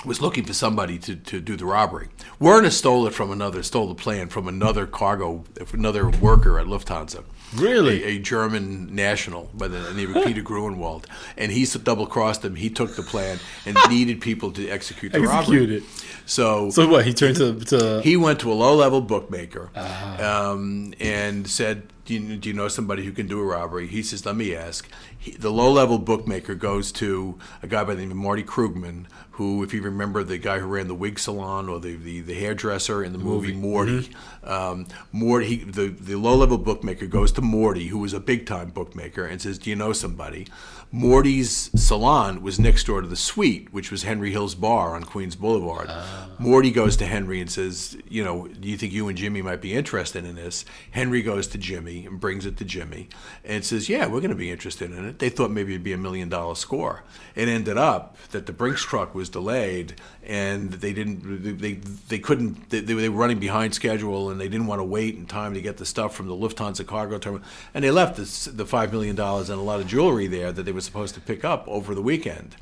was 0.06 0.22
looking 0.22 0.44
for 0.46 0.54
somebody 0.54 0.98
to, 0.98 1.16
to 1.16 1.40
do 1.40 1.56
the 1.56 1.66
robbery. 1.66 2.10
Werner 2.40 2.72
stole 2.72 3.06
it 3.08 3.14
from 3.14 3.32
another, 3.32 3.62
stole 3.64 3.88
the 3.88 3.96
plan 3.96 4.30
from 4.30 4.48
another 4.48 4.88
cargo, 4.88 5.44
another 5.74 6.10
worker 6.10 6.60
at 6.60 6.66
Lufthansa. 6.68 7.24
Really? 7.56 8.04
A, 8.04 8.08
a 8.08 8.20
German 8.20 8.96
national 8.96 9.50
by 9.54 9.68
the 9.68 9.94
name 9.94 10.16
of 10.16 10.24
Peter 10.26 10.42
Gruenwald. 10.42 11.06
And 11.38 11.52
he 11.52 11.66
double 11.84 12.08
crossed 12.08 12.44
him. 12.46 12.56
He 12.56 12.70
took 12.70 12.96
the 12.96 13.04
plan 13.04 13.40
and 13.66 13.78
needed 13.90 14.22
people 14.22 14.52
to 14.54 14.70
execute 14.70 15.12
the 15.12 15.20
Execute 15.20 15.62
robbery. 15.70 15.78
it. 15.78 15.84
So, 16.26 16.70
So 16.70 16.88
what? 16.88 17.06
He 17.06 17.14
turned 17.14 17.36
to 17.38 17.60
to 17.66 18.02
he 18.02 18.16
went 18.18 18.40
to 18.40 18.52
a 18.52 18.56
low 18.56 18.74
level 18.76 19.02
bookmaker 19.02 19.70
Ah. 19.76 20.52
um, 20.52 20.94
and 21.00 21.48
said, 21.48 21.84
do 22.06 22.14
you, 22.16 22.38
do 22.38 22.50
you 22.50 22.56
know 22.56 22.68
somebody 22.70 23.04
who 23.06 23.12
can 23.12 23.28
do 23.28 23.40
a 23.40 23.44
robbery? 23.44 23.88
He 23.88 24.02
says, 24.02 24.26
Let 24.26 24.36
me 24.36 24.56
ask. 24.56 24.88
He, 25.22 25.34
the 25.34 25.52
low 25.52 25.72
level 25.72 26.00
bookmaker 26.00 26.56
goes 26.56 26.92
to 26.94 27.38
a 27.62 27.68
guy 27.68 27.84
by 27.84 27.94
the 27.94 28.02
name 28.02 28.10
of 28.10 28.18
Marty 28.18 28.42
Krugman, 28.44 29.06
who, 29.34 29.62
if 29.62 29.72
you 29.72 29.84
remember, 29.84 30.24
the 30.24 30.40
guy 30.40 30.58
who 30.58 30.66
ran 30.66 30.88
the 30.88 30.96
wig 30.96 31.20
salon 31.20 31.70
or 31.70 31.80
the, 31.80 31.96
the, 31.96 32.22
the 32.22 32.34
hairdresser 32.34 33.04
in 33.04 33.14
the 33.14 33.20
movie, 33.20 33.54
Morty. 33.54 34.10
Um, 34.44 34.88
Morty, 35.12 35.46
he, 35.46 35.64
the, 35.64 35.90
the 35.90 36.16
low 36.16 36.36
level 36.36 36.58
bookmaker 36.58 37.06
goes 37.06 37.32
to 37.34 37.42
Morty, 37.42 37.88
who 37.88 38.00
was 38.00 38.14
a 38.14 38.20
big 38.20 38.48
time 38.48 38.72
bookmaker, 38.72 39.24
and 39.24 39.40
says, 39.40 39.60
Do 39.60 39.70
you 39.70 39.76
know 39.76 39.94
somebody? 39.94 40.48
Morty's 40.94 41.72
salon 41.82 42.42
was 42.42 42.60
next 42.60 42.86
door 42.86 43.00
to 43.00 43.08
the 43.08 43.16
suite, 43.16 43.72
which 43.72 43.92
was 43.92 44.04
Henry 44.04 44.32
Hill's 44.32 44.56
bar 44.56 44.94
on 44.94 45.06
Queens 45.06 45.38
Boulevard. 45.38 45.88
Ah. 45.90 46.28
Morty 46.38 46.70
goes 46.70 46.98
to 46.98 47.06
Henry 47.06 47.40
and 47.40 47.50
says, 47.50 47.98
You 48.10 48.26
know, 48.26 48.48
do 48.48 48.68
you 48.68 48.76
think 48.76 48.92
you 48.92 49.08
and 49.08 49.18
Jimmy 49.18 49.42
might 49.42 49.62
be 49.62 49.74
interested 49.74 50.26
in 50.26 50.36
this? 50.36 50.66
Henry 50.90 51.22
goes 51.22 51.48
to 51.48 51.58
Jimmy 51.58 52.06
and 52.06 52.20
brings 52.20 52.46
it 52.46 52.58
to 52.58 52.66
Jimmy 52.66 53.08
and 53.46 53.64
says, 53.64 53.88
Yeah, 53.88 54.08
we're 54.08 54.20
going 54.20 54.32
to 54.32 54.36
be 54.36 54.52
interested 54.52 54.92
in 54.92 55.06
it. 55.06 55.20
They 55.20 55.30
thought 55.30 55.50
maybe 55.50 55.72
it'd 55.72 55.84
be 55.84 55.94
a 55.94 55.98
million 55.98 56.28
dollar 56.28 56.56
score. 56.56 57.04
It 57.36 57.48
ended 57.48 57.78
up 57.78 58.18
that 58.32 58.46
the 58.46 58.54
Brinks 58.54 58.84
truck 58.84 59.16
was 59.16 59.30
delayed 59.30 59.94
and 60.32 60.72
they 60.72 60.94
didn't, 60.94 61.60
they, 61.60 61.74
they 61.74 62.18
couldn't, 62.18 62.70
they, 62.70 62.80
they 62.80 63.10
were 63.10 63.18
running 63.18 63.38
behind 63.38 63.74
schedule 63.74 64.30
and 64.30 64.40
they 64.40 64.48
didn't 64.48 64.66
want 64.66 64.80
to 64.80 64.84
wait 64.86 65.16
in 65.16 65.26
time 65.26 65.54
to 65.54 65.62
get 65.62 65.76
the 65.76 65.86
stuff 65.86 66.16
from 66.16 66.28
the 66.28 66.34
Lufthansa 66.34 66.88
cargo 66.88 67.18
terminal. 67.18 67.46
And 67.74 67.84
they 67.84 67.92
left 67.92 68.16
the, 68.16 68.52
the 68.52 68.64
$5 68.64 68.94
million 68.94 69.20
and 69.20 69.50
a 69.50 69.56
lot 69.58 69.82
of 69.82 69.88
jewelry 69.88 70.28
there 70.28 70.54
that 70.54 70.64
they 70.64 70.72
were 70.72 70.80
supposed 70.80 71.16
to 71.16 71.22
pick 71.22 71.44
up 71.44 71.68
over 71.68 71.94
the 71.94 72.02
weekend. 72.02 72.56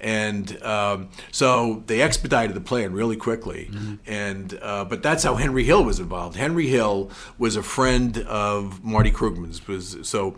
And 0.00 0.60
um, 0.64 1.10
so 1.30 1.84
they 1.86 2.02
expedited 2.02 2.56
the 2.56 2.60
plan 2.60 2.92
really 2.92 3.16
quickly, 3.16 3.70
and 4.06 4.58
uh, 4.60 4.84
but 4.84 5.02
that's 5.02 5.22
how 5.22 5.36
Henry 5.36 5.62
Hill 5.64 5.84
was 5.84 6.00
involved. 6.00 6.36
Henry 6.36 6.66
Hill 6.66 7.10
was 7.38 7.54
a 7.54 7.62
friend 7.62 8.18
of 8.18 8.84
Marty 8.84 9.12
Krugman's. 9.12 9.66
Was 9.66 9.96
so 10.02 10.34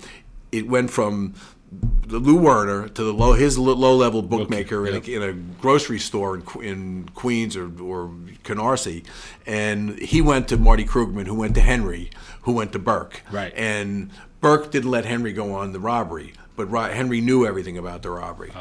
it 0.53 0.69
went 0.69 0.91
from 0.91 1.35
Lou 2.09 2.37
Werner 2.37 2.89
to 2.89 3.03
the 3.03 3.13
low 3.13 3.33
his 3.33 3.59
low 3.59 3.97
level 3.97 4.23
bookmaker 4.23 4.87
in, 4.87 4.95
a, 4.95 4.99
in 5.01 5.23
a 5.23 5.33
grocery 5.61 5.99
store 5.99 6.37
in, 6.37 6.63
in 6.63 7.09
Queens 7.15 7.57
or, 7.57 7.65
or 7.83 8.11
Canarsie, 8.45 9.05
and 9.45 9.99
he 9.99 10.21
went 10.23 10.47
to 10.49 10.57
Marty 10.57 10.85
Krugman, 10.85 11.27
who 11.27 11.35
went 11.35 11.55
to 11.57 11.61
Henry, 11.61 12.11
who 12.43 12.53
went 12.53 12.73
to 12.73 12.79
Burke, 12.79 13.23
Right. 13.33 13.53
and 13.57 14.11
Burke 14.41 14.71
didn't 14.71 14.91
let 14.91 15.05
Henry 15.05 15.33
go 15.33 15.55
on 15.55 15.73
the 15.73 15.81
robbery, 15.81 16.35
but 16.55 16.69
Henry 16.93 17.21
knew 17.21 17.45
everything 17.45 17.77
about 17.77 18.03
the 18.03 18.11
robbery. 18.11 18.53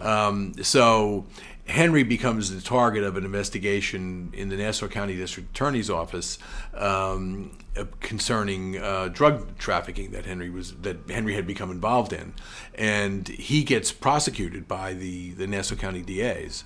Um, 0.00 0.54
so 0.62 1.26
Henry 1.66 2.02
becomes 2.02 2.54
the 2.54 2.60
target 2.60 3.02
of 3.04 3.16
an 3.16 3.24
investigation 3.24 4.30
in 4.34 4.50
the 4.50 4.56
Nassau 4.56 4.86
County 4.86 5.16
District 5.16 5.48
Attorney's 5.50 5.88
Office 5.88 6.38
um, 6.74 7.56
concerning 8.00 8.76
uh, 8.78 9.08
drug 9.08 9.56
trafficking 9.56 10.10
that 10.12 10.26
Henry 10.26 10.50
was 10.50 10.74
that 10.82 11.08
Henry 11.08 11.34
had 11.34 11.46
become 11.46 11.70
involved 11.70 12.12
in, 12.12 12.34
and 12.74 13.26
he 13.28 13.64
gets 13.64 13.92
prosecuted 13.92 14.68
by 14.68 14.92
the 14.92 15.30
the 15.32 15.46
Nassau 15.46 15.76
County 15.76 16.02
DA's. 16.02 16.64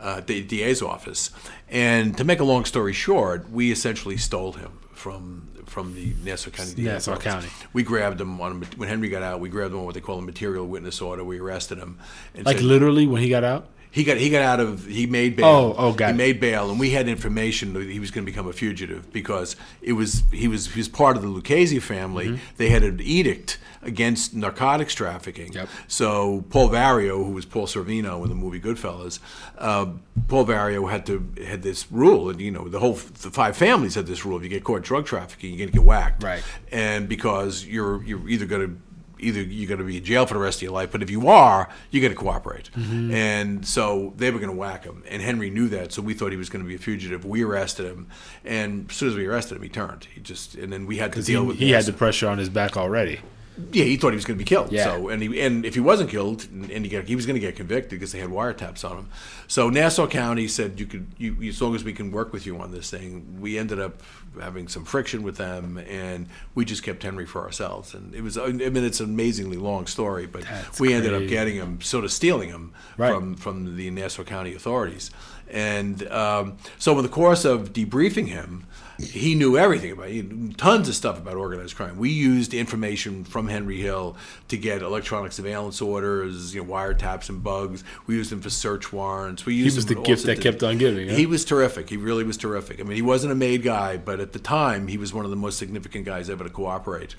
Uh, 0.00 0.18
the 0.24 0.42
DA's 0.42 0.80
office, 0.80 1.30
and 1.68 2.16
to 2.16 2.24
make 2.24 2.40
a 2.40 2.44
long 2.44 2.64
story 2.64 2.94
short, 2.94 3.50
we 3.50 3.70
essentially 3.70 4.16
stole 4.16 4.52
him 4.54 4.78
from 4.92 5.46
from 5.66 5.94
the 5.94 6.14
Nassau 6.24 6.48
County 6.50 6.72
DA's 6.72 6.84
Nassau 6.84 7.12
office. 7.12 7.24
County. 7.24 7.48
We 7.74 7.82
grabbed 7.82 8.18
him 8.18 8.40
on 8.40 8.62
a, 8.62 8.66
when 8.78 8.88
Henry 8.88 9.10
got 9.10 9.22
out. 9.22 9.40
We 9.40 9.50
grabbed 9.50 9.74
him 9.74 9.80
on 9.80 9.84
what 9.84 9.94
they 9.94 10.00
call 10.00 10.18
a 10.18 10.22
material 10.22 10.66
witness 10.66 11.02
order. 11.02 11.22
We 11.22 11.38
arrested 11.38 11.76
him. 11.76 11.98
And 12.34 12.46
like 12.46 12.56
said- 12.56 12.64
literally 12.64 13.06
when 13.06 13.20
he 13.22 13.28
got 13.28 13.44
out. 13.44 13.68
He 13.90 14.04
got 14.04 14.18
he 14.18 14.30
got 14.30 14.42
out 14.42 14.60
of 14.60 14.86
he 14.86 15.06
made 15.06 15.36
bail. 15.36 15.46
Oh, 15.46 15.74
oh, 15.76 15.92
got 15.92 16.08
he 16.08 16.14
it. 16.14 16.16
made 16.16 16.40
bail, 16.40 16.70
and 16.70 16.78
we 16.78 16.90
had 16.90 17.08
information 17.08 17.72
that 17.72 17.88
he 17.88 17.98
was 17.98 18.10
going 18.10 18.24
to 18.24 18.30
become 18.30 18.46
a 18.46 18.52
fugitive 18.52 19.12
because 19.12 19.56
it 19.82 19.94
was 19.94 20.22
he 20.32 20.46
was 20.46 20.68
he 20.68 20.78
was 20.78 20.88
part 20.88 21.16
of 21.16 21.22
the 21.22 21.28
Lucchese 21.28 21.80
family. 21.80 22.28
Mm-hmm. 22.28 22.56
They 22.56 22.68
had 22.68 22.82
an 22.82 23.00
edict 23.00 23.58
against 23.82 24.34
narcotics 24.34 24.94
trafficking. 24.94 25.52
Yep. 25.52 25.68
So 25.88 26.44
Paul 26.50 26.70
Vario, 26.70 27.24
who 27.24 27.32
was 27.32 27.46
Paul 27.46 27.66
Sorvino 27.66 28.22
in 28.22 28.28
the 28.28 28.34
movie 28.34 28.60
Goodfellas, 28.60 29.18
uh, 29.58 29.86
Paul 30.28 30.46
Vario 30.46 30.88
had 30.90 31.06
to 31.06 31.26
had 31.44 31.62
this 31.62 31.90
rule, 31.90 32.30
and 32.30 32.40
you 32.40 32.50
know 32.50 32.68
the 32.68 32.78
whole 32.78 32.94
the 32.94 33.30
five 33.30 33.56
families 33.56 33.96
had 33.96 34.06
this 34.06 34.24
rule: 34.24 34.36
if 34.36 34.44
you 34.44 34.48
get 34.48 34.62
caught 34.62 34.82
drug 34.82 35.06
trafficking, 35.06 35.50
you're 35.50 35.58
going 35.58 35.70
to 35.70 35.78
get 35.78 35.84
whacked. 35.84 36.22
Right. 36.22 36.44
And 36.70 37.08
because 37.08 37.64
you're 37.64 38.04
you're 38.04 38.28
either 38.28 38.46
going 38.46 38.68
to 38.68 38.76
either 39.20 39.42
you're 39.42 39.68
going 39.68 39.78
to 39.78 39.84
be 39.84 39.98
in 39.98 40.04
jail 40.04 40.26
for 40.26 40.34
the 40.34 40.40
rest 40.40 40.58
of 40.58 40.62
your 40.62 40.72
life, 40.72 40.90
but 40.90 41.02
if 41.02 41.10
you 41.10 41.28
are, 41.28 41.68
you're 41.90 42.00
going 42.00 42.12
to 42.12 42.18
cooperate. 42.18 42.70
Mm-hmm. 42.72 43.12
And 43.12 43.66
so 43.66 44.12
they 44.16 44.30
were 44.30 44.38
going 44.38 44.50
to 44.50 44.56
whack 44.56 44.84
him, 44.84 45.04
and 45.08 45.22
Henry 45.22 45.50
knew 45.50 45.68
that, 45.68 45.92
so 45.92 46.02
we 46.02 46.14
thought 46.14 46.32
he 46.32 46.38
was 46.38 46.48
going 46.48 46.64
to 46.64 46.68
be 46.68 46.74
a 46.74 46.78
fugitive. 46.78 47.24
We 47.24 47.42
arrested 47.44 47.86
him, 47.86 48.08
and 48.44 48.90
as 48.90 48.96
soon 48.96 49.08
as 49.10 49.14
we 49.14 49.26
arrested 49.26 49.56
him, 49.56 49.62
he 49.62 49.68
turned. 49.68 50.06
He 50.14 50.20
just 50.20 50.54
and 50.54 50.72
then 50.72 50.86
we 50.86 50.98
had 50.98 51.06
to 51.06 51.10
Because 51.10 51.26
he, 51.26 51.34
deal 51.34 51.44
with 51.44 51.58
he 51.58 51.70
had 51.70 51.84
the 51.84 51.92
pressure 51.92 52.28
on 52.28 52.38
his 52.38 52.48
back 52.48 52.76
already. 52.76 53.20
Yeah, 53.72 53.84
he 53.84 53.96
thought 53.96 54.10
he 54.10 54.16
was 54.16 54.24
going 54.24 54.38
to 54.38 54.44
be 54.44 54.48
killed. 54.48 54.72
Yeah. 54.72 54.84
So, 54.84 55.08
and 55.08 55.22
he, 55.22 55.40
and 55.40 55.66
if 55.66 55.74
he 55.74 55.80
wasn't 55.80 56.08
killed, 56.08 56.46
and 56.50 56.70
he, 56.70 56.88
got, 56.88 57.04
he 57.04 57.14
was 57.16 57.26
going 57.26 57.34
to 57.34 57.40
get 57.40 57.56
convicted 57.56 57.90
because 57.90 58.12
they 58.12 58.18
had 58.18 58.30
wiretaps 58.30 58.88
on 58.88 58.96
him. 58.96 59.08
So 59.48 59.68
Nassau 59.68 60.06
County 60.06 60.48
said 60.48 60.80
you 60.80 60.86
could, 60.86 61.08
you, 61.18 61.36
as 61.48 61.60
long 61.60 61.74
as 61.74 61.84
we 61.84 61.92
can 61.92 62.10
work 62.10 62.32
with 62.32 62.46
you 62.46 62.58
on 62.58 62.72
this 62.72 62.90
thing. 62.90 63.38
We 63.40 63.58
ended 63.58 63.78
up 63.78 64.00
having 64.40 64.68
some 64.68 64.84
friction 64.84 65.22
with 65.22 65.36
them, 65.36 65.78
and 65.78 66.28
we 66.54 66.64
just 66.64 66.82
kept 66.82 67.02
Henry 67.02 67.26
for 67.26 67.42
ourselves. 67.42 67.92
And 67.92 68.14
it 68.14 68.22
was, 68.22 68.38
I 68.38 68.46
mean, 68.46 68.76
it's 68.76 69.00
an 69.00 69.06
amazingly 69.06 69.56
long 69.56 69.86
story, 69.86 70.26
but 70.26 70.42
That's 70.42 70.80
we 70.80 70.94
ended 70.94 71.12
up 71.12 71.28
getting 71.28 71.56
him, 71.56 71.80
sort 71.80 72.04
of 72.04 72.12
stealing 72.12 72.48
him 72.48 72.72
Right. 72.96 73.12
from 73.12 73.34
from 73.34 73.76
the 73.76 73.90
Nassau 73.90 74.22
County 74.24 74.54
authorities. 74.54 75.10
And 75.50 76.06
um, 76.08 76.58
so, 76.78 76.96
in 76.96 77.02
the 77.02 77.08
course 77.08 77.44
of 77.44 77.72
debriefing 77.72 78.28
him, 78.28 78.66
he 79.02 79.34
knew 79.34 79.56
everything 79.56 79.92
about 79.92 80.08
he 80.08 80.22
knew 80.22 80.52
tons 80.52 80.88
of 80.88 80.94
stuff 80.94 81.18
about 81.18 81.34
organized 81.34 81.76
crime. 81.76 81.98
We 81.98 82.10
used 82.10 82.54
information 82.54 83.24
from 83.24 83.48
Henry 83.48 83.80
Hill 83.80 84.16
to 84.48 84.56
get 84.56 84.82
electronic 84.82 85.32
surveillance 85.32 85.80
orders, 85.80 86.54
you 86.54 86.62
know, 86.62 86.70
wiretaps 86.72 87.28
and 87.28 87.42
bugs. 87.42 87.84
We 88.06 88.16
used 88.16 88.32
him 88.32 88.40
for 88.40 88.50
search 88.50 88.92
warrants. 88.92 89.46
We 89.46 89.54
used 89.54 89.76
was 89.76 89.90
him 89.90 89.96
the 89.96 90.02
gift 90.02 90.26
that 90.26 90.40
kept 90.40 90.62
on 90.62 90.78
giving, 90.78 91.08
huh? 91.08 91.14
He 91.14 91.26
was 91.26 91.44
terrific. 91.44 91.90
He 91.90 91.96
really 91.96 92.24
was 92.24 92.36
terrific. 92.36 92.80
I 92.80 92.82
mean, 92.84 92.96
he 92.96 93.02
wasn't 93.02 93.32
a 93.32 93.36
made 93.36 93.62
guy, 93.62 93.96
but 93.96 94.20
at 94.20 94.32
the 94.32 94.38
time, 94.38 94.88
he 94.88 94.98
was 94.98 95.12
one 95.12 95.24
of 95.24 95.30
the 95.30 95.36
most 95.36 95.58
significant 95.58 96.04
guys 96.04 96.30
ever 96.30 96.44
to 96.44 96.50
cooperate. 96.50 97.14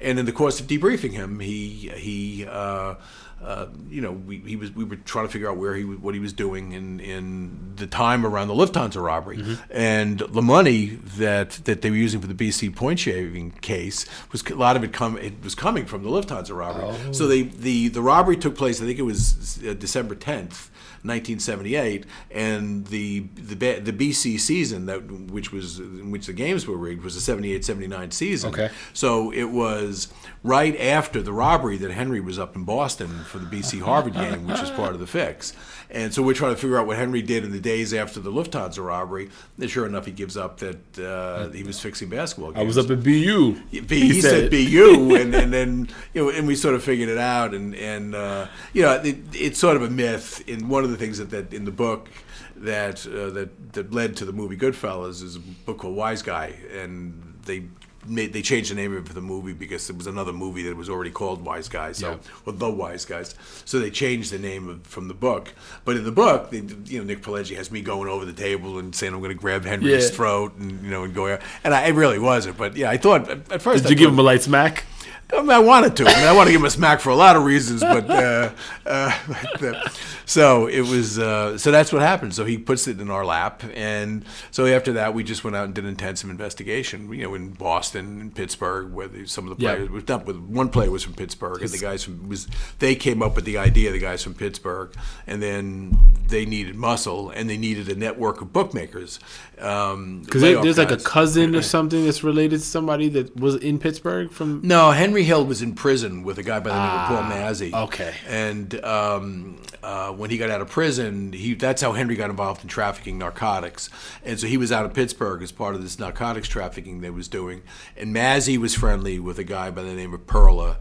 and 0.00 0.18
in 0.18 0.26
the 0.26 0.32
course 0.32 0.60
of 0.60 0.66
debriefing 0.66 1.12
him, 1.12 1.40
he 1.40 1.90
he. 1.94 2.46
Uh, 2.46 2.94
uh, 3.42 3.66
you 3.88 4.00
know, 4.00 4.12
we, 4.12 4.38
he 4.38 4.56
was 4.56 4.72
we 4.72 4.82
were 4.84 4.96
trying 4.96 5.26
to 5.26 5.32
figure 5.32 5.48
out 5.48 5.56
where 5.56 5.74
he 5.74 5.84
what 5.84 6.12
he 6.14 6.20
was 6.20 6.32
doing 6.32 6.72
in, 6.72 6.98
in 7.00 7.72
the 7.76 7.86
time 7.86 8.26
around 8.26 8.48
the 8.48 8.54
Lufthansa 8.54 9.00
robbery, 9.02 9.38
and 9.70 10.18
the 10.18 10.42
money 10.42 10.98
that 11.16 11.50
that 11.64 11.82
they 11.82 11.90
were 11.90 11.96
using 11.96 12.20
for 12.20 12.26
the 12.26 12.34
BC 12.34 12.74
point 12.74 12.98
shaving 12.98 13.52
case 13.60 14.06
was 14.32 14.42
a 14.50 14.54
lot 14.56 14.76
of 14.76 14.82
it 14.84 14.92
come 14.92 15.16
it 15.18 15.34
was 15.44 15.54
coming 15.54 15.86
from 15.86 16.02
the 16.02 16.10
Lufthansa 16.10 16.56
robbery. 16.56 17.14
So 17.14 17.26
they 17.28 17.42
the 17.42 17.88
the 17.88 18.02
robbery 18.02 18.36
took 18.36 18.56
place. 18.56 18.82
I 18.82 18.86
think 18.86 18.98
it 18.98 19.02
was 19.02 19.62
uh, 19.64 19.74
December 19.74 20.14
tenth. 20.16 20.70
1978, 21.02 22.04
and 22.30 22.86
the 22.86 23.20
the 23.34 23.78
the 23.80 23.92
BC 23.92 24.38
season 24.40 24.86
that 24.86 25.10
which 25.30 25.52
was 25.52 25.78
in 25.78 26.10
which 26.10 26.26
the 26.26 26.32
games 26.32 26.66
were 26.66 26.76
rigged 26.76 27.02
was 27.02 27.14
the 27.14 27.32
78-79 27.32 28.12
season. 28.12 28.50
Okay. 28.50 28.70
So 28.92 29.32
it 29.32 29.50
was 29.50 30.08
right 30.42 30.78
after 30.80 31.22
the 31.22 31.32
robbery 31.32 31.76
that 31.78 31.90
Henry 31.90 32.20
was 32.20 32.38
up 32.38 32.56
in 32.56 32.64
Boston 32.64 33.08
for 33.24 33.38
the 33.38 33.46
BC 33.46 33.80
Harvard 33.80 34.14
game, 34.14 34.46
which 34.46 34.60
is 34.60 34.70
part 34.70 34.94
of 34.94 35.00
the 35.00 35.06
fix. 35.06 35.52
And 35.90 36.12
so 36.12 36.22
we're 36.22 36.34
trying 36.34 36.54
to 36.54 36.60
figure 36.60 36.78
out 36.78 36.86
what 36.86 36.98
Henry 36.98 37.22
did 37.22 37.44
in 37.44 37.50
the 37.50 37.60
days 37.60 37.94
after 37.94 38.20
the 38.20 38.30
Lufthansa 38.30 38.84
robbery. 38.84 39.30
And 39.58 39.70
sure 39.70 39.86
enough, 39.86 40.04
he 40.04 40.12
gives 40.12 40.36
up 40.36 40.58
that 40.58 40.98
uh, 40.98 41.48
he 41.48 41.62
was 41.62 41.80
fixing 41.80 42.10
basketball 42.10 42.52
games. 42.52 42.60
I 42.60 42.66
was 42.66 42.76
up 42.76 42.90
at 42.90 43.02
BU. 43.02 43.54
B, 43.70 44.00
he, 44.00 44.20
said, 44.20 44.50
BU, 44.50 45.14
and, 45.20 45.34
and 45.34 45.52
then 45.52 45.88
you 46.12 46.24
know, 46.24 46.30
and 46.30 46.46
we 46.46 46.56
sort 46.56 46.74
of 46.74 46.82
figured 46.82 47.08
it 47.08 47.18
out, 47.18 47.54
and 47.54 47.74
and 47.74 48.14
uh, 48.14 48.48
you 48.74 48.82
know, 48.82 48.94
it, 48.96 49.16
it's 49.32 49.58
sort 49.58 49.76
of 49.76 49.82
a 49.82 49.90
myth. 49.90 50.46
In 50.46 50.68
one 50.68 50.84
of 50.84 50.87
the 50.90 50.96
things 50.96 51.18
that, 51.18 51.30
that 51.30 51.52
in 51.54 51.64
the 51.64 51.70
book 51.70 52.08
that 52.56 53.06
uh, 53.06 53.30
that 53.30 53.72
that 53.74 53.92
led 53.92 54.16
to 54.16 54.24
the 54.24 54.32
movie 54.32 54.56
Goodfellas 54.56 55.22
is 55.22 55.36
a 55.36 55.40
book 55.40 55.78
called 55.78 55.96
Wise 55.96 56.22
Guy, 56.22 56.54
and 56.74 57.38
they. 57.44 57.64
Made, 58.06 58.32
they 58.32 58.40
changed 58.40 58.70
the 58.70 58.74
name 58.74 58.96
of 58.96 59.12
the 59.12 59.20
movie 59.20 59.52
because 59.52 59.90
it 59.90 59.96
was 59.96 60.06
another 60.06 60.32
movie 60.32 60.62
that 60.62 60.74
was 60.76 60.88
already 60.88 61.10
called 61.10 61.44
Wise 61.44 61.68
Guys, 61.68 61.98
so 61.98 62.12
Yeah. 62.12 62.16
well, 62.46 62.56
the 62.56 62.70
Wise 62.70 63.04
Guys. 63.04 63.34
So 63.66 63.80
they 63.80 63.90
changed 63.90 64.30
the 64.32 64.38
name 64.38 64.66
of, 64.68 64.86
from 64.86 65.08
the 65.08 65.14
book. 65.14 65.52
But 65.84 65.96
in 65.96 66.04
the 66.04 66.12
book, 66.12 66.48
they, 66.50 66.58
you 66.86 66.98
know, 67.00 67.04
Nick 67.04 67.20
Pileggi 67.20 67.56
has 67.56 67.70
me 67.70 67.82
going 67.82 68.08
over 68.08 68.24
the 68.24 68.32
table 68.32 68.78
and 68.78 68.94
saying 68.94 69.12
I'm 69.12 69.18
going 69.18 69.30
to 69.36 69.38
grab 69.38 69.64
Henry's 69.64 70.08
Yeah. 70.08 70.16
throat 70.16 70.54
and 70.56 70.80
you 70.82 70.90
know 70.90 71.02
and 71.04 71.12
go 71.14 71.26
out. 71.30 71.42
And 71.64 71.74
I 71.74 71.88
it 71.88 71.94
really 71.96 72.20
wasn't. 72.20 72.56
But 72.56 72.76
yeah, 72.76 72.88
I 72.88 72.96
thought 72.96 73.28
at 73.28 73.60
first 73.60 73.82
Did 73.82 73.88
I 73.88 73.90
you 73.90 73.96
give 73.96 74.10
him 74.10 74.18
a 74.20 74.22
light 74.22 74.42
smack? 74.42 74.84
I, 75.32 75.40
mean, 75.40 75.50
I 75.50 75.58
wanted 75.58 75.94
to. 75.96 76.04
I 76.04 76.14
mean, 76.14 76.24
I 76.24 76.32
want 76.34 76.46
to 76.46 76.52
give 76.52 76.60
him 76.60 76.66
a 76.66 76.70
smack 76.70 77.00
for 77.00 77.10
a 77.10 77.16
lot 77.16 77.36
of 77.36 77.44
reasons, 77.44 77.82
but 77.82 78.08
uh, 78.08 78.50
uh, 78.86 79.18
but, 79.60 79.62
uh, 79.62 79.88
so 80.24 80.66
it 80.66 80.80
was. 80.80 81.18
Uh, 81.18 81.58
so 81.58 81.70
that's 81.70 81.92
what 81.92 82.02
happened. 82.02 82.34
So 82.34 82.44
he 82.44 82.56
puts 82.56 82.88
it 82.88 83.00
in 83.00 83.10
our 83.10 83.24
lap, 83.24 83.62
and 83.74 84.24
so 84.50 84.66
after 84.66 84.92
that, 84.94 85.14
we 85.14 85.24
just 85.24 85.44
went 85.44 85.56
out 85.56 85.66
and 85.66 85.74
did 85.74 85.84
intensive 85.84 86.30
investigation. 86.30 87.12
You 87.12 87.24
know, 87.24 87.34
in 87.34 87.50
Boston, 87.50 88.20
and 88.20 88.34
Pittsburgh, 88.34 88.92
where 88.92 89.08
the, 89.08 89.26
some 89.26 89.48
of 89.48 89.50
the 89.50 89.62
players 89.62 89.90
was 89.90 90.08
not 90.08 90.26
with 90.26 90.36
one 90.36 90.70
player 90.70 90.90
was 90.90 91.04
from 91.04 91.14
Pittsburgh, 91.14 91.60
and 91.60 91.70
the 91.70 91.78
guys 91.78 92.04
from 92.04 92.28
was 92.28 92.48
they 92.78 92.94
came 92.94 93.22
up 93.22 93.36
with 93.36 93.44
the 93.44 93.58
idea. 93.58 93.92
The 93.92 93.98
guys 93.98 94.22
from 94.22 94.34
Pittsburgh, 94.34 94.94
and 95.26 95.42
then 95.42 95.98
they 96.28 96.46
needed 96.46 96.74
muscle, 96.74 97.30
and 97.30 97.48
they 97.48 97.56
needed 97.56 97.88
a 97.88 97.94
network 97.94 98.40
of 98.40 98.52
bookmakers. 98.52 99.18
Um, 99.58 100.22
Because 100.22 100.42
layoff 100.42 100.62
there's 100.62 100.78
like 100.78 100.90
a 100.90 100.96
cousin 100.96 101.54
or 101.56 101.62
something 101.62 102.04
that's 102.04 102.22
related 102.22 102.60
to 102.60 102.66
somebody 102.66 103.08
that 103.10 103.36
was 103.36 103.56
in 103.56 103.78
Pittsburgh 103.78 104.30
from. 104.30 104.60
No, 104.62 104.92
Henry 104.92 105.17
Hill 105.22 105.44
was 105.44 105.62
in 105.62 105.74
prison 105.74 106.22
with 106.22 106.38
a 106.38 106.42
guy 106.42 106.60
by 106.60 106.70
the 106.70 106.76
name 106.76 106.84
of 107.00 107.06
Paul 107.08 107.16
Ah, 107.18 107.30
Mazzei. 107.32 107.72
okay. 107.84 108.14
And 108.26 108.84
um, 108.84 109.62
uh, 109.82 110.12
when 110.12 110.30
he 110.30 110.38
got 110.38 110.50
out 110.50 110.60
of 110.60 110.68
prison, 110.68 111.32
he 111.32 111.54
that's 111.54 111.82
how 111.82 111.92
Henry 111.92 112.16
got 112.16 112.30
involved 112.30 112.62
in 112.62 112.68
trafficking 112.68 113.18
narcotics. 113.18 113.90
And 114.24 114.38
so 114.38 114.46
he 114.46 114.56
was 114.56 114.70
out 114.72 114.84
of 114.84 114.94
Pittsburgh 114.94 115.42
as 115.42 115.52
part 115.52 115.74
of 115.74 115.82
this 115.82 115.98
narcotics 115.98 116.48
trafficking 116.48 117.00
they 117.00 117.10
was 117.10 117.28
doing. 117.28 117.62
And 117.96 118.14
Mazzei 118.14 118.58
was 118.58 118.74
friendly 118.74 119.18
with 119.18 119.38
a 119.38 119.44
guy 119.44 119.70
by 119.70 119.82
the 119.82 119.94
name 119.94 120.12
of 120.14 120.26
Perla. 120.26 120.78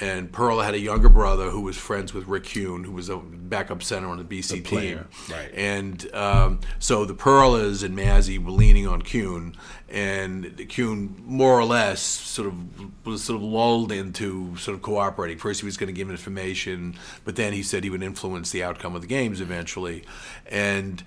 And 0.00 0.32
Perla 0.32 0.64
had 0.64 0.74
a 0.74 0.78
younger 0.78 1.08
brother 1.08 1.50
who 1.50 1.60
was 1.60 1.76
friends 1.76 2.12
with 2.12 2.26
Rick 2.26 2.46
Kuhn, 2.46 2.82
who 2.82 2.90
was 2.90 3.08
a 3.08 3.16
backup 3.16 3.80
center 3.80 4.08
on 4.08 4.18
the 4.18 4.24
BC 4.24 4.64
player, 4.64 5.06
team. 5.26 5.36
right. 5.36 5.54
And 5.54 6.12
um, 6.14 6.60
so 6.80 7.04
the 7.04 7.14
Perlas 7.14 7.84
and 7.84 7.96
Mazzei 7.96 8.44
were 8.44 8.50
leaning 8.50 8.88
on 8.88 9.02
Kuhn, 9.02 9.54
and 9.88 10.68
Kuhn 10.68 11.22
more 11.24 11.58
or 11.58 11.64
less 11.64 12.00
sort 12.00 12.48
of 12.48 13.06
was 13.06 13.22
sort 13.22 13.36
of 13.36 13.42
lulled 13.42 13.92
into 13.92 14.56
sort 14.56 14.74
of 14.74 14.82
cooperating. 14.82 15.38
First, 15.38 15.60
he 15.60 15.66
was 15.66 15.76
going 15.76 15.86
to 15.86 15.92
give 15.92 16.10
information, 16.10 16.96
but 17.24 17.36
then 17.36 17.52
he 17.52 17.62
said 17.62 17.84
he 17.84 17.90
would 17.90 18.02
influence 18.02 18.50
the 18.50 18.64
outcome 18.64 18.96
of 18.96 19.02
the 19.02 19.06
games 19.06 19.40
eventually. 19.40 20.04
And 20.46 21.04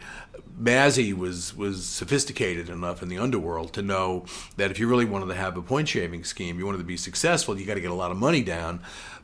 Mazzei 0.62 1.14
was 1.14 1.56
was 1.56 1.86
sophisticated 1.86 2.70
enough 2.70 3.02
in 3.04 3.10
the 3.10 3.18
underworld 3.18 3.74
to 3.74 3.82
know 3.82 4.26
that 4.58 4.72
if 4.72 4.80
you 4.80 4.88
really 4.88 5.06
wanted 5.06 5.28
to 5.28 5.36
have 5.36 5.56
a 5.58 5.62
point 5.62 5.88
shaving 5.88 6.24
scheme, 6.24 6.58
you 6.58 6.66
wanted 6.66 6.80
to 6.80 6.84
be 6.84 6.98
successful, 6.98 7.60
you 7.60 7.66
got 7.66 7.76
to 7.76 7.82
get 7.82 7.92
a 7.92 7.96
lot 7.96 8.12
of 8.12 8.18
money 8.18 8.42
down. 8.44 8.82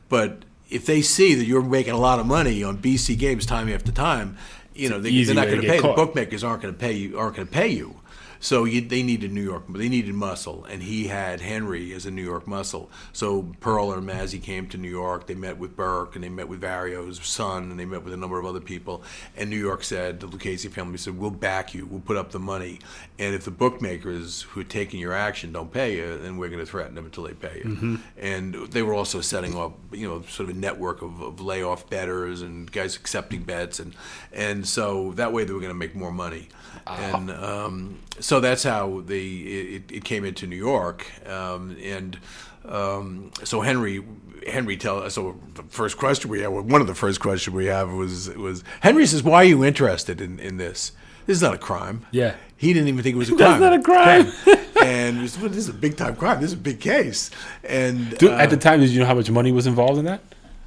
But 0.08 0.44
if 0.70 0.86
they 0.86 1.02
see 1.02 1.34
that 1.34 1.44
you're 1.44 1.62
making 1.62 1.92
a 1.92 1.98
lot 1.98 2.18
of 2.20 2.26
money 2.26 2.62
on 2.62 2.78
BC 2.78 3.18
games 3.18 3.46
time 3.46 3.68
after 3.68 3.92
time, 3.92 4.36
you 4.74 4.88
know 4.88 5.00
they, 5.00 5.10
they're 5.24 5.34
not 5.34 5.46
going 5.46 5.60
to 5.62 5.66
pay. 5.68 5.80
The 5.80 5.94
bookmakers 5.94 6.44
aren't 6.44 6.62
going 6.62 6.74
to 6.74 6.80
pay 6.80 6.92
you. 6.92 7.18
Aren't 7.18 7.36
going 7.36 7.48
to 7.48 7.52
pay 7.52 7.68
you. 7.68 8.00
So 8.44 8.64
you, 8.64 8.82
they 8.82 9.02
needed 9.02 9.32
New 9.32 9.42
York. 9.42 9.64
They 9.70 9.88
needed 9.88 10.14
muscle, 10.14 10.66
and 10.66 10.82
he 10.82 11.06
had 11.06 11.40
Henry 11.40 11.94
as 11.94 12.04
a 12.04 12.10
New 12.10 12.22
York 12.22 12.46
muscle. 12.46 12.90
So 13.10 13.54
Perla 13.60 13.96
and 13.96 14.06
Mazzei 14.06 14.42
came 14.42 14.68
to 14.68 14.76
New 14.76 14.90
York. 14.90 15.26
They 15.26 15.34
met 15.34 15.56
with 15.56 15.74
Burke, 15.74 16.14
and 16.14 16.22
they 16.22 16.28
met 16.28 16.46
with 16.46 16.60
Vario's 16.60 17.24
son, 17.26 17.70
and 17.70 17.80
they 17.80 17.86
met 17.86 18.04
with 18.04 18.12
a 18.12 18.18
number 18.18 18.38
of 18.38 18.44
other 18.44 18.60
people. 18.60 19.02
And 19.34 19.48
New 19.48 19.56
York 19.56 19.82
said, 19.82 20.20
the 20.20 20.26
Lucchese 20.26 20.68
family 20.68 20.98
said, 20.98 21.18
"We'll 21.18 21.30
back 21.30 21.72
you. 21.72 21.86
We'll 21.86 22.02
put 22.02 22.18
up 22.18 22.32
the 22.32 22.38
money. 22.38 22.80
And 23.18 23.34
if 23.34 23.46
the 23.46 23.50
bookmakers 23.50 24.42
who 24.42 24.60
are 24.60 24.64
taking 24.64 25.00
your 25.00 25.14
action 25.14 25.50
don't 25.50 25.72
pay 25.72 25.96
you, 25.96 26.18
then 26.18 26.36
we're 26.36 26.50
going 26.50 26.60
to 26.60 26.66
threaten 26.66 26.96
them 26.96 27.06
until 27.06 27.24
they 27.24 27.32
pay 27.32 27.62
you." 27.64 27.98
And 28.18 28.54
they 28.72 28.82
were 28.82 28.92
also 28.92 29.22
setting 29.22 29.56
up, 29.56 29.78
you 29.90 30.06
know, 30.06 30.20
sort 30.20 30.50
of 30.50 30.56
a 30.56 30.58
network 30.58 31.00
of, 31.00 31.22
of 31.22 31.40
layoff 31.40 31.88
betters 31.88 32.42
and 32.42 32.70
guys 32.70 32.94
accepting 32.94 33.44
bets, 33.44 33.80
and 33.80 33.94
and 34.34 34.68
so 34.68 35.12
that 35.12 35.32
way 35.32 35.44
they 35.44 35.54
were 35.54 35.60
going 35.60 35.72
to 35.72 35.78
make 35.78 35.94
more 35.94 36.12
money. 36.12 36.48
And 36.86 37.30
um, 37.30 38.00
so 38.20 38.33
that's 38.40 38.62
how 38.62 39.02
the 39.06 39.76
it, 39.76 39.92
it 39.92 40.04
came 40.04 40.24
into 40.24 40.46
New 40.46 40.56
York, 40.56 41.10
um, 41.28 41.76
and 41.82 42.18
um, 42.64 43.30
so 43.44 43.60
Henry 43.60 44.04
Henry 44.46 44.76
tell 44.76 45.08
so 45.10 45.38
the 45.54 45.62
first 45.64 45.96
question 45.96 46.30
we 46.30 46.40
have 46.42 46.52
one 46.52 46.80
of 46.80 46.86
the 46.86 46.94
first 46.94 47.20
questions 47.20 47.54
we 47.54 47.66
have 47.66 47.90
was 47.92 48.28
was 48.36 48.62
Henry 48.80 49.06
says 49.06 49.22
why 49.22 49.36
are 49.36 49.44
you 49.44 49.64
interested 49.64 50.20
in, 50.20 50.38
in 50.38 50.58
this 50.58 50.92
this 51.26 51.36
is 51.38 51.42
not 51.42 51.54
a 51.54 51.58
crime 51.58 52.04
Yeah. 52.10 52.34
he 52.56 52.74
didn't 52.74 52.88
even 52.88 53.02
think 53.02 53.14
it 53.14 53.18
was 53.18 53.30
a 53.30 53.36
crime 53.36 53.60
That's 53.60 53.60
not 53.60 53.72
a 53.72 53.82
crime. 53.82 54.32
and 54.84 55.30
said, 55.30 55.40
well, 55.40 55.48
this 55.50 55.58
is 55.60 55.70
a 55.70 55.72
big 55.74 55.96
time 55.96 56.14
crime 56.16 56.40
this 56.42 56.48
is 56.50 56.54
a 56.54 56.62
big 56.62 56.78
case 56.80 57.30
and 57.62 58.16
Dude, 58.18 58.32
uh, 58.32 58.34
at 58.36 58.50
the 58.50 58.58
time, 58.58 58.80
did 58.80 58.90
you 58.90 59.00
know 59.00 59.06
how 59.06 59.14
much 59.14 59.30
money 59.30 59.50
was 59.50 59.66
involved 59.66 59.98
in 59.98 60.04
that? 60.04 60.20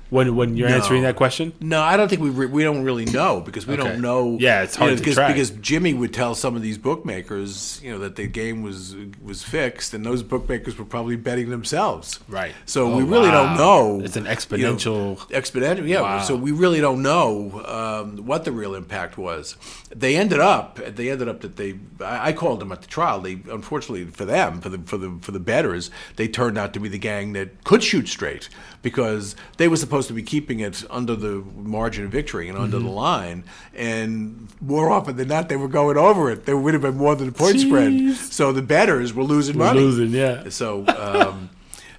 When 0.10 0.36
when 0.38 0.56
you're 0.56 0.70
No. 0.70 0.76
answering 0.76 1.04
that 1.04 1.18
question? 1.18 1.52
No, 1.60 1.82
I 1.82 1.98
don't 1.98 2.08
think 2.08 2.22
we 2.22 2.30
re- 2.30 2.46
we 2.48 2.64
don't 2.64 2.84
really 2.84 3.04
know 3.06 3.42
because 3.42 3.68
we 3.68 3.74
Okay. 3.74 3.84
don't 3.84 4.00
know. 4.02 4.38
Yeah, 4.40 4.64
it's 4.64 4.76
hard 4.78 4.92
to 4.92 4.98
because, 4.98 5.16
track. 5.16 5.34
because 5.34 5.50
Jimmy 5.50 5.94
would 5.94 6.14
tell 6.14 6.34
some 6.34 6.56
of 6.56 6.62
these 6.62 6.78
bookmakers, 6.78 7.82
you 7.84 7.92
know, 7.92 8.00
that 8.00 8.16
the 8.16 8.26
game 8.28 8.62
was 8.62 8.96
was 9.22 9.44
fixed, 9.44 9.94
and 9.94 10.06
those 10.06 10.24
bookmakers 10.24 10.78
were 10.78 10.86
probably 10.86 11.18
betting 11.18 11.50
themselves. 11.50 12.20
Right. 12.30 12.54
So 12.66 12.88
Oh, 12.92 12.98
we 12.98 13.04
really 13.04 13.28
wow. 13.28 13.48
don't 13.48 13.58
know. 13.58 14.02
It's 14.06 14.16
an 14.16 14.24
you 14.24 14.30
know, 14.30 14.36
exponential- 14.36 15.18
exponential. 15.30 15.88
Yeah. 15.88 16.02
Wow. 16.02 16.22
So 16.22 16.36
we 16.36 16.52
really 16.52 16.80
don't 16.80 17.02
know 17.02 17.62
um, 17.66 18.26
what 18.26 18.46
the 18.46 18.52
real 18.54 18.76
impact 18.76 19.18
was. 19.18 19.56
They 19.94 20.16
ended 20.16 20.40
up. 20.40 20.80
They 20.96 21.10
ended 21.10 21.28
up 21.28 21.42
that 21.42 21.58
they. 21.58 21.76
I, 22.02 22.30
I 22.30 22.34
called 22.34 22.60
them 22.62 22.72
at 22.72 22.82
the 22.82 22.88
trial. 22.88 23.20
They 23.20 23.40
unfortunately 23.52 24.06
for 24.06 24.26
them 24.26 24.62
for 24.62 24.70
the 24.70 24.80
for 24.86 24.98
the 24.98 25.18
for 25.22 25.32
the 25.32 25.40
betters, 25.40 25.92
they 26.16 26.28
turned 26.30 26.58
out 26.58 26.74
to 26.74 26.80
be 26.80 26.88
the 26.90 26.98
gang 26.98 27.34
that 27.34 27.64
could 27.66 27.84
shoot 27.84 28.08
straight 28.08 28.48
because 28.90 29.36
they 29.58 29.68
were 29.68 29.78
supposed 29.78 30.08
to 30.08 30.14
be 30.14 30.24
keeping 30.24 30.60
it 30.62 30.84
under 30.90 31.16
the 31.16 31.44
margin 31.78 32.06
of 32.06 32.12
victory 32.12 32.48
and 32.50 32.58
under 32.58 32.78
Mm-hmm. 32.78 32.86
the 32.88 32.92
line, 32.94 33.44
and 33.76 34.48
more 34.62 34.90
often 34.90 35.16
than 35.18 35.28
not, 35.28 35.50
they 35.50 35.56
were 35.58 35.68
going 35.68 35.98
over 35.98 36.32
it. 36.32 36.46
There 36.46 36.58
would 36.58 36.74
have 36.74 36.84
been 36.84 36.98
more 36.98 37.16
than 37.16 37.28
a 37.30 37.32
point 37.32 37.60
spread. 37.60 37.94
So 38.16 38.52
the 38.52 38.62
betters 38.62 39.14
were 39.14 39.24
losing 39.24 39.58
We're 39.58 39.66
money. 39.68 39.80
losing, 39.82 40.12
yeah. 40.12 40.50
So 40.50 40.86
um, 40.88 41.50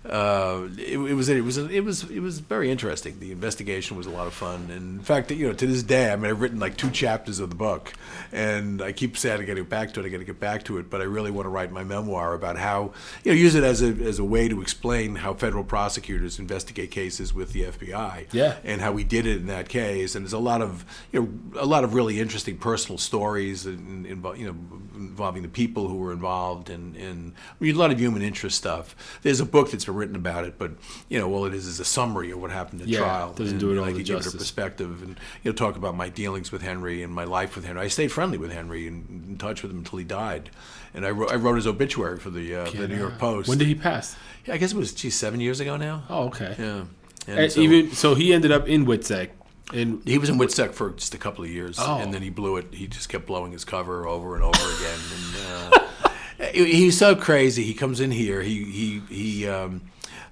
uh, 0.08 0.68
it, 0.78 0.98
it 0.98 1.14
was 1.14 1.28
it 1.28 1.42
was 1.42 1.58
it 1.58 1.84
was 1.84 2.04
it 2.10 2.20
was 2.20 2.38
very 2.40 2.70
interesting. 2.70 3.18
The 3.20 3.32
investigation 3.32 3.96
was 3.96 4.06
a 4.06 4.10
lot 4.10 4.26
of 4.26 4.34
fun, 4.34 4.68
and 4.70 4.98
in 4.98 5.00
fact, 5.00 5.30
you 5.30 5.48
know, 5.48 5.52
to 5.52 5.66
this 5.66 5.82
day, 5.82 6.12
I 6.12 6.16
mean, 6.16 6.30
I've 6.30 6.40
written 6.40 6.58
like 6.58 6.76
two 6.76 6.90
chapters 6.90 7.40
of 7.40 7.50
the 7.50 7.56
book, 7.56 7.92
and 8.32 8.80
I 8.80 8.92
keep 8.92 9.16
saying 9.16 9.40
I 9.40 9.44
got 9.44 9.54
to 9.54 9.60
get 9.60 9.68
back 9.68 9.94
to 9.94 10.00
it. 10.00 10.06
I 10.06 10.08
got 10.10 10.18
to 10.18 10.24
get 10.24 10.38
back 10.40 10.64
to 10.64 10.78
it, 10.78 10.88
but 10.88 11.00
I 11.00 11.04
really 11.04 11.30
want 11.30 11.46
to 11.46 11.50
write 11.50 11.72
my 11.72 11.84
memoir 11.84 12.34
about 12.34 12.56
how 12.56 12.92
you 13.24 13.32
know 13.32 13.36
use 13.36 13.54
it 13.54 13.64
as 13.64 13.82
a 13.82 13.88
as 13.88 14.18
a 14.18 14.24
way 14.24 14.48
to 14.48 14.62
explain 14.62 15.16
how 15.16 15.34
federal 15.34 15.64
prosecutors 15.64 16.38
investigate 16.38 16.90
cases 16.90 17.34
with 17.34 17.52
the 17.52 17.64
FBI. 17.64 18.26
Yeah. 18.32 18.56
and 18.64 18.80
how 18.80 18.92
we 18.92 19.04
did 19.04 19.26
it 19.26 19.38
in 19.38 19.46
that 19.46 19.68
case. 19.68 20.14
And 20.14 20.24
there's 20.24 20.32
a 20.32 20.38
lot 20.38 20.62
of 20.62 20.84
you 21.12 21.20
know 21.20 21.60
a 21.60 21.66
lot 21.66 21.84
of 21.84 21.94
really 21.94 22.20
interesting 22.20 22.56
personal 22.56 22.98
stories 22.98 23.66
in, 23.66 24.06
in, 24.06 24.24
you 24.36 24.46
know 24.46 24.56
involving 24.94 25.42
the 25.42 25.48
people 25.48 25.88
who 25.88 25.96
were 25.96 26.12
involved 26.12 26.70
and 26.70 26.96
and 26.96 27.34
I 27.60 27.64
mean, 27.64 27.74
a 27.74 27.78
lot 27.78 27.90
of 27.90 27.98
human 27.98 28.22
interest 28.22 28.56
stuff. 28.56 28.94
There's 29.22 29.40
a 29.40 29.46
book 29.46 29.70
that's 29.70 29.88
that 29.88 29.92
are 29.92 29.97
written 29.98 30.16
about 30.16 30.44
it, 30.44 30.54
but 30.58 30.72
you 31.08 31.18
know, 31.18 31.32
all 31.32 31.44
it 31.44 31.52
is 31.54 31.66
is 31.66 31.80
a 31.80 31.84
summary 31.84 32.30
of 32.30 32.40
what 32.40 32.50
happened 32.50 32.80
at 32.80 32.88
Yeah, 32.88 33.00
trial. 33.00 33.32
doesn't 33.32 33.54
and, 33.54 33.60
do 33.60 33.70
it 33.72 33.74
know, 33.74 33.80
all 33.82 33.88
I 33.88 33.92
the 33.92 33.98
could 33.98 34.06
give 34.06 34.20
it 34.20 34.26
a 34.26 34.30
perspective 34.38 35.02
and 35.02 35.18
you 35.42 35.50
know 35.50 35.52
talk 35.52 35.76
about 35.76 35.94
my 35.96 36.08
dealings 36.08 36.50
with 36.50 36.62
Henry 36.62 37.02
and 37.02 37.12
my 37.12 37.24
life 37.24 37.54
with 37.56 37.64
Henry. 37.66 37.82
I 37.82 37.88
stayed 37.88 38.12
friendly 38.12 38.38
with 38.38 38.52
Henry 38.52 38.86
and 38.86 39.28
in 39.28 39.38
touch 39.38 39.62
with 39.62 39.70
him 39.72 39.78
until 39.78 39.98
he 39.98 40.04
died, 40.04 40.50
and 40.94 41.04
I 41.04 41.10
wrote, 41.10 41.30
I 41.30 41.34
wrote 41.34 41.56
his 41.56 41.66
obituary 41.66 42.18
for 42.18 42.30
the 42.30 42.54
uh, 42.54 42.70
the 42.70 42.88
New 42.88 42.96
York 42.96 43.18
Post. 43.18 43.48
When 43.48 43.58
did 43.58 43.66
he 43.68 43.74
pass? 43.74 44.16
Yeah, 44.46 44.54
I 44.54 44.56
guess 44.56 44.72
it 44.72 44.76
was 44.76 44.94
geez, 44.94 45.14
seven 45.14 45.40
years 45.40 45.60
ago 45.60 45.76
now. 45.76 46.04
Oh, 46.08 46.24
okay. 46.28 46.54
Yeah, 46.58 46.84
and 47.26 47.38
And 47.40 47.52
so- 47.52 47.60
even 47.60 47.92
so, 47.92 48.14
he 48.14 48.32
ended 48.32 48.52
up 48.52 48.66
in 48.68 48.86
Witsec. 48.86 49.30
And 49.70 50.00
he 50.06 50.16
was 50.16 50.30
in 50.30 50.38
WITSEC 50.38 50.72
for 50.72 50.92
just 50.92 51.12
a 51.14 51.18
couple 51.18 51.44
of 51.44 51.50
years, 51.50 51.76
Oh. 51.78 51.98
and 51.98 52.14
then 52.14 52.22
he 52.22 52.30
blew 52.30 52.56
it. 52.56 52.68
He 52.72 52.86
just 52.86 53.10
kept 53.10 53.26
blowing 53.26 53.52
his 53.52 53.66
cover 53.66 54.08
over 54.08 54.34
and 54.34 54.42
over 54.42 54.56
again. 54.56 54.98
And, 55.14 55.74
uh, 55.74 55.78
he's 56.38 56.98
so 56.98 57.14
crazy. 57.16 57.64
He 57.64 57.74
comes 57.74 58.00
in 58.00 58.10
here. 58.10 58.42
He 58.42 58.64
he 58.64 59.00
he. 59.08 59.48
Um, 59.48 59.82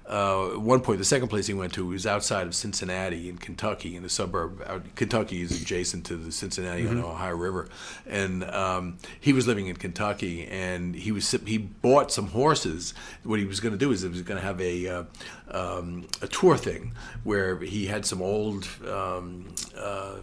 uh, 0.09 0.53
at 0.53 0.61
one 0.61 0.79
point, 0.79 0.99
the 0.99 1.05
second 1.05 1.27
place 1.27 1.47
he 1.47 1.53
went 1.53 1.73
to 1.73 1.85
was 1.85 2.07
outside 2.07 2.47
of 2.47 2.55
Cincinnati 2.55 3.27
in 3.27 3.37
Kentucky, 3.37 3.93
in 3.93 4.03
the 4.03 4.09
suburb. 4.09 4.63
Out, 4.65 4.95
Kentucky 4.95 5.41
is 5.41 5.61
adjacent 5.61 6.05
to 6.05 6.15
the 6.15 6.31
Cincinnati 6.31 6.87
on 6.87 6.95
the 6.95 7.05
Ohio 7.05 7.35
River, 7.35 7.67
and 8.05 8.45
um, 8.45 8.97
he 9.19 9.33
was 9.33 9.47
living 9.47 9.67
in 9.67 9.75
Kentucky. 9.75 10.47
And 10.47 10.95
he 10.95 11.11
was 11.11 11.29
he 11.45 11.57
bought 11.57 12.09
some 12.13 12.27
horses. 12.27 12.93
What 13.23 13.39
he 13.39 13.45
was 13.45 13.59
going 13.59 13.73
to 13.73 13.77
do 13.77 13.91
is 13.91 14.01
he 14.01 14.07
was 14.07 14.21
going 14.21 14.39
to 14.39 14.45
have 14.45 14.61
a 14.61 14.87
uh, 14.87 15.03
um, 15.51 16.07
a 16.21 16.27
tour 16.27 16.57
thing 16.57 16.93
where 17.23 17.57
he 17.59 17.85
had 17.87 18.05
some 18.05 18.21
old. 18.21 18.67
Um, 18.87 19.53
uh, 19.77 20.15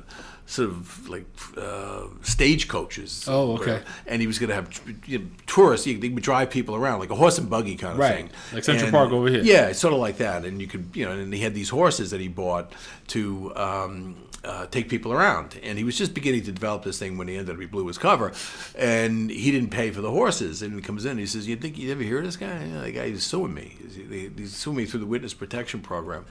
Sort 0.47 0.69
of 0.69 1.09
like 1.09 1.25
uh, 1.57 2.03
stage 2.21 2.69
coaches. 2.69 3.25
Oh, 3.27 3.55
okay. 3.55 3.65
where- 3.73 3.85
and 4.07 4.21
he 4.21 4.27
was 4.27 4.39
going 4.39 4.51
to 4.51 4.55
have 4.55 4.69
you 5.07 5.19
know, 5.21 5.25
tourists. 5.47 5.87
He, 5.87 5.95
he 5.95 6.11
would 6.11 6.23
drive 6.23 6.51
people 6.51 6.75
around 6.75 7.01
like 7.01 7.09
a 7.09 7.15
horse 7.15 7.39
and 7.39 7.49
buggy 7.49 7.77
kind 7.77 7.95
of 7.95 7.99
Right. 7.99 8.17
thing, 8.17 8.31
Like 8.53 8.63
Central 8.63 8.89
And- 8.89 8.93
Park 8.93 9.11
over 9.11 9.27
here. 9.29 9.41
Yeah, 9.43 9.69
it's 9.69 9.79
sort 9.79 9.95
of 9.95 10.01
like 10.01 10.19
that. 10.19 10.45
And 10.45 10.61
you 10.61 10.67
could, 10.67 10.91
you 10.93 11.07
know, 11.07 11.13
and 11.13 11.33
he 11.33 11.41
had 11.41 11.55
these 11.55 11.71
horses 11.71 12.11
that 12.11 12.21
he 12.21 12.29
bought 12.29 12.75
to 13.07 13.57
um, 13.57 14.17
uh, 14.45 14.67
take 14.67 14.89
people 14.89 15.13
around. 15.13 15.59
And 15.63 15.79
he 15.79 15.85
was 15.85 15.97
just 15.97 16.15
beginning 16.15 16.43
to 16.45 16.53
develop 16.53 16.83
this 16.85 16.99
thing 16.99 17.17
when 17.17 17.29
he 17.29 17.37
ended 17.37 17.55
up 17.55 17.61
he 17.61 17.67
blew 17.67 17.87
his 17.87 17.99
cover, 17.99 18.33
and 18.77 19.31
he 19.31 19.51
didn't 19.51 19.71
pay 19.71 19.91
for 19.91 20.01
the 20.01 20.11
horses. 20.11 20.63
And 20.63 20.75
he 20.75 20.81
comes 20.81 21.05
in, 21.05 21.13
and 21.13 21.21
he 21.21 21.27
says, 21.27 21.49
"You 21.49 21.57
think 21.57 21.79
you'd 21.79 21.91
ever 21.91 22.03
hear 22.03 22.19
of 22.19 22.25
this 22.25 22.37
guy? 22.37 22.65
Yeah, 22.65 22.81
the 22.83 22.93
guy 22.93 23.05
is 23.05 23.25
suing 23.25 23.55
me. 23.55 23.77
He's, 23.81 23.97
he's 24.37 24.57
suing 24.57 24.77
me 24.77 24.85
through 24.85 25.01
the 25.01 25.07
witness 25.07 25.35
protection 25.35 25.81
program." 25.81 26.25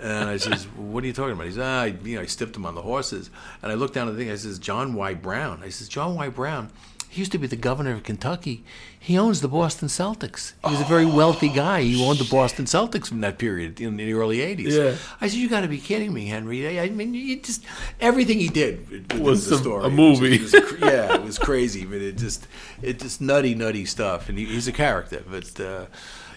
And 0.00 0.28
I 0.28 0.36
says, 0.36 0.64
"What 0.76 1.04
are 1.04 1.06
you 1.06 1.12
talking 1.12 1.32
about?" 1.32 1.46
He 1.46 1.52
says, 1.52 1.60
"Ah, 1.60 1.82
I, 1.82 1.86
you 1.86 2.16
know, 2.16 2.22
I 2.22 2.26
stiffed 2.26 2.56
him 2.56 2.66
on 2.66 2.74
the 2.74 2.82
horses." 2.82 3.30
And 3.62 3.70
I 3.70 3.74
looked 3.74 3.94
down 3.94 4.08
at 4.08 4.12
the 4.12 4.18
thing. 4.18 4.30
I 4.30 4.36
says, 4.36 4.58
"John 4.58 4.94
Y. 4.94 5.14
Brown." 5.14 5.62
I 5.62 5.68
says, 5.68 5.88
"John 5.88 6.14
Y. 6.14 6.28
Brown." 6.28 6.70
He 7.10 7.20
used 7.20 7.32
to 7.32 7.38
be 7.38 7.46
the 7.46 7.56
governor 7.56 7.92
of 7.92 8.02
Kentucky. 8.02 8.64
He 9.00 9.16
owns 9.16 9.40
the 9.40 9.48
Boston 9.48 9.88
Celtics. 9.88 10.52
He 10.64 10.70
was 10.70 10.80
a 10.80 10.84
very 10.84 11.06
wealthy 11.06 11.48
guy. 11.48 11.82
He 11.82 12.04
owned 12.04 12.18
the 12.18 12.28
Boston 12.30 12.66
Celtics 12.66 13.06
from 13.06 13.20
that 13.22 13.38
period 13.38 13.80
in 13.80 13.96
the 13.96 14.12
early 14.12 14.38
'80s. 14.38 14.70
Yeah. 14.70 14.96
I 15.20 15.28
said, 15.28 15.38
"You 15.38 15.48
got 15.48 15.62
to 15.62 15.68
be 15.68 15.78
kidding 15.78 16.12
me, 16.12 16.26
Henry." 16.26 16.78
I, 16.78 16.90
mean, 16.90 17.14
you 17.14 17.40
just 17.40 17.64
everything 18.00 18.38
he 18.38 18.48
did 18.48 19.18
Was 19.20 19.48
some- 19.48 19.58
story. 19.58 19.86
a 19.86 19.90
movie. 19.90 20.34
It 20.34 20.42
was, 20.42 20.54
it 20.54 20.72
was 20.72 20.80
yeah, 20.80 21.14
it 21.14 21.22
was 21.22 21.38
crazy, 21.38 21.86
but 21.86 21.98
it 22.02 22.18
just 22.18 22.46
it 22.82 22.98
just 22.98 23.20
nutty, 23.20 23.54
nutty 23.54 23.86
stuff. 23.86 24.28
And 24.28 24.38
he, 24.38 24.44
he's 24.44 24.68
a 24.68 24.72
character, 24.72 25.22
but. 25.28 25.58
Uh, 25.60 25.86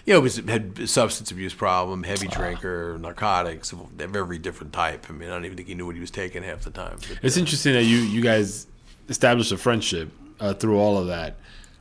you 0.04 0.12
know, 0.12 0.18
was 0.20 0.36
had 0.36 0.76
a 0.80 0.86
substance 0.88 1.30
abuse 1.30 1.54
problem, 1.54 2.02
heavy 2.02 2.26
drinker, 2.26 2.98
narcotics 3.00 3.70
of 3.70 4.00
every 4.00 4.36
different 4.36 4.72
type. 4.72 5.06
I 5.08 5.12
mean, 5.12 5.28
I 5.28 5.32
don't 5.34 5.44
even 5.44 5.56
think 5.56 5.68
he 5.68 5.76
knew 5.76 5.86
what 5.86 5.94
he 5.94 6.00
was 6.00 6.10
taking 6.10 6.42
half 6.42 6.62
the 6.62 6.72
time. 6.72 6.96
But, 7.08 7.20
It's 7.22 7.36
interesting 7.36 7.74
that 7.74 7.84
you 7.84 7.98
you 7.98 8.20
guys 8.20 8.66
established 9.08 9.52
a 9.52 9.56
friendship 9.56 10.10
uh, 10.42 10.54
through 10.54 10.78
all 10.78 10.98
of 10.98 11.06
that. 11.06 11.36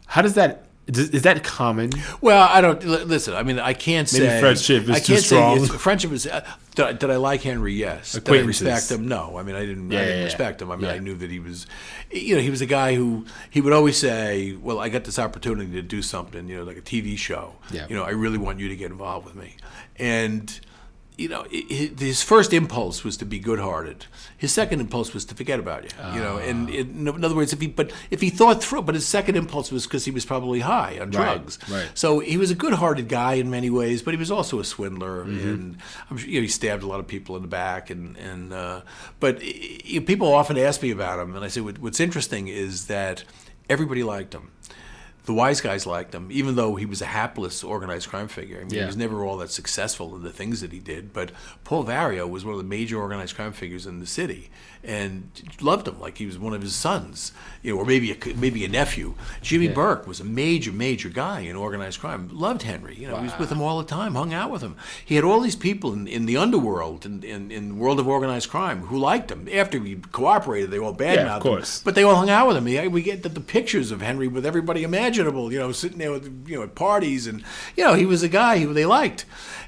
How 0.05 0.21
does 0.21 0.35
that 0.35 0.67
is, 0.87 1.09
is 1.09 1.21
that 1.23 1.43
common? 1.43 1.91
Well, 2.21 2.47
I 2.49 2.59
don't 2.59 2.83
li- 2.83 3.03
listen. 3.03 3.33
I 3.33 3.43
mean, 3.43 3.59
I 3.59 3.73
can't 3.73 4.09
say 4.09 4.27
Maybe 4.27 4.39
friendship 4.39 4.83
is 4.83 4.89
I 4.89 4.99
too 4.99 5.13
can't 5.13 5.23
strong. 5.25 5.65
Say 5.65 5.77
friendship 5.77 6.11
is. 6.11 6.27
Uh, 6.27 6.45
did, 6.75 6.85
I, 6.85 6.93
did 6.93 7.09
I 7.09 7.15
like 7.17 7.41
Henry? 7.41 7.73
Yes. 7.73 8.13
Did 8.13 8.29
I 8.29 8.39
respect 8.41 8.89
him? 8.91 9.07
No. 9.07 9.37
I 9.37 9.43
mean, 9.43 9.55
I 9.55 9.65
didn't. 9.65 9.89
Yeah, 9.91 9.99
I 9.99 10.03
didn't 10.03 10.17
yeah, 10.19 10.23
respect 10.25 10.61
him. 10.61 10.71
I 10.71 10.75
mean, 10.75 10.85
Yeah. 10.85 10.93
I 10.93 10.99
knew 10.99 11.15
that 11.15 11.29
he 11.29 11.39
was. 11.39 11.67
You 12.11 12.35
know, 12.35 12.41
he 12.41 12.49
was 12.49 12.61
a 12.61 12.65
guy 12.65 12.95
who 12.95 13.25
he 13.49 13.61
would 13.61 13.73
always 13.73 13.97
say, 13.97 14.53
"Well, 14.53 14.79
I 14.79 14.89
got 14.89 15.03
this 15.03 15.19
opportunity 15.19 15.71
to 15.73 15.81
do 15.81 16.01
something. 16.01 16.47
You 16.47 16.57
know, 16.57 16.63
like 16.63 16.77
a 16.77 16.81
TV 16.81 17.17
show. 17.17 17.55
Yeah. 17.71 17.87
You 17.87 17.95
know, 17.95 18.03
I 18.03 18.11
really 18.11 18.37
want 18.37 18.59
you 18.59 18.67
to 18.69 18.75
get 18.75 18.91
involved 18.91 19.25
with 19.25 19.35
me." 19.35 19.55
And 19.97 20.59
you 21.21 21.29
know, 21.29 21.45
his 21.49 22.23
first 22.23 22.51
impulse 22.53 23.03
was 23.03 23.15
to 23.17 23.25
be 23.25 23.39
good-hearted. 23.39 24.05
His 24.37 24.51
second 24.51 24.79
impulse 24.81 25.13
was 25.13 25.23
to 25.25 25.35
forget 25.35 25.59
about 25.59 25.83
you. 25.83 25.89
You 26.15 26.19
know, 26.19 26.37
and 26.37 26.69
Ah. 26.69 26.73
it, 26.73 26.87
in 26.87 27.07
other 27.25 27.35
words, 27.35 27.53
if 27.53 27.61
he 27.61 27.67
but 27.67 27.91
if 28.09 28.21
he 28.21 28.29
thought 28.29 28.63
through, 28.63 28.81
but 28.83 28.95
his 28.95 29.05
second 29.07 29.35
impulse 29.37 29.71
was 29.71 29.83
because 29.85 30.05
he 30.05 30.11
was 30.11 30.25
probably 30.25 30.59
high 30.61 30.97
on 30.99 31.09
drugs. 31.11 31.59
right. 31.69 31.89
So 31.93 32.19
he 32.19 32.37
was 32.37 32.49
a 32.51 32.55
good-hearted 32.55 33.07
guy 33.07 33.33
in 33.35 33.49
many 33.49 33.69
ways, 33.69 34.01
but 34.01 34.13
he 34.13 34.17
was 34.17 34.31
also 34.31 34.59
a 34.59 34.63
swindler, 34.63 35.23
Mm-hmm. 35.25 35.47
and 35.49 35.77
I'm 36.09 36.17
sure 36.17 36.29
you 36.29 36.39
know, 36.39 36.43
he 36.43 36.47
stabbed 36.47 36.83
a 36.83 36.87
lot 36.87 36.99
of 36.99 37.07
people 37.07 37.35
in 37.35 37.41
the 37.41 37.47
back. 37.63 37.89
And 37.89 38.17
and 38.17 38.51
uh, 38.53 38.81
but 39.19 39.37
i- 39.41 39.79
i- 39.95 39.99
people 39.99 40.33
often 40.33 40.57
ask 40.57 40.81
me 40.81 40.91
about 40.91 41.19
him, 41.19 41.35
and 41.35 41.45
I 41.45 41.49
say 41.49 41.61
what, 41.61 41.77
what's 41.79 41.99
interesting 41.99 42.47
is 42.47 42.85
that 42.87 43.23
everybody 43.69 44.03
liked 44.03 44.33
him. 44.33 44.49
The 45.25 45.33
wise 45.33 45.61
guys 45.61 45.85
liked 45.85 46.15
him, 46.15 46.29
even 46.31 46.55
though 46.55 46.75
he 46.75 46.85
was 46.85 47.01
a 47.01 47.05
hapless 47.05 47.63
organized 47.63 48.09
crime 48.09 48.27
figure. 48.27 48.57
I 48.59 48.63
mean, 48.63 48.73
Yeah. 48.73 48.79
he 48.81 48.85
was 48.87 48.97
never 48.97 49.23
all 49.23 49.37
that 49.37 49.51
successful 49.51 50.15
in 50.15 50.23
the 50.23 50.31
things 50.31 50.61
that 50.61 50.71
he 50.71 50.79
did. 50.79 51.13
But 51.13 51.31
Paul 51.63 51.85
Vario 51.85 52.27
was 52.27 52.43
one 52.43 52.53
of 52.53 52.57
the 52.57 52.63
major 52.67 52.99
organized 52.99 53.35
crime 53.35 53.51
figures 53.53 53.85
in 53.85 53.99
the 53.99 54.07
city, 54.07 54.49
and 54.83 55.29
loved 55.61 55.87
him 55.87 55.99
like 55.99 56.17
he 56.17 56.25
was 56.25 56.39
one 56.39 56.53
of 56.55 56.61
his 56.63 56.73
sons, 56.73 57.33
you 57.61 57.71
know, 57.73 57.79
or 57.79 57.85
maybe 57.85 58.11
a, 58.11 58.17
maybe 58.35 58.65
a 58.65 58.67
nephew. 58.67 59.13
Jimmy 59.43 59.67
Yeah. 59.67 59.73
Burke 59.73 60.07
was 60.07 60.19
a 60.19 60.23
major, 60.23 60.71
major 60.71 61.09
guy 61.09 61.41
in 61.41 61.55
organized 61.55 61.99
crime. 61.99 62.29
Loved 62.31 62.63
Henry. 62.63 62.95
You 62.95 63.07
know, 63.07 63.17
he 63.17 63.25
was 63.25 63.37
with 63.37 63.51
him 63.51 63.61
all 63.61 63.77
the 63.77 63.85
time, 63.85 64.15
hung 64.15 64.33
out 64.33 64.49
with 64.49 64.63
him. 64.63 64.75
He 65.05 65.15
had 65.15 65.23
all 65.23 65.39
these 65.39 65.55
people 65.55 65.93
in, 65.93 66.07
in 66.07 66.25
the 66.25 66.37
underworld, 66.37 67.05
in, 67.05 67.21
in, 67.23 67.51
in 67.51 67.69
the 67.69 67.75
world 67.75 67.99
of 67.99 68.07
organized 68.07 68.49
crime, 68.49 68.81
who 68.87 68.97
liked 68.97 69.31
him. 69.31 69.47
After 69.53 69.79
he 69.79 69.97
cooperated, 70.11 70.71
they 70.71 70.79
all 70.79 70.95
badmouthed 70.95 71.15
Yeah, 71.15 71.35
of 71.35 71.43
course. 71.43 71.77
him. 71.77 71.81
But 71.85 71.93
they 71.93 72.01
all 72.03 72.15
hung 72.15 72.31
out 72.31 72.47
with 72.47 72.57
him. 72.57 72.91
We 72.91 73.03
get 73.03 73.21
the, 73.21 73.29
the 73.29 73.39
pictures 73.39 73.91
of 73.91 74.01
Henry 74.01 74.27
with 74.27 74.45
everybody 74.47 74.83
imaginable, 75.11 75.51
you 75.51 75.59
know, 75.59 75.71
sitting 75.71 75.97
there 75.97 76.11
with, 76.11 76.47
you 76.47 76.57
know, 76.57 76.63
at 76.63 76.75
parties. 76.75 77.27
And, 77.27 77.43
you 77.75 77.83
know, 77.83 77.93
he 77.93 78.05
was 78.05 78.23
a 78.23 78.29
guy 78.29 78.59
who 78.59 78.73
they 78.73 78.85
liked. 78.85 79.25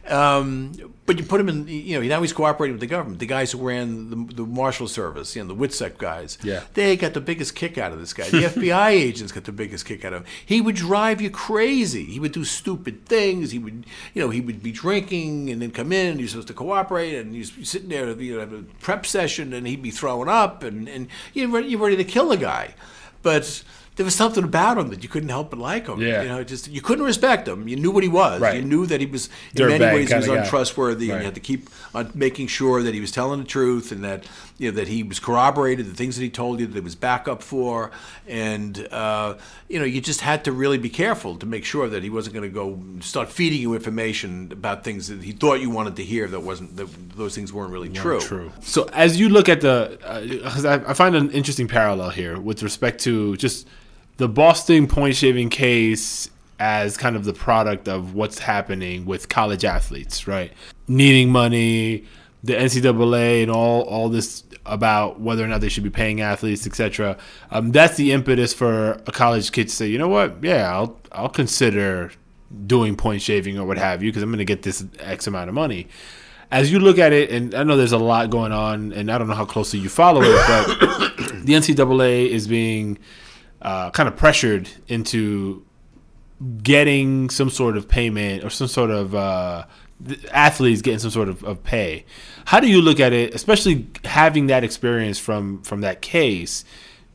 Um, 0.07 0.73
but 1.05 1.17
you 1.17 1.23
put 1.25 1.39
him 1.39 1.49
in, 1.49 1.67
you 1.67 1.99
know, 1.99 2.05
now 2.07 2.21
he's 2.21 2.33
cooperating 2.33 2.73
with 2.73 2.81
the 2.81 2.87
government. 2.87 3.19
The 3.19 3.25
guys 3.25 3.51
who 3.51 3.57
ran 3.65 4.09
the, 4.09 4.33
the 4.35 4.45
Marshal 4.45 4.87
Service, 4.87 5.35
you 5.35 5.43
know, 5.43 5.53
the 5.53 5.67
WITSEC 5.67 5.97
guys, 5.97 6.37
Yeah. 6.43 6.61
they 6.73 6.95
got 6.97 7.13
the 7.13 7.21
biggest 7.21 7.55
kick 7.55 7.77
out 7.77 7.91
of 7.91 7.99
this 7.99 8.13
guy. 8.13 8.29
The 8.29 8.37
FBI 8.49 8.89
agents 8.89 9.31
got 9.31 9.43
the 9.45 9.51
biggest 9.51 9.85
kick 9.85 10.03
out 10.05 10.13
of 10.13 10.21
him. 10.23 10.31
He 10.45 10.61
would 10.61 10.75
drive 10.75 11.21
you 11.21 11.29
crazy. 11.29 12.05
He 12.05 12.19
would 12.19 12.31
do 12.31 12.43
stupid 12.45 13.05
things. 13.05 13.51
He 13.51 13.59
would, 13.59 13.85
you 14.13 14.21
know, 14.21 14.29
he 14.29 14.41
would 14.41 14.61
be 14.63 14.71
drinking 14.71 15.49
and 15.49 15.61
then 15.61 15.71
come 15.71 15.91
in. 15.91 16.11
and 16.11 16.19
You're 16.19 16.29
supposed 16.29 16.47
to 16.49 16.53
cooperate, 16.53 17.15
and 17.15 17.35
you're 17.35 17.45
sitting 17.65 17.89
there, 17.89 18.09
you 18.11 18.35
know, 18.35 18.39
have 18.41 18.53
a 18.53 18.63
prep 18.81 19.05
session, 19.05 19.53
and 19.53 19.67
he'd 19.67 19.81
be 19.83 19.91
throwing 19.91 20.29
up, 20.29 20.63
and 20.63 20.87
and 20.89 21.07
you're 21.33 21.47
ready, 21.49 21.95
to 21.97 22.03
kill 22.03 22.31
a 22.31 22.37
guy, 22.37 22.75
but. 23.21 23.63
There 23.95 24.03
was 24.03 24.15
something 24.15 24.43
about 24.43 24.77
him 24.77 24.89
that 24.89 25.03
you 25.03 25.09
couldn't 25.09 25.29
help 25.29 25.51
but 25.51 25.59
like 25.59 25.87
him. 25.87 26.01
Yeah. 26.01 26.23
You 26.23 26.29
know, 26.29 26.43
just 26.43 26.67
you 26.67 26.81
couldn't 26.81 27.05
respect 27.05 27.47
him. 27.47 27.67
You 27.67 27.75
knew 27.75 27.91
what 27.91 28.03
he 28.03 28.09
was. 28.09 28.41
Right. 28.41 28.55
You 28.55 28.63
knew 28.63 28.85
that 28.87 28.99
he 28.99 29.05
was 29.05 29.29
in 29.55 29.67
many 29.67 29.85
ways 29.85 30.09
he 30.09 30.15
was 30.15 30.25
kinda 30.25 30.37
guy. 30.37 30.43
untrustworthy, 30.43 31.11
and 31.11 31.19
you 31.19 31.25
had 31.25 31.35
to 31.35 31.41
keep 31.41 31.69
on 31.93 32.11
making 32.15 32.47
sure 32.47 32.81
that 32.81 32.93
he 32.93 33.01
was 33.01 33.11
telling 33.11 33.39
the 33.39 33.45
truth 33.45 33.91
and 33.91 34.03
that 34.03 34.25
you 34.57 34.71
know 34.71 34.75
that 34.77 34.87
he 34.87 35.03
was 35.03 35.19
corroborated 35.19 35.85
the 35.85 35.93
things 35.93 36.15
that 36.15 36.23
he 36.23 36.29
told 36.29 36.59
you 36.59 36.65
that 36.67 36.73
there 36.73 36.81
was 36.81 36.95
backup 36.95 37.41
for 37.43 37.91
and 38.27 38.87
uh, 38.91 39.35
you 39.67 39.79
know 39.79 39.85
you 39.85 39.99
just 39.99 40.21
had 40.21 40.43
to 40.45 40.51
really 40.51 40.77
be 40.77 40.89
careful 40.89 41.35
to 41.37 41.45
make 41.45 41.65
sure 41.65 41.89
that 41.89 42.03
he 42.03 42.09
wasn't 42.09 42.33
going 42.33 42.47
to 42.47 42.53
go 42.53 42.79
start 43.01 43.29
feeding 43.29 43.59
you 43.59 43.73
information 43.73 44.51
about 44.51 44.83
things 44.83 45.07
that 45.07 45.21
he 45.23 45.31
thought 45.31 45.55
you 45.55 45.69
wanted 45.69 45.95
to 45.95 46.03
hear 46.03 46.27
that 46.27 46.39
wasn't 46.39 46.75
that 46.77 46.87
those 47.15 47.35
things 47.35 47.51
weren't 47.51 47.71
really 47.71 47.89
true 47.89 48.19
True. 48.19 48.51
So 48.61 48.87
as 48.93 49.19
you 49.19 49.29
look 49.29 49.49
at 49.49 49.61
the, 49.61 49.97
because 50.29 50.65
I, 50.65 50.75
I 50.75 50.93
find 50.93 51.15
an 51.15 51.31
interesting 51.31 51.67
parallel 51.67 52.09
here 52.09 52.39
with 52.39 52.63
respect 52.63 53.01
to 53.01 53.35
just 53.37 53.67
the 54.17 54.27
Boston 54.27 54.87
point 54.87 55.15
shaving 55.15 55.49
case 55.49 56.29
as 56.59 56.97
kind 56.97 57.15
of 57.15 57.25
the 57.25 57.33
product 57.33 57.87
of 57.87 58.13
what's 58.13 58.39
happening 58.39 59.05
with 59.05 59.27
college 59.27 59.65
athletes, 59.65 60.27
right? 60.27 60.51
Needing 60.87 61.29
money, 61.29 62.05
the 62.43 62.53
NCAA, 62.53 63.43
and 63.43 63.51
all 63.51 63.81
all 63.81 64.09
this 64.09 64.43
about 64.65 65.19
whether 65.19 65.43
or 65.43 65.47
not 65.47 65.61
they 65.61 65.69
should 65.69 65.83
be 65.83 65.89
paying 65.89 66.21
athletes, 66.21 66.65
etc. 66.65 67.17
Um, 67.51 67.71
that's 67.71 67.97
the 67.97 68.11
impetus 68.11 68.53
for 68.53 68.93
a 69.07 69.11
college 69.11 69.51
kid 69.51 69.67
to 69.67 69.75
say, 69.75 69.87
you 69.87 69.97
know 69.97 70.07
what? 70.07 70.43
Yeah, 70.43 70.71
I'll 70.71 70.99
I'll 71.11 71.29
consider 71.29 72.11
doing 72.67 72.95
point 72.95 73.21
shaving 73.21 73.57
or 73.57 73.65
what 73.65 73.77
have 73.77 74.03
you 74.03 74.11
because 74.11 74.21
I'm 74.21 74.29
going 74.29 74.37
to 74.37 74.45
get 74.45 74.61
this 74.61 74.85
X 74.99 75.25
amount 75.25 75.49
of 75.49 75.55
money 75.55 75.87
as 76.53 76.71
you 76.71 76.79
look 76.79 76.99
at 76.99 77.11
it, 77.13 77.31
and 77.31 77.55
I 77.55 77.63
know 77.63 77.75
there's 77.75 77.93
a 77.93 77.97
lot 77.97 78.29
going 78.29 78.51
on, 78.51 78.93
and 78.93 79.11
I 79.11 79.17
don't 79.17 79.27
know 79.27 79.33
how 79.33 79.43
closely 79.43 79.79
you 79.79 79.89
follow 79.89 80.21
it, 80.21 80.39
but 80.47 80.67
the 81.45 81.53
NCAA 81.53 82.27
is 82.27 82.47
being 82.47 82.99
uh, 83.63 83.89
kind 83.91 84.07
of 84.07 84.15
pressured 84.15 84.69
into 84.87 85.65
getting 86.61 87.29
some 87.29 87.49
sort 87.49 87.77
of 87.77 87.87
payment 87.87 88.43
or 88.43 88.49
some 88.49 88.67
sort 88.67 88.91
of 88.91 89.15
uh, 89.15 89.65
athletes 90.31 90.81
getting 90.81 90.99
some 90.99 91.11
sort 91.11 91.29
of, 91.29 91.43
of 91.43 91.63
pay. 91.63 92.05
How 92.45 92.59
do 92.59 92.67
you 92.67 92.81
look 92.81 92.99
at 92.99 93.13
it, 93.13 93.33
especially 93.33 93.87
having 94.03 94.47
that 94.47 94.63
experience 94.63 95.17
from 95.17 95.61
from 95.63 95.81
that 95.81 96.01
case? 96.01 96.65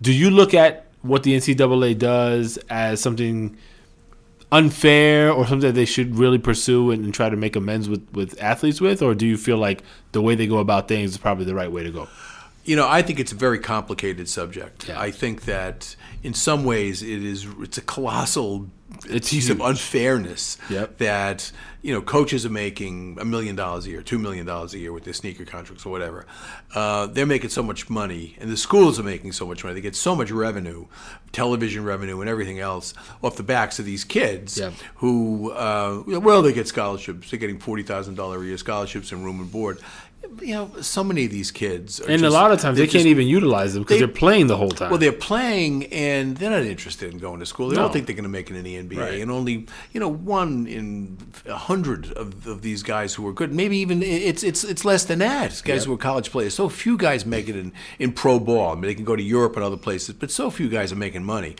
Do 0.00 0.12
you 0.12 0.30
look 0.30 0.54
at 0.54 0.86
what 1.02 1.22
the 1.22 1.34
NCAA 1.34 1.98
does 1.98 2.58
as 2.70 3.00
something 3.00 3.56
unfair 4.50 5.30
or 5.30 5.46
something 5.46 5.68
that 5.68 5.74
they 5.74 5.84
should 5.84 6.16
really 6.16 6.38
pursue 6.38 6.90
and, 6.90 7.04
and 7.04 7.12
try 7.12 7.28
to 7.28 7.36
make 7.36 7.56
amends 7.56 7.88
with 7.88 8.08
with 8.12 8.40
athletes 8.42 8.80
with, 8.80 9.02
or 9.02 9.14
do 9.14 9.26
you 9.26 9.36
feel 9.36 9.58
like 9.58 9.82
the 10.12 10.22
way 10.22 10.34
they 10.34 10.46
go 10.46 10.58
about 10.58 10.88
things 10.88 11.10
is 11.10 11.18
probably 11.18 11.44
the 11.44 11.54
right 11.54 11.70
way 11.70 11.82
to 11.82 11.90
go? 11.90 12.08
You 12.64 12.76
know, 12.76 12.88
I 12.88 13.02
think 13.02 13.18
it's 13.18 13.32
a 13.32 13.36
very 13.36 13.58
complicated 13.58 14.28
subject. 14.28 14.88
Yeah. 14.88 15.00
I 15.00 15.10
think 15.10 15.44
that 15.44 15.96
in 16.22 16.34
some 16.34 16.64
ways 16.64 17.02
it 17.02 17.22
is 17.24 17.46
it's 17.60 17.78
a 17.78 17.82
colossal 17.82 18.68
It's 19.06 19.30
piece 19.30 19.50
of 19.50 19.60
unfairness 19.60 20.56
Yep. 20.70 20.98
that 20.98 21.52
you 21.82 21.92
know 21.94 22.02
coaches 22.02 22.44
are 22.44 22.50
making 22.50 23.18
a 23.20 23.24
million 23.24 23.54
dollars 23.54 23.86
a 23.86 23.90
year, 23.90 24.02
two 24.02 24.18
million 24.18 24.44
dollars 24.46 24.74
a 24.74 24.78
year 24.78 24.92
with 24.92 25.04
their 25.04 25.12
sneaker 25.14 25.44
contracts 25.44 25.86
or 25.86 25.90
whatever. 25.90 26.26
Uh, 26.74 27.06
they're 27.06 27.26
making 27.26 27.50
so 27.50 27.62
much 27.62 27.88
money, 27.88 28.36
and 28.40 28.50
the 28.50 28.56
schools 28.56 28.98
are 28.98 29.04
making 29.04 29.32
so 29.32 29.46
much 29.46 29.62
money. 29.62 29.74
They 29.74 29.80
get 29.80 29.94
so 29.94 30.16
much 30.16 30.30
revenue, 30.30 30.86
television 31.32 31.84
revenue, 31.84 32.20
and 32.20 32.28
everything 32.28 32.58
else 32.58 32.94
off 33.22 33.36
the 33.36 33.42
backs 33.44 33.78
of 33.78 33.84
these 33.84 34.04
kids 34.04 34.58
Yep. 34.58 34.72
who, 34.96 35.50
uh, 35.52 36.02
well, 36.06 36.42
they 36.42 36.52
get 36.52 36.66
scholarships. 36.66 37.30
They're 37.30 37.38
getting 37.38 37.60
forty 37.60 37.84
thousand 37.84 38.16
dollar 38.16 38.42
a 38.42 38.44
year 38.44 38.58
scholarships 38.58 39.12
and 39.12 39.24
room 39.24 39.38
and 39.40 39.50
board. 39.52 39.78
You 40.42 40.54
know, 40.54 40.70
so 40.82 41.02
many 41.02 41.24
of 41.24 41.30
these 41.30 41.50
kids, 41.50 42.00
are 42.00 42.08
And 42.10 42.24
a 42.24 42.30
lot 42.30 42.50
of 42.52 42.60
times 42.60 42.76
they 42.76 42.84
can't 42.84 42.92
just- 42.92 43.06
even 43.06 43.26
utilize 43.26 43.74
them 43.74 43.82
because 43.82 43.98
they- 43.98 44.04
are 44.04 44.08
playing 44.08 44.46
the 44.48 44.56
whole 44.56 44.70
time. 44.70 44.90
well, 44.90 44.98
they're 44.98 45.12
playing 45.12 45.86
and 45.86 46.36
they're 46.36 46.50
not 46.50 46.62
interested 46.62 47.12
in 47.12 47.18
going 47.18 47.40
to 47.40 47.46
school. 47.46 47.68
They 47.68 47.76
No. 47.76 47.82
don't 47.82 47.92
think 47.92 48.06
they're 48.06 48.16
going 48.16 48.24
to 48.24 48.28
make 48.28 48.50
it 48.50 48.56
in 48.56 48.64
the 48.64 48.76
NBA. 48.76 49.00
Right. 49.00 49.20
And 49.20 49.30
only, 49.30 49.66
you 49.92 50.00
know, 50.00 50.08
one 50.08 50.66
in 50.66 51.16
a 51.46 51.56
hundred 51.56 52.12
of, 52.12 52.46
of 52.46 52.62
these 52.62 52.82
guys 52.82 53.14
who 53.14 53.26
are 53.26 53.32
good. 53.32 53.52
Maybe 53.54 53.78
even 53.78 54.02
it's 54.02 54.42
it's 54.42 54.64
it's 54.64 54.84
less 54.84 55.04
than 55.04 55.20
that. 55.20 55.62
Guys 55.64 55.84
who 55.84 55.92
are 55.94 55.96
college 55.96 56.30
players. 56.30 56.54
So 56.54 56.68
few 56.68 56.96
guys 56.96 57.24
make 57.24 57.48
it 57.48 57.56
in, 57.56 57.72
in 57.98 58.12
pro 58.12 58.38
ball. 58.38 58.72
I 58.72 58.74
mean, 58.74 58.82
they 58.82 58.94
can 58.94 59.04
go 59.04 59.16
to 59.16 59.22
Europe 59.22 59.54
and 59.56 59.64
other 59.64 59.76
places, 59.76 60.14
but 60.18 60.30
so 60.30 60.50
few 60.50 60.68
guys 60.68 60.92
are 60.92 60.96
making 60.96 61.24
money. 61.24 61.56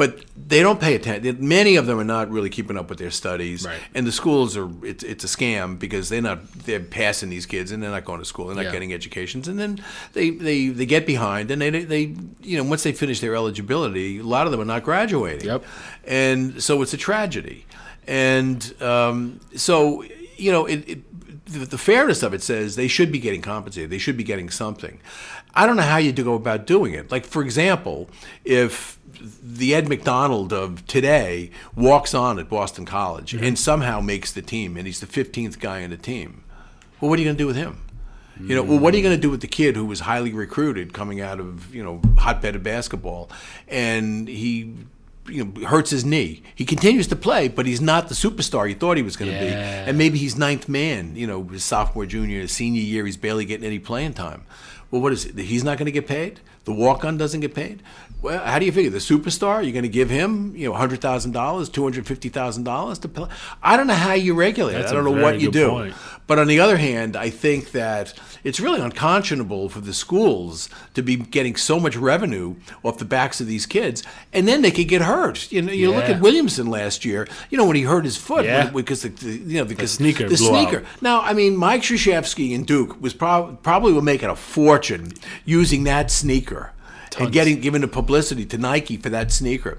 But 0.00 0.24
they 0.34 0.62
don't 0.62 0.80
pay 0.80 0.94
attention. 0.94 1.46
Many 1.46 1.76
of 1.76 1.84
them 1.84 2.00
are 2.00 2.04
not 2.04 2.30
really 2.30 2.48
keeping 2.48 2.78
up 2.78 2.88
with 2.88 2.98
their 2.98 3.10
studies, 3.10 3.66
Right. 3.66 3.78
and 3.94 4.06
the 4.06 4.12
schools 4.12 4.56
are. 4.56 4.70
It's, 4.82 5.04
it's 5.04 5.24
a 5.24 5.26
scam 5.26 5.78
because 5.78 6.08
they're 6.08 6.22
not. 6.22 6.50
They're 6.64 6.80
passing 6.80 7.28
these 7.28 7.44
kids, 7.44 7.70
and 7.70 7.82
they're 7.82 7.90
not 7.90 8.06
going 8.06 8.18
to 8.18 8.24
school. 8.24 8.46
They're 8.46 8.56
not 8.56 8.64
Yeah. 8.64 8.72
getting 8.72 8.94
educations, 8.94 9.46
and 9.46 9.58
then 9.58 9.84
they, 10.14 10.30
they, 10.30 10.68
they 10.68 10.86
get 10.86 11.04
behind, 11.04 11.50
and 11.50 11.60
they, 11.60 11.68
they 11.68 12.14
you 12.40 12.56
know 12.56 12.64
once 12.64 12.82
they 12.82 12.92
finish 12.92 13.20
their 13.20 13.34
eligibility, 13.34 14.20
a 14.20 14.22
lot 14.22 14.46
of 14.46 14.52
them 14.52 14.60
are 14.62 14.64
not 14.74 14.84
graduating. 14.84 15.46
Yep. 15.46 15.64
And 16.06 16.62
so 16.62 16.80
it's 16.80 16.94
a 16.94 16.96
tragedy, 16.96 17.66
and 18.08 18.74
um, 18.80 19.40
so 19.54 20.02
you 20.38 20.50
know 20.50 20.64
it. 20.64 20.88
it 20.88 20.98
the, 21.44 21.66
the 21.66 21.78
fairness 21.78 22.22
of 22.22 22.32
it 22.32 22.42
says 22.42 22.76
they 22.76 22.86
should 22.86 23.10
be 23.10 23.18
getting 23.18 23.42
compensated. 23.42 23.90
They 23.90 23.98
should 23.98 24.16
be 24.16 24.22
getting 24.22 24.50
something. 24.50 25.00
I 25.52 25.66
don't 25.66 25.74
know 25.76 25.82
how 25.82 25.96
you 25.96 26.12
do 26.12 26.22
go 26.22 26.34
about 26.34 26.64
doing 26.64 26.94
it. 26.94 27.10
Like 27.10 27.26
for 27.26 27.42
example, 27.42 28.08
if 28.44 28.99
the 29.20 29.74
Ed 29.74 29.88
McDonald 29.88 30.52
of 30.52 30.86
today 30.86 31.50
walks 31.74 32.14
on 32.14 32.38
at 32.38 32.48
Boston 32.48 32.84
College 32.84 33.34
and 33.34 33.58
somehow 33.58 34.00
makes 34.00 34.32
the 34.32 34.42
team, 34.42 34.76
and 34.76 34.86
he's 34.86 35.00
the 35.00 35.06
15th 35.06 35.58
guy 35.58 35.84
on 35.84 35.90
the 35.90 35.96
team, 35.96 36.44
well, 37.00 37.08
what 37.08 37.18
are 37.18 37.22
you 37.22 37.26
going 37.26 37.36
to 37.36 37.42
do 37.42 37.46
with 37.46 37.56
him? 37.56 37.82
You 38.42 38.54
know, 38.54 38.62
well, 38.62 38.78
what 38.78 38.94
are 38.94 38.96
you 38.96 39.02
going 39.02 39.14
to 39.14 39.20
do 39.20 39.30
with 39.30 39.42
the 39.42 39.48
kid 39.48 39.76
who 39.76 39.84
was 39.84 40.00
highly 40.00 40.32
recruited 40.32 40.94
coming 40.94 41.20
out 41.20 41.40
of 41.40 41.74
you 41.74 41.84
know 41.84 42.00
hotbed 42.16 42.56
of 42.56 42.62
basketball, 42.62 43.30
and 43.68 44.28
he 44.28 44.74
you 45.28 45.44
know 45.44 45.66
hurts 45.66 45.90
his 45.90 46.06
knee. 46.06 46.42
He 46.54 46.64
continues 46.64 47.06
to 47.08 47.16
play, 47.16 47.48
but 47.48 47.66
he's 47.66 47.82
not 47.82 48.08
the 48.08 48.14
superstar 48.14 48.66
you 48.66 48.74
thought 48.74 48.96
he 48.96 49.02
was 49.02 49.16
going 49.16 49.30
to 49.30 49.38
be, 49.38 49.46
and 49.46 49.98
maybe 49.98 50.16
he's 50.16 50.38
ninth 50.38 50.70
man. 50.70 51.16
You 51.16 51.26
know, 51.26 51.44
his 51.44 51.64
sophomore, 51.64 52.06
junior, 52.06 52.46
senior 52.48 52.80
year, 52.80 53.04
he's 53.04 53.18
barely 53.18 53.44
getting 53.44 53.66
any 53.66 53.78
playing 53.78 54.14
time. 54.14 54.44
Well, 54.90 55.02
what 55.02 55.12
is 55.12 55.26
it? 55.26 55.36
He's 55.36 55.62
not 55.62 55.76
going 55.76 55.86
to 55.86 55.92
get 55.92 56.06
paid. 56.06 56.40
The 56.64 56.72
walk-on 56.72 57.16
doesn't 57.16 57.40
get 57.40 57.54
paid. 57.54 57.82
Well, 58.22 58.44
how 58.44 58.58
do 58.58 58.66
you 58.66 58.72
figure 58.72 58.90
the 58.90 58.98
superstar? 58.98 59.62
You're 59.62 59.72
going 59.72 59.82
to 59.82 59.88
give 59.88 60.10
him, 60.10 60.54
you 60.54 60.68
know, 60.68 60.74
hundred 60.74 61.00
thousand 61.00 61.32
dollars, 61.32 61.68
two 61.70 61.82
hundred 61.82 62.06
fifty 62.06 62.28
thousand 62.28 62.64
dollars 62.64 62.98
to 63.00 63.08
play? 63.08 63.28
I 63.62 63.76
don't 63.78 63.86
know 63.86 63.94
how 63.94 64.12
you 64.12 64.34
regulate. 64.34 64.74
That's 64.74 64.92
it. 64.92 64.94
I 64.94 65.00
don't 65.02 65.04
know 65.16 65.22
what 65.22 65.40
you 65.40 65.50
do. 65.50 65.68
point. 65.70 65.94
But 66.26 66.38
on 66.38 66.46
the 66.46 66.60
other 66.60 66.76
hand, 66.76 67.16
I 67.16 67.30
think 67.30 67.72
that 67.72 68.12
it's 68.44 68.60
really 68.60 68.80
unconscionable 68.80 69.68
for 69.68 69.80
the 69.80 69.94
schools 69.94 70.68
to 70.94 71.02
be 71.02 71.16
getting 71.16 71.56
so 71.56 71.80
much 71.80 71.96
revenue 71.96 72.56
off 72.82 72.98
the 72.98 73.04
backs 73.04 73.40
of 73.40 73.46
these 73.46 73.64
kids, 73.66 74.02
and 74.32 74.46
then 74.46 74.62
they 74.62 74.70
could 74.70 74.86
get 74.88 75.02
hurt. 75.02 75.50
You 75.50 75.62
know, 75.62 75.72
you 75.72 75.90
look 75.90 76.04
at 76.04 76.20
Williamson 76.20 76.66
last 76.66 77.04
year. 77.06 77.26
You 77.48 77.56
know 77.58 77.64
when 77.64 77.76
he 77.76 77.82
hurt 77.82 78.04
his 78.04 78.16
foot 78.18 78.44
Yeah. 78.44 78.68
because 78.70 79.02
the, 79.02 79.08
the 79.08 79.30
you 79.30 79.58
know 79.58 79.64
because 79.64 79.92
sneaker 79.92 80.28
the 80.28 80.36
blew 80.36 80.54
out. 80.54 80.68
sneaker. 80.68 80.86
Now, 81.00 81.22
I 81.22 81.32
mean, 81.32 81.56
Mike 81.56 81.82
Krzyzewski 81.82 82.54
and 82.54 82.66
Duke 82.66 83.00
was 83.00 83.14
prob- 83.14 83.62
probably 83.62 83.92
were 83.94 84.02
making 84.02 84.28
a 84.28 84.36
fortune 84.36 85.12
using 85.46 85.84
that 85.84 86.10
sneaker 86.10 86.72
and 87.20 87.32
getting 87.32 87.60
given 87.60 87.80
the 87.82 87.88
publicity 87.88 88.44
to 88.46 88.58
Nike 88.58 88.96
for 88.96 89.10
that 89.10 89.30
sneaker. 89.32 89.78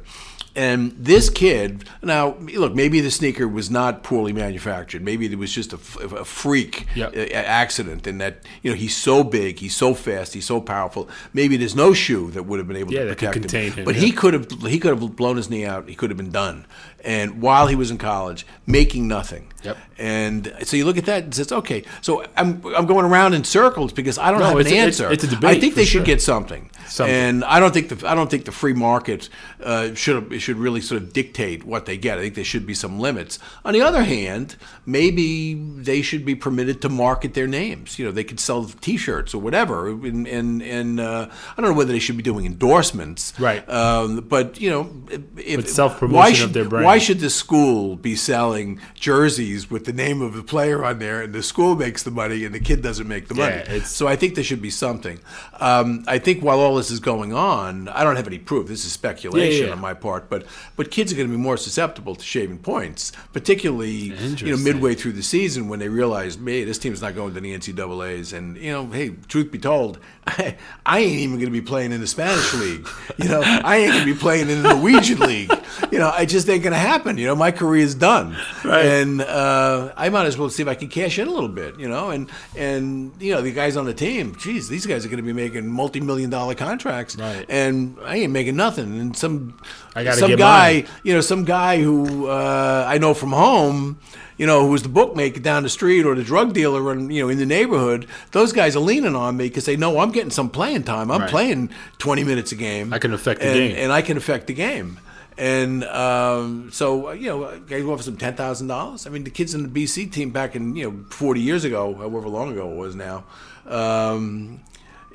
And 0.56 0.92
this 0.98 1.30
kid, 1.30 1.86
now 2.04 2.36
look, 2.40 2.76
maybe 2.76 3.00
the 3.00 3.12
sneaker 3.12 3.48
was 3.48 3.70
not 3.70 4.04
poorly 4.04 4.34
manufactured. 4.34 5.02
Maybe 5.02 5.26
it 5.32 5.38
was 5.38 5.54
just 5.54 5.72
a 5.72 5.78
freak 5.78 6.88
Yep. 6.96 7.14
a- 7.16 7.32
a- 7.34 7.48
accident, 7.48 8.06
and 8.08 8.20
that 8.20 8.44
you 8.62 8.72
know 8.72 8.76
he's 8.76 8.96
so 8.96 9.24
big, 9.24 9.60
he's 9.60 9.76
so 9.76 9.94
fast, 9.94 10.34
he's 10.34 10.46
so 10.46 10.60
powerful. 10.60 11.08
Maybe 11.34 11.56
there's 11.58 11.76
no 11.76 11.94
shoe 11.94 12.32
that 12.32 12.44
would 12.44 12.60
have 12.60 12.68
been 12.68 12.78
able 12.78 12.94
Yeah, 12.94 13.02
to 13.04 13.06
that 13.10 13.18
could 13.18 13.28
protect 13.32 13.42
contain 13.52 13.72
him, 13.72 13.86
But 13.86 13.96
yeah. 13.96 14.02
he 14.02 14.12
could 14.12 14.34
have 14.34 14.48
he 14.68 14.78
could 14.80 14.90
have 15.00 15.16
blown 15.16 15.38
his 15.38 15.50
knee 15.50 15.66
out. 15.66 15.88
He 15.88 15.96
could 15.96 16.10
have 16.10 16.18
been 16.18 16.32
done. 16.32 16.66
And 17.04 17.42
while 17.42 17.66
he 17.66 17.76
was 17.76 17.90
in 17.90 17.98
college, 17.98 18.46
making 18.68 19.08
nothing. 19.08 19.48
Yep. 19.64 19.78
And 19.98 20.54
so 20.64 20.78
you 20.78 20.86
look 20.86 20.98
at 20.98 21.06
that 21.06 21.24
and 21.24 21.34
says, 21.34 21.52
okay, 21.52 21.84
so 22.02 22.24
I'm 22.38 22.62
I'm 22.76 22.86
going 22.86 23.06
around 23.06 23.34
in 23.34 23.44
circles 23.44 23.92
because 23.94 24.18
I 24.20 24.30
don't 24.32 24.40
No, 24.40 24.48
have 24.48 24.58
an 24.60 24.68
a- 24.68 24.70
it's- 24.70 24.86
answer. 25.00 25.12
it's 25.12 25.24
a 25.24 25.28
I 25.28 25.30
debate, 25.32 25.58
I 25.58 25.60
think 25.60 25.76
they 25.76 25.86
should 25.86 26.04
get 26.06 26.22
something. 26.22 26.70
Something. 26.88 27.16
And 27.16 27.44
I 27.46 27.60
don't 27.60 27.74
think 27.74 27.88
the 27.90 28.08
I 28.10 28.16
don't 28.16 28.30
think 28.30 28.46
the 28.46 28.52
free 28.52 28.74
market 28.74 29.30
uh, 29.64 29.94
should 29.96 30.32
should 30.42 30.58
really 30.58 30.82
sort 30.82 31.02
of 31.02 31.14
dictate 31.14 31.64
what 31.64 31.86
they 31.86 31.96
get. 31.96 32.18
I 32.18 32.22
think 32.24 32.36
there 32.36 32.44
should 32.44 32.66
be 32.66 32.74
some 32.74 33.00
limits. 33.00 33.40
On 33.64 33.74
the 33.74 33.82
other 33.82 34.04
hand, 34.04 34.58
maybe 34.86 35.54
they 35.54 36.02
should 36.02 36.26
be 36.26 36.36
permitted 36.36 36.82
to 36.82 36.90
market 36.90 37.34
their 37.34 37.48
names. 37.48 37.98
You 37.98 38.06
know, 38.06 38.12
they 38.12 38.26
could 38.26 38.40
sell 38.40 38.66
T-shirts 38.66 39.34
or 39.34 39.42
whatever. 39.42 39.88
And 39.88 40.28
and, 40.28 40.62
and 40.62 41.00
uh, 41.00 41.30
I 41.56 41.62
don't 41.62 41.72
know 41.72 41.78
whether 41.78 41.94
they 41.94 42.00
should 42.00 42.18
be 42.18 42.24
doing 42.24 42.46
endorsements. 42.46 43.34
Right. 43.40 43.68
Um, 43.70 44.22
but 44.28 44.60
you 44.60 44.70
know, 44.70 44.92
if, 45.38 45.58
But 45.58 45.70
self-promotion 45.70 46.16
why 46.18 46.30
of 46.30 46.36
should, 46.36 46.54
their 46.54 46.66
brand. 46.66 46.86
Why 46.86 46.98
should 46.98 47.20
the 47.20 47.30
school 47.30 47.96
be 47.96 48.16
selling 48.16 48.80
jerseys 48.96 49.70
with 49.70 49.86
the 49.86 49.94
name 49.94 50.22
of 50.22 50.34
the 50.34 50.44
player 50.44 50.84
on 50.84 51.00
there, 51.00 51.22
and 51.22 51.34
the 51.34 51.44
school 51.44 51.76
makes 51.76 52.04
the 52.04 52.12
money, 52.12 52.44
and 52.46 52.54
the 52.56 52.60
kid 52.60 52.82
doesn't 52.82 53.08
make 53.08 53.28
the 53.28 53.36
money? 53.36 53.56
Yeah, 53.56 53.76
it's- 53.76 53.92
So 53.92 54.08
I 54.08 54.16
think 54.16 54.36
there 54.36 54.44
should 54.44 54.62
be 54.62 54.70
something. 54.72 55.20
Um, 55.60 56.04
I 56.08 56.18
think 56.20 56.44
while 56.44 56.60
all 56.60 56.76
this 56.76 56.90
is 56.92 57.00
going 57.00 57.34
on, 57.34 57.88
I 57.90 58.04
don't 58.04 58.16
have 58.16 58.28
any 58.28 58.40
proof. 58.40 58.68
This 58.68 58.86
is 58.86 58.92
speculation 58.92 59.62
yeah, 59.62 59.68
yeah. 59.68 59.74
on 59.74 59.80
my 59.80 59.94
part, 59.94 60.30
but 60.32 60.46
but 60.76 60.90
kids 60.90 61.14
are 61.14 61.16
going 61.16 61.28
to 61.28 61.32
be 61.32 61.40
more 61.40 61.58
susceptible 61.58 62.16
to 62.16 62.24
shaving 62.26 62.58
points, 62.58 63.12
particularly 63.34 63.92
you 63.92 64.56
know 64.56 64.58
midway 64.58 64.96
through 64.96 65.12
the 65.12 65.22
season 65.22 65.68
when 65.68 65.78
they 65.78 65.90
realize, 65.90 66.38
hey, 66.44 66.64
this 66.64 66.80
team's 66.80 67.04
not 67.04 67.14
going 67.14 67.36
to 67.36 67.40
the 67.40 67.56
NCAA's, 67.56 68.34
and 68.34 68.58
you 68.58 68.72
know, 68.72 68.88
hey, 68.88 69.10
truth 69.28 69.52
be 69.52 69.60
told, 69.60 70.00
I, 70.28 70.56
I 70.86 71.00
ain't 71.00 71.12
even 71.20 71.36
going 71.38 71.46
to 71.48 71.52
be 71.52 71.62
playing 71.62 71.92
in 71.92 72.00
the 72.00 72.08
Spanish 72.08 72.54
league. 72.54 72.88
You 73.18 73.28
know, 73.28 73.42
I 73.44 73.78
ain't 73.78 73.92
going 73.94 74.06
to 74.06 74.14
be 74.14 74.20
playing 74.20 74.50
in 74.50 74.62
the 74.62 74.74
Norwegian 74.76 75.20
league. 75.20 75.52
You 75.92 75.98
know, 76.00 76.12
I 76.16 76.26
just 76.26 76.48
ain't 76.50 76.62
going 76.64 76.74
to 76.74 76.80
happen. 76.80 77.18
You 77.18 77.26
know, 77.28 77.36
my 77.36 77.52
career 77.52 77.84
is 77.84 77.96
done, 77.96 78.38
Right. 78.64 78.86
and 78.86 79.22
uh, 79.22 79.92
I 79.98 80.10
might 80.10 80.26
as 80.28 80.38
well 80.38 80.50
see 80.50 80.62
if 80.64 80.70
I 80.70 80.76
can 80.76 80.90
cash 80.90 81.18
in 81.20 81.28
a 81.28 81.32
little 81.32 81.50
bit. 81.50 81.80
You 81.80 81.90
know, 81.90 82.12
and 82.12 82.30
and 82.56 83.12
you 83.20 83.34
know, 83.34 83.42
the 83.42 83.52
guys 83.52 83.76
on 83.78 83.86
the 83.86 83.94
team, 83.94 84.36
geez, 84.36 84.70
these 84.70 84.86
guys 84.86 85.06
are 85.06 85.10
going 85.10 85.18
to 85.18 85.24
be 85.24 85.34
making 85.34 85.68
multi-million 85.68 86.30
dollar 86.30 86.54
contracts, 86.56 87.16
Right. 87.16 87.46
and 87.50 87.98
I 88.04 88.18
ain't 88.18 88.32
making 88.32 88.56
nothing. 88.56 89.00
And 89.00 89.18
some 89.18 89.60
I 89.96 90.04
gotta 90.04 90.18
some 90.20 90.36
guy, 90.36 90.74
mine. 90.84 90.88
you 91.04 91.14
know, 91.14 91.22
some 91.22 91.46
guy 91.46 91.82
who 91.82 92.28
uh, 92.28 92.86
I 92.88 92.98
know 93.00 93.14
from 93.14 93.32
home, 93.32 94.00
you 94.42 94.48
know, 94.48 94.66
who 94.66 94.72
was 94.72 94.82
the 94.82 94.90
bookmaker 94.90 95.40
down 95.40 95.62
the 95.62 95.70
street 95.70 96.04
or 96.04 96.16
the 96.16 96.24
drug 96.24 96.52
dealer, 96.56 96.92
and 96.92 97.14
you 97.14 97.22
know, 97.22 97.30
in 97.30 97.38
the 97.38 97.46
neighborhood. 97.46 98.08
Those 98.32 98.52
guys 98.52 98.76
are 98.76 98.80
leaning 98.80 99.16
on 99.16 99.38
me 99.38 99.48
because 99.50 99.66
they 99.66 99.78
know 99.78 100.00
I'm 100.00 100.12
getting 100.12 100.32
some 100.32 100.50
playing 100.50 100.82
time. 100.82 101.12
I'm 101.12 101.22
Right. 101.22 101.30
playing 101.30 101.70
20 102.00 102.24
minutes 102.24 102.52
a 102.52 102.56
game. 102.56 102.92
I 102.92 102.98
can 102.98 103.14
affect 103.14 103.42
the 103.42 103.46
and, 103.50 103.56
game. 103.56 103.76
and 103.78 103.92
I 103.92 104.02
can 104.02 104.18
affect 104.18 104.48
the 104.48 104.56
game. 104.56 105.00
And 105.38 105.84
um, 105.84 106.72
so, 106.72 107.10
uh, 107.10 107.12
you 107.12 107.28
know, 107.28 107.46
I 107.50 107.60
guys 107.60 107.86
offer 107.86 108.02
some 108.02 108.18
ten 108.18 108.34
thousand 108.34 108.66
dollars. 108.66 109.06
I 109.06 109.12
mean, 109.12 109.26
the 109.26 109.30
kids 109.30 109.54
in 109.54 109.62
the 109.62 109.70
BC 109.70 110.12
team 110.12 110.32
back 110.32 110.56
in 110.56 110.76
you 110.76 110.90
know 110.90 111.04
40 111.12 111.40
years 111.40 111.64
ago, 111.64 111.94
however 111.94 112.28
long 112.28 112.52
ago 112.52 112.68
it 112.72 112.78
was 112.78 112.96
now, 112.96 113.26
um, 113.68 114.60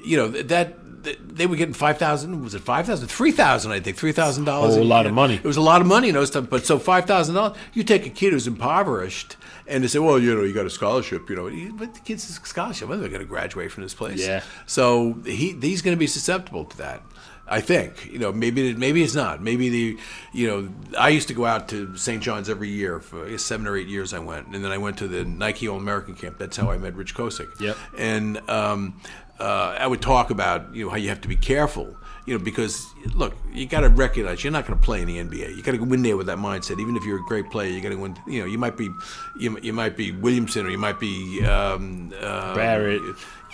you 0.04 0.16
know 0.16 0.28
that. 0.28 0.78
They 1.26 1.46
were 1.46 1.56
getting 1.56 1.74
five 1.74 1.98
thousand. 1.98 2.42
Was 2.42 2.54
it 2.54 2.60
five 2.62 2.86
thousand? 2.86 3.08
Three 3.08 3.32
thousand, 3.32 3.72
I 3.72 3.80
think. 3.80 3.96
Three 3.96 4.12
thousand 4.12 4.44
dollars. 4.44 4.76
A 4.76 4.82
lot 4.84 5.06
of 5.06 5.12
money. 5.14 5.34
It 5.36 5.44
was 5.44 5.56
a 5.56 5.60
lot 5.62 5.80
of 5.80 5.86
money 5.86 6.08
in 6.08 6.14
those 6.14 6.30
times. 6.30 6.48
But 6.48 6.66
so 6.66 6.78
five 6.78 7.06
thousand 7.06 7.34
dollars, 7.34 7.56
you 7.72 7.82
take 7.84 8.06
a 8.06 8.10
kid 8.10 8.32
who's 8.32 8.46
impoverished, 8.46 9.36
and 9.66 9.82
they 9.84 9.88
say, 9.88 9.98
well, 9.98 10.18
you 10.18 10.34
know, 10.34 10.42
you 10.42 10.52
got 10.52 10.66
a 10.66 10.70
scholarship, 10.70 11.28
you 11.30 11.36
know, 11.36 11.72
but 11.76 11.94
the 11.94 12.00
kid's 12.00 12.28
a 12.28 12.32
scholarship. 12.32 12.88
When 12.88 12.98
are 12.98 13.02
they 13.02 13.08
going 13.08 13.20
to 13.20 13.26
graduate 13.26 13.72
from 13.72 13.82
this 13.82 13.94
place? 13.94 14.26
Yeah. 14.26 14.42
So 14.66 15.14
he 15.24 15.52
he's 15.60 15.82
going 15.82 15.96
to 15.96 15.98
be 16.00 16.06
susceptible 16.06 16.64
to 16.66 16.76
that. 16.78 17.02
I 17.48 17.60
think 17.60 18.06
you 18.10 18.18
know 18.18 18.32
maybe 18.32 18.74
maybe 18.74 19.04
it's 19.04 19.14
not 19.14 19.40
maybe 19.40 19.68
the 19.68 19.98
you 20.32 20.48
know 20.48 20.68
I 20.98 21.10
used 21.10 21.28
to 21.28 21.34
go 21.34 21.46
out 21.46 21.68
to 21.68 21.96
St. 21.96 22.20
John's 22.20 22.50
every 22.50 22.68
year 22.70 22.98
for 22.98 23.24
I 23.24 23.30
guess 23.30 23.42
seven 23.44 23.68
or 23.68 23.76
eight 23.76 23.86
years 23.86 24.12
I 24.12 24.18
went 24.18 24.48
and 24.48 24.64
then 24.64 24.72
I 24.72 24.78
went 24.78 24.98
to 24.98 25.06
the 25.06 25.24
Nike 25.24 25.68
All 25.68 25.76
American 25.76 26.16
camp 26.16 26.38
that's 26.38 26.56
how 26.56 26.72
I 26.72 26.76
met 26.76 26.96
Rich 26.96 27.14
Kosick 27.14 27.60
Yep. 27.60 27.76
and 27.96 28.50
um, 28.50 29.00
uh, 29.38 29.76
I 29.78 29.86
would 29.86 30.02
talk 30.02 30.30
about 30.30 30.74
you 30.74 30.84
know 30.84 30.90
how 30.90 30.96
you 30.96 31.08
have 31.08 31.20
to 31.22 31.28
be 31.28 31.36
careful 31.36 31.96
you 32.26 32.36
know, 32.36 32.44
because 32.44 32.92
look, 33.14 33.34
you 33.52 33.66
got 33.66 33.80
to 33.80 33.88
recognize 33.88 34.42
you're 34.42 34.52
not 34.52 34.66
going 34.66 34.78
to 34.78 34.84
play 34.84 35.00
in 35.00 35.06
the 35.06 35.16
NBA. 35.18 35.56
You 35.56 35.62
got 35.62 35.72
to 35.72 35.78
go 35.78 35.92
in 35.92 36.02
there 36.02 36.16
with 36.16 36.26
that 36.26 36.38
mindset. 36.38 36.80
Even 36.80 36.96
if 36.96 37.04
you're 37.04 37.18
a 37.18 37.24
great 37.24 37.50
player, 37.50 37.70
you 37.70 37.80
got 37.80 37.90
to 37.90 37.94
win. 37.96 38.18
You 38.26 38.40
know, 38.40 38.46
you 38.46 38.58
might 38.58 38.76
be, 38.76 38.90
you, 39.38 39.56
you 39.60 39.72
might 39.72 39.96
be 39.96 40.10
Williamson 40.10 40.66
or 40.66 40.70
you 40.70 40.78
might 40.78 40.98
be 40.98 41.44
um, 41.44 42.12
uh, 42.20 42.54
Barrett. 42.56 43.00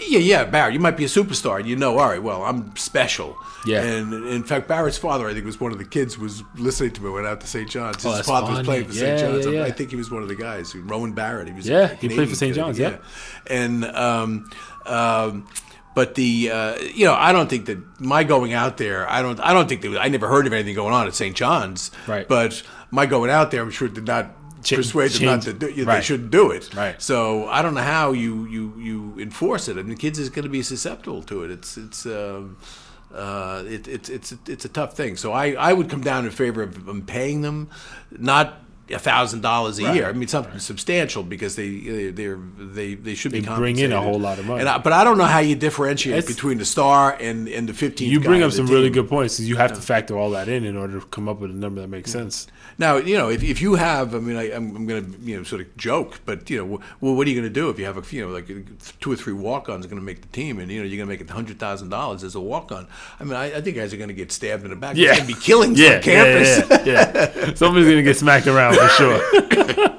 Yeah, 0.01 0.19
yeah, 0.19 0.45
Barrett. 0.45 0.73
You 0.73 0.81
might 0.81 0.97
be 0.97 1.05
a 1.05 1.09
superstar, 1.09 1.61
and 1.61 1.69
you 1.69 1.77
know, 1.77 1.99
all 1.99 2.09
right, 2.09 2.23
well, 2.23 2.45
I'm 2.45 2.75
special. 2.77 3.37
Yeah. 3.67 3.83
And 3.83 4.27
in 4.27 4.43
fact, 4.43 4.69
Barrett's 4.69 4.97
father, 4.97 5.29
I 5.29 5.35
think, 5.35 5.45
was 5.45 5.61
one 5.61 5.71
of 5.71 5.79
the 5.79 5.85
kids 5.85 6.19
was 6.19 6.43
listening 6.57 6.93
to 6.93 7.03
me 7.03 7.11
when 7.11 7.27
I 7.27 7.29
went 7.29 7.33
out 7.35 7.41
to 7.43 7.47
St. 7.47 7.69
John's. 7.69 8.05
Oh, 8.07 8.09
His 8.09 8.19
that's 8.19 8.29
father 8.29 8.53
was 8.53 8.67
playing 8.67 8.87
for 8.87 8.95
Yeah, 8.95 9.19
St. 9.19 9.21
John's. 9.21 9.55
yeah, 9.55 9.65
I 9.65 9.71
think 9.71 9.91
he 9.91 9.97
was 9.97 10.11
one 10.11 10.23
of 10.23 10.29
the 10.29 10.35
guys. 10.35 10.75
Rowan 10.75 11.13
Barrett. 11.13 11.47
He 11.47 11.53
was. 11.53 11.69
Yeah, 11.69 11.89
he 11.95 12.09
played 12.09 12.31
for 12.31 12.35
St. 12.35 12.55
kid, 12.55 12.61
John's, 12.61 12.79
yeah. 12.79 12.97
And 13.49 13.85
um, 13.85 14.51
um, 14.87 15.47
but 15.95 16.15
the 16.15 16.51
uh, 16.51 16.79
you 16.81 17.05
know, 17.05 17.15
I 17.15 17.33
don't 17.33 17.49
think 17.51 17.67
that 17.67 18.01
my 18.01 18.25
going 18.25 18.53
out 18.53 18.77
there. 18.77 19.09
I 19.09 19.23
don't. 19.23 19.39
I 19.41 19.53
don't 19.53 19.69
think 19.69 19.83
that 19.83 20.01
I 20.01 20.09
never 20.09 20.29
heard 20.29 20.47
of 20.47 20.53
anything 20.53 20.75
going 20.75 20.95
on 20.95 21.07
at 21.07 21.15
St. 21.15 21.37
John's. 21.37 21.91
Right. 22.07 22.27
But 22.27 22.63
my 22.91 23.07
going 23.07 23.31
out 23.31 23.51
there, 23.51 23.63
I'm 23.63 23.71
sure 23.71 23.89
did 23.89 24.07
not. 24.07 24.37
Ch- 24.63 24.75
persuade 24.75 25.11
them 25.11 25.27
not 25.27 25.43
to 25.43 25.53
do. 25.53 25.67
It. 25.67 25.87
They 25.87 26.01
shouldn't 26.01 26.31
do 26.31 26.53
it. 26.53 26.73
Right. 26.73 27.01
So 27.03 27.49
I 27.49 27.63
don't 27.63 27.75
know 27.75 27.83
how 27.83 28.13
you 28.13 28.45
you 28.47 28.75
you 28.79 29.19
enforce 29.19 29.69
it. 29.69 29.77
I 29.77 29.83
mean, 29.83 29.91
the 29.91 29.97
kids 29.97 30.19
is 30.21 30.31
going 30.31 30.45
to 30.45 30.49
be 30.49 30.63
susceptible 30.63 31.23
to 31.25 31.45
it. 31.45 31.51
It's 31.51 31.77
it's. 31.77 32.07
Um, 32.07 32.57
uh, 33.15 33.63
it, 33.67 33.87
it's 33.89 34.09
it's 34.09 34.35
it's 34.47 34.65
a 34.65 34.69
tough 34.71 34.97
thing. 34.97 35.17
So 35.17 35.33
I, 35.33 35.53
I 35.53 35.75
would 35.75 35.91
come 35.91 36.01
down 36.01 36.25
in 36.25 36.31
favor 36.31 36.63
of 36.63 37.03
paying 37.07 37.43
them, 37.43 37.69
not 38.11 38.63
a 38.91 38.99
thousand 38.99 39.41
dollars 39.41 39.79
a 39.79 39.95
year. 39.95 40.07
I 40.09 40.13
mean 40.13 40.29
something 40.29 40.59
substantial 40.59 41.23
because 41.23 41.57
they 41.57 42.11
they 42.11 42.35
they 42.59 42.95
they 42.95 43.15
should 43.15 43.33
They 43.33 43.41
be 43.41 43.47
bring 43.47 43.79
in 43.79 43.93
a 43.93 44.01
whole 44.01 44.19
lot 44.19 44.39
of 44.39 44.47
money. 44.47 44.61
And 44.61 44.69
I, 44.69 44.79
but 44.79 44.93
I 44.93 45.05
don't 45.05 45.17
know 45.19 45.25
how 45.25 45.39
you 45.39 45.55
differentiate 45.55 46.19
It's- 46.19 46.35
between 46.35 46.59
the 46.59 46.65
star 46.65 47.17
and 47.21 47.49
and 47.49 47.69
the 47.69 47.75
15. 47.75 48.11
You 48.11 48.21
bring 48.21 48.43
up 48.43 48.53
some 48.53 48.67
really 48.67 48.91
good 48.91 49.09
points. 49.09 49.39
You 49.41 49.57
have 49.57 49.73
to 49.75 49.81
factor 49.81 50.17
all 50.19 50.31
that 50.31 50.49
in 50.49 50.65
in 50.65 50.77
order 50.77 51.01
to 51.01 51.07
come 51.07 51.29
up 51.29 51.41
with 51.41 51.51
a 51.51 51.55
number 51.55 51.81
that 51.81 51.89
makes 51.89 52.11
sense. 52.11 52.47
Now, 52.79 52.97
you 52.97 53.17
know, 53.17 53.29
if, 53.29 53.43
if 53.43 53.61
you 53.61 53.75
have, 53.75 54.15
I 54.15 54.19
mean, 54.19 54.37
I, 54.37 54.53
I'm, 54.53 54.75
I'm 54.77 54.87
going 54.87 55.13
to, 55.13 55.19
you 55.21 55.37
know, 55.37 55.43
sort 55.43 55.61
of 55.61 55.77
joke, 55.77 56.21
but, 56.25 56.49
you 56.51 56.59
know, 56.59 56.81
well, 57.01 57.15
what 57.15 57.27
are 57.27 57.31
you 57.31 57.41
going 57.41 57.53
to 57.53 57.61
do 57.61 57.69
if 57.71 57.79
you 57.79 57.85
have, 57.85 57.97
a, 57.97 58.15
you 58.17 58.27
know, 58.27 58.33
like 58.33 58.49
two 59.01 59.13
or 59.13 59.17
three 59.17 59.33
walk-ons 59.33 59.87
going 59.87 60.01
to 60.01 60.05
make 60.05 60.21
the 60.23 60.29
team 60.29 60.59
and, 60.59 60.71
you 60.71 60.81
know, 60.81 60.87
you're 60.87 61.05
going 61.05 61.19
to 61.19 61.25
make 61.27 61.49
it 61.49 61.57
$100,000 61.59 62.25
as 62.25 62.35
a 62.35 62.41
walk-on? 62.41 62.87
I 63.21 63.25
mean, 63.25 63.35
I, 63.35 63.57
I 63.57 63.61
think 63.61 63.77
guys 63.77 63.93
are 63.93 63.97
going 63.99 64.09
to 64.09 64.15
get 64.15 64.33
stabbed 64.33 64.65
in 64.65 64.71
the 64.71 64.77
back. 64.77 64.97
Yeah. 64.97 65.17
going 65.17 65.21
to 65.21 65.27
be 65.35 65.41
killings 65.41 65.79
Yeah, 65.79 65.97
on 65.97 66.03
campus. 66.03 66.71
yeah, 66.71 66.83
yeah, 66.85 67.33
yeah. 67.47 67.55
Somebody's 67.55 67.89
gonna 67.89 68.03
get 68.03 68.17
smacked 68.17 68.47
around 68.47 68.77
for 68.77 68.89
sure. 68.89 69.89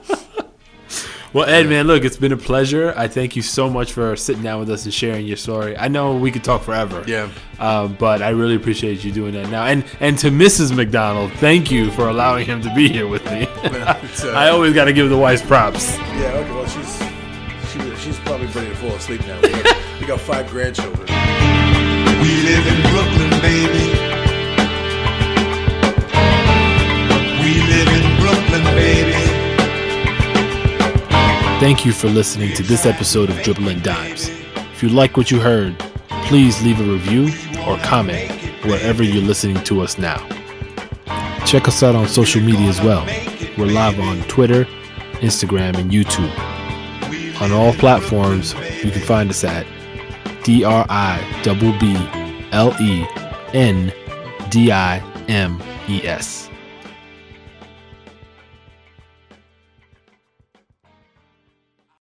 well, 1.33 1.49
Ed, 1.49 1.67
man, 1.67 1.87
look, 1.87 2.03
it's 2.03 2.17
been 2.17 2.31
a 2.31 2.37
pleasure. 2.37 2.93
I 2.95 3.07
thank 3.07 3.35
you 3.35 3.41
so 3.41 3.69
much 3.69 3.91
for 3.91 4.15
sitting 4.15 4.43
down 4.43 4.59
with 4.59 4.69
us 4.69 4.85
and 4.85 4.93
sharing 4.93 5.25
your 5.25 5.37
story. 5.37 5.75
I 5.75 5.87
know 5.87 6.15
we 6.15 6.31
could 6.31 6.43
talk 6.43 6.61
forever. 6.61 7.03
Yeah. 7.07 7.29
Um, 7.59 7.95
but 7.99 8.21
I 8.21 8.29
really 8.29 8.55
appreciate 8.55 9.03
you 9.03 9.11
doing 9.11 9.33
that 9.33 9.49
now. 9.49 9.65
And 9.65 9.83
and 9.99 10.17
to 10.19 10.29
Mrs. 10.29 10.75
McDonald, 10.75 11.31
thank 11.33 11.71
you 11.71 11.89
for 11.91 12.07
allowing 12.09 12.45
him 12.45 12.61
to 12.61 12.73
be 12.75 12.87
here 12.87 13.07
with 13.07 13.25
me. 13.25 13.47
It's, 14.03 14.23
uh, 14.23 14.29
I 14.29 14.49
always 14.49 14.73
got 14.73 14.85
to 14.85 14.93
give 14.93 15.09
the 15.09 15.17
wife 15.17 15.45
props. 15.47 15.95
Yeah, 15.97 16.33
okay, 16.35 16.51
well, 16.51 16.67
she's, 16.67 16.97
she, 17.71 17.95
she's 18.03 18.19
probably 18.19 18.47
ready 18.47 18.69
to 18.69 18.75
fall 18.75 18.91
asleep 18.91 19.21
now. 19.21 19.39
We 19.41 19.49
got, 19.49 19.77
we 20.01 20.05
got 20.05 20.19
five 20.21 20.49
grandchildren. 20.49 21.07
We 22.21 22.29
live 22.43 22.67
in 22.67 22.81
Brooklyn, 22.91 23.29
baby. 23.41 23.85
We 27.41 27.51
live 27.71 27.87
in 27.87 28.19
Brooklyn, 28.21 28.63
baby. 28.75 29.02
Thank 31.63 31.85
you 31.85 31.93
for 31.93 32.09
listening 32.09 32.53
to 32.55 32.61
this 32.61 32.85
episode 32.85 33.29
of 33.29 33.41
Dribbling 33.41 33.79
Dimes. 33.79 34.27
If 34.73 34.83
you 34.83 34.89
like 34.89 35.15
what 35.15 35.31
you 35.31 35.39
heard, 35.39 35.79
please 36.25 36.61
leave 36.61 36.77
a 36.81 36.83
review 36.83 37.29
or 37.65 37.77
comment 37.77 38.29
wherever 38.65 39.01
you're 39.01 39.23
listening 39.23 39.63
to 39.63 39.79
us 39.79 39.97
now. 39.97 40.17
Check 41.45 41.69
us 41.69 41.81
out 41.81 41.95
on 41.95 42.09
social 42.09 42.41
media 42.41 42.67
as 42.67 42.81
well. 42.81 43.05
We're 43.57 43.67
live 43.67 43.97
on 43.97 44.23
Twitter, 44.23 44.65
Instagram, 45.21 45.77
and 45.77 45.89
YouTube. 45.89 46.37
On 47.41 47.53
all 47.53 47.71
platforms, 47.75 48.51
you 48.83 48.91
can 48.91 49.01
find 49.01 49.29
us 49.29 49.45
at 49.45 49.65
D 50.43 50.65
R 50.65 50.85
I 50.89 51.25
B 51.45 51.77
B 51.79 51.95
L 52.51 52.75
E 52.81 53.07
N 53.53 53.93
D 54.49 54.69
I 54.69 54.97
M 55.29 55.63
E 55.87 56.05
S. 56.05 56.49